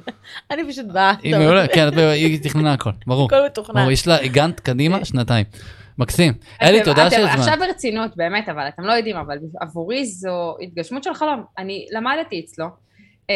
אני 0.50 0.72
פשוט 0.72 0.86
באה, 0.86 1.12
היא 1.22 1.36
מעולה, 1.36 1.68
כן, 1.68 1.98
היא 1.98 2.42
תכננה 2.42 2.72
הכל, 2.72 2.90
ברור. 3.06 3.26
הכל 3.26 3.46
מתוכנן. 3.46 3.90
יש 3.90 4.06
לה, 4.06 4.16
הגנת 4.16 4.60
קדימה 4.60 5.04
שנתיים. 5.04 5.44
מקסים. 5.98 6.32
אלי, 6.62 6.82
תודה 6.84 7.10
שהזמנת. 7.10 7.38
עכשיו 7.38 7.54
ברצינות, 7.60 8.16
באמת, 8.16 8.48
אבל 8.48 8.68
אתם 8.68 8.82
לא 8.82 8.92
יודעים, 8.92 9.16
אבל 9.16 9.38
עבורי 9.60 10.04
זו 10.04 10.56
התגשמות 10.62 11.04
של 11.04 11.14
חלום. 11.14 11.44
אני 11.58 11.86
למדתי 11.92 12.40
אצלו, 12.44 12.66
אה, 13.30 13.34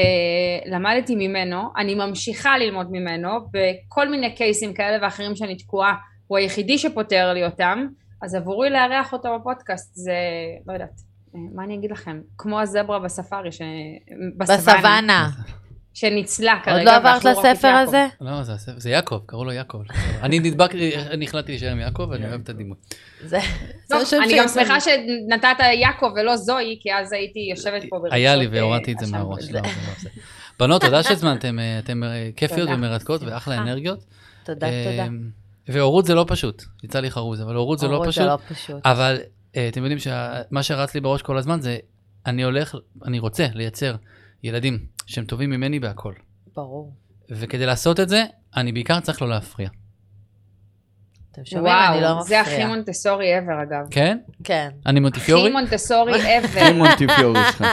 למדתי 0.66 1.14
ממנו, 1.16 1.62
אני 1.76 1.94
ממשיכה 1.94 2.58
ללמוד 2.58 2.86
ממנו, 2.90 3.30
בכל 3.50 4.08
מיני 4.08 4.34
קייסים 4.34 4.74
כאלה 4.74 4.98
ואחרים 5.02 5.36
שאני 5.36 5.56
תקועה, 5.56 5.94
הוא 6.26 6.38
היחידי 6.38 6.78
שפותר 6.78 7.32
לי 7.32 7.44
אותם, 7.44 7.86
אז 8.22 8.34
עבורי 8.34 8.70
לארח 8.70 9.12
אותו 9.12 9.38
בפודקאסט 9.38 9.94
זה, 9.94 10.14
לא 10.66 10.72
יודעת, 10.72 11.00
אה, 11.34 11.40
מה 11.54 11.64
אני 11.64 11.74
אגיד 11.74 11.90
לכם? 11.90 12.20
כמו 12.38 12.60
הזברה 12.60 12.98
בספארי, 12.98 13.52
ש... 13.52 13.62
בסוואנה. 14.36 15.28
שניצלה 15.94 16.58
כרגע. 16.64 16.76
עוד 16.76 16.84
לא 16.86 16.96
עברת 16.96 17.24
לספר. 17.24 17.68
הזה? 17.68 18.06
לא, 18.20 18.42
זה 18.42 18.52
הספר- 18.52 18.78
זה 18.80 18.90
יעקב, 18.90 19.20
קראו 19.26 19.44
לו 19.44 19.52
יעקב. 19.52 19.82
אני 20.22 20.38
נדבק, 20.38 20.70
אני 21.10 21.24
החלטתי 21.24 21.52
להישאר 21.52 21.70
עם 21.70 21.78
יעקב, 21.78 22.08
ואני 22.10 22.28
אוהב 22.28 22.40
את 22.40 22.48
הדימוי. 22.48 22.76
אני 24.22 24.38
גם. 24.38 24.48
שמחה 24.48 24.80
שנתת 24.80 25.56
יעקב 25.80 26.06
ולא 26.16 26.36
זוהי, 26.36 26.78
כי 26.80 26.94
אז 26.94 27.12
הייתי 27.12 27.40
יושבת 27.50 27.82
פה 27.90 27.96
ברגשות... 27.98 28.12
היה 28.12 28.36
לי 28.36 28.46
אה, 28.46 28.50
והורדתי 28.52 28.92
את 28.92 28.98
זה 28.98 29.04
אשם. 29.04 29.12
מהראש. 29.12 29.50
לא, 29.50 29.60
לא. 29.60 29.68
בנות, 30.58 30.82
תודה 30.82 31.02
שהזמנתם, 31.02 31.58
אה, 31.58 31.78
אתם 31.78 32.02
אה, 32.04 32.28
כיפיות. 32.36 32.68
ומרתקות 32.72 33.22
ואחלה. 33.22 33.58
אנרגיות. 33.58 34.04
תודה, 34.44 34.66
אה, 34.66 34.84
תודה. 34.90 35.08
והורות 35.68 36.06
זה 36.06 36.14
לא 36.14 36.24
פשוט, 36.28 36.62
יצא 36.82 37.00
לי 37.00 37.10
חרוז, 37.10 37.42
אבל 37.42 37.54
הורות 37.54 37.78
זה 37.78 37.88
לא 37.88 38.02
פשוט. 38.06 38.24
לא 38.24 38.38
פשוט. 38.48 38.76
אבל 38.84 39.18
אה, 39.56 39.68
אתם 39.68 39.80
יודעים 39.80 39.98
שמה 39.98 40.62
שרץ 40.62 40.94
לי 40.94 41.00
בראש 41.00 41.22
כל 41.22 41.38
הזמן 41.38 41.60
זה, 41.60 41.76
אני 42.26 42.42
הולך, 42.42 42.74
אני 43.04 43.18
רוצה 43.18 43.46
לייצר 43.54 43.94
ילדים 44.42 44.78
שהם 45.12 45.24
טובים 45.24 45.50
ממני 45.50 45.80
בהכל. 45.80 46.12
ברור. 46.56 46.92
וכדי 47.30 47.66
לעשות 47.66 48.00
את 48.00 48.08
זה, 48.08 48.24
אני 48.56 48.72
בעיקר 48.72 49.00
צריך 49.00 49.22
לא 49.22 49.28
להפריע. 49.28 49.68
אתם 51.32 51.44
שומעים? 51.44 51.74
אני 51.92 52.00
לא 52.00 52.06
וואו, 52.06 52.20
מפריע. 52.20 52.44
זה 52.44 52.50
הכי 52.50 52.64
מונטסורי 52.64 53.38
ever 53.38 53.62
אגב. 53.62 53.86
כן? 53.90 54.18
כן. 54.44 54.68
אני 54.86 55.00
מונטיפיורי? 55.00 55.42
הכי 55.42 55.52
מונטסורי 55.52 56.14
הכי 56.38 56.60
ever. 56.60 56.72
מונטיפיורי 56.72 57.40
שלך. 57.52 57.64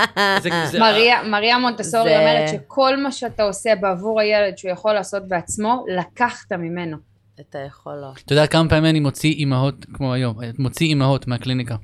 מריה, 1.31 1.57
מונטסורי 1.57 2.17
אומרת 2.17 2.49
שכל 2.49 2.97
מה 3.03 3.11
שאתה 3.11 3.43
עושה 3.43 3.75
בעבור 3.81 4.19
הילד 4.19 4.57
שהוא 4.57 4.71
יכול 4.71 4.93
לעשות 4.93 5.27
בעצמו, 5.27 5.85
לקחת 5.97 6.51
ממנו. 6.51 6.97
את 7.39 7.55
היכולות. 7.55 8.21
אתה 8.25 8.33
יודע 8.33 8.47
כמה 8.47 8.69
פעמים 8.69 8.85
אני 8.85 8.99
מוציא 8.99 9.31
אימהות, 9.31 9.85
כמו 9.93 10.13
היום, 10.13 10.37
מוציא 10.59 10.87
אימהות 10.87 11.27
מהקליניקה, 11.27 11.75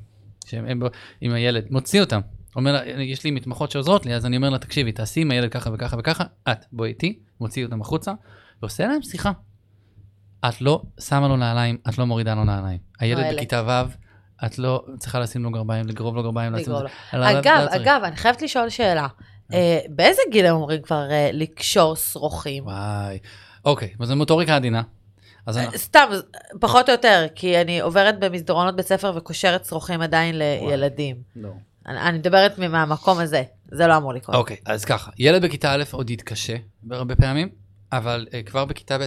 עם 1.20 1.32
הילד, 1.32 1.66
מוציא 1.70 2.00
אותם. 2.00 2.20
אומר 2.56 2.72
לה, 2.72 3.02
יש 3.02 3.24
לי 3.24 3.30
מתמחות 3.30 3.70
שעוזרות 3.70 4.06
לי, 4.06 4.14
אז 4.14 4.26
אני 4.26 4.36
אומר 4.36 4.50
לה, 4.50 4.58
תקשיבי, 4.58 4.92
תעשי 4.92 5.20
עם 5.20 5.30
הילד 5.30 5.50
ככה 5.50 5.70
וככה 5.74 5.96
וככה, 5.98 6.24
את, 6.48 6.64
בואי 6.72 6.88
איתי, 6.88 7.18
מוציא 7.40 7.64
אותם 7.64 7.80
החוצה, 7.80 8.12
ועושה 8.62 8.86
להם 8.86 9.02
שיחה. 9.02 9.32
את 10.48 10.60
לא 10.60 10.82
שמה 11.00 11.28
לו 11.28 11.36
נעליים, 11.36 11.78
את 11.88 11.98
לא 11.98 12.06
מורידה 12.06 12.34
לו 12.34 12.44
נעליים. 12.44 12.78
הילד. 13.00 13.34
בכיתה 13.34 13.62
ו', 13.66 13.90
את 14.46 14.58
לא 14.58 14.84
צריכה 14.98 15.20
לשים 15.20 15.42
לו 15.42 15.50
גרביים, 15.50 15.86
לגרוב 15.86 16.16
לו 16.16 16.22
גרביים, 16.22 16.56
את 16.56 16.68
לו. 16.68 16.74
לא- 16.74 16.88
לא- 17.12 17.30
אגב, 17.38 17.66
לא. 17.70 17.76
אגב, 17.76 18.00
אני 18.04 18.16
חייבת 18.16 18.42
לשאול 18.42 18.68
שאלה. 18.68 19.06
אה, 19.52 19.78
באיזה 19.88 20.22
גיל 20.30 20.46
הם 20.46 20.54
אומרים 20.54 20.82
כבר 20.82 21.10
אה, 21.10 21.30
לקשור 21.32 21.96
שרוכים? 21.96 22.64
וואי. 22.64 23.18
אוקיי, 23.64 23.94
אז 24.00 24.08
זה 24.08 24.14
מוטוריקה 24.14 24.56
עדינה. 24.56 24.82
אז 25.46 25.58
אנחנו- 25.58 25.72
אה, 25.72 25.78
סתם, 25.78 26.08
פחות 26.60 26.88
או 26.88 26.94
יותר, 26.94 27.26
כי 27.34 27.60
אני 27.60 27.80
עוברת 27.80 28.20
במסדרונות 28.20 28.76
בית 28.76 28.86
ספר 28.86 29.12
וקושרת 29.16 29.64
שרוכים 29.64 30.00
עדיין 30.00 30.38
לילדים. 30.38 31.16
לא. 31.36 31.50
אני 31.86 32.00
אני 32.00 32.18
מדברת 32.18 32.58
מהמקום 32.58 33.18
הזה, 33.18 33.42
זה 33.72 33.86
לא 33.86 33.96
אמור 33.96 34.12
לקרות. 34.12 34.36
אוקיי, 34.36 34.56
אז 34.66 34.84
ככה, 34.84 35.10
ילד 35.18 35.44
בכיתה 35.44 35.72
א' 35.72 35.84
עוד 35.90 36.10
יתקשה 36.10 36.56
הרבה 36.90 37.16
פעמים, 37.16 37.48
אבל 37.92 38.26
uh, 38.30 38.46
כבר 38.46 38.64
בכיתה 38.64 38.98
ב', 38.98 39.06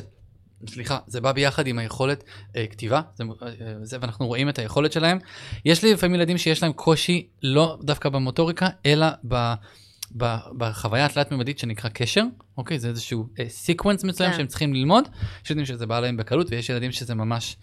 סליחה, 0.69 0.99
זה 1.07 1.21
בא 1.21 1.31
ביחד 1.31 1.67
עם 1.67 1.79
היכולת 1.79 2.23
uh, 2.23 2.55
כתיבה, 2.71 3.01
זה, 3.15 3.23
uh, 3.23 3.45
זה, 3.81 3.97
ואנחנו 4.01 4.27
רואים 4.27 4.49
את 4.49 4.59
היכולת 4.59 4.91
שלהם. 4.91 5.19
יש 5.65 5.83
לי 5.83 5.93
לפעמים 5.93 6.15
ילדים 6.15 6.37
שיש 6.37 6.63
להם 6.63 6.73
קושי 6.73 7.27
לא 7.43 7.77
דווקא 7.83 8.09
במוטוריקה, 8.09 8.67
אלא 8.85 9.07
ב, 9.27 9.53
בחוויה 10.57 11.05
התלת-ממדית 11.05 11.59
שנקרא 11.59 11.89
קשר, 11.89 12.23
אוקיי? 12.57 12.79
זה 12.79 12.87
איזשהו 12.87 13.27
sequence 13.47 14.03
מסוים 14.03 14.31
כן. 14.31 14.37
שהם 14.37 14.47
צריכים 14.47 14.73
ללמוד, 14.73 15.07
יש 15.45 15.51
ילדים 15.51 15.65
שזה 15.65 15.87
בא 15.87 15.99
להם 15.99 16.17
בקלות, 16.17 16.47
ויש 16.51 16.69
ילדים 16.69 16.91
שזה 16.91 17.15
ממש, 17.15 17.57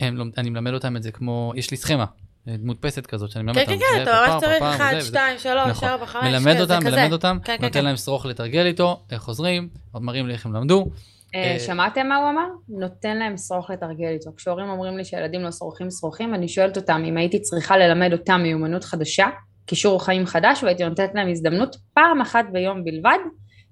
הם, 0.00 0.30
אני 0.38 0.50
מלמד 0.50 0.74
אותם 0.74 0.96
את 0.96 1.02
זה 1.02 1.12
כמו, 1.12 1.52
יש 1.56 1.70
לי 1.70 1.76
סכמה. 1.76 2.04
מודפסת 2.46 3.06
כזאת 3.06 3.30
שאני 3.30 3.44
מלמד 3.44 3.56
כן, 3.56 3.60
אותם. 3.60 3.72
כן, 3.72 3.86
כן, 3.98 4.04
זה 4.04 4.10
אתה 4.10 4.26
ממש 4.28 4.40
צריך 4.40 4.58
פרפר, 4.58 4.76
1, 4.76 4.84
וזה, 4.88 4.98
וזה. 4.98 5.08
2, 5.08 5.38
3, 5.38 5.70
נכון. 5.70 5.88
4, 5.88 6.06
5, 6.06 6.24
מלמד 6.24 6.60
אותם, 6.60 6.78
מלמד 6.84 7.12
אותם, 7.12 7.38
כן, 7.44 7.56
כן, 7.56 7.64
נותן 7.64 7.78
כן. 7.78 7.84
להם 7.84 7.96
שרוך 7.96 8.26
לתרגל 8.26 8.66
איתו, 8.66 9.00
איך 9.10 9.22
חוזרים, 9.22 9.68
עוד 9.92 10.02
מראים 10.02 10.26
לי 10.26 10.32
איך 10.32 10.46
הם 10.46 10.52
למדו. 10.52 10.86
אה, 11.34 11.52
אה, 11.52 11.58
שמעתם 11.58 12.06
מה 12.08 12.16
הוא 12.16 12.30
אמר? 12.30 12.46
נותן 12.68 13.16
להם 13.16 13.36
שרוך 13.36 13.70
לתרגל 13.70 14.08
איתו. 14.08 14.30
כשהורים 14.36 14.68
אומרים 14.68 14.96
לי 14.96 15.04
שילדים 15.04 15.40
לא 15.42 15.52
שרוכים 15.52 15.90
שרוכים, 15.90 16.34
אני 16.34 16.48
שואלת 16.48 16.76
אותם 16.76 17.02
אם 17.08 17.16
הייתי 17.16 17.40
צריכה 17.40 17.76
ללמד 17.76 18.12
אותם 18.12 18.40
מיומנות 18.42 18.84
חדשה, 18.84 19.26
כישור 19.66 20.04
חיים 20.04 20.26
חדש, 20.26 20.62
והייתי 20.62 20.84
נותנת 20.84 21.10
להם 21.14 21.28
הזדמנות 21.28 21.76
פעם 21.94 22.20
אחת 22.20 22.44
ביום 22.52 22.84
בלבד, 22.84 23.18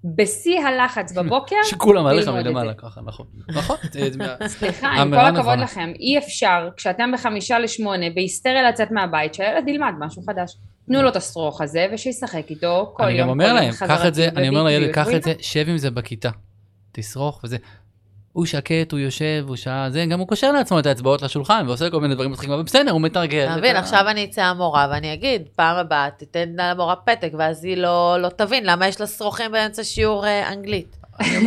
בשיא 0.05 0.61
הלחץ 0.61 1.12
בבוקר. 1.12 1.57
שכולם 1.64 2.07
עליך 2.07 2.28
את 2.28 2.32
מלמעלה. 2.32 2.74
ככה, 2.74 3.01
נכון. 3.05 3.26
נכון. 3.49 3.76
סליחה, 4.46 4.88
עם 4.88 5.11
כל 5.11 5.16
הכבוד 5.16 5.38
נכונה. 5.38 5.57
לכם, 5.57 5.92
אי 6.01 6.18
אפשר, 6.18 6.68
כשאתם 6.76 7.11
בחמישה 7.14 7.59
לשמונה, 7.59 8.07
בהיסטריה 8.14 8.68
לצאת 8.68 8.90
מהבית, 8.90 9.34
שהילד 9.34 9.68
ילמד 9.68 9.92
משהו 9.99 10.22
חדש. 10.22 10.57
תנו 10.86 11.03
לו 11.03 11.09
את 11.09 11.16
השרוך 11.16 11.61
הזה, 11.61 11.86
ושישחק 11.92 12.51
איתו 12.51 12.92
כל 12.96 13.03
יום. 13.03 13.11
אני 13.11 13.18
גם 13.18 13.28
אומר 13.28 13.53
להם, 13.53 13.72
קח 13.72 14.07
את 14.07 14.14
זה, 14.14 14.28
אני 14.36 14.49
אומר 14.49 14.64
לילד, 14.64 14.90
קח 14.94 15.09
את 15.16 15.22
זה, 15.22 15.32
שב 15.40 15.64
עם 15.68 15.78
זה 15.78 15.90
בכיתה. 15.90 16.30
תשרוך 16.92 17.40
וזה. 17.44 17.57
הוא 18.39 18.47
שקט, 18.47 18.93
הוא 18.93 19.01
יושב, 19.01 19.45
הוא 19.49 19.57
שעה, 19.57 19.91
זה, 19.91 20.05
גם 20.11 20.18
הוא 20.18 20.28
קושר 20.28 20.53
לעצמו 20.53 20.78
את 20.78 20.86
האצבעות 20.86 21.22
לשולחן 21.22 21.64
ועושה 21.66 21.91
כל 21.91 22.01
מיני 22.01 22.14
דברים 22.14 22.30
מצחיקים, 22.30 22.53
אבל 22.53 22.62
בסדר, 22.62 22.91
הוא 22.91 23.01
מתרגל. 23.01 23.45
אתה 23.45 23.57
מבין, 23.57 23.76
עכשיו 23.76 24.09
אני 24.09 24.24
אצא 24.24 24.43
המורה 24.43 24.89
ואני 24.91 25.12
אגיד, 25.12 25.43
פעם 25.57 25.76
הבאה 25.76 26.11
תיתן 26.11 26.49
למורה 26.57 26.97
פתק, 26.97 27.32
ואז 27.39 27.64
היא 27.64 27.76
לא 27.76 28.16
לא 28.20 28.28
תבין 28.28 28.66
למה 28.66 28.89
יש 28.89 29.01
לה 29.01 29.07
שרוכים 29.07 29.53
באמצע 29.53 29.84
שיעור 29.84 30.26
אה, 30.26 30.53
אנגלית. 30.53 30.97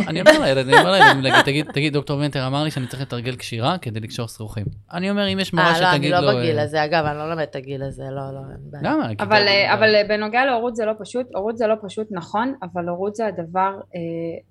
אני 0.08 0.20
אומר- 0.20 0.38
לילד, 0.40 0.68
אני 0.68 0.78
אומר 0.78 0.90
לילד, 1.20 1.42
תגיד, 1.44 1.66
תגיד, 1.72 1.92
דוקטור 1.92 2.18
וינטר 2.18 2.46
אמר 2.46 2.64
לי 2.64 2.70
שאני 2.70 2.86
צריך 2.86 3.02
לתרגל 3.02 3.36
קשירה 3.36 3.78
כדי 3.78 4.00
לקשור 4.00 4.28
שרוכים. 4.28 4.64
אני 4.92 5.10
אומר, 5.10 5.32
אם 5.32 5.38
יש 5.38 5.52
מורה 5.54 5.66
אה, 5.74 5.80
לא, 5.80 5.86
אני 5.86 5.96
שתגיד 5.96 6.10
לא 6.12 6.20
לו... 6.20 6.38
בגיל 6.38 6.58
אה, 6.58 6.64
הזה, 6.64 6.84
אגב, 6.84 7.04
אני 7.04 7.18
לא 7.18 7.30
לומדת 7.30 7.50
את 7.50 7.56
הגיל 7.56 7.82
הזה, 7.82 8.02
לא, 8.02 8.34
לא, 8.34 8.40
אין 8.50 8.70
בעיה. 8.70 8.94
למה? 8.94 9.08
אבל, 9.20 9.48
אה, 9.48 9.74
אבל 9.74 9.94
אה, 9.94 10.02
בנוגע 10.08 10.44
להורות 10.44 10.76
זה 10.76 10.84
לא 10.84 10.92
פשוט, 11.00 11.26
הורות 11.34 11.56
זה 11.56 11.66
לא 11.66 11.74
פשוט 11.86 12.06
נכון, 12.10 12.54
אבל 12.62 12.88
הורות 12.88 13.14
זה 13.14 13.26
הדבר, 13.26 13.72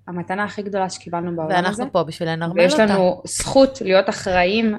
המתנה 0.08 0.44
הכי 0.44 0.62
גדולה 0.62 0.90
שקיבלנו 0.90 1.36
בעולם 1.36 1.50
הזה. 1.50 1.56
ואנחנו 1.56 1.92
פה 1.92 2.02
בשביל 2.02 2.28
לנרמל 2.28 2.60
ויש 2.60 2.72
אותה. 2.72 2.84
לנו 2.84 3.22
זכות 3.24 3.78
להיות 3.80 4.08
אחראים, 4.08 4.74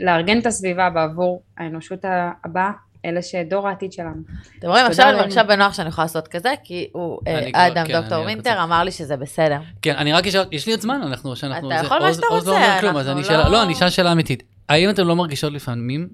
לארגן 0.00 0.38
את 0.38 0.46
הסביבה 0.46 0.90
בעבור 0.90 1.42
האנושות 1.58 1.98
הבאה, 2.44 2.70
אלה 3.04 3.22
שדור 3.22 3.68
העתיד 3.68 3.92
שלנו. 3.92 4.22
אתם 4.58 4.68
רואים, 4.68 4.86
עכשיו 4.86 5.08
אני. 5.10 5.18
מרגישה 5.18 5.42
בנוח 5.42 5.74
שאני 5.74 5.88
יכולה 5.88 6.04
לעשות 6.04 6.28
כזה, 6.28 6.54
כי 6.64 6.88
הוא, 6.92 7.18
אה, 7.26 7.48
האדם, 7.54 7.86
כן, 7.86 8.00
דוקטור 8.00 8.24
וינטר. 8.24 8.62
אמר 8.62 8.84
לי 8.84 8.90
שזה 8.90 9.16
בסדר. 9.16 9.58
כן, 9.82 9.94
אני 9.96 10.12
רק 10.12 10.26
אשאל, 10.26 10.44
יש 10.52 10.66
לי 10.66 10.72
עוד 10.72 10.80
זמן, 10.80 11.00
אנחנו, 11.06 11.36
שאנחנו... 11.36 11.72
אתה 11.72 11.80
יכול 11.84 11.98
מה 11.98 12.14
שאתה 12.14 12.26
לא 12.30 12.34
רוצה, 12.36 12.78
אנחנו 12.80 13.12
אני 13.12 13.24
שאלה, 13.24 13.44
לא- 13.44 13.50
לא, 13.50 13.62
אני 13.62 13.72
אשאל 13.72 13.90
שאלה 13.90 14.12
אמיתית. 14.12 14.42
האם 14.68 14.90
אתם 14.90 15.06
לא 15.06 15.16
מרגישות 15.16 15.52
לפעמים 15.52 16.08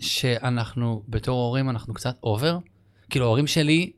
שאנחנו, 0.00 1.02
בתור 1.08 1.40
הורים, 1.40 1.70
אנחנו 1.70 1.94
קצת 1.94 2.14
over? 2.22 2.58
כאילו, 3.10 3.24
ההורים 3.26 3.46
שלי, 3.46 3.92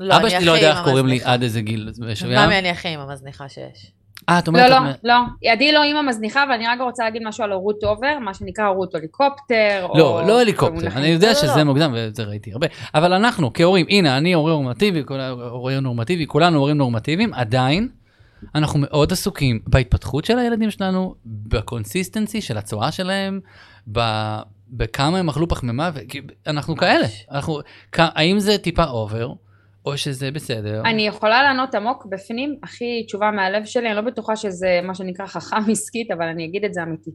לא, 0.00 0.16
אבא 0.16 0.22
אני 0.22 0.30
שלי 0.30 0.44
לא 0.44 0.52
יודע 0.52 0.70
איך 0.70 0.84
קוראים 0.84 1.06
לי. 1.06 1.20
עד 1.24 1.42
איזה 1.42 1.60
גיל 1.60 1.90
מסוים. 1.98 2.38
ממי 2.46 2.58
אני 2.58 2.70
הכי 2.70 2.88
עם 2.88 3.00
המזניחה 3.00 3.48
שיש. 3.48 3.92
אה, 4.28 4.38
את 4.38 4.48
לא, 4.48 4.52
אומרת... 4.52 4.70
לא, 4.70 4.90
את- 4.90 5.00
לא, 5.04 5.14
עדי 5.52 5.72
לא 5.72 5.82
אימא 5.82 6.02
מזניחה, 6.02 6.44
אבל 6.44 6.52
אני 6.52 6.66
רק 6.66 6.80
רוצה 6.80 7.04
להגיד 7.04 7.22
משהו 7.26 7.44
על 7.44 7.52
הורות 7.52 7.84
over, 7.84 8.18
מה 8.20 8.34
שנקרא 8.34 8.66
הורות 8.66 8.94
הליקופטר, 8.94 9.80
או... 9.88 9.98
לא, 9.98 10.22
לא 10.26 10.40
הליקופטר, 10.40 10.74
במונחים- 10.74 10.98
אני 10.98 11.06
יודע 11.08 11.26
לא, 11.26 11.32
לא, 11.32 11.38
שזה 11.38 11.56
לא. 11.56 11.64
מוקדם, 11.64 11.94
וזה 11.96 12.24
ראיתי 12.24 12.52
הרבה, 12.52 12.66
אבל 12.94 13.12
אנחנו 13.12 13.52
כהורים, 13.52 13.86
הנה, 13.88 14.16
אני 14.16 14.32
הורה 14.32 14.52
נורמטיבי, 14.52 15.02
כל 15.06 15.20
ההורה 15.20 15.80
נורמטיבי, 15.80 16.26
כולנו 16.26 16.58
הורים 16.58 16.76
נורמטיביים, 16.76 17.34
עדיין, 17.34 17.88
אנחנו 18.54 18.78
מאוד 18.82 19.12
עסוקים 19.12 19.60
בהתפתחות 19.66 20.24
של 20.24 20.38
הילדים 20.38 20.70
שלנו, 20.70 21.14
ב 21.26 21.36
consistency 21.36 22.40
של 22.40 22.58
הצורה 22.58 22.92
שלהם, 22.92 23.40
ב- 23.92 24.38
בכמה 24.70 25.18
הם 25.18 25.28
אכלו 25.28 25.48
פחמימה, 25.48 25.90
אנחנו 26.46 26.76
כאלה, 26.76 27.06
אנחנו, 27.30 27.58
האם 27.96 28.38
זה 28.40 28.58
טיפה 28.58 28.84
over, 28.84 29.32
או 29.86 29.98
שזה 29.98 30.30
בסדר? 30.30 30.82
אני 30.84 31.06
יכולה 31.06 31.42
לענות 31.42 31.74
עמוק 31.74 32.06
בפנים, 32.06 32.56
הכי 32.62 33.04
תשובה 33.06 33.30
מהלב 33.30 33.64
שלי, 33.64 33.86
אני 33.86 33.96
לא 33.96 34.02
בטוחה 34.02 34.36
שזה 34.36 34.80
מה 34.82 34.94
שנקרא 34.94 35.26
חכם 35.26 35.56
עסקית, 35.72 36.10
אבל 36.10 36.26
אני 36.26 36.44
אגיד 36.44 36.64
את 36.64 36.74
זה 36.74 36.82
אמיתי. 36.82 37.10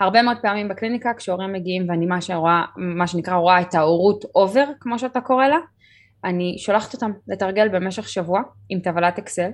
הרבה 0.00 0.22
מאוד 0.22 0.36
פעמים 0.42 0.68
בקליניקה, 0.68 1.10
כשהורים 1.16 1.52
מגיעים 1.52 1.86
ואני 1.88 2.06
מה, 2.06 2.20
שרואה, 2.20 2.64
מה 2.76 3.06
שנקרא 3.06 3.34
רואה 3.34 3.60
את 3.60 3.74
ההורות 3.74 4.24
אובר, 4.34 4.64
כמו 4.80 4.98
שאתה 4.98 5.20
קורא 5.20 5.46
לה, 5.46 5.58
אני 6.24 6.56
שולחת 6.58 6.94
אותם 6.94 7.10
לתרגל 7.28 7.68
במשך 7.68 8.08
שבוע 8.08 8.40
עם 8.68 8.80
טבלת 8.80 9.18
אקסל. 9.18 9.50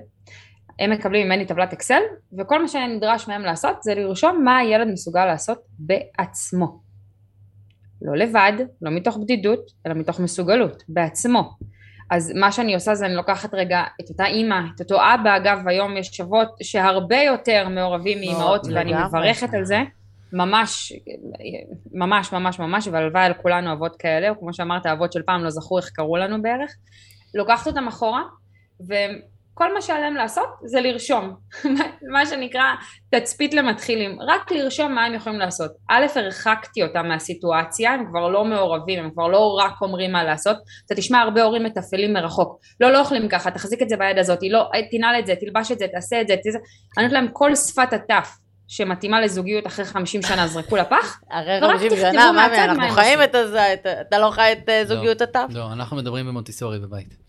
הם 0.79 0.91
מקבלים 0.91 1.25
ממני 1.25 1.45
טבלת 1.45 1.73
אקסל, 1.73 2.01
וכל 2.39 2.61
מה 2.61 2.67
שנדרש 2.67 3.27
מהם 3.27 3.41
לעשות 3.41 3.83
זה 3.83 3.95
לרשום 3.95 4.43
מה 4.43 4.57
הילד 4.57 4.87
מסוגל 4.87 5.25
לעשות 5.25 5.57
בעצמו. 5.79 6.81
לא 8.01 8.17
לבד, 8.17 8.53
לא 8.81 8.91
מתוך 8.91 9.17
בדידות, 9.17 9.59
אלא 9.85 9.93
מתוך 9.93 10.19
מסוגלות, 10.19 10.83
בעצמו. 10.87 11.51
אז 12.11 12.31
מה 12.35 12.51
שאני 12.51 12.73
עושה 12.73 12.95
זה 12.95 13.05
אני 13.05 13.15
לוקחת 13.15 13.53
רגע 13.53 13.83
את 14.01 14.09
אותה 14.09 14.25
אימא, 14.25 14.59
את 14.75 14.79
אותו 14.79 14.95
אבא, 14.95 15.37
אגב 15.37 15.67
היום 15.67 15.97
יש 15.97 16.21
אבות 16.21 16.49
שהרבה 16.63 17.17
יותר 17.21 17.69
מעורבים 17.69 18.19
מאימהות 18.19 18.61
ואני. 18.73 18.93
מברכת 19.07 19.53
על 19.53 19.65
זה, 19.65 19.81
ממש, 20.33 20.93
ממש 21.93 22.33
ממש 22.33 22.59
ממש, 22.59 22.87
והלוואי 22.87 23.25
על 23.25 23.33
כולנו 23.33 23.73
אבות 23.73 23.95
כאלה, 23.95 24.29
או 24.29 24.39
כמו 24.39 24.53
שאמרת 24.53 24.85
האבות 24.85 25.13
של 25.13 25.21
פעם 25.21 25.43
לא 25.43 25.49
זכו 25.49 25.77
איך 25.77 25.89
קראו 25.89 26.17
לנו 26.17 26.41
בערך, 26.41 26.71
לוקחת 27.35 27.67
אותם 27.67 27.87
אחורה, 27.87 28.21
וכל 29.53 29.73
מה 29.73 29.81
שעליהם 29.81 30.15
לעשות 30.15 30.47
זה 30.65 30.81
לרשום, 30.81 31.33
מה 32.13 32.25
שנקרא 32.25 32.63
תצפית 33.09 33.53
למתחילים, 33.53 34.17
רק 34.21 34.51
לרשום 34.51 34.95
מה 34.95 35.05
הם 35.05 35.13
יכולים 35.13 35.39
לעשות. 35.39 35.71
א', 35.89 36.05
הרחקתי 36.15 36.83
אותם 36.83 37.07
מהסיטואציה, 37.07 37.91
הם 37.91 38.05
כבר 38.09 38.29
לא 38.29 38.45
מעורבים, 38.45 39.03
הם 39.03 39.11
כבר 39.11 39.27
לא 39.27 39.57
רק 39.59 39.81
אומרים 39.81 40.11
מה 40.11 40.23
לעשות, 40.23 40.57
אתה 40.85 40.95
תשמע 40.95 41.19
הרבה 41.19 41.43
הורים 41.43 41.63
מתפעלים 41.63 42.13
מרחוק, 42.13 42.59
לא, 42.79 42.91
לא 42.91 42.99
אוכלים 42.99 43.29
ככה, 43.29 43.51
תחזיק 43.51 43.81
את 43.81 43.89
זה 43.89 43.97
ביד 43.97 44.17
הזאת, 44.19 44.39
לא, 44.49 44.69
תנעל 44.91 45.19
את 45.19 45.25
זה, 45.25 45.33
תלבש 45.35 45.71
את 45.71 45.79
זה, 45.79 45.85
תעשה 45.87 46.21
את 46.21 46.27
זה, 46.27 46.35
תעשה... 46.43 46.57
אני 46.97 47.05
נותנת 47.05 47.11
להם 47.21 47.27
כל 47.33 47.55
שפת 47.55 47.93
הטף 47.93 48.29
שמתאימה 48.67 49.21
לזוגיות 49.21 49.67
אחרי 49.67 49.85
50 49.85 50.21
שנה, 50.21 50.47
זרקו 50.47 50.75
לפח, 50.75 51.19
הרי 51.31 51.59
ורק 51.61 51.71
50 51.71 51.89
תכתבו 51.89 52.11
שנה, 52.11 52.31
מה 52.31 52.45
אנחנו 52.63 52.89
חיים. 52.89 53.23
את 53.23 53.35
הזה, 53.35 53.73
את- 53.73 53.85
אתה 54.07 54.19
לא 54.19 54.31
חי 54.31 54.51
את 54.51 54.69
אה, 54.69 54.85
זוגיות 54.85 55.21
הטף? 55.21 55.45
לא, 55.49 55.73
אנחנו 55.73 55.97
מדברים 55.97 56.27
במונטיסורי 56.27 56.79
בבית. 56.79 57.22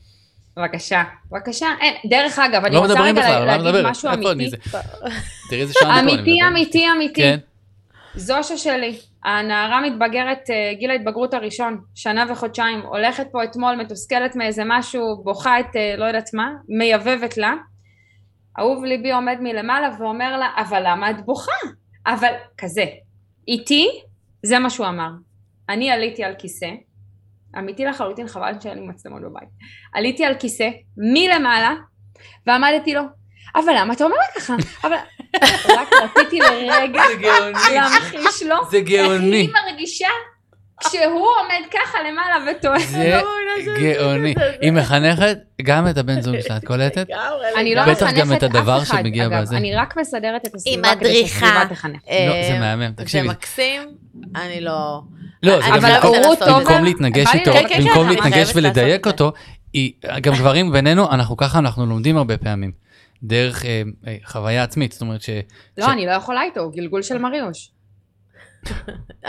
בבקשה, 0.57 1.03
בבקשה, 1.31 1.67
אין, 1.81 1.95
דרך 2.11 2.39
אגב, 2.39 2.65
אני 2.65 2.75
לא 2.75 2.81
רוצה 2.81 3.01
רגע 3.01 3.41
לא 3.41 3.45
להגיד. 3.45 3.87
משהו 3.87 4.09
אמיתי? 4.13 4.57
תראי 5.51 5.61
איזה 5.61 5.73
שעה 5.73 6.01
אני 6.01 6.09
פה, 6.09 6.15
אמיתי. 6.15 6.43
אמיתי, 6.49 6.91
אמיתי, 6.91 7.23
כן, 7.23 7.39
זושה 8.15 8.57
שלי, 8.57 8.99
הנערה 9.25 9.81
מתבגרת 9.81 10.51
אה, 10.51 10.75
גיל 10.79 10.91
ההתבגרות 10.91 11.35
הראשון, 11.35 11.81
שנה 11.95 12.25
וחודשיים, 12.31 12.81
הולכת 12.81 13.27
פה 13.33 13.45
אתמול 13.45 13.75
מתוסכלת 13.75 14.37
מאיזה 14.37 14.63
משהו, 14.67 15.23
בוכה 15.25 15.61
את 15.61 15.77
אה, 15.77 15.95
לא 15.97 16.05
יודעת 16.05 16.35
מה, 16.35 16.53
מייבבת 16.69 17.37
לה. 17.37 17.55
אהוב 18.59 18.85
ליבי 18.85 19.13
עומד 19.13 19.37
מלמעלה 19.41 19.89
ואומר 19.99 20.37
לה, 20.37 20.49
אבל 20.57 20.83
למה 20.87 21.11
את 21.11 21.25
בוכה? 21.25 21.53
אבל 22.07 22.33
כזה, 22.59 22.85
איתי, 23.49 23.89
זה 24.43 24.59
מה 24.59 24.71
שהוא 24.71 24.87
אמר. 24.87 25.11
אני 25.69 25.91
עליתי 25.91 26.25
על 26.25 26.35
כיסא, 26.39 26.71
אמיתי 27.59 27.85
לחלוטין, 27.85 28.29
חבל 28.29 28.53
שאין 28.61 28.79
לי 28.79 28.87
מצלמות 28.87 29.23
בבית. 29.23 29.49
עליתי 29.95 30.25
על 30.25 30.35
כיסא, 30.35 30.69
מלמעלה, 30.97 31.75
ועמדתי 32.47 32.95
לו, 32.95 33.03
אבל 33.55 33.73
למה 33.77 33.95
אתה 33.95 34.05
אומר 34.05 34.17
לה 34.17 34.41
ככה? 34.41 34.55
אבל... 34.85 34.97
רק 35.79 35.89
רציתי 36.03 36.39
לרגע. 36.39 37.03
להמחיש 37.73 38.43
לו 38.43 38.57
זה 38.71 38.77
איך 38.77 38.87
גאוני. 38.87 39.37
היא 39.37 39.51
מרגישה 39.71 40.09
כשהוא 40.81 41.29
עומד 41.41 41.67
ככה 41.71 41.99
למעלה 42.03 42.51
וטוען. 42.51 42.79
זה 42.79 43.11
לא 43.11 43.75
גאוני. 43.81 44.35
היא 44.61 44.73
מחנכת 44.73 45.39
גם 45.63 45.89
את 45.89 45.99
הבן 45.99 46.21
זוג 46.21 46.41
שלה, 46.41 46.57
את 46.57 46.65
קולטת? 46.65 47.07
אני 47.57 47.75
לא 47.75 47.83
לגמרי. 47.83 47.95
בטח 47.95 48.13
גם 48.13 48.33
את 48.33 48.37
מחנכת 48.37 48.43
הדבר 48.43 48.79
אף 48.79 48.83
אחד, 48.83 48.99
שמגיע 48.99 49.27
אגב, 49.27 49.41
בזה. 49.41 49.57
אני 49.57 49.75
רק 49.75 49.97
מסדרת 49.97 50.47
את 50.47 50.55
הסביבה 50.55 50.97
כדי 50.97 51.09
מדריכה. 51.09 51.29
שהסביבה 51.29 51.67
תחנך. 51.75 52.03
לא, 52.09 52.33
זה 52.33 52.53
אה, 52.53 52.59
מהמם, 52.61 52.93
תקשיבי. 52.93 53.29
זה 53.29 53.33
מקסים, 53.35 53.83
אני 54.37 54.61
לא... 54.61 55.01
לא, 55.45 55.59
זה 55.61 55.67
אני 55.67 55.81
גם 55.81 55.85
אבל 55.85 55.95
במקום- 56.59 56.85
להתנגש 56.85 57.27
איתו, 57.35 57.51
במקום 57.79 58.07
אני 58.07 58.15
להתנגש 58.17 58.53
ולדייק. 58.55 59.07
אותו, 59.07 59.33
גם 60.23 60.35
גברים 60.35 60.73
בינינו, 60.73 61.11
אנחנו 61.11 61.37
ככה, 61.37 61.59
אנחנו 61.59 61.87
לומדים 61.87 62.17
הרבה 62.17 62.37
פעמים. 62.37 62.73
דרך 63.23 63.65
אה, 63.65 63.83
אה, 64.07 64.17
חוויה 64.25 64.63
עצמית, 64.63 64.93
זאת 64.93 65.01
אומרת 65.03 65.23
ש... 65.23 65.31
לא, 65.79 65.93
אני 65.93 66.07
לא 66.07 66.13
יכולה 66.13 66.43
איתו, 66.43 66.71
גלגול 66.71 67.03
של 67.03 67.19
מריוש. 67.19 67.71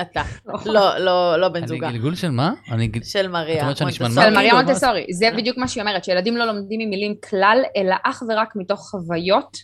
אתה. 0.01 0.21
לא, 0.65 0.97
לא, 0.97 1.37
לא 1.39 1.49
בן 1.49 1.57
אני 1.59 1.67
זוגה. 1.67 1.91
גלגול 1.91 2.15
של 2.15 2.31
מה? 2.31 2.51
אני 2.71 2.87
גל- 2.87 3.03
של 3.03 3.27
מריה. 3.27 3.57
את 3.57 3.61
אומרת 3.61 3.77
שאני 3.77 3.85
מונטסורי. 3.87 4.09
שמנמן? 4.15 4.29
של 4.29 4.35
מריה? 4.35 4.53
מונטסורי. 4.53 5.05
זה 5.13 5.29
בדיוק 5.37 5.57
מה 5.57 5.67
שהיא 5.67 5.81
אומרת, 5.81 6.03
שילדים 6.03 6.37
לא 6.37 6.45
לומדים 6.45 6.79
ממילים 6.79 7.15
כלל, 7.29 7.57
אלא 7.77 7.95
אך 8.03 8.23
ורק 8.29 8.53
מתוך 8.55 8.79
חוויות. 8.91 9.57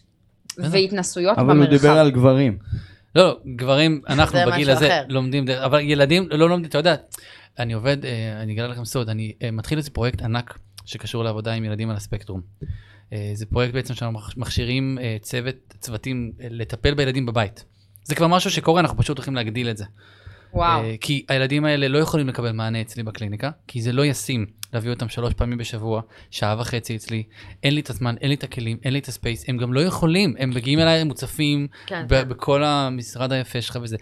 והתנסויות 0.58 1.38
אבל 1.38 1.58
הוא 1.58 1.66
דיבר 1.66 1.78
במרחב. 1.84 1.98
על 1.98 2.12
גברים. 2.12 2.58
לא, 3.16 3.40
גברים, 3.56 4.02
אנחנו 4.10 4.40
בגיל 4.52 4.70
הזה 4.70 4.88
אחר. 4.88 5.06
לומדים, 5.10 5.46
דרך- 5.46 5.64
אבל 5.64 5.80
ילדים 5.80 6.28
לא 6.32 6.50
לומדים, 6.50 6.70
אתה 6.70 6.78
יודע, 6.78 6.96
אני 7.60 7.74
עובד, 7.74 8.06
אה, 8.06 8.42
אני 8.42 8.54
אגלה 8.54 8.68
לכם 8.68 8.86
סוד, 8.86 9.10
אני 9.10 9.34
אה, 9.44 9.52
מתחיל 9.52 9.78
איזה 9.78 9.90
פרויקט 9.92 10.22
ענק 10.22 10.58
שקשור 10.86 11.24
לעבודה 11.24 11.54
עם 11.54 11.64
ילדים 11.64 11.90
על 11.90 11.96
הספקטרום. 11.96 12.42
אה, 13.14 13.32
זה 13.34 13.46
פרויקט 13.46 13.74
בעצם 13.74 13.94
שאנחנו 13.94 14.20
מכשי- 14.20 14.40
מכשירים 14.40 14.98
צוות, 15.22 15.56
צוותים 15.80 16.32
לטפל 16.40 16.94
בילדים 16.94 17.26
בבית. 17.26 17.66
זה 18.04 18.16
כבר 18.16 18.28
משהו 18.28 18.52
שקורה, 18.52 18.82
אנחנו 18.82 18.98
פשוט 18.98 19.18
הולכים 19.18 19.36
להגדיל 19.36 19.70
את 19.70 19.78
זה. 19.78 19.86
וואו. 20.54 20.84
אה, 20.84 20.96
כי 21.02 21.26
הילדים 21.30 21.66
האלה 21.66 21.88
לא 21.88 21.98
יכולים 21.98 22.28
לקבל 22.28 22.52
מענה 22.52 22.82
אצלי 22.82 23.04
בקליניקה, 23.04 23.50
כי 23.68 23.82
זה 23.82 23.92
לא 23.92 24.06
ישים 24.06 24.46
להביא 24.74 24.92
אותם 24.92 25.10
שלוש 25.10 25.34
פעמים 25.34 25.58
בשבוע, 25.58 26.02
שעה 26.32 26.56
וחצי 26.60 26.96
אצלי, 26.96 27.24
אין 27.64 27.76
לי 27.76 27.82
את 27.82 27.90
הזמן, 27.90 28.16
אין 28.22 28.30
לי 28.30 28.36
את 28.36 28.44
הכלים, 28.44 28.78
אין 28.84 28.94
לי 28.94 29.00
את 29.00 29.08
הספייס, 29.08 29.46
הם 29.48 29.58
גם 29.58 29.74
לא 29.74 29.80
יכולים, 29.80 30.36
הם 30.40 30.50
מגיעים 30.50 30.80
אליי 30.80 31.04
מוצפים 31.04 31.68
כן, 31.86 32.06
ב- 32.08 32.22
כן. 32.22 32.30
בכל 32.30 32.64
המשרד 32.64 33.32
היפה 33.32 33.62
שלך 33.62 33.80
וזה. 33.82 33.98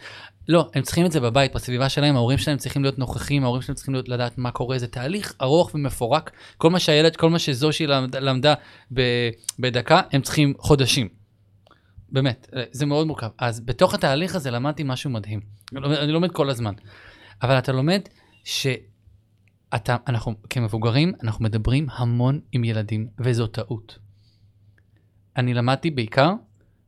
לא, 0.48 0.70
הם 0.74 0.84
צריכים 0.84 1.06
את 1.06 1.12
זה 1.12 1.20
בבית, 1.20 1.56
בסביבה 1.56 1.90
שלהם, 1.90 2.16
ההורים 2.16 2.38
שלהם 2.38 2.58
צריכים 2.58 2.82
להיות 2.82 3.00
נוכחים, 3.00 3.44
ההורים 3.44 3.62
שלהם 3.62 3.76
צריכים 3.76 3.94
להיות, 3.94 4.10
לדעת 4.10 4.38
מה 4.38 4.52
קורה, 4.52 4.78
זה 4.78 4.88
תהליך 4.88 5.34
ארוך 5.42 5.72
ומפורק. 5.76 6.32
כל 6.58 6.70
מה 6.70 6.80
שהילד, 6.80 7.16
כל 7.16 7.30
מה 7.30 7.40
שזושי 7.40 7.88
למד, 7.88 8.16
למדה 8.16 8.54
ב, 8.94 9.02
בדקה, 9.60 10.02
הם 10.12 10.22
צריכים 10.22 10.54
חודשים. 10.60 11.08
באמת, 12.12 12.48
זה 12.72 12.86
מאוד 12.86 13.08
מורכב. 13.08 13.30
אז 13.38 13.60
בתוך 13.60 13.94
התהליך 13.94 14.36
הזה 14.36 14.52
למדתי 14.52 14.84
משהו 14.86 15.10
מדהים. 15.10 15.40
אני 15.74 15.82
לומד- 15.82 15.98
אני 15.98 16.12
לומד 16.12 16.32
כל 16.32 16.50
הזמן. 16.50 16.74
אבל 17.42 17.58
אתה 17.60 17.72
לומד 17.72 18.02
שאתה, 18.44 19.96
אנחנו 20.08 20.34
כמבוגרים, 20.50 21.14
אנחנו 21.24 21.44
מדברים 21.46 21.88
המון 21.92 22.40
עם 22.52 22.64
ילדים, 22.64 23.08
וזו 23.20 23.48
טעות. 23.48 24.00
אני 25.38 25.54
למדתי 25.54 25.92
בעיקר 25.92 26.32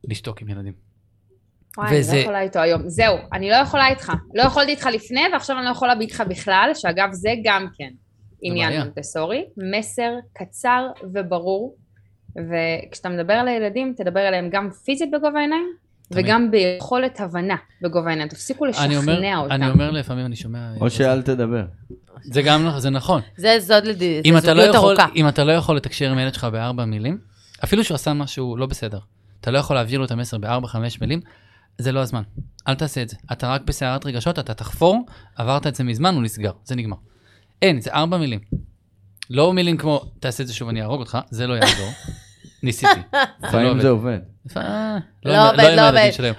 לשתוק 0.04 0.42
עם 0.42 0.48
ילדים. 0.48 0.72
וואי, 1.78 1.88
אני 1.88 1.98
וזה- 2.00 2.16
לא 2.16 2.20
יכולה 2.20 2.40
איתו 2.40 2.58
היום. 2.58 2.88
זהו, 2.88 3.16
אני 3.32 3.50
לא 3.50 3.54
יכולה 3.56 3.88
איתך. 3.88 4.12
לא 4.34 4.42
יכולתי 4.42 4.70
איתך 4.70 4.86
לפני, 4.86 5.20
ועכשיו 5.32 5.56
אני 5.58 5.64
לא 5.64 5.70
יכולה 5.70 5.92
איתך 6.00 6.22
בכלל, 6.28 6.70
שאגב, 6.74 7.08
זה 7.12 7.30
גם 7.44 7.66
כן 7.78 7.90
עניין. 8.42 8.80
מונטסורי. 8.82 9.44
מסר 9.56 10.12
קצר 10.32 10.88
וברור, 11.14 11.76
וכשאתה 12.36 13.08
מדבר 13.08 13.34
על 13.34 13.48
הילדים, 13.48 13.94
תדבר 13.96 14.28
אליהם 14.28 14.48
גם 14.52 14.70
פיזית 14.84 15.10
בגובה 15.12 15.38
העיניים, 15.38 15.72
תמיד. 16.12 16.24
וגם 16.24 16.50
ביכולת 16.50 17.20
הבנה 17.20 17.56
בגובה 17.82 18.08
העיניים. 18.08 18.28
תפסיקו 18.28 18.64
אני 18.78 18.96
אומר, 18.96 19.12
לשכנע 19.12 19.38
אותם. 19.38 19.52
אני 19.52 19.70
אומר 19.70 19.90
לפעמים, 19.90 20.26
אני 20.26 20.36
שומע... 20.36 20.58
או 20.80 20.90
שאל 20.90 21.22
תדבר. 21.22 21.64
זה 22.24 22.42
גם, 22.42 22.66
נכון, 22.66 22.80
זה 22.80 22.90
נכון. 22.90 23.20
זה 23.36 23.56
זוד 23.60 23.84
לד- 23.84 24.02
אם 24.24 24.32
זה 24.32 24.38
אתה, 24.38 24.54
לא 24.54 24.60
זוגיות 24.62 24.74
יכול, 24.74 25.00
ארוכה. 25.00 25.14
אם 25.16 25.28
אתה 25.28 25.44
לא 25.44 25.52
יכול 25.52 25.76
לתקשר 25.76 26.10
עם 26.10 26.18
הילד 26.18 26.34
שלך 26.34 26.44
בארבע 26.44 26.84
מילים, 26.84 27.18
אפילו 27.64 27.84
שהוא 27.84 27.94
עשה 27.94 28.12
משהו 28.12 28.56
לא 28.56 28.66
בסדר, 28.66 28.98
אתה 29.40 29.50
לא 29.50 29.58
יכול 29.58 29.76
להעביר 29.76 29.98
לו 29.98 30.04
את 30.04 30.10
המסר 30.10 30.38
בארבע, 30.38 30.68
חמש 30.68 31.00
מילים, 31.00 31.20
זה 31.78 31.92
לא 31.92 32.00
הזמן. 32.00 32.22
אל 32.68 32.74
תעשה 32.74 33.02
את 33.02 33.08
זה. 33.08 33.16
אתה 33.32 33.52
רק 33.52 33.62
בסערת 33.64 34.06
רגשות, 34.06 34.38
אתה 34.38 34.54
תחפור, 34.54 35.06
עברת 35.36 35.66
את 35.66 35.74
זה 35.74 35.84
מזמן, 35.84 36.14
הוא 36.14 36.22
נסגר, 36.22 36.52
זה 36.64 36.74
נגמר. 36.76 36.96
אין, 37.62 37.80
זה 37.80 37.90
ארבע 37.92 38.16
מילים. 38.18 38.40
לא 39.30 39.52
מילים 39.52 39.76
כמו, 39.76 40.02
תעשה 40.20 40.42
את 40.42 40.48
זה 40.48 40.54
שוב, 40.54 40.68
אני 40.68 40.82
אהרוג 40.82 41.00
אותך, 41.00 41.18
זה 41.30 41.46
לא 41.46 41.54
יעזור. 41.54 41.88
ניסיתי. 42.62 43.00
לפעמים 43.42 43.80
זה 43.80 43.88
עובד. 43.88 44.18
אה, 44.56 44.98
לא 45.24 45.48
עובד, 45.50 45.58
לא 45.58 45.62
הילדים 45.62 45.84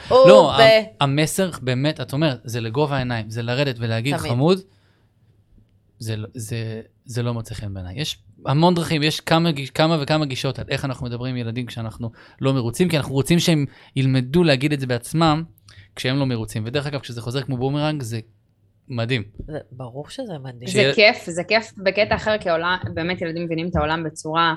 עובד. 0.09 0.29
לא, 0.29 0.53
ב- 0.57 0.61
ה- 0.61 1.03
המסר 1.03 1.49
באמת, 1.61 2.01
את 2.01 2.13
אומרת, 2.13 2.39
זה 2.43 2.61
לגובה 2.61 2.95
העיניים, 2.95 3.29
זה 3.29 3.41
לרדת 3.41 3.75
ולהגיד. 3.79 4.13
חמוד, 4.17 4.59
זה 5.99 6.15
לא- 6.15 6.27
זה- 6.33 6.81
זה 7.05 7.23
לא 7.23 7.33
מוצא 7.33 7.55
חן 7.55 7.73
בעיניי. 7.73 8.01
יש 8.01 8.17
המון 8.45 8.73
דרכים, 8.75 9.03
יש 9.03 9.19
כמה 9.73 9.97
וכמה 10.01 10.25
גישות 10.25 10.59
על 10.59 10.65
איך 10.69 10.85
אנחנו 10.85 11.05
מדברים 11.05 11.35
עם 11.35 11.41
ילדים 11.41 11.65
כשאנחנו 11.65 12.11
לא 12.41 12.53
מרוצים, 12.53 12.89
כי 12.89 12.97
אנחנו 12.97 13.13
רוצים 13.13 13.39
שהם 13.39 13.65
ילמדו 13.95 14.43
להגיד 14.43 14.73
את 14.73 14.79
זה 14.79 14.87
בעצמם 14.87 15.43
כשהם 15.95 16.17
לא 16.19 16.25
מרוצים. 16.25 16.63
ודרך 16.65 16.87
אגב, 16.87 16.99
כשזה 16.99 17.21
חוזר 17.21 17.41
כמו 17.41 17.57
בומרנג, 17.57 18.01
זה 18.01 18.19
מדהים. 18.89 19.23
זה- 19.47 19.57
ברור 19.71 20.09
שזה 20.09 20.33
מדהים. 20.43 20.67
זה 20.67 20.91
כיף, 20.95 21.23
זה 21.27 21.43
כיף 21.43 21.71
בקטע 21.77 22.15
אחר, 22.15 22.37
כי 22.37 22.49
העולם, 22.49 22.77
באמת 22.93 23.21
ילדים 23.21 23.45
מבינים 23.45 23.67
את 23.69 23.75
העולם 23.75 24.03
בצורה 24.03 24.55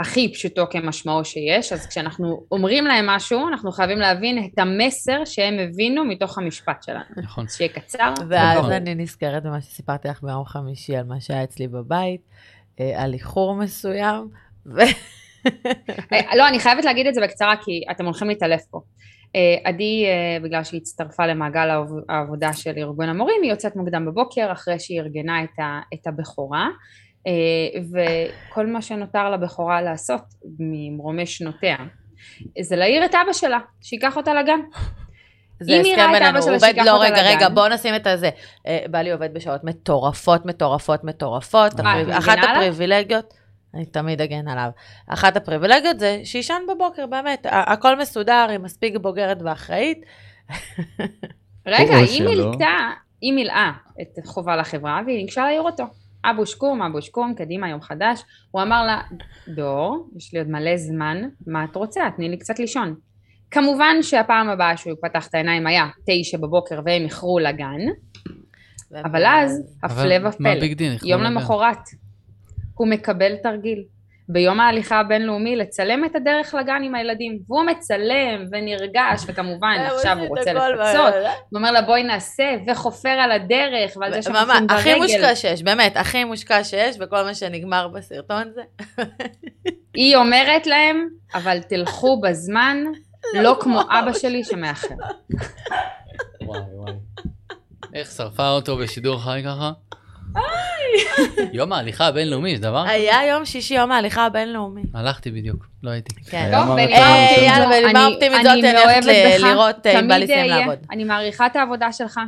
הכי 0.00 0.32
פשוטו 0.32 0.64
כמשמעו 0.70 1.24
שיש, 1.24 1.72
אז 1.72 1.86
כשאנחנו 1.86 2.46
אומרים 2.52 2.84
להם 2.84 3.06
משהו, 3.06 3.48
אנחנו 3.48 3.72
חייבים 3.72 3.98
להבין 3.98 4.44
את 4.44 4.58
המסר 4.58 5.24
שהם 5.24 5.54
הבינו 5.58 6.04
מתוך 6.04 6.38
המשפט 6.38 6.82
שלנו. 6.82 7.04
נכון. 7.16 7.48
שיהיה 7.48 7.72
קצר. 7.72 8.12
ואז 8.28 8.58
נכון. 8.58 8.72
אני 8.72 8.94
נזכרת 8.94 9.42
במה 9.42 9.60
שסיפרתי 9.60 10.08
לך 10.08 10.22
ביום 10.22 10.44
חמישי, 10.44 10.96
על 10.96 11.04
מה 11.04 11.20
שהיה 11.20 11.44
אצלי 11.44 11.68
בבית, 11.68 12.20
אה, 12.80 13.02
על 13.02 13.12
איחור 13.12 13.54
מסוים, 13.54 14.28
ו... 14.66 14.80
אה, 16.12 16.36
לא, 16.36 16.48
אני 16.48 16.58
חייבת 16.58 16.84
להגיד 16.84 17.06
את 17.06 17.14
זה 17.14 17.20
בקצרה, 17.20 17.54
כי 17.64 17.82
אתם 17.90 18.04
הולכים 18.04 18.28
להתעלף 18.28 18.64
פה. 18.70 18.80
אה, 19.36 19.56
עדי, 19.64 20.06
בגלל 20.42 20.64
שהיא 20.64 20.80
הצטרפה 20.80 21.26
למעגל 21.26 21.70
העב- 21.70 22.04
העבודה 22.08 22.52
של 22.52 22.72
ארגון 22.76 23.08
המורים, 23.08 23.42
היא 23.42 23.50
יוצאת 23.50 23.76
מוקדם 23.76 24.06
בבוקר, 24.06 24.52
אחרי 24.52 24.78
שהיא 24.78 25.00
ארגנה 25.00 25.44
את, 25.44 25.58
ה, 25.58 25.80
את 25.94 26.06
הבכורה, 26.06 26.68
וכל 27.92 28.66
מה 28.66 28.82
שנותר 28.82 29.30
לבכורה 29.30 29.82
לעשות 29.82 30.22
ממרומי 30.58 31.26
שנותיה, 31.26 31.76
זה 32.60 32.76
להעיר 32.76 33.04
את 33.04 33.14
אבא 33.14 33.32
שלה, 33.32 33.58
שייקח 33.80 34.16
אותה 34.16 34.34
לגן. 34.34 34.60
זה 35.60 35.76
הסכם 35.76 36.12
בינינו, 36.12 36.38
הוא 36.38 36.58
שלה 36.58 36.68
עובד, 36.68 36.74
לא, 36.86 37.02
רגע, 37.02 37.22
רגע, 37.22 37.46
לגן. 37.46 37.54
בוא 37.54 37.68
נשים 37.68 37.94
את 37.94 38.06
הזה. 38.06 38.30
אה, 38.66 38.84
בעלי 38.90 39.12
עובד 39.12 39.34
בשעות 39.34 39.64
מטורפות, 39.64 40.46
מטורפות, 40.46 41.04
מטורפות. 41.04 41.72
אחת? 42.10 42.38
הפריבילגיות, 42.38 43.34
אני 43.74 43.86
תמיד 43.86 44.20
אגן 44.20 44.48
עליו. 44.48 44.70
אחת 45.08 45.36
הפריבילגיות 45.36 46.00
זה 46.00 46.20
שישן 46.24 46.62
בבוקר, 46.68 47.06
באמת. 47.06 47.46
הכל 47.50 47.98
מסודר, 47.98 48.46
היא 48.50 48.58
מספיק 48.58 48.96
בוגרת 48.96 49.38
ואחראית. 49.42 49.98
רגע, 51.66 51.96
היא 53.20 53.32
מילאה 53.32 53.70
את 54.00 54.26
חובה 54.26 54.56
לחברה, 54.56 55.00
והיא 55.06 55.16
ניגשה 55.16 55.44
להעיר 55.44 55.62
אותו. 55.62 55.84
אבוש 56.30 56.54
קום, 56.54 56.82
אבוש 56.82 57.08
קום, 57.08 57.34
קדימה, 57.34 57.68
יום 57.68 57.80
חדש. 57.80 58.22
הוא 58.50 58.62
אמר 58.62 58.86
לה, 58.86 59.00
דור, 59.48 60.08
יש 60.16 60.32
לי 60.32 60.38
עוד 60.38 60.48
מלא 60.48 60.76
זמן, 60.76 61.22
מה 61.46 61.64
את 61.64 61.76
רוצה? 61.76 62.00
תני 62.16 62.28
לי 62.28 62.38
קצת 62.38 62.58
לישון. 62.58 62.94
כמובן 63.50 63.96
שהפעם 64.02 64.48
הבאה 64.48 64.76
שהוא 64.76 64.96
פתח 65.02 65.26
את 65.28 65.34
העיניים 65.34 65.66
היה 65.66 65.84
תשע 66.06 66.38
בבוקר 66.38 66.80
והם 66.84 67.02
איחרו 67.02 67.38
לגן, 67.38 67.80
אבל 69.04 69.24
אז, 69.26 69.62
הפלא 69.82 70.28
ופלא? 70.28 70.50
יום 71.04 71.22
למחרת, 71.22 71.78
הוא 72.74 72.88
מקבל 72.88 73.36
תרגיל. 73.42 73.84
ביום 74.28 74.60
ההליכה 74.60 75.00
הבינלאומי 75.00 75.56
לצלם 75.56 76.04
את 76.04 76.16
הדרך 76.16 76.54
לגן 76.54 76.82
עם 76.84 76.94
הילדים. 76.94 77.38
והוא 77.48 77.64
מצלם 77.64 78.44
ונרגש, 78.52 79.24
וכמובן 79.26 79.76
הם 79.78 79.86
עכשיו 79.86 80.12
עושים 80.12 80.28
הוא 80.28 80.38
רוצה 80.38 80.52
לפצות. 80.52 81.14
הוא 81.14 81.58
אומר 81.58 81.72
לה 81.72 81.82
בואי 81.82 82.02
נעשה, 82.02 82.44
וחופר 82.66 83.08
על 83.08 83.32
הדרך, 83.32 83.96
ועל 83.96 84.22
זה 84.22 84.30
ממש, 84.30 84.42
שמחים 84.42 84.66
ברגל. 84.66 84.74
הכי 84.74 84.94
מושקע 84.94 85.36
שיש, 85.36 85.62
באמת, 85.62 85.96
הכי 85.96 86.24
מושקע 86.24 86.64
שיש, 86.64 86.96
וכל 87.00 87.22
מה 87.22 87.34
שנגמר 87.34 87.88
בסרטון 87.88 88.52
זה. 88.54 88.62
היא 89.94 90.16
אומרת 90.16 90.66
להם, 90.66 91.08
אבל 91.34 91.62
תלכו 91.62 92.20
בזמן, 92.20 92.76
לא 93.42 93.56
כמו 93.60 93.80
אבא 93.80 94.12
שלי 94.12 94.44
שמאחר. 94.44 94.94
וואי 96.42 96.60
וואי. 96.74 96.92
איך 97.94 98.10
שרפה 98.10 98.48
אותו 98.48 98.76
בשידור 98.76 99.18
חי 99.18 99.42
ככה? 99.44 99.72
יום 101.52 101.72
ההליכה 101.72 102.06
הבינלאומי, 102.06 102.56
זה 102.56 102.62
דבר? 102.62 102.82
היה 102.86 103.26
יום 103.30 103.44
שישי 103.44 103.74
יום 103.74 103.92
ההליכה 103.92 104.26
הבינלאומי. 104.26 104.82
הלכתי 104.94 105.30
בדיוק, 105.30 105.66
לא 105.82 105.90
הייתי. 105.90 106.14
כן. 106.14 106.50
אה. 106.54 107.34
יאללה, 107.46 107.66
בנימה 107.68 108.06
אופטימית 108.06 108.38
זאת, 108.42 108.52
אני 108.52 108.78
הולכת 108.78 109.40
לראות 109.40 109.86
אה, 109.86 110.00
אם 110.00 110.08
בא 110.08 110.14
לי 110.16 110.24
לסיים 110.24 110.40
אהיה. 110.52 110.56
לעבוד. 110.66 110.78
אני 110.90 111.04
מעריכה 111.04 111.46
את 111.46 111.56
העבודה 111.56 111.92
שלך. 111.92 112.20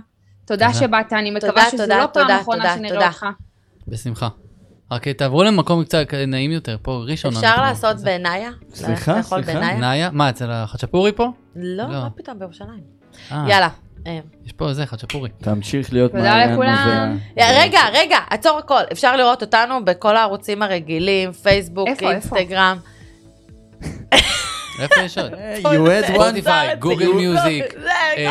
תודה. 0.47 0.73
שבאת, 0.73 1.13
אני 1.13 1.31
מקווה 1.31 1.71
שזו 1.71 1.87
לא 1.89 2.07
פעם 2.13 2.31
אחרונה 2.31 2.75
שנראה. 2.77 3.07
אותך. 3.09 3.27
בשמחה. 3.89 4.29
רק 4.93 5.09
תעברו 5.09 5.43
למקום 5.43 5.85
קצת 5.85 6.15
נעים 6.27 6.53
יותר, 6.53 6.77
פה 6.83 7.03
ראשון. 7.07 7.37
אפשר 7.37 7.63
לעשות 7.63 7.99
זה- 7.99 8.05
בנאיה? 8.07 8.51
סליחה, 8.75 9.23
סליחה? 9.23 9.61
מה, 10.13 10.31
אצל 10.31 10.51
החצ'פורי 10.51 11.13
פה? 11.13 11.29
לא, 11.57 11.85
לא. 11.85 11.89
מה 11.89 12.11
פתאום 12.11 12.39
בירושלים. 12.39 12.81
אה, 13.33 13.45
יאללה, 13.49 13.67
אה, 13.67 13.71
יש 14.47 14.53
פה 14.53 14.69
איזה 14.69 14.87
חצ'פורי. 14.87 15.31
תמשיך 15.43 15.93
להיות 15.93 16.11
תודה 16.13 16.23
מעיין 16.23 16.53
לכולם. 16.53 17.19
רגע, 17.39 17.81
רגע, 17.93 18.19
עצור 18.31 18.59
הכל. 18.59 18.81
אפשר 18.93 19.17
לראות 19.17 19.43
אותנו 19.43 19.85
בכל 19.85 20.17
הערוצים 20.17 20.63
הרגילים, 20.63 21.33
פייסבוק? 21.33 21.89
אינסטגרם. 22.03 22.79
איפה 24.83 25.01
יש 25.01 25.19
עוד? 25.19 25.33
You 25.33 26.07
had 26.09 26.17
one... 26.17 26.75
גוגל 26.79 27.13
מיוזיק. 27.13 27.65
זה, 27.83 27.91
הכל, 28.13 28.31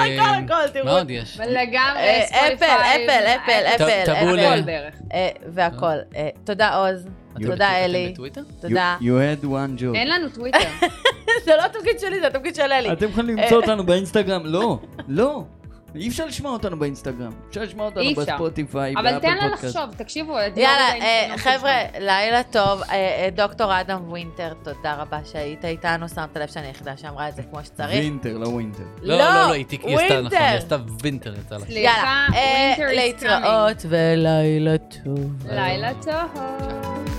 הכל, 0.00 0.44
הכל, 0.44 0.54
מה 0.54 0.68
תראו. 0.72 0.90
עוד 0.90 1.10
יש? 1.10 1.40
לגמרי, 1.40 2.00
אה, 2.00 2.24
אפל, 2.24 2.46
ספוטיפיי. 2.46 3.06
אפל, 3.06 3.26
אפל, 3.26 3.84
אפל, 3.84 4.14
טבולה. 4.14 4.54
הכל 4.54 4.60
אפל. 4.60 4.88
אה, 5.14 5.28
והכל. 5.48 5.96
אה, 6.16 6.28
תודה 6.44 6.74
עוז, 6.74 7.06
תודה 7.46 7.84
אלי? 7.84 8.14
תודה. 8.60 8.96
You 9.00 9.04
had 9.04 9.44
one 9.44 9.80
job. 9.80 9.94
אין 9.94 10.08
לנו 10.08 10.28
טוויטר. 10.28 10.58
זה 11.44 11.52
לא 11.56 11.64
התפקיד 11.64 12.00
שלי, 12.00 12.20
זה 12.20 12.26
התפקיד 12.26 12.54
של 12.54 12.62
אלי. 12.72 12.92
אתם 12.92 13.08
יכולים 13.08 13.36
למצוא 13.38 13.56
אותנו 13.56 13.86
באינסטגרם. 13.86 14.46
לא, 14.46 14.78
לא. 15.08 15.42
אי 15.94 16.08
אפשר 16.08 16.26
לשמוע 16.26 16.52
אותנו 16.52 16.78
באינסטגרם. 16.78 17.32
אפשר 17.48 17.62
לשמוע 17.62 17.86
אותנו. 17.86 18.02
בספוטיפיי, 18.16 18.94
אבל 18.96 19.18
תן 19.18 19.36
לה. 19.36 19.46
לחשוב, 19.46 19.94
תקשיבו. 19.96 20.36
יאללה, 20.56 20.94
אה, 20.94 21.34
חבר'ה. 21.36 21.72
לילה 22.00 22.42
טוב. 22.42 22.82
אה, 22.82 22.88
אה, 22.94 23.28
דוקטור 23.36 23.80
אדם 23.80 24.00
ווינטר, 24.10 24.52
תודה 24.62 24.94
רבה 24.94 25.18
שהיית 25.24 25.64
איתנו. 25.64 26.08
שמת 26.08 26.36
לב 26.36 26.46
שאני 26.48 26.66
היחידה 26.66 26.96
שאמרה 26.96 27.28
את 27.28 27.36
זה 27.36 27.42
כמו 27.42 27.64
שצריך. 27.64 27.90
וינטר, 28.00 28.38
לא 28.38 28.48
ווינטר. 28.48 28.82
לא, 29.02 29.18
לא, 29.18 29.24
לא, 29.24 29.52
היא 29.52 29.64
תיקי, 29.66 29.86
היא 29.86 29.96
עשתה 29.98 30.20
נכון, 30.20 30.38
היא. 30.38 30.56
עשתה 30.58 30.76
וינטר 31.02 31.34
יצא 31.34 31.54
לה. 31.54 31.60
סליחה, 31.64 31.80
יאללה, 31.80 32.28
אה, 32.34 32.92
להתראות 32.94 33.86
ולילה 33.88 34.78
טוב. 34.78 35.46
לילה 35.50 35.90
טוב. 36.02 37.15